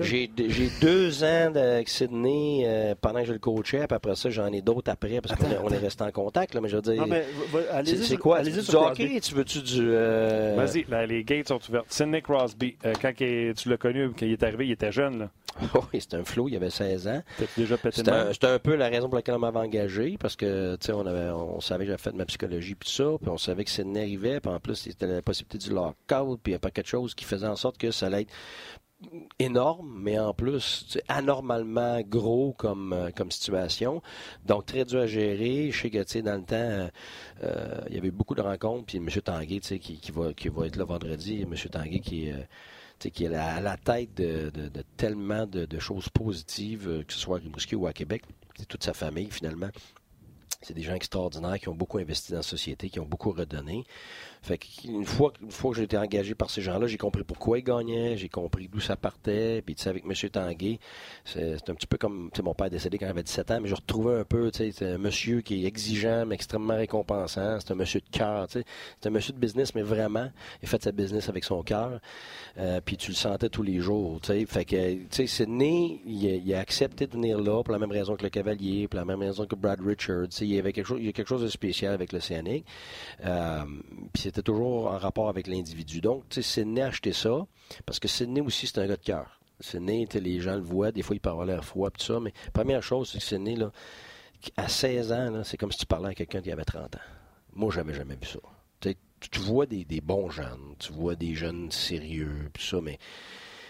j'ai, 0.00 0.30
j'ai 0.48 0.70
deux 0.80 1.22
ans 1.22 1.52
avec 1.54 1.88
Sydney 1.88 2.64
euh, 2.66 2.94
pendant 3.00 3.20
que 3.20 3.26
je 3.26 3.32
le 3.32 3.38
coachais, 3.38 3.86
puis 3.86 3.94
après 3.94 4.16
ça, 4.16 4.28
j'en 4.28 4.52
ai 4.52 4.60
d'autres 4.60 4.90
après, 4.90 5.20
parce 5.20 5.38
qu'on 5.38 5.68
est, 5.70 5.78
resté 5.78 6.04
en 6.04 6.10
contact, 6.10 6.54
là, 6.54 6.60
mais 6.60 6.68
je 6.68 6.76
veux 6.76 6.82
dire. 6.82 7.04
c'est, 7.84 8.16
quoi? 8.16 8.38
Allez-y 8.38 8.62
du 8.62 8.74
hockey, 8.74 9.20
tu 9.20 9.34
veux-tu 9.34 9.62
du. 9.62 9.82
Euh... 9.82 10.54
Vas-y, 10.56 10.86
les 11.06 11.24
gates 11.24 11.48
sont 11.48 11.60
ouvertes. 11.68 11.86
Sidney 11.88 12.22
Crosby, 12.22 12.76
euh, 12.84 12.92
quand 13.00 13.12
tu 13.14 13.68
l'as 13.68 13.76
connu, 13.76 14.10
quand 14.18 14.26
il 14.26 14.32
est 14.32 14.42
arrivé, 14.42 14.66
il 14.66 14.72
était 14.72 14.92
jeune, 14.92 15.18
là. 15.18 15.30
oui, 15.92 16.00
c'était 16.00 16.16
un 16.16 16.24
flou, 16.24 16.48
il 16.48 16.56
avait 16.56 16.70
16 16.70 17.08
ans. 17.08 17.22
déjà 17.56 17.76
pété 17.78 17.96
c'était, 17.96 18.10
un, 18.10 18.32
c'était 18.32 18.46
un 18.48 18.58
peu 18.58 18.74
la 18.74 18.88
raison 18.88 19.08
pour 19.08 19.16
laquelle 19.16 19.36
on 19.36 19.38
m'avait 19.38 19.58
engagé, 19.58 20.16
parce 20.18 20.36
que, 20.36 20.76
tu 20.76 20.86
sais, 20.86 20.92
on, 20.92 21.06
avait, 21.06 21.30
on 21.30 21.60
savait 21.60 21.84
que 21.84 21.90
j'avais 21.90 22.02
fait 22.02 22.12
de 22.12 22.16
ma 22.16 22.26
psychologie, 22.26 22.74
puis 22.74 22.90
tout 22.90 22.94
ça, 22.94 23.18
puis 23.20 23.30
on 23.30 23.38
savait 23.38 23.64
que 23.64 23.70
Sydney 23.70 24.00
arrivait, 24.00 24.40
puis 24.40 24.50
en 24.50 24.60
plus, 24.60 24.74
c'était 24.74 25.06
la 25.06 25.22
possibilité 25.22 25.58
du 25.58 25.74
lockout, 25.74 26.40
puis 26.42 26.50
il 26.50 26.54
n'y 26.54 26.56
a 26.56 26.58
pas 26.58 26.70
quelque 26.70 26.88
chose 26.88 27.14
qui 27.14 27.24
faisait 27.24 27.46
en 27.46 27.56
sorte 27.56 27.75
que 27.76 27.90
ça 27.90 28.06
allait 28.06 28.22
être 28.22 28.32
énorme, 29.38 30.00
mais 30.02 30.18
en 30.18 30.32
plus 30.32 30.98
anormalement 31.08 32.00
gros 32.00 32.54
comme, 32.54 32.92
euh, 32.92 33.10
comme 33.10 33.30
situation. 33.30 34.02
Donc 34.44 34.66
très 34.66 34.84
dur 34.84 35.00
à 35.00 35.06
gérer. 35.06 35.70
Je 35.70 35.80
sais 35.80 35.90
que 35.90 36.20
dans 36.20 36.36
le 36.36 36.44
temps, 36.44 36.90
euh, 37.42 37.80
il 37.88 37.94
y 37.94 37.98
avait 37.98 38.10
beaucoup 38.10 38.34
de 38.34 38.40
rencontres. 38.40 38.86
Puis 38.86 38.98
M. 38.98 39.08
Tanguay, 39.08 39.60
tu 39.60 39.68
sais, 39.68 39.78
qui, 39.78 39.98
qui, 39.98 40.12
va, 40.12 40.32
qui 40.32 40.48
va 40.48 40.66
être 40.66 40.76
là 40.76 40.84
vendredi, 40.84 41.42
M. 41.42 41.54
Tanguay 41.70 42.00
qui 42.00 42.28
est. 42.28 42.32
Euh, 42.32 42.42
qui 43.12 43.24
est 43.24 43.34
à 43.34 43.60
la 43.60 43.76
tête 43.76 44.14
de, 44.14 44.48
de, 44.48 44.82
tellement 44.96 45.46
de, 45.46 45.66
de, 45.66 45.78
choses 45.78 46.08
positives, 46.08 47.04
que 47.06 47.12
ce 47.12 47.18
soit 47.18 47.36
à 47.36 47.40
Rimouski 47.40 47.74
ou 47.74 47.86
à 47.86 47.92
Québec. 47.92 48.22
C'est 48.56 48.66
toute 48.66 48.82
sa 48.82 48.94
famille, 48.94 49.30
finalement. 49.30 49.68
C'est 50.62 50.72
des 50.72 50.82
gens 50.82 50.94
extraordinaires 50.94 51.58
qui 51.58 51.68
ont 51.68 51.74
beaucoup 51.74 51.98
investi 51.98 52.32
dans 52.32 52.38
la 52.38 52.42
société, 52.42 52.88
qui 52.88 52.98
ont 52.98 53.06
beaucoup 53.06 53.32
redonné. 53.32 53.84
Fait 54.42 54.58
fois, 55.04 55.32
une 55.42 55.50
fois 55.50 55.70
que 55.70 55.78
j'ai 55.78 55.84
été 55.84 55.96
engagé 55.96 56.34
par 56.34 56.50
ces 56.50 56.62
gens-là, 56.62 56.86
j'ai 56.86 56.98
compris 56.98 57.24
pourquoi 57.24 57.58
ils 57.58 57.64
gagnaient, 57.64 58.16
j'ai 58.16 58.28
compris 58.28 58.68
d'où 58.68 58.80
ça 58.80 58.96
partait. 58.96 59.62
Puis, 59.64 59.74
tu 59.74 59.82
sais, 59.82 59.90
avec 59.90 60.04
M. 60.04 60.12
Tanguay, 60.30 60.78
c'est 61.24 61.68
un 61.68 61.74
petit 61.74 61.86
peu 61.86 61.98
comme, 61.98 62.30
mon 62.42 62.54
père 62.54 62.66
est 62.66 62.70
décédé 62.70 62.98
quand 62.98 63.06
il 63.06 63.10
avait 63.10 63.22
17 63.22 63.50
ans, 63.50 63.60
mais 63.60 63.68
je 63.68 63.74
retrouvais 63.74 64.20
un 64.20 64.24
peu, 64.24 64.50
tu 64.50 64.70
sais, 64.72 64.86
un 64.86 64.98
monsieur 64.98 65.40
qui 65.40 65.64
est 65.64 65.66
exigeant, 65.66 66.26
mais 66.26 66.34
extrêmement 66.34 66.76
récompensant. 66.76 67.58
C'est 67.60 67.72
un 67.72 67.74
monsieur 67.74 68.00
de 68.00 68.16
cœur, 68.16 68.46
tu 68.48 68.60
sais. 68.60 68.64
C'est 69.00 69.08
un 69.08 69.12
monsieur 69.12 69.32
de 69.32 69.38
business, 69.38 69.74
mais 69.74 69.82
vraiment, 69.82 70.30
il 70.62 70.68
fait 70.68 70.82
sa 70.82 70.92
business 70.92 71.28
avec 71.28 71.44
son 71.44 71.62
cœur. 71.62 72.00
Euh, 72.58 72.80
puis 72.84 72.96
tu 72.96 73.10
le 73.10 73.16
sentais 73.16 73.48
tous 73.48 73.62
les 73.62 73.80
jours, 73.80 74.20
tu 74.20 74.28
sais. 74.28 74.46
Fait 74.46 74.64
que, 74.64 74.94
tu 74.94 75.06
sais, 75.10 75.26
c'est 75.26 75.48
né, 75.48 76.00
il, 76.06 76.54
a 76.54 76.60
accepté 76.60 77.06
de 77.06 77.12
venir 77.12 77.40
là 77.40 77.62
pour 77.62 77.72
la 77.72 77.78
même 77.78 77.90
raison 77.90 78.16
que 78.16 78.22
le 78.22 78.30
Cavalier, 78.30 78.88
pour 78.88 78.98
la 78.98 79.04
même 79.04 79.20
raison 79.20 79.46
que 79.46 79.54
Brad 79.54 79.80
Richards. 79.80 80.28
Tu 80.30 80.36
sais, 80.36 80.46
il 80.46 80.54
y 80.54 80.58
avait 80.58 80.72
quelque 80.72 80.86
chose, 80.86 80.98
il 81.00 81.06
y 81.06 81.08
a 81.08 81.12
quelque 81.12 81.28
chose 81.28 81.42
de 81.42 81.48
spécial 81.48 81.92
avec 81.92 82.12
l'Océanique. 82.12 82.64
C'était 84.26 84.42
toujours 84.42 84.88
en 84.88 84.98
rapport 84.98 85.28
avec 85.28 85.46
l'individu. 85.46 86.00
Donc, 86.00 86.24
tu 86.28 86.42
sais, 86.42 86.60
Sidney 86.60 86.82
a 86.82 86.88
acheté 86.88 87.12
ça, 87.12 87.46
parce 87.84 88.00
que 88.00 88.08
Sidney 88.08 88.40
aussi, 88.40 88.66
c'est 88.66 88.78
un 88.78 88.86
gars 88.86 88.96
de 88.96 89.02
cœur. 89.02 89.40
Sidney, 89.60 90.06
les 90.14 90.40
gens 90.40 90.56
le 90.56 90.62
voient, 90.62 90.90
des 90.90 91.02
fois, 91.02 91.14
il 91.14 91.20
peut 91.20 91.30
avoir 91.30 91.46
l'air 91.46 91.64
froid, 91.64 91.90
tout 91.90 92.04
ça, 92.04 92.18
mais 92.18 92.32
première 92.52 92.82
chose, 92.82 93.10
c'est 93.10 93.18
que 93.18 93.24
Sidney, 93.24 93.54
là, 93.54 93.70
à 94.56 94.68
16 94.68 95.12
ans, 95.12 95.44
c'est 95.44 95.56
comme 95.56 95.70
si 95.70 95.78
tu 95.78 95.86
parlais 95.86 96.08
à 96.08 96.14
quelqu'un 96.14 96.42
qui 96.42 96.50
avait 96.50 96.64
30 96.64 96.96
ans. 96.96 97.00
Moi, 97.54 97.72
j'avais 97.72 97.94
jamais 97.94 98.16
vu 98.16 98.26
ça. 98.26 98.40
tu 99.20 99.40
vois 99.40 99.66
des, 99.66 100.00
bons 100.02 100.28
jeunes, 100.28 100.74
tu 100.80 100.92
vois 100.92 101.14
des 101.14 101.34
jeunes 101.34 101.70
sérieux, 101.70 102.50
tout 102.52 102.62
ça, 102.62 102.80
mais 102.82 102.98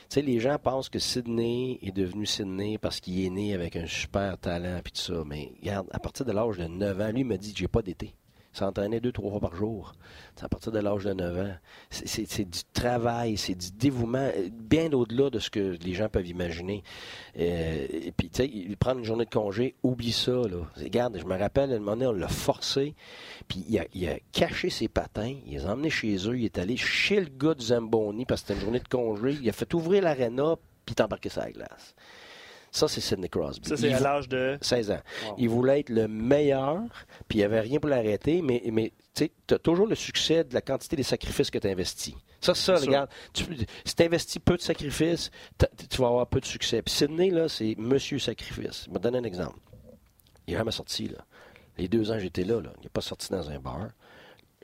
tu 0.09 0.15
sais, 0.15 0.23
les 0.23 0.41
gens 0.41 0.59
pensent 0.59 0.89
que 0.89 0.99
Sidney 0.99 1.79
est 1.83 1.93
devenu 1.93 2.25
Sidney 2.25 2.79
parce 2.79 3.01
qu'il 3.01 3.23
est 3.27 3.31
né 3.31 3.53
avec 3.53 3.77
un 3.77 3.87
super 3.87 4.39
talent, 4.39 4.81
puis 4.83 4.93
tout 4.93 5.01
ça. 5.01 5.23
Mais 5.27 5.53
regarde, 5.61 5.89
à 5.91 5.99
partir 5.99 6.25
de 6.25 6.33
l'âge 6.33 6.57
de 6.57 6.67
9 6.67 7.01
ans, 7.01 7.13
lui 7.13 7.25
me 7.25 7.37
dit 7.37 7.53
j'ai 7.55 7.69
pas 7.69 7.83
d'été 7.83 8.15
s'entraîner 8.57 9.01
deux, 9.01 9.13
trois 9.13 9.31
fois 9.31 9.41
par 9.41 9.55
jour. 9.55 9.93
C'est 10.35 10.45
à 10.45 10.49
partir 10.49 10.73
de 10.73 10.79
l'âge 10.79 11.05
de 11.05 11.13
9 11.13 11.39
ans. 11.39 11.55
C'est 11.91 12.45
du 12.45 12.61
travail, 12.73 13.37
c'est 13.37 13.55
du 13.55 13.71
dévouement, 13.73 14.31
bien 14.53 14.93
au-delà 14.93 15.31
de 15.31 15.39
ce 15.39 15.51
que 15.51 15.77
les 15.83 15.95
gens 15.95 16.09
peuvent 16.09 16.29
imaginer. 16.29 16.83
Euh, 17.39 17.87
et 17.91 18.13
puis, 18.13 18.31
tu 18.31 18.43
sais, 18.43 18.77
prendre 18.77 18.99
une 18.99 19.05
journée 19.05 19.25
de 19.25 19.31
congé, 19.31 19.75
oublie 19.83 20.13
ça. 20.13 20.33
Là. 20.33 20.69
Regarde, 20.77 21.19
je 21.19 21.25
me 21.25 21.39
rappelle, 21.39 21.73
à 21.73 21.77
un 21.77 21.79
moment 21.79 21.93
donné, 21.93 22.07
on 22.07 22.13
l'a 22.13 22.29
forcé, 22.29 22.95
puis 23.49 23.65
il 23.69 24.09
a, 24.09 24.17
caché 24.33 24.71
ses 24.71 24.89
patins, 24.89 25.35
il 25.47 25.53
les 25.53 25.67
a 25.67 25.73
emmenés 25.73 25.91
chez 25.91 26.17
eux, 26.29 26.39
il 26.39 26.45
est 26.45 26.59
allé 26.59 26.77
chez 26.77 27.21
le 27.21 27.29
gars 27.29 27.55
du 27.55 27.67
Zamboni 27.67 28.25
parce 28.25 28.43
que 28.43 28.49
c'était 28.49 28.59
une 28.59 28.65
journée 28.65 28.81
de 28.81 28.89
congé, 28.89 29.37
il 29.41 29.49
a 29.49 29.53
fait 29.53 29.73
ouvrir 29.75 30.03
l'aréna, 30.03 30.57
puis 30.85 30.95
il 30.97 31.01
est 31.01 31.05
embarqué 31.05 31.29
sur 31.29 31.43
la 31.43 31.51
glace. 31.51 31.95
Ça, 32.77 32.89
c'est 32.89 33.01
Sidney 33.01 33.31
Crosby. 33.31 33.67
Ça, 33.67 33.77
c'est 33.79 33.91
à 33.91 34.01
l'âge 34.01 34.29
de 34.29 34.59
16 34.61 34.91
ans. 34.91 35.01
Il 35.39 35.49
voulait 35.49 35.81
être 35.81 35.89
le 35.89 36.09
meilleur, 36.09 36.83
puis 37.27 37.39
il 37.39 37.41
n'y 37.41 37.45
avait 37.45 37.61
rien 37.61 37.81
pour 37.81 37.89
l'arrêter, 37.89 38.43
mais, 38.43 38.63
mais 38.71 38.93
tu 39.15 39.31
as 39.51 39.59
toujours 39.59 39.87
le 39.87 39.95
succès 39.95 40.45
de 40.45 40.53
la 40.53 40.61
quantité 40.61 40.95
des 40.95 41.03
sacrifices 41.03 41.51
que 41.51 41.57
tu 41.57 41.69
investis. 41.69 42.15
Ça, 42.43 42.55
ça, 42.55 42.77
regarde. 42.77 43.09
Tu, 43.33 43.45
si 43.83 43.95
tu 43.95 44.03
investis 44.03 44.39
peu 44.45 44.59
de 44.59 44.61
sacrifices, 44.61 45.31
tu 45.89 46.03
vas 46.03 46.09
avoir 46.09 46.27
peu 46.27 46.39
de 46.39 46.45
succès. 46.45 46.83
Puis 46.83 46.93
Sidney, 46.93 47.31
là, 47.31 47.49
c'est 47.49 47.75
monsieur 47.79 48.19
sacrifice. 48.19 48.85
Je 48.87 48.91
vais 48.91 48.99
te 48.99 49.03
donner 49.03 49.19
un 49.19 49.25
exemple. 49.25 49.59
Il 50.47 50.53
n'est 50.53 50.59
jamais 50.59 50.71
sorti, 50.71 51.09
là. 51.09 51.25
Les 51.79 51.89
deux 51.89 52.11
ans 52.11 52.19
j'étais 52.19 52.45
là, 52.45 52.61
là, 52.61 52.73
il 52.79 52.83
n'est 52.83 52.91
pas 52.91 53.01
sorti 53.01 53.31
dans 53.31 53.49
un 53.49 53.59
bar. 53.59 53.89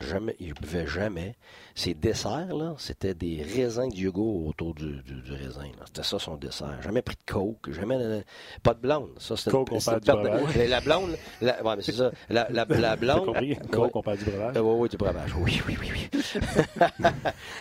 Jamais, 0.03 0.37
il 0.39 0.53
buvait 0.53 0.87
jamais. 0.87 1.35
Ses 1.75 1.95
desserts, 1.95 2.55
là, 2.55 2.75
c'était 2.79 3.15
des 3.15 3.43
raisins 3.43 3.89
de 3.89 3.97
yogourt 3.97 4.47
autour 4.47 4.75
du, 4.75 5.03
du, 5.03 5.15
du 5.23 5.33
raisin. 5.33 5.63
là. 5.79 5.85
C'était 5.87 6.03
ça 6.03 6.19
son 6.19 6.37
dessert. 6.37 6.81
Jamais 6.83 7.03
pris 7.03 7.17
de 7.17 7.33
coke, 7.33 7.71
jamais 7.73 7.97
euh, 7.99 8.21
pas 8.63 8.75
de 8.75 8.81
blonde. 8.81 9.11
Ça, 9.19 9.37
c'était 9.37 9.51
Coke, 9.53 9.69
on 9.73 9.81
c'était 9.81 10.01
parle 10.01 10.29
une 10.41 10.47
du 10.53 10.59
de- 10.59 10.65
La 10.71 10.81
blonde, 10.81 11.17
la, 11.41 11.63
ouais, 11.65 11.77
mais 11.77 11.83
c'est 11.83 11.93
ça. 11.93 12.11
La, 12.29 12.47
la, 12.51 12.65
la 12.65 12.67
T'as 12.91 12.97
blonde. 12.97 13.27
compris? 13.27 13.51
Ouais. 13.53 13.59
Coke, 13.71 13.97
on 13.97 14.03
parle 14.03 14.19
du 14.19 14.25
breuvage. 14.25 14.57
Euh, 14.57 14.61
oui, 14.61 14.75
oui, 14.81 14.89
du 14.89 14.97
breuvage. 14.97 15.35
Oui, 15.39 15.61
oui, 15.67 15.77
oui, 15.81 15.89
oui. 15.93 16.41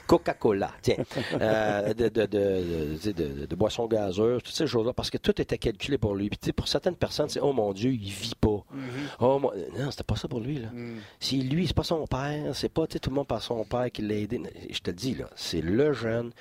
Coca-Cola, 0.07 0.71
tiens. 0.81 0.97
Euh, 1.33 1.93
de, 1.93 2.09
de, 2.09 2.25
de, 2.25 3.45
de, 3.45 3.55
boissons 3.55 3.87
gazeuses, 3.87 4.41
toutes 4.43 4.53
ces 4.55 4.67
choses-là, 4.67 4.93
parce 4.93 5.09
que 5.09 5.17
tout 5.17 5.39
était 5.41 5.57
calculé 5.57 5.97
pour 5.97 6.15
lui. 6.15 6.29
Puis, 6.29 6.37
tu 6.37 6.45
sais, 6.47 6.53
pour 6.53 6.67
certaines 6.67 6.95
personnes, 6.95 7.29
c'est 7.29 7.39
Oh 7.41 7.53
mon 7.53 7.73
Dieu, 7.73 7.91
il 7.91 8.09
vit 8.11 8.33
pas. 8.39 8.63
Oh, 9.19 9.39
mon- 9.39 9.51
Non, 9.77 9.91
c'était 9.91 10.03
pas 10.03 10.15
ça 10.15 10.27
pour 10.27 10.39
lui. 10.39 10.59
Là. 10.59 10.69
C'est 11.19 11.35
lui, 11.37 11.67
c'est 11.67 11.75
pas 11.75 11.83
son 11.83 12.05
père, 12.07 12.55
c'est 12.55 12.69
pas 12.69 12.87
tu 12.87 12.93
sais, 12.93 12.99
tout 12.99 13.09
le 13.09 13.15
monde 13.15 13.27
par 13.27 13.41
son 13.41 13.63
père 13.63 13.89
qui 14.07 14.13
aidé. 14.13 14.41
Je 14.69 14.79
te 14.79 14.89
le 14.89 14.95
dis, 14.95 15.15
là, 15.15 15.29
c'est 15.35 15.61
le 15.61 15.93
jeune 15.93 16.31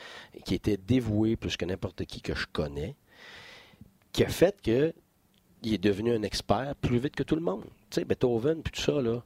qui 0.45 0.55
était 0.55 0.77
dévoué 0.77 1.37
plus 1.37 1.57
que 1.57 1.65
n'importe 1.65 2.05
qui 2.05 2.21
que 2.21 2.35
je 2.35 2.47
connais, 2.53 2.97
qui 4.13 4.25
a 4.25 4.29
fait 4.29 4.61
que 4.63 4.93
il 5.63 5.75
est 5.75 5.79
devenu 5.79 6.15
un 6.15 6.23
expert 6.23 6.75
plus 6.81 6.99
vite 6.99 7.15
que 7.15 7.23
tout 7.23 7.35
le 7.35 7.43
monde. 7.43 7.65
Tu 7.91 8.01
sais, 8.01 8.05
Beethoven, 8.05 8.63
puis 8.63 8.73
tout 8.73 8.81
ça, 8.81 9.01
là. 9.01 9.23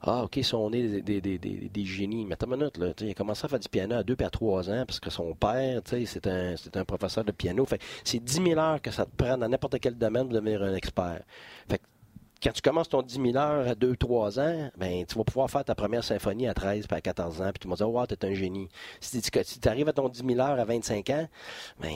Ah, 0.00 0.22
OK, 0.22 0.36
ils 0.36 0.44
sont 0.44 0.70
nés 0.70 1.00
des, 1.02 1.20
des, 1.20 1.38
des, 1.38 1.68
des, 1.68 1.84
génies. 1.84 2.24
Mais 2.24 2.34
attends 2.34 2.46
une 2.52 2.58
minute, 2.58 2.76
là. 2.78 2.92
Il 3.00 3.10
a 3.10 3.14
commencé 3.14 3.44
à 3.44 3.48
faire 3.48 3.58
du 3.58 3.68
piano 3.68 3.96
à 3.96 4.04
2 4.04 4.14
puis 4.14 4.26
à 4.26 4.30
3 4.30 4.70
ans 4.70 4.84
parce 4.86 5.00
que 5.00 5.10
son 5.10 5.34
père, 5.34 5.80
c'est 5.84 6.26
un, 6.26 6.54
un 6.74 6.84
professeur 6.84 7.24
de 7.24 7.32
piano. 7.32 7.64
Fait 7.64 7.80
c'est 8.04 8.22
10 8.22 8.32
000 8.44 8.60
heures 8.60 8.80
que 8.80 8.92
ça 8.92 9.06
te 9.06 9.10
prend 9.16 9.36
dans 9.36 9.48
n'importe 9.48 9.80
quel 9.80 9.96
domaine 9.96 10.24
pour 10.28 10.34
devenir 10.34 10.62
un 10.62 10.74
expert. 10.74 11.22
Fait 11.68 11.78
que 11.78 11.84
quand 12.42 12.52
tu 12.52 12.62
commences 12.62 12.88
ton 12.88 13.02
10 13.02 13.14
000 13.32 13.36
heures 13.36 13.66
à 13.68 13.74
2-3 13.74 14.38
ans, 14.40 14.70
ben, 14.76 15.04
tu 15.04 15.16
vas 15.16 15.24
pouvoir 15.24 15.50
faire 15.50 15.64
ta 15.64 15.74
première 15.74 16.04
symphonie 16.04 16.46
à 16.46 16.54
13 16.54 16.86
puis 16.86 16.96
à 16.96 17.00
14 17.00 17.42
ans, 17.42 17.46
puis 17.50 17.58
tu 17.60 17.68
vas 17.68 17.74
dire, 17.74 17.90
wow, 17.90 18.06
t'es 18.06 18.24
un 18.24 18.34
génie. 18.34 18.68
Si 19.00 19.20
tu 19.20 19.68
arrives 19.68 19.88
à 19.88 19.92
ton 19.92 20.08
10 20.08 20.22
000 20.26 20.38
heures 20.40 20.58
à 20.58 20.64
25 20.64 21.10
ans, 21.10 21.28
ben, 21.80 21.90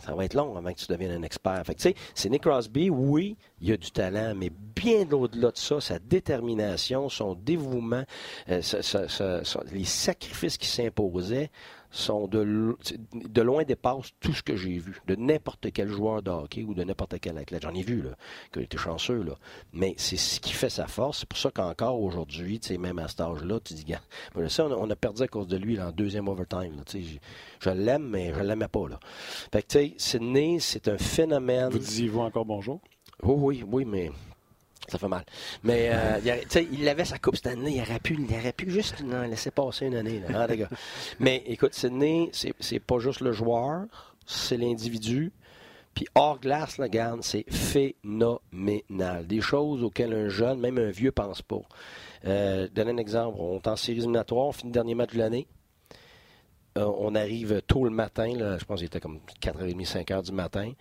ça 0.00 0.14
va 0.14 0.24
être 0.24 0.34
long 0.34 0.56
avant 0.56 0.72
que 0.72 0.78
tu 0.78 0.86
deviennes 0.88 1.12
un 1.12 1.22
expert. 1.22 1.62
Fait 1.64 1.74
tu 1.74 1.82
sais, 1.82 1.94
c'est 2.14 2.28
Nick 2.28 2.42
Crosby, 2.42 2.90
oui, 2.90 3.36
il 3.60 3.72
a 3.72 3.76
du 3.76 3.90
talent, 3.90 4.34
mais 4.36 4.50
bien 4.74 5.10
au-delà 5.12 5.50
de 5.50 5.56
ça, 5.56 5.80
sa 5.80 5.98
détermination, 5.98 7.08
son 7.08 7.34
dévouement, 7.34 8.04
euh, 8.48 8.62
sa- 8.62 8.82
sa- 8.82 9.08
sa- 9.08 9.42
les 9.72 9.84
sacrifices 9.84 10.58
qui 10.58 10.66
s'imposaient 10.68 11.50
sont 11.96 12.26
de, 12.28 12.38
lo- 12.40 12.78
de 13.14 13.42
loin 13.42 13.64
dépassent 13.64 14.12
tout 14.20 14.32
ce 14.32 14.42
que 14.42 14.56
j'ai 14.56 14.78
vu 14.78 15.00
de 15.06 15.14
n'importe 15.16 15.72
quel 15.72 15.88
joueur 15.88 16.22
de 16.22 16.30
hockey 16.30 16.62
ou 16.64 16.74
de 16.74 16.84
n'importe 16.84 17.18
quel 17.20 17.38
athlète. 17.38 17.62
J'en 17.62 17.74
ai 17.74 17.82
vu, 17.82 18.02
là, 18.02 18.10
qui 18.52 18.58
a 18.58 18.62
été 18.62 18.76
chanceux, 18.76 19.22
là. 19.22 19.34
Mais 19.72 19.94
c'est 19.96 20.16
ce 20.16 20.38
qui 20.40 20.52
fait 20.52 20.70
sa 20.70 20.86
force. 20.86 21.20
C'est 21.20 21.28
pour 21.28 21.38
ça 21.38 21.50
qu'encore 21.50 22.00
aujourd'hui, 22.00 22.60
tu 22.60 22.68
sais, 22.68 22.78
même 22.78 22.98
à 22.98 23.08
cet 23.08 23.20
âge-là, 23.20 23.58
tu 23.60 23.74
dis, 23.74 23.84
gars, 23.84 24.00
je 24.38 24.46
sais, 24.48 24.62
on 24.62 24.72
a, 24.72 24.76
on 24.76 24.90
a 24.90 24.96
perdu 24.96 25.22
à 25.22 25.28
cause 25.28 25.46
de 25.46 25.56
lui 25.56 25.76
là, 25.76 25.88
en 25.88 25.92
deuxième 25.92 26.28
overtime. 26.28 26.76
là. 26.76 26.82
Tu 26.86 27.02
sais, 27.02 27.18
Je, 27.60 27.70
je 27.70 27.70
l'aime, 27.70 28.08
mais 28.08 28.32
je 28.34 28.40
l'aimais 28.40 28.68
pas. 28.68 28.88
Là. 28.88 29.00
Fait 29.52 29.62
que, 29.62 29.68
tu 29.68 29.78
sais, 29.78 29.94
Sidney, 29.96 30.58
c'est 30.60 30.88
un 30.88 30.98
phénomène. 30.98 31.70
Vous 31.70 31.78
disiez-vous 31.78 32.20
encore 32.20 32.44
bonjour? 32.44 32.80
Oui, 33.22 33.64
oui, 33.66 33.84
mais 33.86 34.10
ça 34.88 34.98
fait 34.98 35.08
mal. 35.08 35.24
Mais 35.64 35.90
euh, 35.92 36.20
il, 36.72 36.88
avait 36.88 37.04
sa 37.04 37.18
coupe 37.18 37.36
Stanley, 37.36 37.72
il 37.72 37.80
aurait 37.80 37.98
pu, 37.98 38.16
il 38.18 38.34
aurait 38.36 38.52
pu 38.52 38.70
juste 38.70 39.02
non, 39.02 39.22
laisser 39.22 39.50
passer 39.50 39.86
une 39.86 39.96
année. 39.96 40.20
Là, 40.20 40.42
hein, 40.42 40.46
les 40.46 40.58
gars. 40.58 40.68
Mais 41.20 41.42
écoute, 41.46 41.74
Sidney, 41.74 42.30
c'est, 42.32 42.54
c'est 42.60 42.78
pas 42.78 42.98
juste 42.98 43.20
le 43.20 43.32
joueur, 43.32 43.86
c'est 44.26 44.56
l'individu. 44.56 45.32
Puis 45.94 46.06
hors 46.14 46.38
glace, 46.38 46.76
là, 46.78 46.84
regarde, 46.84 47.22
c'est 47.22 47.46
phénoménal. 47.50 49.26
Des 49.26 49.40
choses 49.40 49.82
auxquelles 49.82 50.12
un 50.12 50.28
jeune, 50.28 50.60
même 50.60 50.78
un 50.78 50.90
vieux, 50.90 51.10
pense 51.10 51.40
pas. 51.40 51.62
Euh, 52.26 52.68
donne 52.74 52.90
un 52.90 52.96
exemple. 52.98 53.38
On 53.40 53.56
est 53.56 53.66
en 53.66 53.76
séries 53.76 53.98
éliminatoires, 53.98 54.46
on 54.46 54.52
finit 54.52 54.70
le 54.70 54.74
dernier 54.74 54.94
match 54.94 55.14
de 55.14 55.18
l'année. 55.18 55.46
Euh, 56.76 56.92
on 56.98 57.14
arrive 57.14 57.62
tôt 57.66 57.84
le 57.84 57.90
matin, 57.90 58.28
là, 58.36 58.58
je 58.58 58.64
pense 58.66 58.80
qu'il 58.80 58.86
était 58.86 59.00
comme 59.00 59.20
4h30, 59.40 59.86
5h 59.86 60.22
du 60.24 60.32
matin. 60.32 60.72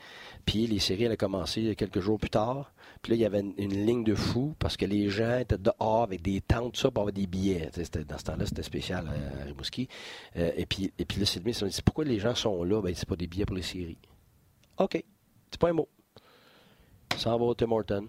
Puis 0.45 0.67
les 0.67 0.79
séries 0.79 1.05
allaient 1.05 1.15
commencer 1.15 1.75
quelques 1.75 2.01
jours 2.01 2.19
plus 2.19 2.29
tard. 2.29 2.73
Puis 3.05 3.11
là, 3.11 3.17
il 3.17 3.21
y 3.21 3.25
avait 3.25 3.41
une, 3.41 3.85
ligne 3.85 4.03
de 4.03 4.15
fou 4.15 4.55
parce 4.57 4.77
que 4.77 4.85
les 4.87 5.11
gens 5.11 5.37
étaient 5.37 5.59
dehors 5.59 6.01
avec 6.01 6.23
des 6.23 6.41
tentes, 6.41 6.75
ça, 6.75 6.89
pour 6.89 7.03
avoir 7.03 7.13
des 7.13 7.27
billets. 7.27 7.69
Dans 8.07 8.17
ce 8.17 8.23
temps-là, 8.23 8.47
c'était 8.47 8.63
spécial 8.63 9.07
à, 9.07 9.43
Rimouski. 9.45 9.87
Euh, 10.37 10.49
et, 10.57 10.65
puis, 10.65 10.91
et 10.97 11.05
puis 11.05 11.19
là, 11.19 11.27
s'est 11.27 11.39
dit 11.39 11.81
pourquoi 11.85 12.03
les 12.03 12.17
gens 12.17 12.33
sont 12.33 12.63
là? 12.63 12.81
Ben, 12.81 12.95
c'est 12.95 13.07
pas 13.07 13.15
des 13.15 13.27
billets 13.27 13.45
pour 13.45 13.55
les 13.55 13.61
séries. 13.61 13.99
OK. 14.79 15.03
C'est 15.51 15.59
pas 15.59 15.69
un 15.69 15.73
mot. 15.73 15.87
S'en 17.15 17.37
va 17.37 17.45
au 17.45 17.53
Tim 17.53 17.71
Horton. 17.73 18.07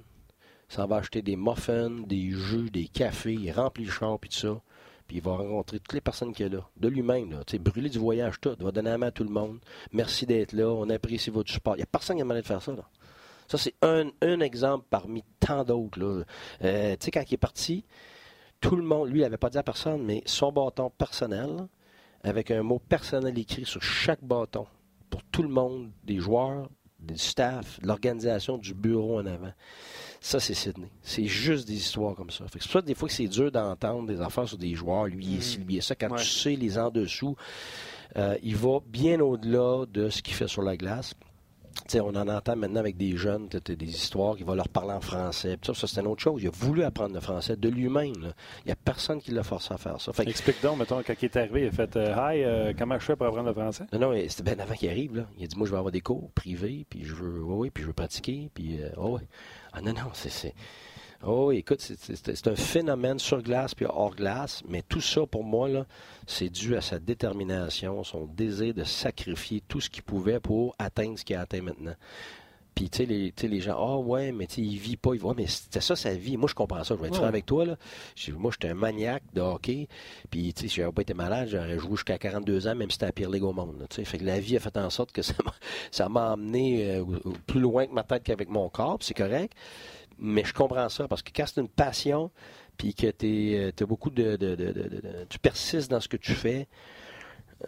S'en 0.70 0.86
va 0.86 0.96
acheter 0.96 1.20
des 1.20 1.36
muffins, 1.36 1.90
des 1.90 2.30
jus, 2.30 2.70
des 2.70 2.88
cafés. 2.88 3.34
Il 3.34 3.52
remplit 3.52 3.84
le 3.84 3.90
champ, 3.90 4.16
puis 4.16 4.30
tout 4.30 4.38
ça. 4.38 4.62
Puis 5.06 5.18
il 5.18 5.22
va 5.22 5.32
rencontrer 5.36 5.78
toutes 5.78 5.92
les 5.92 6.00
personnes 6.00 6.32
qu'il 6.32 6.46
a 6.46 6.48
là, 6.48 6.66
de 6.74 6.88
lui-même. 6.88 7.32
Là. 7.32 7.40
Brûler 7.60 7.90
du 7.90 7.98
voyage, 7.98 8.40
tout. 8.40 8.56
Il 8.58 8.64
va 8.64 8.72
donner 8.72 8.88
la 8.88 8.96
main 8.96 9.08
à 9.08 9.12
tout 9.12 9.24
le 9.24 9.30
monde. 9.30 9.58
Merci 9.92 10.24
d'être 10.24 10.54
là. 10.54 10.70
On 10.70 10.88
apprécie 10.88 11.28
votre 11.28 11.52
support. 11.52 11.74
Il 11.74 11.80
n'y 11.80 11.82
a 11.82 11.86
personne 11.86 12.16
qui 12.16 12.22
a 12.22 12.24
demandé 12.24 12.40
de 12.40 12.46
faire 12.46 12.62
ça. 12.62 12.72
Là. 12.72 12.88
Ça, 13.48 13.58
c'est 13.58 13.74
un, 13.82 14.10
un 14.22 14.40
exemple 14.40 14.86
parmi 14.90 15.22
tant 15.40 15.64
d'autres. 15.64 16.24
Euh, 16.64 16.96
tu 16.98 17.04
sais, 17.04 17.10
quand 17.10 17.22
il 17.30 17.34
est 17.34 17.38
parti, 17.38 17.84
tout 18.60 18.76
le 18.76 18.82
monde, 18.82 19.08
lui, 19.10 19.20
il 19.20 19.22
n'avait 19.22 19.36
pas 19.36 19.50
dit 19.50 19.58
à 19.58 19.62
personne, 19.62 20.02
mais 20.04 20.22
son 20.26 20.50
bâton 20.52 20.90
personnel, 20.90 21.68
avec 22.24 22.50
un 22.50 22.62
mot 22.62 22.78
personnel 22.78 23.38
écrit 23.38 23.64
sur 23.64 23.82
chaque 23.82 24.22
bâton, 24.24 24.66
pour 25.10 25.22
tout 25.24 25.42
le 25.42 25.48
monde, 25.48 25.90
des 26.04 26.18
joueurs, 26.18 26.68
du 26.98 27.16
staff, 27.18 27.78
de 27.80 27.86
l'organisation, 27.86 28.58
du 28.58 28.74
bureau 28.74 29.20
en 29.20 29.26
avant. 29.26 29.52
Ça, 30.20 30.40
c'est 30.40 30.54
Sydney. 30.54 30.90
C'est 31.02 31.26
juste 31.26 31.68
des 31.68 31.74
histoires 31.76 32.16
comme 32.16 32.30
ça. 32.30 32.46
C'est 32.50 32.60
pour 32.60 32.70
ça 32.70 32.80
que 32.80 32.86
des 32.86 32.94
fois 32.94 33.06
que 33.08 33.14
c'est 33.14 33.28
dur 33.28 33.52
d'entendre 33.52 34.08
des 34.08 34.20
affaires 34.20 34.48
sur 34.48 34.58
des 34.58 34.74
joueurs, 34.74 35.04
lui, 35.06 35.38
il 35.68 35.76
est 35.76 35.80
ça. 35.82 35.94
Quand 35.94 36.10
Ouais. 36.10 36.18
tu 36.18 36.26
sais 36.26 36.56
les 36.56 36.78
en 36.78 36.90
dessous, 36.90 37.36
euh, 38.16 38.36
il 38.42 38.56
va 38.56 38.78
bien 38.86 39.20
au-delà 39.20 39.84
de 39.86 40.08
ce 40.08 40.22
qu'il 40.22 40.34
fait 40.34 40.48
sur 40.48 40.62
la 40.62 40.76
glace. 40.76 41.14
Tu 41.84 41.92
sais, 41.92 42.00
on 42.00 42.08
en 42.08 42.26
entend 42.28 42.56
maintenant 42.56 42.80
avec 42.80 42.96
des 42.96 43.16
jeunes, 43.16 43.48
des 43.48 43.84
histoires 43.88 44.34
qui 44.36 44.42
vont 44.42 44.54
leur 44.54 44.68
parler 44.68 44.92
en 44.92 45.00
français. 45.00 45.56
Ça, 45.64 45.72
ça 45.74 45.86
c'est 45.86 46.00
une 46.00 46.06
autre 46.08 46.22
chose. 46.22 46.42
Il 46.42 46.48
a 46.48 46.50
voulu 46.50 46.82
apprendre 46.82 47.14
le 47.14 47.20
français 47.20 47.54
de 47.56 47.68
lui-même. 47.68 48.12
Il 48.64 48.66
n'y 48.66 48.72
a 48.72 48.76
personne 48.76 49.20
qui 49.20 49.30
l'a 49.30 49.42
forcé 49.44 49.72
à 49.72 49.78
faire 49.78 50.00
ça. 50.00 50.12
Fait 50.12 50.24
que- 50.24 50.30
Explique 50.30 50.60
donc, 50.62 50.78
mettons, 50.78 51.00
quand 51.06 51.14
il 51.20 51.24
est 51.24 51.36
arrivé, 51.36 51.62
il 51.62 51.68
a 51.68 51.70
fait 51.70 51.94
euh, 51.96 52.14
Hi, 52.16 52.42
euh, 52.42 52.72
comment 52.76 52.98
je 52.98 53.04
fais 53.04 53.14
pour 53.14 53.26
apprendre 53.26 53.46
le 53.48 53.54
français? 53.54 53.84
non, 53.92 54.00
non, 54.00 54.20
c'était 54.28 54.54
bien 54.54 54.58
avant 54.62 54.74
qu'il 54.74 54.88
arrive. 54.88 55.16
Là. 55.16 55.26
Il 55.38 55.44
a 55.44 55.46
dit 55.46 55.56
Moi, 55.56 55.66
je 55.66 55.72
vais 55.72 55.78
avoir 55.78 55.92
des 55.92 56.00
cours 56.00 56.30
privés, 56.32 56.86
puis 56.90 57.04
je 57.04 57.14
veux, 57.14 57.42
oui, 57.44 57.70
puis 57.70 57.82
je 57.82 57.88
veux 57.88 57.94
pratiquer, 57.94 58.50
puis, 58.52 58.82
euh, 58.82 58.88
oh, 58.96 59.10
ouais. 59.16 59.28
Ah, 59.72 59.80
non, 59.80 59.92
non, 59.92 60.10
c'est. 60.14 60.54
Oh, 61.24 61.50
écoute, 61.50 61.80
c'est- 61.80 62.48
un 62.48 62.56
phénomène 62.56 63.18
sur 63.18 63.42
glace 63.42 63.74
puis 63.74 63.86
hors 63.86 64.14
glace, 64.14 64.62
mais 64.68 64.82
tout 64.82 65.00
ça, 65.00 65.26
pour 65.26 65.44
moi, 65.44 65.68
c'est 66.26 66.48
dû 66.50 66.76
à 66.76 66.80
sa 66.80 66.98
détermination, 66.98 68.04
son 68.04 68.26
désir 68.26 68.74
de 68.74 68.84
sacrifier 68.84 69.62
tout 69.66 69.80
ce 69.80 69.88
qu'il 69.90 70.02
pouvait 70.02 70.40
pour 70.40 70.74
atteindre 70.78 71.18
ce 71.18 71.24
qu'il 71.24 71.36
a 71.36 71.40
atteint 71.40 71.62
maintenant. 71.62 71.94
Puis, 72.74 72.90
tu 72.90 72.98
sais, 72.98 73.06
les, 73.06 73.32
les 73.48 73.60
gens, 73.62 73.76
ah 73.78 73.96
ouais, 73.96 74.32
mais 74.32 74.46
tu 74.46 74.56
sais, 74.56 74.60
il 74.60 74.76
vit 74.76 74.98
pas, 74.98 75.14
il 75.14 75.18
voit, 75.20 75.32
mais 75.34 75.46
c'était 75.46 75.80
ça 75.80 75.96
sa 75.96 76.12
vie. 76.12 76.36
Moi, 76.36 76.46
je 76.46 76.54
comprends 76.54 76.84
ça. 76.84 76.94
Je 76.94 77.00
vais 77.00 77.06
être 77.08 77.14
franc 77.14 77.22
Ouais. 77.22 77.28
avec 77.30 77.46
toi, 77.46 77.64
là. 77.64 77.76
Moi, 78.36 78.50
j'étais 78.52 78.68
un 78.68 78.74
maniaque 78.74 79.22
de 79.32 79.40
hockey. 79.40 79.88
Puis, 80.30 80.52
tu 80.52 80.60
sais, 80.64 80.68
si 80.68 80.74
j'avais 80.76 80.92
pas 80.92 81.00
été 81.00 81.14
malade, 81.14 81.48
j'aurais 81.50 81.78
joué 81.78 81.92
jusqu'à 81.92 82.18
42 82.18 82.68
ans, 82.68 82.74
même 82.74 82.90
si 82.90 82.96
c'était 82.96 83.06
la 83.06 83.12
pire 83.12 83.30
ligue 83.30 83.44
au 83.44 83.54
monde, 83.54 83.86
tu 83.88 83.96
sais. 83.96 84.04
Fait 84.04 84.18
que 84.18 84.24
la 84.24 84.38
vie 84.40 84.58
a 84.58 84.60
fait 84.60 84.76
en 84.76 84.90
sorte 84.90 85.10
que 85.12 85.22
ça 85.90 86.08
m'a, 86.10 86.32
emmené 86.34 86.96
euh, 86.96 87.04
plus 87.46 87.60
loin 87.60 87.86
que 87.86 87.92
ma 87.94 88.02
tête 88.02 88.22
qu'avec 88.24 88.50
mon 88.50 88.68
corps, 88.68 88.98
c'est 89.00 89.14
correct. 89.16 89.54
Mais 90.18 90.44
je 90.44 90.54
comprends 90.54 90.88
ça, 90.88 91.06
parce 91.08 91.22
que 91.22 91.30
quand 91.34 91.44
c'est 91.46 91.60
une 91.60 91.68
passion, 91.68 92.30
puis 92.78 92.94
que 92.94 93.10
tu 93.10 93.82
as 93.82 93.86
beaucoup 93.86 94.10
de, 94.10 94.36
de- 94.36 94.54
de- 94.54 94.72
de- 94.72 94.72
de- 94.72 94.88
de- 94.88 95.24
Tu 95.28 95.38
persistes 95.38 95.90
dans 95.90 96.00
ce 96.00 96.08
que 96.08 96.16
tu 96.16 96.32
fais, 96.32 96.68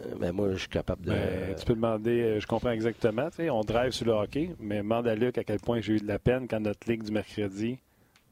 euh, 0.01 0.15
ben 0.19 0.31
moi, 0.31 0.51
je 0.53 0.57
suis 0.57 0.67
capable 0.69 1.03
de... 1.05 1.11
Ben, 1.11 1.55
tu 1.57 1.65
peux 1.65 1.73
demander, 1.75 2.21
euh, 2.21 2.39
je 2.39 2.47
comprends 2.47 2.71
exactement, 2.71 3.29
tu 3.29 3.37
sais, 3.37 3.49
on 3.49 3.61
drive 3.61 3.91
sur 3.91 4.05
le 4.05 4.11
hockey, 4.13 4.51
mais 4.59 4.77
demande 4.77 5.07
à 5.07 5.15
Luc 5.15 5.37
à 5.37 5.43
quel 5.43 5.59
point 5.59 5.79
j'ai 5.81 5.93
eu 5.93 5.99
de 5.99 6.07
la 6.07 6.19
peine 6.19 6.47
quand 6.47 6.59
notre 6.59 6.89
ligue 6.89 7.03
du 7.03 7.11
mercredi 7.11 7.79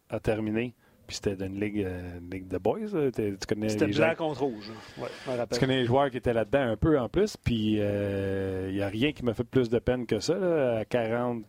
a 0.10 0.20
terminé. 0.20 0.74
Puis 1.08 1.20
c'était 1.24 1.46
une 1.46 1.60
ligue, 1.60 1.84
euh, 1.86 2.20
une 2.20 2.30
ligue 2.30 2.48
de 2.50 2.58
boys. 2.58 2.80
T'es- 3.14 3.32
Tu 3.38 3.48
connais 3.48 3.70
C'était 3.70 3.92
gens- 3.94 4.04
blanc 4.08 4.16
contre 4.18 4.42
rouge. 4.44 4.70
là. 4.70 5.04
Ouais, 5.04 5.10
je 5.26 5.32
me 5.42 5.46
Tu 5.54 5.60
connais 5.60 5.78
les 5.80 5.86
joueurs 5.86 6.12
qui 6.12 6.18
étaient 6.18 6.34
là-dedans 6.34 6.60
un 6.72 6.76
peu 6.76 7.00
en 7.00 7.08
plus, 7.08 7.38
puis 7.38 7.76
il 7.78 8.74
n'y 8.74 8.82
a 8.82 8.90
rien 8.90 9.14
qui 9.14 9.24
m'a 9.24 9.34
fait 9.34 9.46
plus 9.46 9.70
de 9.70 9.80
peine 9.80 10.06
que 10.06 10.20
ça. 10.20 10.36
là. 10.38 10.80
À 10.80 10.86
40 10.86 11.44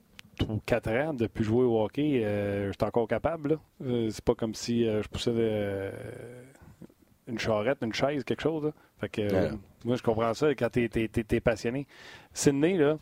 ou 0.48 0.60
4 0.64 0.88
ans, 0.90 1.14
de 1.14 1.26
plus 1.26 1.44
jouer 1.44 1.64
au 1.64 1.82
hockey, 1.82 2.22
euh, 2.24 2.70
j'étais 2.70 2.84
encore 2.84 3.08
capable. 3.08 3.58
Euh, 3.84 4.08
c'est 4.10 4.24
pas 4.24 4.34
comme 4.34 4.54
si 4.54 4.86
euh, 4.86 5.02
je 5.02 5.08
poussais 5.08 5.30
euh, 5.34 5.90
une 7.26 7.38
charrette, 7.38 7.78
une 7.82 7.92
chaise, 7.94 8.24
quelque 8.24 8.42
chose. 8.42 8.64
là. 8.64 8.72
Fait 9.00 9.08
que, 9.08 9.22
Ouais. 9.32 9.50
moi, 9.84 9.96
je 9.96 10.02
comprends 10.02 10.34
ça 10.34 10.50
quand 10.54 10.70
tu 10.70 10.84
es, 10.94 11.40
passionné. 11.40 11.86
Sydney, 12.32 12.76
là, 12.76 12.98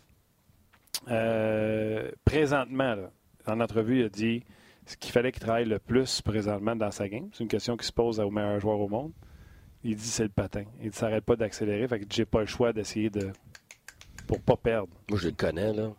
euh, 1.09 2.11
présentement, 2.25 2.95
là, 2.95 3.11
en 3.47 3.61
entrevue, 3.61 4.01
il 4.01 4.05
a 4.05 4.09
dit 4.09 4.43
ce 4.87 4.97
qu'il 4.97 5.13
fallait 5.13 5.33
qu'il 5.33 5.43
travaille 5.43 5.65
le 5.65 5.79
plus 5.79 6.23
présentement 6.23 6.77
dans 6.77 6.91
sa 6.91 7.09
game. 7.09 7.29
C'est 7.33 7.43
une 7.45 7.49
question 7.49 7.77
qui 7.77 7.87
se 7.87 7.93
pose 7.93 8.21
au 8.21 8.31
meilleur 8.31 8.61
joueur 8.61 8.81
au 8.81 8.89
monde. 8.89 9.13
Il 9.85 9.95
dit 9.97 10.07
c'est 10.07 10.25
le 10.25 10.29
patin. 10.31 10.65
Il 10.81 10.89
ne 10.89 10.93
s'arrête 10.93 11.25
pas 11.25 11.37
d'accélérer. 11.37 11.87
Fait 11.87 12.01
que 12.01 12.07
j'ai 12.11 12.25
pas 12.25 12.41
le 12.41 12.47
choix 12.47 12.73
d'essayer 12.73 13.09
de. 13.11 13.31
pour 14.27 14.41
pas 14.41 14.57
perdre. 14.57 14.89
Moi, 15.09 15.19
je 15.19 15.29
le 15.29 15.35
connais, 15.35 15.73
là. 15.73 15.93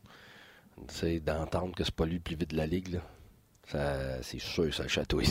D'entendre 1.26 1.76
que 1.76 1.84
c'est 1.84 1.94
pas 1.94 2.06
lui 2.06 2.16
le 2.16 2.20
plus 2.22 2.36
vite 2.36 2.52
de 2.52 2.58
la 2.58 2.68
ligue, 2.68 2.94
là. 2.94 3.00
Ça, 3.70 4.22
c'est 4.24 4.40
sûr, 4.40 4.74
ça 4.74 4.84
le 4.84 4.88
chatouille. 4.90 5.28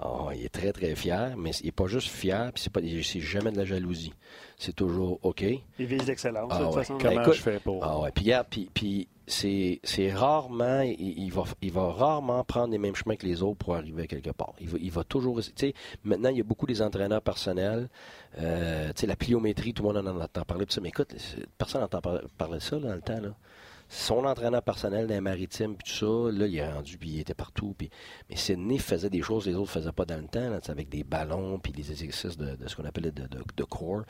Oh, 0.00 0.30
il 0.34 0.44
est 0.44 0.48
très, 0.48 0.72
très 0.72 0.94
fier, 0.94 1.34
mais 1.36 1.50
il 1.62 1.66
n'est 1.66 1.72
pas 1.72 1.88
juste 1.88 2.06
fier, 2.08 2.52
puis 2.52 2.62
c'est, 2.62 2.72
pas, 2.72 2.80
c'est 3.02 3.20
jamais 3.20 3.50
de 3.50 3.56
la 3.56 3.64
jalousie. 3.64 4.12
C'est 4.56 4.74
toujours 4.76 5.18
OK. 5.24 5.42
Il 5.42 5.86
vise 5.86 6.06
l'excellence, 6.06 6.52
Ah 6.54 6.60
de 6.60 6.64
toute 6.66 6.74
ouais. 6.76 6.80
façon. 6.84 6.98
Comment 7.00 7.22
écoute- 7.22 7.34
je 7.34 7.42
fais 7.42 7.58
pour. 7.58 7.82
Ah 7.84 7.98
ouais, 7.98 8.12
puis 8.12 8.24
regarde, 8.26 8.46
puis, 8.48 8.70
puis 8.72 9.08
c'est, 9.26 9.80
c'est 9.82 10.12
rarement, 10.12 10.82
il, 10.82 11.00
il 11.24 11.32
va, 11.32 11.42
il 11.60 11.72
va 11.72 11.90
rarement 11.90 12.44
prendre 12.44 12.70
les 12.70 12.78
mêmes 12.78 12.94
chemins 12.94 13.16
que 13.16 13.26
les 13.26 13.42
autres 13.42 13.58
pour 13.58 13.74
arriver 13.74 14.06
quelque 14.06 14.30
part. 14.30 14.52
Il 14.60 14.68
va, 14.68 14.78
il 14.80 14.92
va 14.92 15.02
toujours, 15.02 15.40
tu 15.42 15.50
sais, 15.56 15.74
maintenant 16.04 16.28
il 16.28 16.36
y 16.36 16.40
a 16.40 16.44
beaucoup 16.44 16.66
des 16.66 16.82
entraîneurs 16.82 17.22
personnels, 17.22 17.88
euh, 18.38 18.92
tu 18.92 19.00
sais, 19.00 19.06
la 19.08 19.16
pliométrie, 19.16 19.74
tout 19.74 19.82
le 19.82 19.92
monde 19.92 20.06
en 20.06 20.20
entend 20.20 20.42
parler 20.42 20.66
de 20.66 20.70
ça, 20.70 20.80
mais 20.80 20.90
écoute, 20.90 21.12
personne 21.58 21.80
n'entend 21.80 22.00
par- 22.00 22.20
parler 22.38 22.58
de 22.58 22.62
ça 22.62 22.76
là, 22.78 22.88
dans 22.90 22.94
le 22.94 23.00
temps, 23.02 23.20
là. 23.20 23.34
Son 23.88 24.24
entraîneur 24.24 24.62
personnel 24.62 25.06
les 25.06 25.20
maritimes, 25.20 25.76
puis 25.76 25.92
tout 25.92 25.98
ça, 25.98 26.32
là, 26.36 26.46
il 26.46 26.56
est 26.56 26.72
rendu, 26.72 26.98
puis 26.98 27.10
il 27.10 27.20
était 27.20 27.34
partout. 27.34 27.74
Puis... 27.76 27.90
Mais 28.30 28.36
Sidney 28.36 28.78
faisait 28.78 29.10
des 29.10 29.22
choses 29.22 29.44
que 29.44 29.50
les 29.50 29.56
autres 29.56 29.70
faisaient 29.70 29.92
pas 29.92 30.04
dans 30.04 30.16
le 30.20 30.26
temps, 30.26 30.48
là, 30.50 30.58
avec 30.68 30.88
des 30.88 31.04
ballons, 31.04 31.58
puis 31.58 31.72
des 31.72 31.90
exercices 31.90 32.36
de, 32.36 32.56
de 32.56 32.66
ce 32.68 32.74
qu'on 32.76 32.84
appelait 32.84 33.10
de, 33.12 33.22
de, 33.22 33.38
de 33.56 33.64
core. 33.64 34.02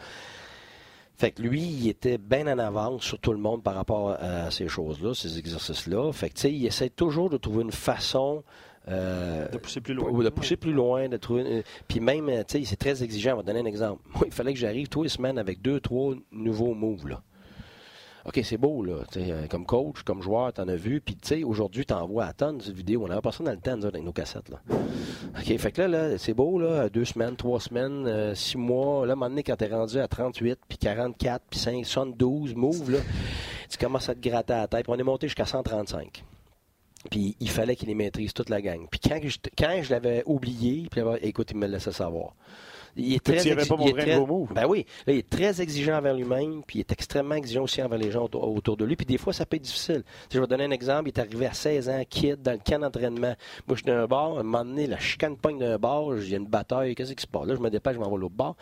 Fait 1.16 1.30
que 1.30 1.42
lui, 1.42 1.62
il 1.62 1.88
était 1.88 2.18
bien 2.18 2.46
en 2.52 2.58
avance 2.58 3.02
sur 3.04 3.18
tout 3.20 3.32
le 3.32 3.38
monde 3.38 3.62
par 3.62 3.74
rapport 3.74 4.16
à 4.18 4.50
ces 4.50 4.66
choses-là, 4.68 5.14
ces 5.14 5.38
exercices-là. 5.38 6.12
Fait 6.12 6.28
que, 6.28 6.34
tu 6.34 6.40
sais, 6.42 6.52
il 6.52 6.66
essaie 6.66 6.90
toujours 6.90 7.30
de 7.30 7.36
trouver 7.36 7.62
une 7.62 7.70
façon 7.72 8.42
euh, 8.88 9.48
De 9.48 9.58
pousser 9.58 9.80
plus 9.80 9.94
loin. 9.94 10.10
ou 10.10 10.22
de 10.22 10.28
pousser 10.28 10.56
plus 10.56 10.72
loin, 10.72 11.08
de 11.08 11.16
trouver. 11.16 11.42
une- 11.42 11.62
Puis 11.88 12.00
même, 12.00 12.26
tu 12.46 12.58
sais, 12.58 12.64
c'est 12.64 12.76
très 12.76 13.02
exigeant. 13.02 13.34
On 13.34 13.36
va 13.36 13.42
te 13.42 13.46
donner 13.46 13.60
un 13.60 13.64
exemple. 13.64 14.02
Moi, 14.14 14.24
il 14.26 14.32
fallait 14.32 14.52
que 14.52 14.58
j'arrive 14.58 14.88
tous 14.88 15.04
les 15.04 15.08
semaines 15.08 15.38
avec 15.38 15.62
deux, 15.62 15.78
trois 15.80 16.14
nouveaux 16.32 16.74
moves, 16.74 17.06
là. 17.08 17.22
OK, 18.26 18.40
c'est 18.42 18.56
beau, 18.56 18.82
là. 18.82 18.94
Euh, 19.18 19.46
comme 19.48 19.66
coach, 19.66 20.02
comme 20.02 20.22
joueur, 20.22 20.52
t'en 20.52 20.66
as 20.68 20.76
vu. 20.76 21.00
Puis, 21.02 21.14
tu 21.14 21.28
sais, 21.28 21.44
aujourd'hui, 21.44 21.84
t'en 21.84 22.06
vois 22.06 22.24
à 22.24 22.32
tonnes 22.32 22.56
de 22.56 22.72
vidéos. 22.72 23.04
On 23.04 23.08
n'avait 23.08 23.20
pas 23.20 23.32
ça 23.32 23.44
dans 23.44 23.50
le 23.50 23.58
temps, 23.58 23.76
nous 23.76 23.84
avec 23.84 24.02
nos 24.02 24.12
cassettes, 24.12 24.48
là. 24.48 24.60
OK, 25.38 25.58
fait 25.58 25.72
que 25.72 25.82
là, 25.82 25.88
là 25.88 26.18
c'est 26.18 26.32
beau, 26.32 26.58
là. 26.58 26.88
Deux 26.88 27.04
semaines, 27.04 27.36
trois 27.36 27.60
semaines, 27.60 28.06
euh, 28.06 28.34
six 28.34 28.56
mois. 28.56 29.04
Là, 29.04 29.12
à 29.12 29.12
un 29.12 29.16
moment 29.16 29.28
donné, 29.28 29.42
quand 29.42 29.56
t'es 29.56 29.66
rendu 29.66 29.98
à 29.98 30.08
38, 30.08 30.58
puis 30.66 30.78
44, 30.78 31.44
puis 31.50 31.58
5, 31.58 31.84
72 31.84 32.54
moves, 32.54 32.90
là, 32.90 32.98
tu 33.68 33.76
commences 33.76 34.08
à 34.08 34.14
te 34.14 34.26
gratter 34.26 34.54
à 34.54 34.60
la 34.62 34.68
tête. 34.68 34.84
Puis 34.84 34.92
on 34.94 34.98
est 34.98 35.02
monté 35.02 35.28
jusqu'à 35.28 35.46
135. 35.46 36.24
Puis 37.10 37.36
il 37.40 37.50
fallait 37.50 37.76
qu'il 37.76 37.88
les 37.88 37.94
maîtrise 37.94 38.32
toute 38.32 38.48
la 38.48 38.62
gang. 38.62 38.86
Puis 38.90 39.00
quand 39.00 39.20
je, 39.22 39.38
quand 39.58 39.82
je 39.82 39.90
l'avais 39.90 40.22
oublié, 40.24 40.86
puis 40.90 41.02
écoute, 41.20 41.50
il 41.50 41.58
me 41.58 41.66
laissait 41.66 41.92
savoir. 41.92 42.34
Il 42.96 43.14
est 43.14 43.24
très 43.24 43.36
pas 43.36 43.76
il 43.80 43.88
est 43.88 43.92
très-. 43.92 44.20
Ben 44.54 44.66
oui, 44.68 44.86
là, 45.06 45.12
il 45.12 45.18
est 45.18 45.28
très 45.28 45.60
exigeant 45.60 45.98
envers 45.98 46.14
lui-même, 46.14 46.62
puis 46.64 46.78
il 46.78 46.80
est 46.80 46.92
extrêmement 46.92 47.34
exigeant 47.34 47.64
aussi 47.64 47.82
envers 47.82 47.98
les 47.98 48.10
gens 48.10 48.24
autour, 48.24 48.48
autour 48.54 48.76
de 48.76 48.84
lui. 48.84 48.94
Puis 48.96 49.06
des 49.06 49.18
fois, 49.18 49.32
ça 49.32 49.46
peut 49.46 49.56
être 49.56 49.62
difficile. 49.62 50.04
Je 50.32 50.38
vais 50.38 50.46
donner 50.46 50.64
un 50.64 50.70
exemple. 50.70 51.08
Il 51.08 51.12
est 51.12 51.18
arrivé 51.18 51.46
à 51.46 51.52
16 51.52 51.88
ans, 51.88 52.02
kid, 52.08 52.40
dans 52.40 52.52
le 52.52 52.58
camp 52.58 52.78
d'entraînement. 52.78 53.34
Moi, 53.66 53.70
je 53.70 53.74
suis 53.76 53.84
d'un 53.84 54.06
bar, 54.06 54.36
à 54.36 54.40
un 54.40 54.42
moment 54.42 54.64
donné, 54.64 54.86
la 54.86 54.98
chicane 54.98 55.36
pogne 55.36 55.58
d'un 55.58 55.78
bar, 55.78 56.16
il 56.16 56.28
y 56.28 56.34
a 56.34 56.38
une 56.38 56.46
bataille, 56.46 56.94
qu'est-ce 56.94 57.14
qui 57.14 57.22
se 57.22 57.26
passe? 57.26 57.46
Là, 57.46 57.56
je 57.56 57.60
me 57.60 57.70
dépêche, 57.70 57.94
je 57.94 58.00
m'en 58.00 58.10
vais 58.10 58.16
l'autre 58.16 58.34
bar. 58.34 58.56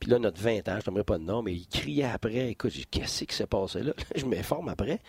Puis 0.00 0.10
là, 0.10 0.18
notre 0.18 0.40
20 0.40 0.68
ans, 0.68 0.78
je 0.84 0.90
n'aimerais 0.90 1.04
pas 1.04 1.18
de 1.18 1.24
nom, 1.24 1.42
mais 1.42 1.54
il 1.54 1.66
criait 1.66 2.04
après. 2.04 2.50
Écoute, 2.50 2.72
qu'est-ce 2.90 3.24
qui 3.24 3.34
s'est 3.34 3.46
passé 3.46 3.82
là? 3.82 3.92
je 4.16 4.24
m'informe 4.26 4.68
après. 4.68 5.00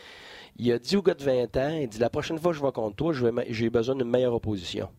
Il 0.60 0.72
a 0.72 0.80
dit 0.80 0.96
au 0.96 1.02
gars 1.02 1.14
de 1.14 1.24
20 1.24 1.58
ans, 1.58 1.78
il 1.82 1.88
dit, 1.88 2.00
la 2.00 2.10
prochaine 2.10 2.40
fois 2.40 2.52
que 2.52 2.58
je 2.58 2.64
vais 2.64 2.72
contre 2.72 2.96
toi, 2.96 3.14
j'ai 3.50 3.70
besoin 3.70 3.96
d'une 3.96 4.10
meilleure 4.10 4.34
opposition. 4.34 4.90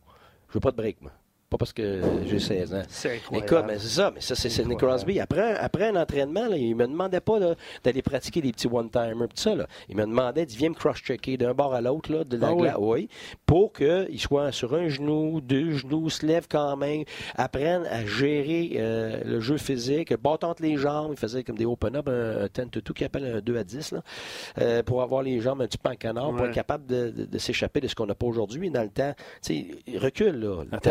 Je 0.49 0.55
veux 0.55 0.61
pas 0.61 0.71
de 0.71 0.77
break, 0.77 1.03
moi. 1.03 1.13
Pas 1.51 1.57
parce 1.57 1.73
que 1.73 2.01
j'ai 2.27 2.39
16 2.39 2.75
ans. 2.75 2.83
C'est. 2.89 3.23
Écoute, 3.33 3.65
mais 3.67 3.79
c'est 3.79 3.89
ça, 3.89 4.11
mais 4.15 4.21
ça, 4.21 4.35
c'est 4.35 4.51
Sidney 4.51 4.77
Crosby. 4.77 5.19
Après, 5.19 5.57
après 5.57 5.89
un 5.89 5.97
entraînement, 5.97 6.47
là, 6.47 6.57
il 6.59 6.77
me 6.77 6.87
demandait 6.87 7.21
pas 7.21 7.39
d'aller 7.83 8.03
pratiquer 8.03 8.43
des 8.43 8.53
petits 8.53 8.67
one-timers, 8.71 9.29
tout 9.29 9.37
ça. 9.37 9.55
Là. 9.55 9.67
Il 9.89 9.97
me 9.97 10.03
demandait, 10.03 10.43
il 10.43 10.57
viens 10.59 10.69
me 10.69 10.75
cross-checker 10.75 11.39
d'un 11.39 11.55
bord 11.55 11.73
à 11.73 11.81
l'autre, 11.81 12.13
là, 12.13 12.25
de 12.25 12.37
la 12.37 12.49
Ah 12.49 12.53
oui. 12.53 12.61
glace, 12.63 12.77
oui, 12.79 13.09
pour 13.47 13.73
qu'il 13.73 14.21
soit 14.21 14.53
sur 14.53 14.75
un 14.75 14.89
genou, 14.89 15.41
deux 15.41 15.71
genoux, 15.73 16.11
se 16.11 16.27
lève 16.27 16.47
quand 16.51 16.77
même, 16.77 17.05
apprenne 17.35 17.87
à 17.91 18.05
gérer 18.05 18.73
euh, 18.77 19.23
le 19.25 19.41
jeu 19.41 19.57
physique, 19.57 20.13
entre 20.23 20.63
les 20.63 20.77
jambes, 20.77 21.13
il 21.13 21.19
faisait 21.19 21.43
comme 21.45 21.57
des 21.57 21.65
open-up, 21.65 22.09
un, 22.09 22.43
un 22.45 22.47
10 22.65 22.71
to 22.71 22.81
2 22.83 22.93
qui 22.93 23.05
appelle 23.05 23.25
un 23.37 23.41
2 23.41 23.57
à 23.57 23.65
10, 23.65 23.93
là, 23.93 24.03
euh, 24.61 24.83
pour 24.83 25.01
avoir 25.03 25.23
les 25.23 25.41
jambes 25.41 25.63
un 25.63 25.67
petit 25.67 25.79
peu 25.79 25.89
en 25.89 25.95
canard, 25.95 26.37
pour 26.37 26.45
être 26.45 26.53
capable 26.55 26.85
de, 26.87 27.09
de- 27.11 27.25
de 27.25 27.39
s'échapper 27.39 27.81
de 27.81 27.89
ce 27.89 27.95
qu'on 27.95 28.05
n'a 28.07 28.15
pas 28.15 28.27
aujourd'hui. 28.27 28.69
Dans 28.71 28.83
le 28.83 28.91
temps, 28.91 29.15
tu 29.43 29.55
sais, 29.87 29.99
recule, 29.99 30.41
là. 30.41 30.65
Attends 30.73 30.91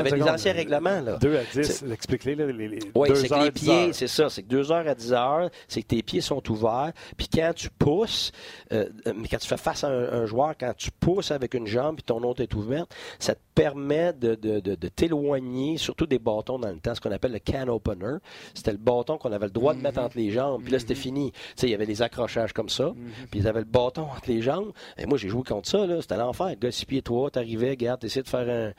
Anciens 0.50 0.58
règlements, 0.58 1.02
là. 1.02 1.18
2 1.18 1.38
à 1.38 1.44
10, 1.54 1.86
explique-les, 1.92 2.36
là, 2.36 2.46
les, 2.48 2.68
les 2.68 2.80
Oui, 2.96 3.10
c'est 3.16 3.30
que 3.30 3.44
les 3.44 3.52
10 3.52 3.66
pieds, 3.66 3.94
c'est 3.94 4.08
ça, 4.08 4.30
c'est 4.30 4.44
que 4.44 4.48
2 4.48 4.72
heures 4.72 4.88
à 4.88 4.96
10 4.96 5.14
heures, 5.14 5.50
c'est 5.68 5.82
que 5.82 5.88
tes 5.88 6.04
pieds 6.04 6.22
sont 6.22 6.42
ouverts, 6.52 6.92
puis 7.18 7.28
quand 7.34 7.52
tu 7.56 7.70
pousses, 7.70 8.32
euh, 8.72 8.90
euh, 9.08 9.14
mais 9.16 9.28
quand 9.28 9.38
tu 9.38 9.48
fais 9.48 9.58
face 9.58 9.84
à 9.84 9.90
un, 9.90 10.22
un 10.22 10.26
joueur, 10.26 10.54
quand 10.60 10.74
tu 10.76 10.92
pousses 10.92 11.32
avec 11.32 11.54
une 11.54 11.68
jambe 11.68 11.96
puis 11.96 12.04
ton 12.04 12.22
autre 12.24 12.42
est 12.42 12.54
ouverte, 12.54 12.94
ça 13.20 13.36
te 13.36 13.40
permet 13.56 14.14
de, 14.14 14.36
de, 14.36 14.60
de, 14.60 14.76
de 14.76 14.88
t'éloigner, 14.88 15.78
surtout 15.78 16.06
des 16.06 16.20
bâtons 16.20 16.60
dans 16.60 16.70
le 16.70 16.78
temps, 16.78 16.94
ce 16.94 17.02
qu'on 17.02 17.12
appelle 17.12 17.32
le 17.32 17.40
can 17.40 17.68
opener. 17.70 18.18
C'était 18.54 18.72
le 18.72 18.78
bâton 18.78 19.18
qu'on 19.18 19.32
avait 19.32 19.48
le 19.48 19.52
droit 19.52 19.74
de 19.74 19.82
mettre 19.82 20.00
entre 20.00 20.18
les 20.18 20.30
jambes, 20.30 20.62
puis 20.62 20.72
là 20.72 20.80
c'était 20.80 20.96
fini. 20.96 21.32
Tu 21.32 21.40
sais, 21.56 21.68
il 21.68 21.72
y 21.72 21.74
avait 21.74 21.88
des 21.88 22.02
accrochages 22.04 22.54
comme 22.54 22.70
ça, 22.70 22.94
puis 23.32 23.40
ils 23.40 23.48
avaient 23.48 23.62
le 23.62 23.66
bâton 23.66 24.04
entre 24.04 24.28
les 24.28 24.42
jambes. 24.42 24.72
Et 24.98 25.06
moi 25.06 25.18
j'ai 25.18 25.30
joué 25.30 25.42
contre 25.44 25.68
ça, 25.68 25.86
là, 25.88 26.02
c'était 26.02 26.18
l'enfer. 26.18 26.50
Le 26.50 26.56
gars 26.56 26.72
6 26.72 26.86
pieds 26.86 27.02
3, 27.02 27.32
t'arrivais, 27.32 27.72
regarde, 27.72 28.02
t'essayais 28.02 28.24
de 28.24 28.30
faire 28.30 28.48
un, 28.48 28.74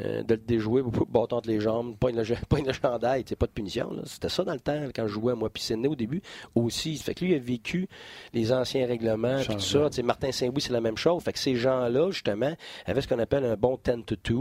euh, 0.00 0.22
de 0.22 0.34
le 0.34 0.40
déjouer, 0.40 0.82
bâton 1.12 1.36
entre 1.36 1.48
les 1.48 1.60
jambes, 1.60 1.96
pas 1.96 2.10
une, 2.10 2.22
pas 2.48 2.58
une 2.58 2.72
chandail, 2.72 3.24
c'est 3.26 3.36
pas 3.36 3.46
de 3.46 3.52
punition. 3.52 3.90
C'était 4.04 4.28
ça 4.28 4.44
dans 4.44 4.54
le 4.54 4.60
temps 4.60 4.80
quand 4.94 5.06
je 5.06 5.12
jouais 5.12 5.34
moi. 5.34 5.50
Puis 5.50 5.62
Sidney 5.62 5.88
au 5.88 5.94
début 5.94 6.22
aussi. 6.54 6.96
Fait 6.98 7.14
que 7.14 7.24
lui 7.24 7.32
il 7.32 7.36
a 7.36 7.38
vécu 7.38 7.88
les 8.32 8.52
anciens 8.52 8.86
règlements, 8.86 9.36
puis 9.38 9.54
tout 9.54 9.60
ça. 9.60 9.88
Tu 9.90 9.96
sais, 9.96 10.02
Martin 10.02 10.32
Saint-Louis, 10.32 10.60
c'est 10.60 10.72
la 10.72 10.80
même 10.80 10.96
chose. 10.96 11.22
Fait 11.22 11.32
que 11.32 11.38
ces 11.38 11.56
gens-là, 11.56 12.10
justement, 12.10 12.52
avaient 12.86 13.00
ce 13.00 13.08
qu'on 13.08 13.18
appelle 13.18 13.44
un 13.44 13.56
bon 13.56 13.78
10 13.84 14.04
to 14.06 14.16
2. 14.24 14.34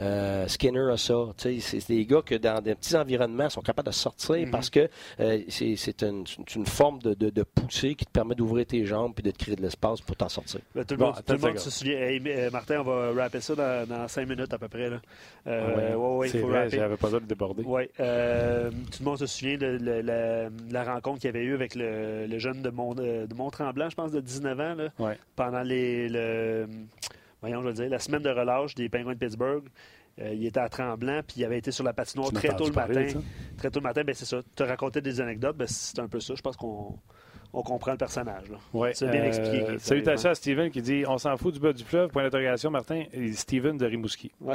Euh, 0.00 0.46
Skinner 0.48 0.90
a 0.92 0.96
ça. 0.96 1.14
Tu 1.36 1.60
sais, 1.60 1.80
C'est 1.80 1.88
des 1.94 2.04
gars 2.06 2.22
que 2.22 2.34
dans 2.34 2.60
des 2.60 2.74
petits 2.74 2.96
environnements 2.96 3.48
sont 3.50 3.60
capables 3.62 3.88
de 3.88 3.92
sortir 3.94 4.18
Mm-hmm. 4.28 4.50
parce 4.50 4.68
que 4.68 4.88
euh, 5.20 5.40
c'est 5.48 6.02
une, 6.02 6.24
forme 6.66 6.98
de, 7.00 7.14
de, 7.14 7.30
de 7.30 7.42
poussée 7.44 7.94
qui 7.94 8.04
te 8.04 8.10
permet 8.10 8.34
d'ouvrir 8.34 8.66
tes 8.66 8.84
jambes 8.84 9.14
puis 9.14 9.22
de 9.22 9.30
te 9.30 9.38
créer 9.38 9.56
de 9.56 9.62
l'espace 9.62 10.00
pour 10.00 10.16
t'en 10.16 10.28
sortir. 10.28 10.60
Tout 10.74 10.84
le 10.90 10.96
Bon, 10.96 11.06
monde, 11.06 11.14
tout 11.26 11.32
le 11.32 11.38
monde 11.38 11.58
se 11.58 11.70
souvient. 11.70 11.96
Hey, 11.98 12.20
euh, 12.26 12.50
Martin, 12.50 12.80
on 12.80 12.84
va 12.84 13.12
rapper 13.22 13.40
ça 13.40 13.54
dans, 13.54 13.88
dans 13.88 14.06
cinq 14.08 14.28
minutes 14.28 14.52
à 14.52 14.58
peu 14.58 14.68
près. 14.68 14.90
Là. 14.90 15.00
Euh, 15.46 15.66
Ah 15.66 15.76
ouais, 15.76 15.94
ouais, 15.94 15.94
c'est 16.24 16.38
il 16.38 16.40
faut 16.40 16.48
vrai, 16.48 16.68
j'avais 16.70 16.96
pas 16.96 17.06
besoin 17.06 17.20
de 17.20 17.26
déborder. 17.26 17.62
Oui. 17.66 17.82
Euh, 18.00 18.70
tout 18.70 18.98
le 19.00 19.04
monde 19.04 19.18
se 19.18 19.26
souvient 19.26 19.56
de, 19.58 19.78
la, 20.02 20.48
la 20.70 20.84
rencontre 20.94 21.20
qu'il 21.20 21.26
y 21.28 21.34
avait 21.36 21.44
eu 21.44 21.54
avec 21.54 21.74
le, 21.74 22.26
le 22.26 22.38
jeune 22.38 22.62
de, 22.62 22.70
Mont, 22.70 22.94
de 22.94 23.26
Mont-Tremblant, 23.34 23.90
je 23.90 23.96
pense, 23.96 24.12
de 24.12 24.20
19 24.20 24.60
ans, 24.60 24.74
là, 24.74 24.88
Ouais. 24.98 25.18
pendant 25.36 25.62
les, 25.62 26.08
le, 26.08 26.66
voyons, 27.40 27.62
je 27.62 27.66
veux 27.68 27.72
dire, 27.74 27.88
la 27.88 27.98
semaine 27.98 28.22
de 28.22 28.30
relâche 28.30 28.74
des 28.74 28.88
Penguins 28.88 29.14
de 29.14 29.18
Pittsburgh. 29.18 29.64
Euh, 30.20 30.32
il 30.34 30.44
était 30.46 30.58
à 30.58 30.68
Tremblant, 30.68 31.20
puis 31.24 31.36
il 31.38 31.44
avait 31.44 31.58
été 31.58 31.70
sur 31.70 31.84
la 31.84 31.92
patinoire 31.92 32.28
Tu 32.30 32.34
m'as 32.34 32.40
très 32.40 32.56
tôt 32.56 32.66
le 32.66 32.72
matin. 32.72 33.06
Très 33.56 33.70
tôt 33.70 33.78
le 33.78 33.84
matin, 33.84 34.02
ben 34.04 34.14
c'est 34.16 34.24
ça. 34.24 34.38
Tu 34.56 34.62
racontais 34.64 35.00
des 35.00 35.20
anecdotes, 35.20 35.56
ben 35.56 35.68
c'est 35.68 36.00
un 36.00 36.08
peu 36.08 36.18
ça. 36.18 36.34
Je 36.34 36.42
pense 36.42 36.56
qu'on 36.56 36.98
on 37.52 37.62
comprend 37.62 37.92
le 37.92 37.96
personnage. 37.98 38.48
Là. 38.50 38.58
Ouais, 38.72 38.92
C'est 38.94 39.10
bien 39.10 39.24
expliqué, 39.24 39.64
Chris, 39.64 39.80
Salutations 39.80 40.30
à 40.30 40.34
Steven 40.34 40.70
qui 40.70 40.82
dit 40.82 41.04
On 41.08 41.18
s'en 41.18 41.36
fout 41.36 41.54
du 41.54 41.60
bas 41.60 41.72
du 41.72 41.82
fleuve. 41.84 42.10
Point 42.10 42.24
d'interrogation, 42.24 42.70
Martin. 42.70 43.04
Et 43.12 43.32
Steven 43.32 43.76
de 43.78 43.86
Rimouski. 43.86 44.30
Ouais. 44.40 44.54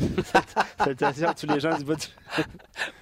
Salutations 0.78 1.28
à 1.28 1.34
tous 1.34 1.46
les 1.46 1.60
gens 1.60 1.76
du 1.76 1.84
bas 1.84 1.94
du... 1.94 2.06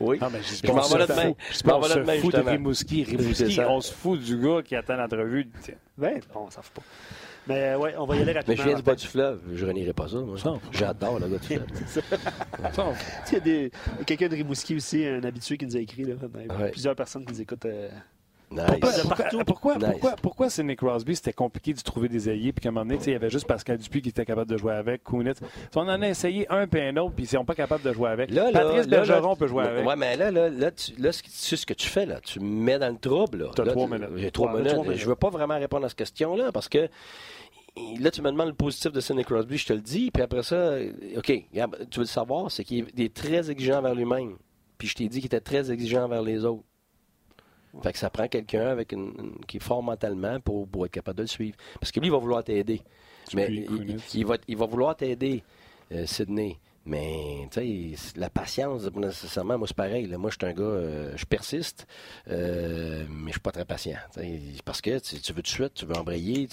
Oui. 0.01 0.19
Ah, 0.21 0.29
mais 0.33 0.41
je 0.43 0.67
m'en 0.71 0.81
vais 0.83 1.07
demain. 1.07 1.33
Je 1.53 1.67
m'en 1.69 1.81
vais 1.81 1.95
demain, 1.95 2.19
fout 2.21 2.35
de. 2.35 2.41
Rimouski. 2.41 3.05
Rimouski, 3.05 3.61
on 3.61 3.81
se 3.81 3.93
fout 3.93 4.21
du 4.21 4.39
gars 4.39 4.63
qui 4.63 4.77
attend 4.77 4.97
l'entrevue. 4.97 5.49
Tiens. 5.63 5.75
Ben, 5.97 6.21
on 6.35 6.51
s'en 6.51 6.63
fout 6.63 6.75
pas. 6.75 6.83
Mais 7.47 7.75
ouais, 7.75 7.95
on 7.99 8.05
va 8.05 8.17
y 8.17 8.23
aller 8.23 8.33
rapidement. 8.33 8.55
Mais 8.55 8.57
je 8.57 8.63
viens 8.69 8.77
du 8.77 8.83
bas 8.83 8.93
Martin. 8.93 9.03
du 9.03 9.09
fleuve. 9.09 9.41
Je 9.55 9.67
renierai 9.67 9.93
pas 9.95 10.09
ça, 10.09 10.19
moi. 10.19 10.37
Non. 10.45 10.61
J'adore 10.73 11.19
le 11.19 11.29
gars 11.29 11.39
du 11.39 11.47
fleuve. 11.47 11.67
Il 13.29 13.33
y 13.33 13.37
a 13.37 13.41
des- 13.41 13.73
quelqu'un 14.07 14.29
de 14.29 14.37
Rimouski 14.37 14.77
aussi, 14.77 15.07
un 15.07 15.25
habitué 15.25 15.57
qui 15.57 15.67
nous 15.67 15.77
a 15.77 15.81
écrit. 15.81 16.05
Là. 16.05 16.15
Il 16.35 16.47
y 16.47 16.51
a 16.51 16.57
Ouais. 16.57 16.71
Plusieurs 16.71 16.95
personnes 16.95 17.25
qui 17.25 17.33
nous 17.33 17.41
écoutent. 17.41 17.65
euh, 17.67 17.89
Nice. 18.51 18.63
Pourquoi, 18.67 18.91
pourquoi, 18.91 19.17
partout. 19.17 19.45
pourquoi, 19.47 19.75
Nice. 19.77 19.87
pourquoi, 19.91 20.17
pourquoi 20.21 20.51
Sidney 20.51 20.75
Crosby, 20.75 21.15
c'était 21.15 21.33
compliqué 21.33 21.73
de 21.73 21.81
trouver 21.81 22.09
des 22.09 22.29
alliés, 22.29 22.53
puis 22.53 22.63
qu'à 22.63 22.71
un 22.71 22.73
moment 22.73 22.85
donné, 22.87 23.01
il 23.07 23.13
y 23.13 23.15
avait 23.15 23.31
juste 23.31 23.47
Pascal 23.47 23.79
Dupuis 23.79 24.03
qui 24.03 24.09
était 24.09 24.25
capable 24.25 24.51
de 24.51 24.57
jouer 24.57 24.73
avec, 24.75 25.05
Kunitz. 25.05 25.39
On 25.77 25.83
en 25.83 26.03
a 26.03 26.09
essayé 26.09 26.47
un 26.51 26.67
puis 26.67 26.81
un 26.81 26.97
autre, 26.97 27.15
puis 27.15 27.25
ils 27.25 27.29
sont 27.29 27.45
pas 27.45 27.55
capables 27.55 27.85
de 27.85 27.93
jouer 27.93 28.11
avec. 28.11 28.31
Là, 28.33 28.51
là, 28.51 28.61
Patrice 28.61 28.87
là, 28.89 28.97
Bergeron 28.99 29.31
là, 29.31 29.37
peut 29.37 29.47
jouer 29.47 29.65
avec. 29.65 29.87
Ouais, 29.87 29.95
mais 29.97 30.17
là, 30.17 30.31
là, 30.33 30.49
là, 30.49 30.71
tu, 30.73 30.93
là, 31.01 31.13
ce, 31.13 31.23
que- 31.23 31.29
tu 31.29 31.35
sais 31.35 31.57
ce 31.57 31.65
que 31.67 31.75
tu 31.75 31.87
fais, 31.89 32.07
là. 32.07 32.19
Tu 32.21 32.41
me 32.41 32.45
mets 32.65 32.79
dans 32.81 32.89
le 32.91 32.99
trouble, 32.99 33.39
là. 33.45 33.51
T'as 33.55 33.65
Là, 33.65 33.71
trois 33.73 33.87
tu- 33.87 33.93
minutes. 33.93 34.09
J'ai 34.17 34.31
trois 34.33 34.53
minutes. 34.53 34.97
Je 34.97 35.07
veux 35.07 35.15
pas 35.17 35.31
vraiment 35.31 35.57
répondre 35.59 35.85
à 35.87 35.89
cette 35.89 35.99
question-là 35.99 36.51
parce 36.53 36.69
que 36.69 36.89
là, 38.01 38.11
tu 38.11 38.21
me 38.21 38.31
demandes 38.33 38.49
le 38.49 38.55
positif 38.55 38.91
de 38.91 39.01
Sidney 39.01 39.23
Crosby, 39.25 39.59
je 39.59 39.67
te 39.67 39.73
le 39.73 39.81
dis, 39.81 40.11
puis 40.11 40.23
après 40.25 40.43
ça, 40.43 40.75
OK, 41.17 41.33
regarde, 41.53 41.87
tu 41.89 42.01
veux 42.01 42.05
le 42.05 42.09
savoir, 42.09 42.51
c'est 42.51 42.65
qu'il 42.65 42.85
est 42.99 43.15
très 43.15 43.49
exigeant 43.51 43.79
envers 43.79 43.95
lui-même. 43.95 44.37
Puis 44.77 44.89
je 44.89 44.95
t'ai 44.97 45.09
dit 45.09 45.19
qu'il 45.19 45.27
était 45.27 45.41
très 45.41 45.71
exigeant 45.71 46.05
envers 46.05 46.23
les 46.23 46.45
autres. 46.45 46.65
Fait 47.83 47.93
que 47.93 47.99
ça 47.99 48.11
prend 48.11 48.29
quelqu'un 48.29 48.67
avec 48.67 48.93
une, 48.93 49.13
une- 49.19 49.45
qui 49.47 49.59
est 49.59 49.63
fort 49.63 49.83
mentalement 49.83 50.41
pour, 50.41 50.67
pour 50.69 50.87
être 50.87 50.93
capable 50.93 51.19
de 51.19 51.23
le 51.23 51.29
suivre. 51.29 51.57
Parce 51.79 51.93
que 51.93 52.01
lui, 52.01 52.09
il 52.09 52.13
va 52.13 52.19
vouloir 52.19 52.43
t'aider. 52.45 52.83
Mais 53.35 53.47
il, 54.15 54.27
va, 54.27 54.37
il 54.49 54.57
va 54.57 54.67
vouloir 54.67 54.97
t'aider, 54.97 55.45
euh, 55.93 56.05
Sidney. 56.07 56.59
Mais, 56.87 57.47
tu 57.53 57.95
sais, 57.95 58.19
la 58.19 58.31
patience, 58.31 58.91
nécessairement, 58.95 59.59
moi, 59.59 59.69
c'est 59.69 59.77
pareil. 59.77 60.07
Moi, 60.17 60.31
je 60.31 60.37
suis 60.41 60.51
un 60.51 60.57
gars, 60.57 60.63
euh, 60.65 61.13
je 61.15 61.27
persiste, 61.27 61.87
euh, 62.29 63.05
mais 63.09 63.27
je 63.29 63.33
suis 63.33 63.41
pas 63.41 63.53
très 63.53 63.67
patient. 63.67 63.99
Parce 64.65 64.81
que 64.81 64.99
tu 64.99 65.33
veux 65.33 65.43
tout 65.43 65.43
de 65.43 65.47
suite, 65.47 65.75
tu 65.75 65.85
veux 65.85 65.95
embrayer, 65.97 66.49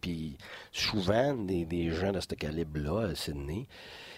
puis 0.00 0.36
souvent, 0.70 1.34
des, 1.34 1.64
des, 1.64 1.90
gens 1.90 2.12
de 2.12 2.20
ce 2.20 2.26
calibre-là, 2.26 3.08
à 3.08 3.14
Sydney, 3.14 3.66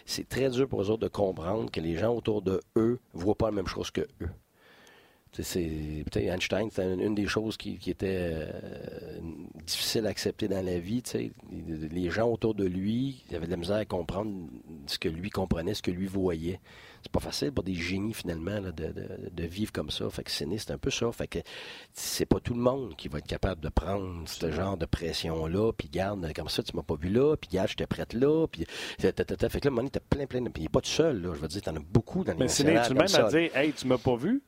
c'est 0.05 0.29
très 0.29 0.51
dur 0.51 0.69
pour 0.69 0.83
eux 0.83 0.91
autres 0.91 1.03
de 1.05 1.09
comprendre 1.09 1.71
que 1.71 1.81
les 1.81 1.97
gens 1.97 2.13
autour 2.13 2.43
de 2.43 2.61
eux 2.77 2.99
voient 3.15 3.37
pas 3.37 3.47
la 3.47 3.53
même 3.53 3.69
chose 3.69 3.91
que 3.93 4.03
eux. 4.21 4.29
C'est, 5.41 6.05
Einstein, 6.15 6.69
c'était 6.69 6.93
une, 6.93 7.15
des 7.15 7.27
choses 7.27 7.57
qui, 7.57 7.79
était 7.87 8.19
euh, 8.21 8.51
difficile 9.65 10.07
à 10.07 10.11
accepter 10.11 10.47
dans 10.47 10.63
la 10.63 10.79
vie. 10.79 11.03
Les 11.91 12.11
gens 12.11 12.29
autour 12.29 12.55
de 12.55 12.67
lui, 12.67 13.25
ils 13.31 13.37
avaient 13.37 13.47
de 13.47 13.51
la 13.51 13.57
misère 13.57 13.77
à 13.77 13.85
comprendre 13.87 14.31
ce 14.87 14.99
que 14.99 15.09
lui 15.09 15.31
comprenait, 15.31 15.73
ce 15.73 15.81
que 15.81 15.91
lui 15.91 16.07
voyait. 16.07 16.61
C'est 17.03 17.11
pas 17.11 17.21
facile 17.21 17.51
pour 17.51 17.65
des 17.65 17.75
génies, 17.75 18.13
finalement, 18.13 18.61
de, 18.61 19.45
vivre 19.45 19.73
comme 19.73 19.91
ça. 19.91 20.09
Fait 20.11 20.23
que 20.23 20.31
c'est 20.31 20.71
un 20.71 20.79
peu 20.79 20.91
ça. 20.91 21.11
Fait 21.13 21.27
que 21.27 21.39
c'est 21.95 22.27
pas 22.27 22.39
tout 22.39 22.53
le 22.53 22.61
monde 22.61 22.95
qui 22.97 23.09
va 23.09 23.19
être 23.19 23.27
capable 23.27 23.63
de 23.63 23.71
prendre 23.71 24.29
ce 24.29 24.51
genre 24.51 24.77
de 24.77 24.85
pression-là, 24.85 25.73
puis 25.73 25.89
garde, 25.89 26.31
comme 26.35 26.51
ça, 26.51 26.63
tu 26.63 26.77
m'as 26.77 26.83
pas 26.83 26.95
vu 26.95 27.09
là, 27.09 27.37
puis 27.37 27.49
garde, 27.51 27.69
j'étais 27.69 27.87
prête 27.87 28.13
là, 28.13 28.47
puis 28.47 28.67
fait 28.99 29.13
que 29.61 29.69
là, 29.69 29.71
Money, 29.71 29.89
t'es 29.89 30.01
plein, 30.01 30.27
plein, 30.27 30.45
puis 30.45 30.63
il 30.63 30.67
est 30.67 30.69
pas 30.69 30.83
tout 30.83 30.91
seul, 30.91 31.23
là. 31.23 31.33
Je 31.35 31.41
veux 31.41 31.49
dire, 31.49 31.63
t'en 31.63 31.75
as 31.75 31.81
beaucoup 31.81 32.23
dans 32.23 32.33
les 32.33 32.39
Mais 32.39 32.49
c'est 32.49 32.65
tu 32.65 32.95
même 32.95 33.07
à 33.15 33.31
dire, 33.31 33.57
hey, 33.57 33.73
tu 33.73 33.87
m'as 33.87 33.99
pas 33.99 34.17
vu? 34.17 34.43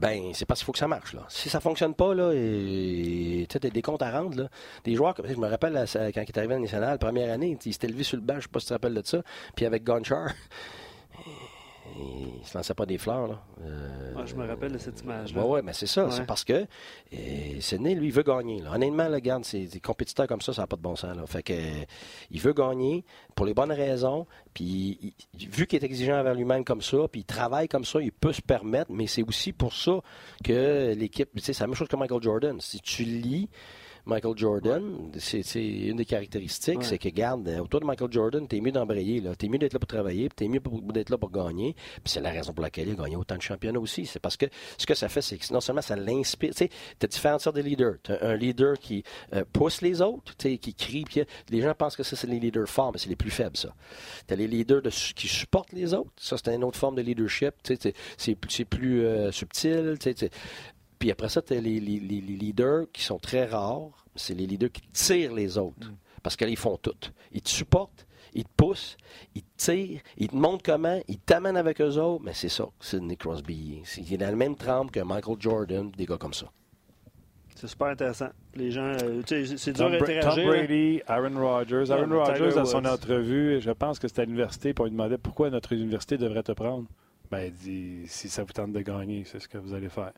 Ben, 0.00 0.30
c'est 0.32 0.46
parce 0.46 0.60
qu'il 0.60 0.64
faut 0.64 0.72
que 0.72 0.78
ça 0.78 0.88
marche. 0.88 1.12
Là. 1.12 1.26
Si 1.28 1.50
ça 1.50 1.60
fonctionne 1.60 1.94
pas, 1.94 2.14
là, 2.14 2.32
tu 2.32 3.46
as 3.54 3.58
des 3.58 3.82
comptes 3.82 4.00
à 4.00 4.10
rendre, 4.10 4.44
là, 4.44 4.48
des 4.82 4.94
joueurs, 4.94 5.14
je 5.22 5.34
me 5.34 5.46
rappelle 5.46 5.74
quand 5.74 6.22
il 6.22 6.28
est 6.28 6.38
arrivé 6.38 6.54
à 6.54 6.56
la 6.56 6.62
nationale, 6.62 6.98
première 6.98 7.30
année, 7.30 7.58
il 7.62 7.72
s'était 7.74 7.88
levé 7.88 8.02
sur 8.02 8.16
le 8.16 8.22
banc, 8.22 8.36
je 8.36 8.44
sais 8.44 8.48
pas 8.48 8.60
si 8.60 8.66
tu 8.66 8.68
te 8.68 8.74
rappelles 8.74 8.94
de 8.94 9.02
ça, 9.04 9.22
puis 9.54 9.66
avec 9.66 9.84
Gonchar, 9.84 10.30
il 11.96 12.46
se 12.46 12.56
lançait 12.56 12.74
pas 12.74 12.86
des 12.86 12.98
fleurs. 12.98 13.26
Là. 13.26 13.42
Euh, 13.62 14.26
je 14.26 14.34
me 14.34 14.46
rappelle 14.46 14.72
de 14.72 14.78
cette 14.78 15.00
image-là. 15.02 15.42
Oui, 15.42 15.50
ouais, 15.50 15.62
mais 15.62 15.72
c'est 15.72 15.86
ça. 15.86 16.10
C'est 16.10 16.26
parce 16.26 16.44
que 16.44 16.66
euh, 17.12 17.60
Sidney, 17.60 17.94
lui, 17.94 18.08
il 18.08 18.12
veut 18.12 18.22
gagner. 18.22 18.60
Là. 18.60 18.72
Honnêtement, 18.74 19.08
là, 19.08 19.16
regarde, 19.16 19.44
c'est 19.44 19.66
des 19.66 19.80
compétiteurs 19.80 20.26
comme 20.26 20.40
ça, 20.40 20.52
ça 20.52 20.62
n'a 20.62 20.66
pas 20.66 20.76
de 20.76 20.82
bon 20.82 20.96
sens. 20.96 21.16
Là. 21.16 21.26
Fait 21.26 21.42
que, 21.42 21.52
il 22.30 22.40
veut 22.40 22.52
gagner 22.52 23.04
pour 23.34 23.46
les 23.46 23.54
bonnes 23.54 23.72
raisons. 23.72 24.26
Puis, 24.54 25.14
vu 25.34 25.66
qu'il 25.66 25.82
est 25.82 25.86
exigeant 25.86 26.18
envers 26.18 26.34
lui-même 26.34 26.64
comme 26.64 26.82
ça, 26.82 26.98
puis 27.10 27.20
il 27.20 27.24
travaille 27.24 27.68
comme 27.68 27.84
ça, 27.84 28.00
il 28.00 28.12
peut 28.12 28.32
se 28.32 28.42
permettre. 28.42 28.90
Mais 28.90 29.06
c'est 29.06 29.22
aussi 29.22 29.52
pour 29.52 29.74
ça 29.74 30.00
que 30.44 30.94
l'équipe. 30.94 31.28
C'est 31.38 31.58
la 31.58 31.66
même 31.66 31.76
chose 31.76 31.88
que 31.88 31.96
Michael 31.96 32.22
Jordan. 32.22 32.60
Si 32.60 32.80
tu 32.80 33.04
lis 33.04 33.48
Michael 34.06 34.36
Jordan, 34.36 35.10
c'est 35.18 35.42
une 35.54 35.96
des 35.96 36.04
caractéristiques, 36.04 36.84
c'est 36.84 36.98
que, 36.98 37.08
garde, 37.08 37.48
autour 37.60 37.80
de 37.80 37.86
Michael 37.86 38.12
Jordan, 38.12 38.46
t'es 38.46 38.60
mieux 38.60 38.72
d'embrayer, 38.72 39.20
là. 39.20 39.34
T'es 39.34 39.48
mieux 39.48 39.58
d'être 39.58 39.72
là 39.72 39.78
pour 39.78 39.88
travailler, 39.88 40.28
puis 40.28 40.36
t'es 40.36 40.48
mieux 40.48 40.60
d'être 40.92 41.10
là 41.10 41.18
pour 41.18 41.30
gagner. 41.30 41.74
Puis 41.74 42.12
c'est 42.12 42.20
la 42.20 42.30
raison 42.30 42.52
pour 42.52 42.62
laquelle 42.62 42.88
il 42.88 42.92
a 42.92 43.02
gagné 43.02 43.16
autant 43.16 43.36
de 43.36 43.42
championnats 43.42 43.80
aussi. 43.80 44.06
C'est 44.06 44.20
parce 44.20 44.36
que 44.36 44.46
ce 44.78 44.86
que 44.86 44.94
ça 44.94 45.08
fait, 45.08 45.22
c'est 45.22 45.38
que 45.38 45.52
non 45.52 45.60
seulement 45.60 45.82
ça 45.82 45.96
l'inspire, 45.96 46.50
tu 46.50 46.58
sais, 46.58 46.70
t'as 46.98 47.06
différentes 47.06 47.40
sortes 47.40 47.56
de 47.56 47.62
leaders. 47.62 47.96
T'as 48.02 48.26
un 48.26 48.36
leader 48.36 48.78
qui 48.78 49.02
euh, 49.34 49.44
pousse 49.52 49.80
les 49.82 50.00
autres, 50.00 50.34
tu 50.36 50.50
sais, 50.50 50.58
qui 50.58 50.74
crie, 50.74 51.04
puis 51.04 51.22
les 51.50 51.60
gens 51.60 51.74
pensent 51.74 51.96
que 51.96 52.02
ça, 52.02 52.16
c'est 52.16 52.26
les 52.26 52.40
leaders 52.40 52.68
forts, 52.68 52.92
mais 52.92 52.98
c'est 52.98 53.08
les 53.08 53.16
plus 53.16 53.30
faibles, 53.30 53.56
ça. 53.56 53.74
T'as 54.26 54.36
les 54.36 54.46
leaders 54.46 54.82
qui 55.14 55.28
supportent 55.28 55.72
les 55.72 55.94
autres, 55.94 56.10
ça, 56.16 56.36
c'est 56.36 56.54
une 56.54 56.64
autre 56.64 56.78
forme 56.78 56.96
de 56.96 57.02
leadership, 57.02 57.54
tu 57.62 57.76
sais, 57.76 57.94
c'est 58.16 58.64
plus 58.64 59.04
euh, 59.04 59.32
subtil, 59.32 59.96
tu 60.00 60.14
sais, 60.16 60.30
puis 61.00 61.10
après 61.10 61.30
ça, 61.30 61.40
tu 61.40 61.54
as 61.54 61.60
les, 61.60 61.80
leaders 61.80 62.84
qui 62.92 63.02
sont 63.02 63.18
très 63.18 63.46
rares. 63.46 64.06
C'est 64.14 64.34
les 64.34 64.46
leaders 64.46 64.70
qui 64.70 64.82
tirent 64.92 65.32
les 65.32 65.56
autres. 65.56 65.88
Mm. 65.88 65.96
Parce 66.22 66.36
qu'ils 66.36 66.58
font 66.58 66.76
tout. 66.76 66.94
Ils 67.32 67.40
te 67.40 67.48
supportent, 67.48 68.06
ils 68.34 68.44
te 68.44 68.50
poussent, 68.54 68.98
ils 69.34 69.42
te 69.42 69.48
tirent, 69.56 70.02
ils 70.18 70.28
te 70.28 70.36
montrent 70.36 70.62
comment, 70.62 71.00
ils 71.08 71.18
t'amènent 71.18 71.56
avec 71.56 71.80
eux 71.80 71.96
autres. 71.96 72.22
Mais 72.22 72.34
c'est 72.34 72.50
ça, 72.50 72.66
c'est 72.78 73.00
Nick 73.00 73.20
Crosby. 73.20 73.82
Il 73.96 74.12
est 74.12 74.18
dans 74.18 74.28
le 74.28 74.36
même 74.36 74.56
trempe 74.56 74.92
que 74.92 75.00
Michael 75.00 75.36
Jordan, 75.40 75.90
des 75.90 76.04
gars 76.04 76.18
comme 76.18 76.34
ça. 76.34 76.52
C'est 77.54 77.66
super 77.66 77.88
intéressant. 77.88 78.28
Les 78.54 78.70
gens, 78.70 78.92
euh, 79.02 79.22
c'est 79.26 79.72
dur 79.72 79.86
à 79.86 79.88
interagir. 79.88 80.44
Tom 80.44 80.44
Brady, 80.44 81.00
Aaron 81.06 81.40
Rodgers. 81.40 81.90
Aaron 81.90 82.14
Rodgers, 82.14 82.58
à 82.58 82.66
son 82.66 82.84
entrevue, 82.84 83.58
je 83.62 83.70
pense 83.70 83.98
que 83.98 84.06
c'était 84.06 84.22
à 84.22 84.24
l'université, 84.26 84.74
pour 84.74 84.84
lui 84.84 84.92
demander 84.92 85.16
pourquoi 85.16 85.48
notre 85.48 85.72
université 85.72 86.18
devrait 86.18 86.42
te 86.42 86.52
prendre. 86.52 86.86
Ben, 87.30 87.46
il 87.46 87.52
dit 87.52 88.02
si 88.06 88.28
ça 88.28 88.44
vous 88.44 88.52
tente 88.52 88.72
de 88.72 88.80
gagner, 88.80 89.24
c'est 89.24 89.38
ce 89.38 89.48
que 89.48 89.56
vous 89.56 89.72
allez 89.72 89.88
faire. 89.88 90.12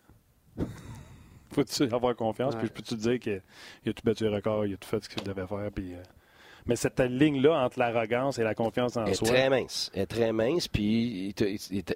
Faut-tu 1.53 1.83
avoir 1.95 2.17
confiance? 2.17 2.55
Puis 2.57 2.69
je 2.69 2.73
peux 2.73 2.83
te 2.83 2.95
dire 2.95 3.21
qu'il 3.21 3.43
a 3.87 3.93
tout 3.93 4.03
battu 4.05 4.25
le 4.25 4.31
record, 4.31 4.67
il 4.67 4.75
a 4.75 4.77
tout 4.77 4.89
fait 4.89 5.05
ce 5.05 5.09
qu'il 5.09 5.23
devait 5.23 5.47
faire. 5.47 5.71
Puis, 5.75 5.95
euh, 5.95 6.03
Mais 6.67 6.77
cette 6.77 7.01
ligne-là 7.01 7.65
entre 7.65 7.79
l'arrogance 7.79 8.39
et 8.39 8.43
la 8.43 8.55
confiance 8.55 8.97
en 8.97 9.13
soi. 9.13 9.29
est 9.29 9.31
très 9.31 9.51
mince. 9.51 9.91
Elle 9.95 10.03
est 10.03 10.07
très 10.07 10.33
mince. 10.33 10.69
Puis, 10.69 11.35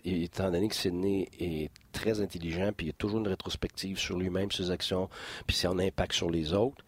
étant 0.04 0.50
donné 0.50 0.68
que 0.68 0.74
Sidney 0.74 1.28
est 1.38 1.70
très 1.92 2.20
intelligent, 2.20 2.70
puis 2.76 2.88
il 2.88 2.90
a 2.90 2.92
toujours 2.92 3.20
une 3.20 3.28
rétrospective 3.28 3.98
sur 3.98 4.18
lui-même, 4.18 4.50
ses 4.50 4.70
actions, 4.70 5.08
puis 5.46 5.56
son 5.56 5.78
impact 5.78 6.12
sur 6.12 6.30
les 6.30 6.52
autres 6.52 6.84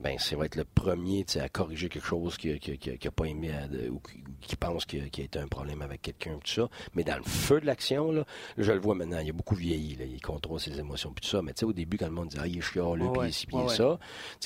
ben 0.00 0.18
ça 0.18 0.36
va 0.36 0.44
être 0.44 0.56
le 0.56 0.64
premier 0.64 1.24
à 1.40 1.48
corriger 1.48 1.88
quelque 1.88 2.06
chose 2.06 2.36
qui 2.36 2.48
n'a 2.48 2.58
qui, 2.58 3.10
pas 3.10 3.24
aimé 3.24 3.50
ou 3.90 4.00
qui, 4.40 4.56
pense 4.56 4.84
qu'il 4.84 5.00
y, 5.00 5.02
a 5.02 5.24
été 5.24 5.38
un 5.38 5.48
problème 5.48 5.82
avec 5.82 6.02
quelqu'un, 6.02 6.38
tout 6.44 6.52
ça. 6.52 6.68
Mais 6.94 7.04
dans 7.04 7.16
le 7.16 7.24
feu 7.24 7.60
de 7.60 7.66
l'action, 7.66 8.12
là, 8.12 8.24
je 8.56 8.70
le 8.72 8.78
vois 8.78 8.94
maintenant, 8.94 9.18
il 9.18 9.30
a 9.30 9.32
beaucoup 9.32 9.56
vieilli, 9.56 9.96
là, 9.96 10.04
il 10.04 10.20
contrôle 10.20 10.60
ses 10.60 10.78
émotions, 10.78 11.12
puis 11.12 11.22
tout 11.22 11.30
ça. 11.36 11.42
Mais 11.42 11.52
tu 11.52 11.60
sais, 11.60 11.66
au 11.66 11.72
début, 11.72 11.96
quand 11.96 12.06
le 12.06 12.12
monde 12.12 12.28
dit 12.28 12.36
Ah, 12.40 12.46
il 12.46 12.58
est 12.58 12.68
puis 12.68 12.80
ouais, 12.80 13.30
puis 13.46 13.56
ouais, 13.56 13.74
ça, 13.74 13.98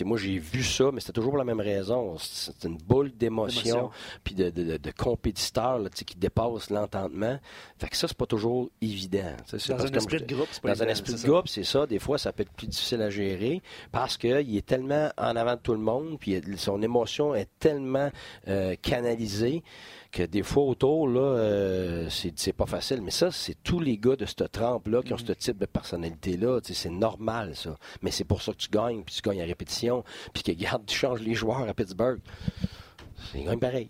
moi 0.04 0.16
j'ai 0.16 0.38
vu 0.38 0.62
ça, 0.62 0.90
mais 0.92 1.00
c'était 1.00 1.12
toujours 1.12 1.32
pour 1.32 1.38
la 1.38 1.44
même 1.44 1.60
raison. 1.60 2.16
C'est 2.18 2.64
une 2.64 2.78
boule 2.78 3.12
d'émotion, 3.12 3.90
puis 4.24 4.34
de, 4.34 4.50
de, 4.50 4.76
de, 4.76 4.90
compétiteurs 4.90 5.80
qui 5.90 6.16
dépassent 6.16 6.70
l'entendement. 6.70 7.38
Fait 7.78 7.88
que 7.88 7.96
ça, 7.96 8.08
c'est 8.08 8.16
pas 8.16 8.26
toujours 8.26 8.70
évident. 8.80 9.36
Dans 9.68 9.82
un 9.82 9.92
esprit 9.92 10.20
de 10.20 10.34
groupe, 10.34 10.48
c'est 10.50 10.64
Dans 10.64 10.82
un 10.82 10.88
esprit 10.88 11.14
de 11.14 11.26
groupe, 11.26 11.48
c'est 11.48 11.64
ça. 11.64 11.86
Des 11.86 11.98
fois, 11.98 12.18
ça 12.18 12.32
peut 12.32 12.42
être 12.42 12.52
plus 12.52 12.68
difficile 12.68 13.02
à 13.02 13.10
gérer 13.10 13.62
parce 13.90 14.16
qu'il 14.16 14.56
est 14.56 14.66
tellement 14.66 15.10
en 15.18 15.36
avant 15.42 15.54
de 15.54 15.60
tout 15.60 15.72
le 15.72 15.80
monde, 15.80 16.18
puis 16.18 16.40
son 16.56 16.80
émotion 16.82 17.34
est 17.34 17.48
tellement 17.58 18.10
euh, 18.48 18.74
canalisée 18.80 19.62
que 20.10 20.22
des 20.22 20.42
fois 20.42 20.64
autour, 20.64 21.08
là, 21.08 21.20
euh, 21.20 22.08
c'est 22.10 22.52
pas 22.52 22.66
facile. 22.66 23.00
Mais 23.02 23.10
ça, 23.10 23.30
c'est 23.30 23.56
tous 23.62 23.80
les 23.80 23.96
gars 23.96 24.16
de 24.16 24.26
cette 24.26 24.52
trempe-là 24.52 25.02
qui 25.02 25.12
ont 25.12 25.16
mm-hmm. 25.16 25.26
ce 25.26 25.32
type 25.32 25.58
de 25.58 25.66
personnalité-là. 25.66 26.60
C'est 26.62 26.90
normal, 26.90 27.56
ça. 27.56 27.76
Mais 28.02 28.10
c'est 28.10 28.24
pour 28.24 28.42
ça 28.42 28.52
que 28.52 28.58
tu 28.58 28.68
gagnes, 28.68 29.02
puis 29.02 29.14
tu 29.14 29.22
gagnes 29.22 29.42
à 29.42 29.46
répétition, 29.46 30.04
puis 30.32 30.42
que, 30.42 30.52
garde, 30.52 30.84
tu 30.86 30.96
changes 30.96 31.20
les 31.20 31.34
joueurs 31.34 31.68
à 31.68 31.74
Pittsburgh. 31.74 32.20
C'est 33.32 33.42
quand 33.42 33.50
même 33.50 33.60
pareil. 33.60 33.88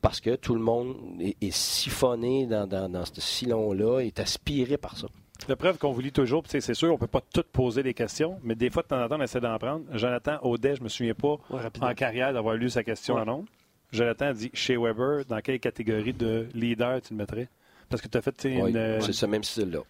parce 0.00 0.20
que 0.20 0.34
tout 0.34 0.54
le 0.54 0.62
monde 0.62 0.96
est, 1.20 1.52
siphonné 1.52 2.46
dans, 2.46 2.66
dans 2.66 3.04
ce 3.04 3.20
sillon-là, 3.20 4.00
est 4.00 4.18
aspiré 4.18 4.76
par 4.78 4.96
ça. 4.96 5.06
La 5.48 5.56
preuve 5.56 5.78
qu'on 5.78 5.92
vous 5.92 6.00
lit 6.00 6.12
toujours, 6.12 6.42
c'est 6.46 6.60
sûr, 6.74 6.90
on 6.90 6.94
ne 6.94 6.98
peut 6.98 7.06
pas 7.06 7.22
tout 7.32 7.44
poser 7.52 7.82
des 7.82 7.94
questions, 7.94 8.38
mais 8.42 8.54
des 8.54 8.70
fois, 8.70 8.82
de 8.82 8.88
temps 8.88 9.02
en 9.02 9.08
temps, 9.08 9.16
on 9.18 9.22
essaie 9.22 9.40
d'en 9.40 9.58
prendre. 9.58 9.84
Jonathan 9.96 10.38
Audet, 10.42 10.76
je 10.76 10.80
ne 10.80 10.84
me 10.84 10.88
souviens 10.88 11.14
pas 11.14 11.38
en 11.80 11.94
carrière 11.94 12.32
d'avoir 12.32 12.54
lu 12.54 12.70
sa 12.70 12.84
question 12.84 13.16
en 13.16 13.24
nom. 13.24 13.44
Jonathan 13.92 14.32
dit 14.32 14.50
chez 14.54 14.76
Weber, 14.76 15.24
dans 15.26 15.40
quelle 15.40 15.58
catégorie 15.58 16.12
de 16.12 16.48
leader 16.54 17.00
tu 17.02 17.12
le 17.12 17.18
mettrais? 17.18 17.48
Parce 17.88 18.00
que 18.00 18.08
tu 18.08 18.18
as 18.18 18.22
fait 18.22 18.44
une. 18.44 18.76
Euh, 18.76 19.00
c'est 19.00 19.12
ce 19.12 19.26
même 19.26 19.42
style-là. 19.42 19.80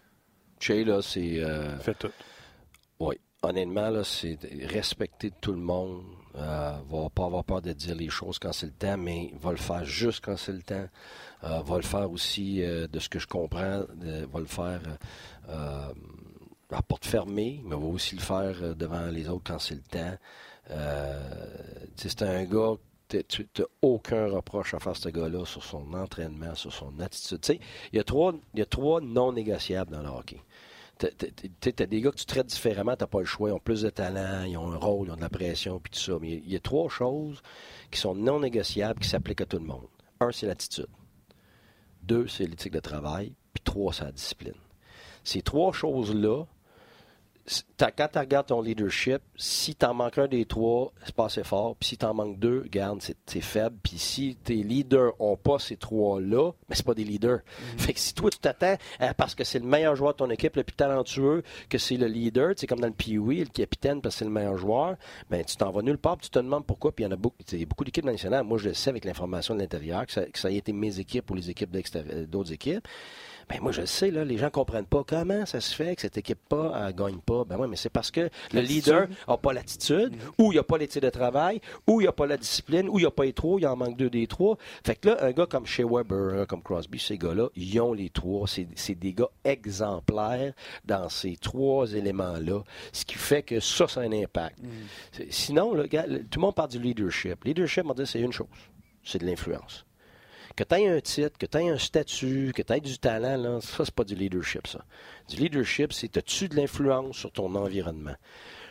Chez, 0.59 0.83
là, 0.83 1.01
c'est. 1.01 1.43
Euh... 1.43 1.77
Fait 1.79 1.93
tout. 1.93 2.09
Oui. 2.99 3.15
Honnêtement, 3.43 3.89
là, 3.89 4.03
c'est 4.03 4.37
respecter 4.67 5.31
tout 5.39 5.51
le 5.51 5.59
monde. 5.59 6.03
Euh, 6.35 6.73
va 6.89 7.09
pas 7.13 7.25
avoir 7.25 7.43
peur 7.43 7.61
de 7.61 7.73
dire 7.73 7.95
les 7.95 8.09
choses 8.09 8.39
quand 8.39 8.53
c'est 8.53 8.67
le 8.67 8.71
temps, 8.71 8.97
mais 8.97 9.31
va 9.39 9.51
le 9.51 9.57
faire 9.57 9.83
juste 9.83 10.23
quand 10.23 10.37
c'est 10.37 10.53
le 10.53 10.61
temps. 10.61 10.87
Euh, 11.43 11.61
va 11.61 11.75
le 11.77 11.81
faire 11.81 12.11
aussi, 12.11 12.61
euh, 12.61 12.87
de 12.87 12.99
ce 12.99 13.09
que 13.09 13.19
je 13.19 13.27
comprends, 13.27 13.83
va 14.31 14.39
le 14.39 14.45
faire 14.45 14.81
euh, 15.49 15.93
à 16.71 16.81
porte 16.83 17.05
fermée, 17.05 17.61
mais 17.65 17.75
va 17.75 17.85
aussi 17.85 18.15
le 18.15 18.21
faire 18.21 18.75
devant 18.75 19.07
les 19.07 19.27
autres 19.27 19.43
quand 19.45 19.59
c'est 19.59 19.75
le 19.75 19.81
temps. 19.81 20.17
c'est 21.95 22.21
un 22.21 22.43
gars 22.45 22.75
tu 23.27 23.45
n'as 23.59 23.65
aucun 23.81 24.27
reproche 24.29 24.73
à 24.73 24.79
faire 24.79 24.95
ce 24.95 25.09
gars-là 25.09 25.43
sur 25.45 25.61
son 25.61 25.93
entraînement, 25.93 26.55
sur 26.55 26.71
son 26.71 26.97
attitude. 27.01 27.59
il 27.91 27.97
y 27.97 27.99
a 27.99 28.05
trois, 28.05 28.33
y 28.55 28.61
a 28.61 28.65
trois 28.65 29.01
non 29.01 29.33
négociables 29.33 29.91
dans 29.91 30.01
le 30.01 30.07
hockey. 30.07 30.39
Tu 30.97 31.07
as 31.77 31.85
des 31.87 31.99
gars 31.99 32.11
que 32.11 32.15
tu 32.15 32.25
traites 32.25 32.45
différemment, 32.45 32.95
tu 32.95 33.03
n'as 33.03 33.07
pas 33.07 33.19
le 33.19 33.25
choix, 33.25 33.49
ils 33.49 33.53
ont 33.53 33.59
plus 33.59 33.81
de 33.81 33.89
talent, 33.89 34.43
ils 34.43 34.55
ont 34.55 34.71
un 34.71 34.77
rôle, 34.77 35.07
ils 35.07 35.11
ont 35.11 35.17
de 35.17 35.21
la 35.21 35.29
pression, 35.29 35.79
puis 35.79 35.91
tout 35.91 35.99
ça. 35.99 36.13
Mais 36.21 36.41
il 36.45 36.49
y 36.49 36.55
a 36.55 36.59
trois 36.61 36.87
choses 36.87 37.41
qui 37.89 37.99
sont 37.99 38.15
non 38.15 38.39
négociables, 38.39 38.99
qui 39.01 39.09
s'appliquent 39.09 39.41
à 39.41 39.45
tout 39.45 39.57
le 39.57 39.65
monde. 39.65 39.87
Un, 40.21 40.31
c'est 40.31 40.45
l'attitude. 40.45 40.87
Deux, 42.03 42.27
c'est 42.27 42.45
l'éthique 42.45 42.73
de 42.73 42.79
travail. 42.79 43.33
Puis 43.53 43.63
trois, 43.63 43.93
c'est 43.93 44.05
la 44.05 44.11
discipline. 44.11 44.53
Ces 45.23 45.41
trois 45.41 45.71
choses-là, 45.71 46.45
quand 47.79 48.07
tu 48.11 48.19
regardes 48.19 48.47
ton 48.47 48.61
leadership, 48.61 49.21
si 49.35 49.75
tu 49.75 49.85
en 49.85 49.93
manques 49.93 50.17
un 50.17 50.27
des 50.27 50.45
trois, 50.45 50.93
c'est 51.03 51.15
pas 51.15 51.25
assez 51.25 51.43
fort. 51.43 51.75
Puis 51.75 51.89
si 51.89 51.97
tu 51.97 52.05
en 52.05 52.13
manques 52.13 52.39
deux, 52.39 52.63
garde, 52.69 53.01
c'est 53.01 53.41
faible. 53.41 53.75
Puis 53.81 53.97
si 53.97 54.37
tes 54.43 54.55
leaders 54.55 55.13
n'ont 55.19 55.37
pas 55.37 55.59
ces 55.59 55.77
trois-là, 55.77 56.51
mais 56.69 56.75
c'est 56.75 56.85
pas 56.85 56.93
des 56.93 57.03
leaders. 57.03 57.39
Mm-hmm. 57.39 57.79
Fait 57.79 57.93
que 57.93 57.99
si 57.99 58.13
toi, 58.13 58.29
tu 58.29 58.39
t'attends 58.39 58.75
parce 59.17 59.35
que 59.35 59.43
c'est 59.43 59.59
le 59.59 59.65
meilleur 59.65 59.95
joueur 59.95 60.13
de 60.13 60.17
ton 60.17 60.29
équipe, 60.29 60.55
le 60.55 60.63
plus 60.63 60.75
talentueux, 60.75 61.43
que 61.69 61.77
c'est 61.77 61.97
le 61.97 62.07
leader, 62.07 62.53
c'est 62.55 62.67
comme 62.67 62.79
dans 62.79 62.87
le 62.87 62.93
PUI, 62.93 63.39
le 63.39 63.45
capitaine, 63.45 64.01
parce 64.01 64.15
que 64.15 64.19
c'est 64.19 64.25
le 64.25 64.31
meilleur 64.31 64.57
joueur, 64.57 64.95
ben 65.29 65.43
tu 65.43 65.55
t'en 65.57 65.71
vas 65.71 65.81
nulle 65.81 65.97
part, 65.97 66.17
puis 66.17 66.27
tu 66.27 66.31
te 66.31 66.39
demandes 66.39 66.65
pourquoi. 66.65 66.91
Puis 66.91 67.03
il 67.03 67.07
y 67.07 67.09
en 67.09 67.13
a 67.13 67.17
beaucoup, 67.17 67.43
beaucoup 67.67 67.83
d'équipes 67.83 68.05
nationales. 68.05 68.43
Moi, 68.43 68.57
je 68.57 68.69
le 68.69 68.73
sais 68.73 68.89
avec 68.89 69.05
l'information 69.05 69.55
de 69.55 69.59
l'intérieur, 69.59 70.05
que 70.05 70.11
ça, 70.11 70.25
que 70.25 70.37
ça 70.37 70.47
a 70.49 70.51
été 70.51 70.71
mes 70.73 70.99
équipes 70.99 71.29
ou 71.31 71.35
les 71.35 71.49
équipes 71.49 71.75
d'autres 72.27 72.53
équipes. 72.53 72.87
Ben 73.51 73.59
moi, 73.59 73.73
je 73.73 73.81
le 73.81 73.87
sais, 73.87 74.11
là, 74.11 74.23
les 74.23 74.37
gens 74.37 74.45
ne 74.45 74.51
comprennent 74.51 74.85
pas 74.85 75.03
comment 75.05 75.45
ça 75.45 75.59
se 75.59 75.75
fait 75.75 75.93
que 75.97 76.01
cette 76.01 76.17
équipe-pas 76.17 76.87
ne 76.87 76.91
gagne 76.93 77.17
pas. 77.17 77.43
Ben 77.43 77.57
oui, 77.59 77.67
mais 77.69 77.75
c'est 77.75 77.89
parce 77.89 78.09
que 78.09 78.29
le 78.53 78.61
leader 78.61 79.09
n'a 79.27 79.35
pas 79.35 79.51
l'attitude, 79.51 80.15
mm-hmm. 80.15 80.41
ou 80.41 80.53
il 80.53 80.55
n'a 80.55 80.63
pas 80.63 80.77
l'éthique 80.77 81.03
de 81.03 81.09
travail, 81.09 81.59
ou 81.85 81.99
il 81.99 82.05
n'a 82.05 82.13
pas 82.13 82.27
la 82.27 82.37
discipline, 82.37 82.87
ou 82.87 82.97
il 82.97 83.03
n'a 83.03 83.11
pas 83.11 83.25
les 83.25 83.33
trois, 83.33 83.59
il 83.59 83.67
en 83.67 83.75
manque 83.75 83.97
deux 83.97 84.09
des 84.09 84.25
trois. 84.25 84.57
Fait 84.85 84.95
que 84.95 85.09
là, 85.09 85.17
un 85.25 85.31
gars 85.31 85.47
comme 85.47 85.65
Shea 85.65 85.83
Weber, 85.85 86.47
comme 86.47 86.63
Crosby, 86.63 86.97
ces 86.97 87.17
gars-là, 87.17 87.49
ils 87.57 87.77
ont 87.81 87.91
les 87.91 88.09
trois. 88.09 88.47
C'est 88.47 88.95
des 88.95 89.11
gars 89.11 89.29
exemplaires 89.43 90.53
dans 90.85 91.09
ces 91.09 91.35
trois 91.35 91.91
éléments-là, 91.91 92.63
ce 92.93 93.03
qui 93.03 93.15
fait 93.15 93.43
que 93.43 93.59
ça, 93.59 93.85
ça 93.85 93.99
a 93.99 94.03
un 94.05 94.13
impact. 94.13 94.59
Mm. 94.59 95.23
Sinon, 95.29 95.73
tout 95.73 95.89
le 95.91 96.39
monde 96.39 96.55
parle 96.55 96.69
du 96.69 96.79
leadership. 96.79 97.43
Leadership, 97.43 97.83
on 97.85 97.93
dit, 97.93 98.07
c'est 98.07 98.21
une 98.21 98.31
chose, 98.31 98.47
c'est 99.03 99.19
de 99.19 99.25
l'influence. 99.25 99.85
Que 100.55 100.63
tu 100.63 100.75
aies 100.75 100.87
un 100.87 100.99
titre, 100.99 101.37
que 101.37 101.45
tu 101.45 101.57
aies 101.57 101.69
un 101.69 101.77
statut, 101.77 102.51
que 102.53 102.61
tu 102.61 102.73
aies 102.73 102.81
du 102.81 102.97
talent, 102.97 103.37
là, 103.37 103.61
ça, 103.61 103.85
c'est 103.85 103.93
pas 103.93 104.03
du 104.03 104.15
leadership, 104.15 104.67
ça. 104.67 104.83
Du 105.29 105.37
leadership, 105.37 105.93
c'est 105.93 106.17
as-tu 106.17 106.49
de 106.49 106.55
l'influence 106.55 107.17
sur 107.17 107.31
ton 107.31 107.55
environnement? 107.55 108.15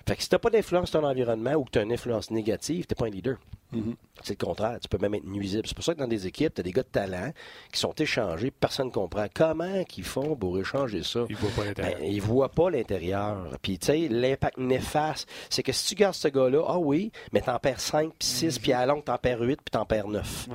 Fait 0.07 0.16
que 0.16 0.23
si 0.23 0.28
tu 0.28 0.35
n'as 0.35 0.39
pas 0.39 0.51
d'influence 0.51 0.90
sur 0.90 1.01
ton 1.01 1.07
environnement 1.07 1.55
ou 1.55 1.65
que 1.65 1.70
tu 1.70 1.78
as 1.78 1.82
une 1.82 1.93
influence 1.93 2.31
négative, 2.31 2.86
tu 2.86 2.93
n'es 2.93 2.97
pas 2.97 3.07
un 3.07 3.11
leader. 3.11 3.39
Mm-hmm. 3.72 3.94
C'est 4.22 4.40
le 4.40 4.47
contraire. 4.47 4.78
Tu 4.80 4.88
peux 4.88 4.98
même 4.98 5.14
être 5.14 5.24
nuisible. 5.24 5.62
C'est 5.66 5.74
pour 5.74 5.84
ça 5.84 5.94
que 5.94 5.98
dans 5.98 6.09
des 6.09 6.26
équipes, 6.26 6.55
tu 6.55 6.60
as 6.60 6.62
des 6.62 6.72
gars 6.72 6.82
de 6.82 6.88
talent 6.88 7.32
qui 7.72 7.80
sont 7.80 7.94
échangés, 7.94 8.51
personne 8.51 8.88
ne 8.88 8.92
comprend 8.92 9.26
comment 9.32 9.84
ils 9.97 10.05
font 10.05 10.36
pour 10.36 10.59
échanger 10.59 11.02
ça? 11.02 11.24
Ils 11.28 11.36
voient 11.36 11.51
pas 11.56 11.64
l'intérieur. 11.64 11.98
Ben, 11.98 12.06
ils 12.06 12.22
voient 12.22 12.48
pas 12.48 12.70
l'intérieur. 12.70 13.59
Puis, 13.62 13.78
tu 13.78 13.86
sais, 13.86 14.09
l'impact 14.09 14.59
néfaste, 14.59 15.28
c'est 15.48 15.62
que 15.62 15.72
si 15.72 15.88
tu 15.88 15.94
gardes 15.94 16.14
ce 16.14 16.28
gars-là, 16.28 16.62
ah 16.66 16.78
oui, 16.78 17.12
mais 17.32 17.40
t'en 17.40 17.59
perds 17.59 17.80
5, 17.80 18.12
puis 18.18 18.28
6, 18.28 18.47
mm-hmm. 18.47 18.60
puis 18.60 18.72
à 18.72 18.86
long, 18.86 19.01
t'en 19.01 19.18
perds 19.18 19.40
8, 19.40 19.56
puis 19.56 19.70
t'en 19.70 19.84
perds 19.84 20.09
9. 20.09 20.48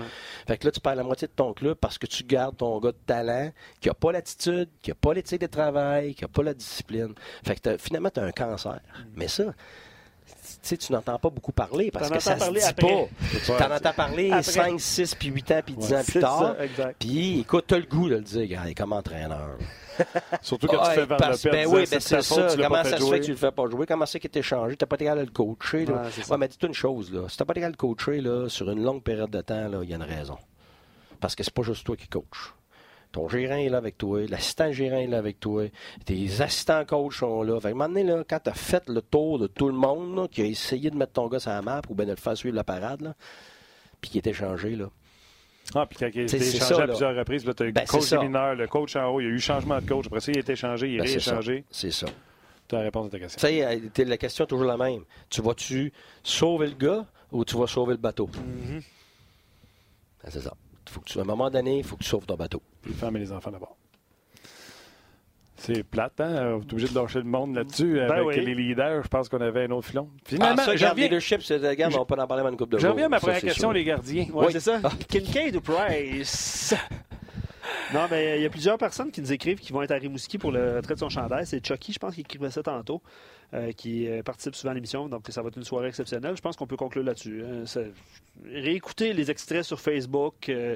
Fait 0.48 0.58
que 0.58 0.66
là, 0.66 0.72
tu 0.72 0.80
perds 0.80 0.96
la 0.96 1.04
moitié 1.04 1.28
de 1.28 1.34
ton 1.34 1.54
club 1.54 1.76
parce 1.76 1.98
que 1.98 2.06
tu 2.06 2.24
gardes 2.24 2.58
ton 2.58 2.80
gars 2.80 2.92
de 2.92 2.98
talent 3.06 3.52
qui 3.80 3.90
a 3.90 3.94
pas 3.94 4.12
l'attitude, 4.12 4.70
qui 4.82 4.92
a 4.92 4.96
pas 4.96 5.14
l'éthique 5.14 5.42
de 5.42 5.48
travail, 5.48 6.14
qui 6.16 6.24
a 6.24 6.28
pas 6.28 6.44
la 6.44 6.54
discipline. 6.54 7.14
Fait 7.44 7.60
que 7.60 7.78
finalement, 7.78 8.10
tu 8.10 8.20
as 8.20 8.24
un 8.24 8.32
cancer. 8.32 8.80
Mm. 8.98 9.04
Mais 9.16 9.28
ça, 9.28 9.54
tu 10.66 10.92
n'entends 10.92 11.20
pas 11.20 11.30
beaucoup 11.30 11.52
parler 11.52 11.92
parce 11.92 12.10
que 12.10 12.20
ça 12.20 12.38
se 12.38 12.52
dit 12.52 12.74
pas. 12.74 13.08
Tu 13.46 13.52
en 13.52 13.76
entends 13.76 13.94
parler 13.94 14.32
5, 14.42 14.80
6, 14.80 15.16
puis 15.16 15.30
8 15.30 15.52
ans, 15.52 15.62
puis 15.66 15.76
10 15.76 15.94
ans 15.94 16.04
plus 16.04 16.20
tard. 16.20 16.56
Puis 17.00 17.40
écoute, 17.42 17.66
tu 17.68 17.74
as 17.76 17.80
le 17.80 17.86
goût 17.86 18.10
de 18.10 18.16
le 18.16 18.22
dire, 18.22 18.48
gars, 18.48 18.74
comme 18.76 18.94
entraîneur. 18.94 19.58
Surtout 20.42 20.68
quand 20.68 20.84
tu 20.90 20.92
fais 20.92 21.06
vers 21.06 21.18
le 21.18 21.52
ben 21.52 21.68
oui, 21.68 21.86
ben 21.90 22.00
c'est 22.00 22.22
ça. 22.22 22.48
Comment 22.58 22.84
ça 22.84 22.98
se 22.98 23.06
fait 23.06 23.20
que 23.20 23.26
tu 23.26 23.32
le 23.32 23.38
fais 23.38 23.52
pas 23.52 23.70
jouer? 23.70 23.86
Comment 23.86 24.06
c'est 24.06 24.20
qu'il 24.20 24.30
est 24.34 24.38
échangé? 24.38 24.76
Tu 24.76 24.84
n'as 24.84 24.88
pas 24.88 24.96
été 24.96 25.06
capable 25.06 25.22
de 25.22 25.26
le 25.28 25.32
coacher. 25.32 25.86
Là. 25.86 26.04
Ouais, 26.30 26.38
mais 26.38 26.48
dis-toi 26.48 26.70
une 26.70 26.76
chose, 26.76 27.14
là. 27.14 27.30
si 27.30 27.38
tu 27.38 27.44
n'as 27.44 27.46
pas 27.46 27.54
été 27.54 27.62
capable 27.62 27.78
de 27.78 27.88
le 27.88 27.96
coacher 27.96 28.22
là, 28.22 28.50
sur 28.50 28.70
une 28.70 28.84
longue 28.84 29.04
période 29.04 29.30
de 29.30 29.42
temps, 29.42 29.82
il 29.82 29.90
y 29.90 29.94
a 29.94 29.96
une 29.96 30.04
raison. 30.04 30.38
Parce 31.20 31.36
que 31.36 31.44
c'est 31.44 31.54
pas 31.54 31.64
juste 31.64 31.86
toi 31.86 31.96
qui 31.96 32.08
coaches. 32.08 32.54
Ton 33.16 33.30
gérant 33.30 33.56
est 33.56 33.70
là 33.70 33.78
avec 33.78 33.98
toi, 33.98 34.20
l'assistant 34.28 34.74
gérant 34.74 34.98
est 34.98 35.08
là 35.08 35.20
avec 35.20 35.40
toi, 35.40 35.64
tes 36.04 36.42
assistants 36.42 36.84
coach 36.84 37.20
sont 37.20 37.44
là. 37.44 37.58
Fait 37.62 37.72
que, 37.72 37.80
un 37.80 38.04
là, 38.04 38.24
quand 38.28 38.40
tu 38.44 38.50
as 38.50 38.54
fait 38.54 38.90
le 38.90 39.02
tour 39.02 39.40
de 39.40 39.48
tout 39.48 39.68
le 39.68 39.74
monde 39.74 40.30
qui 40.30 40.42
a 40.42 40.44
essayé 40.44 40.90
de 40.90 40.98
mettre 40.98 41.14
ton 41.14 41.30
gars 41.30 41.40
sur 41.40 41.52
la 41.52 41.62
map 41.62 41.82
ou 41.88 41.96
bien 41.96 42.06
de 42.06 42.12
le 42.12 42.18
faire 42.18 42.36
suivre 42.36 42.58
la 42.58 42.66
parade, 42.66 43.00
là, 43.00 43.16
puis 44.02 44.10
qui 44.10 44.18
est 44.18 44.28
échangé, 44.28 44.76
là, 44.76 44.90
ah, 45.76 45.86
puis 45.86 45.98
quand 45.98 46.10
il 46.14 46.20
a 46.20 46.24
été 46.24 46.36
échangé 46.36 46.74
à 46.74 46.88
plusieurs 46.88 47.16
reprises, 47.16 47.44
tu 47.44 47.50
as 47.50 47.72
ben, 47.72 47.84
le 47.84 47.88
coach 47.88 48.12
mineur, 48.12 48.54
le 48.54 48.68
coach 48.68 48.98
en 48.98 49.08
haut, 49.08 49.22
il 49.22 49.24
y 49.24 49.28
a 49.28 49.32
eu 49.32 49.40
changement 49.40 49.80
de 49.80 49.88
coach. 49.88 50.08
Après 50.08 50.20
ça, 50.20 50.34
il 50.34 50.38
a 50.38 50.42
été 50.42 50.52
échangé, 50.52 50.90
il 50.90 50.96
est 50.96 50.98
ben, 50.98 51.08
rééchangé. 51.08 51.64
C'est 51.72 51.92
ça. 51.92 52.08
Tu 52.68 52.76
as 52.76 52.80
la 52.80 52.84
réponse 52.84 53.08
à 53.08 53.10
ta 53.12 53.20
question. 53.20 53.48
Tu 53.48 53.92
sais, 53.96 54.06
la 54.06 54.18
question 54.18 54.44
est 54.44 54.48
toujours 54.48 54.66
la 54.66 54.76
même. 54.76 55.06
Tu 55.30 55.42
vas-tu 55.42 55.94
sauver 56.22 56.68
le 56.68 56.76
gars 56.76 57.06
ou 57.32 57.46
tu 57.46 57.58
vas 57.58 57.68
sauver 57.68 57.94
le 57.94 58.00
bateau? 58.00 58.28
Mm-hmm. 58.28 58.84
Ben, 60.22 60.30
c'est 60.30 60.42
ça. 60.42 60.54
Faut 60.90 61.02
que 61.02 61.10
tu, 61.10 61.20
à 61.20 61.22
un 61.22 61.26
moment 61.26 61.50
donné, 61.50 61.80
il 61.80 61.84
faut 61.84 61.96
que 61.96 62.04
tu 62.04 62.10
sauves 62.10 62.26
ton 62.26 62.36
bateau. 62.36 62.62
Les 62.86 62.94
femmes 62.94 63.16
et 63.18 63.20
les 63.20 63.32
enfants 63.32 63.52
d'abord. 63.52 63.76
C'est 65.58 65.84
plate, 65.84 66.20
hein? 66.20 66.58
On 66.58 66.60
est 66.60 66.74
obligé 66.74 66.88
de 66.90 66.96
lâcher 66.96 67.20
le 67.20 67.26
monde 67.26 67.56
là-dessus. 67.56 67.96
Ben 67.96 68.12
avec 68.12 68.44
les 68.44 68.54
leaders, 68.54 69.04
je 69.04 69.08
pense 69.08 69.30
qu'on 69.30 69.40
avait 69.40 69.64
un 69.64 69.72
autre 69.72 69.88
filon. 69.88 70.10
Finalement, 70.26 70.62
ah, 70.62 70.66
ça, 70.66 70.72
reviens... 70.72 70.94
leadership, 70.94 71.42
c'est 71.42 71.58
le 71.58 71.74
gars, 71.74 71.88
on 71.88 71.98
va 71.98 72.06
pas 72.06 72.22
en 72.22 72.28
parler 72.28 72.44
dans 72.44 72.50
une 72.50 72.58
coupe 72.58 72.72
de 72.72 72.78
Je 72.78 72.88
reviens 72.88 73.06
à 73.06 73.10
ma 73.10 73.20
première 73.20 73.42
question, 73.42 73.72
les 73.72 73.84
gardiens. 73.84 74.28
Oui, 74.34 74.48
c'est 74.52 74.60
ça. 74.60 74.82
Kincaid 75.08 75.56
ou 75.56 75.62
Price? 75.62 76.76
non, 77.94 78.02
mais 78.12 78.38
il 78.38 78.44
y 78.44 78.46
a 78.46 78.50
plusieurs 78.50 78.78
personnes 78.78 79.12
qui 79.12 79.22
nous 79.22 79.32
écrivent 79.32 79.60
qui 79.60 79.72
vont 79.72 79.82
être 79.82 79.92
à 79.92 79.96
Rimouski 79.96 80.38
pour 80.38 80.52
le 80.52 80.76
retrait 80.76 80.96
de 80.96 81.00
son 81.00 81.10
chandail. 81.10 81.48
C'est 81.48 81.66
Chucky, 81.66 81.94
je 81.94 82.00
pense, 82.00 82.14
qui 82.14 82.22
écrivait 82.22 82.52
ça 82.52 82.62
tantôt, 82.62 83.02
euh, 83.56 83.72
qui 83.72 84.08
euh, 84.10 84.22
participe 84.22 84.54
souvent 84.56 84.72
à 84.72 84.74
l'émission. 84.74 85.08
Donc, 85.08 85.26
ça 85.30 85.42
va 85.42 85.48
être 85.48 85.58
une 85.58 85.64
soirée 85.64 85.88
exceptionnelle. 85.88 86.36
Je 86.36 86.42
pense 86.42 86.58
qu'on 86.58 86.68
peut 86.68 86.76
conclure 86.76 87.04
là-dessus. 87.04 87.44
Hein. 87.44 87.64
Réécoutez 88.44 89.14
les 89.14 89.32
extraits 89.32 89.64
sur 89.64 89.80
Facebook. 89.80 90.50
Euh, 90.50 90.76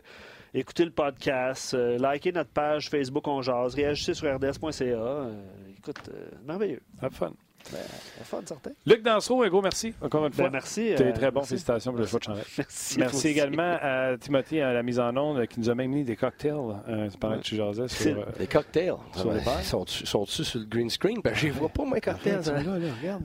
écoutez 0.53 0.85
le 0.85 0.91
podcast, 0.91 1.73
likez 1.75 2.31
notre 2.31 2.51
page 2.51 2.89
Facebook 2.89 3.27
On 3.27 3.41
Jase, 3.41 3.75
réagissez 3.75 4.13
sur 4.13 4.33
rds.ca. 4.33 5.29
écoute, 5.77 6.09
merveilleux. 6.45 6.81
Have 7.01 7.13
fun. 7.13 7.33
Ben, 7.71 7.79
fun, 8.23 8.41
certain. 8.45 8.71
Luc 8.85 9.03
Dansereau, 9.03 9.43
un 9.43 9.49
gros 9.49 9.61
merci, 9.61 9.93
encore 10.01 10.25
une 10.25 10.31
ben, 10.31 10.35
fois. 10.35 10.49
merci. 10.49 10.93
Tu 10.95 11.03
es 11.03 11.13
très 11.13 11.31
bon. 11.31 11.43
Félicitations 11.43 11.91
pour 11.91 12.01
le 12.01 12.07
choix 12.07 12.19
de 12.19 12.23
chandail. 12.23 12.43
Merci. 12.57 12.99
Merci 12.99 13.27
également 13.27 13.77
à 13.81 14.17
Timothée 14.17 14.61
à 14.61 14.73
la 14.73 14.83
mise 14.83 14.99
en 14.99 15.15
onde 15.15 15.45
qui 15.47 15.59
nous 15.59 15.69
a 15.69 15.75
même 15.75 15.91
mis 15.91 16.03
des 16.03 16.15
cocktails. 16.15 16.53
Euh, 16.87 17.09
pendant 17.19 17.37
que 17.37 17.43
tu 17.43 17.55
jasais 17.55 17.87
sur. 17.87 18.19
Euh, 18.19 18.25
des 18.37 18.47
cocktails. 18.47 18.93
Sur 19.15 19.27
ouais. 19.27 19.39
Sont-tu 19.63 20.05
sont 20.05 20.25
sur 20.25 20.59
le 20.59 20.65
green 20.65 20.89
screen? 20.89 21.19
Ben, 21.23 21.33
je 21.35 21.47
ne 21.47 21.53
vois 21.53 21.69
pas, 21.69 21.85
mes 21.85 22.01
cocktails. 22.01 22.41
Là, 22.45 22.61
là, 22.63 22.93
regarde. 23.01 23.23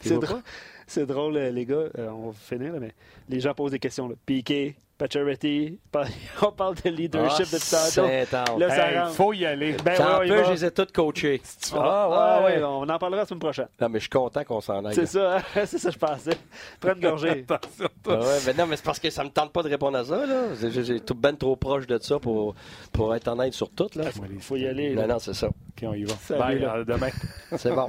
C'est 0.00 0.18
drôle. 0.18 0.42
C'est 0.86 1.06
drôle, 1.06 1.38
les 1.38 1.64
gars. 1.66 1.88
Euh, 1.98 2.08
on 2.10 2.30
va 2.30 2.32
finir, 2.32 2.72
mais 2.80 2.92
les 3.28 3.40
gens 3.40 3.54
posent 3.54 3.72
des 3.72 3.78
questions. 3.78 4.08
Là. 4.08 4.14
Piqué, 4.26 4.76
Pacioretty, 5.02 5.80
on 6.42 6.52
parle 6.52 6.76
de 6.76 6.90
leadership 6.90 7.46
ah, 7.52 7.56
de 7.56 8.24
Tado. 8.24 8.58
Là, 8.58 9.08
il 9.08 9.14
faut 9.14 9.32
y 9.32 9.44
aller. 9.44 9.76
Ben, 9.84 9.92
ouais, 10.18 10.28
peu, 10.28 10.44
je 10.44 10.52
les 10.52 10.64
ai 10.64 10.70
tous 10.70 10.86
coachés. 10.92 11.42
Ah, 11.74 12.44
ouais, 12.44 12.56
ouais, 12.56 12.62
on 12.62 12.88
en 12.88 12.98
parlera 12.98 13.22
la 13.22 13.26
semaine 13.26 13.40
prochaine. 13.40 13.66
Non, 13.80 13.88
mais 13.88 13.98
je 13.98 14.02
suis 14.02 14.10
content 14.10 14.44
qu'on 14.44 14.60
s'en 14.60 14.84
aille. 14.84 14.94
C'est 14.94 15.06
ça, 15.06 15.38
c'est 15.54 15.78
ça, 15.78 15.90
je 15.90 15.98
pensais. 15.98 16.36
Prends 16.78 16.94
une 16.94 17.00
gorgée. 17.00 17.44
ah 17.50 17.58
ouais, 18.06 18.38
mais 18.46 18.54
non, 18.54 18.66
mais 18.66 18.76
c'est 18.76 18.84
parce 18.84 19.00
que 19.00 19.10
ça 19.10 19.24
me 19.24 19.30
tente 19.30 19.52
pas 19.52 19.64
de 19.64 19.68
répondre 19.70 19.98
à 19.98 20.04
ça. 20.04 20.24
Là. 20.24 20.54
J'ai 20.54 21.00
tout 21.00 21.14
ben 21.14 21.36
trop 21.36 21.56
proche 21.56 21.88
de 21.88 21.98
ça 21.98 22.20
pour, 22.20 22.54
pour 22.92 23.12
être 23.14 23.26
en 23.26 23.40
aide 23.40 23.54
sur 23.54 23.70
tout. 23.70 23.88
Là. 23.96 24.04
Il 24.32 24.40
faut 24.40 24.56
y 24.56 24.66
aller. 24.66 24.94
Non, 24.94 25.08
non, 25.08 25.18
c'est 25.18 25.34
ça. 25.34 25.48
OK, 25.48 25.82
on 25.82 25.94
y 25.94 26.04
va. 26.04 26.14
Bye, 26.38 26.60
là. 26.60 26.84
demain. 26.84 27.10
C'est 27.56 27.72
bon. 27.72 27.88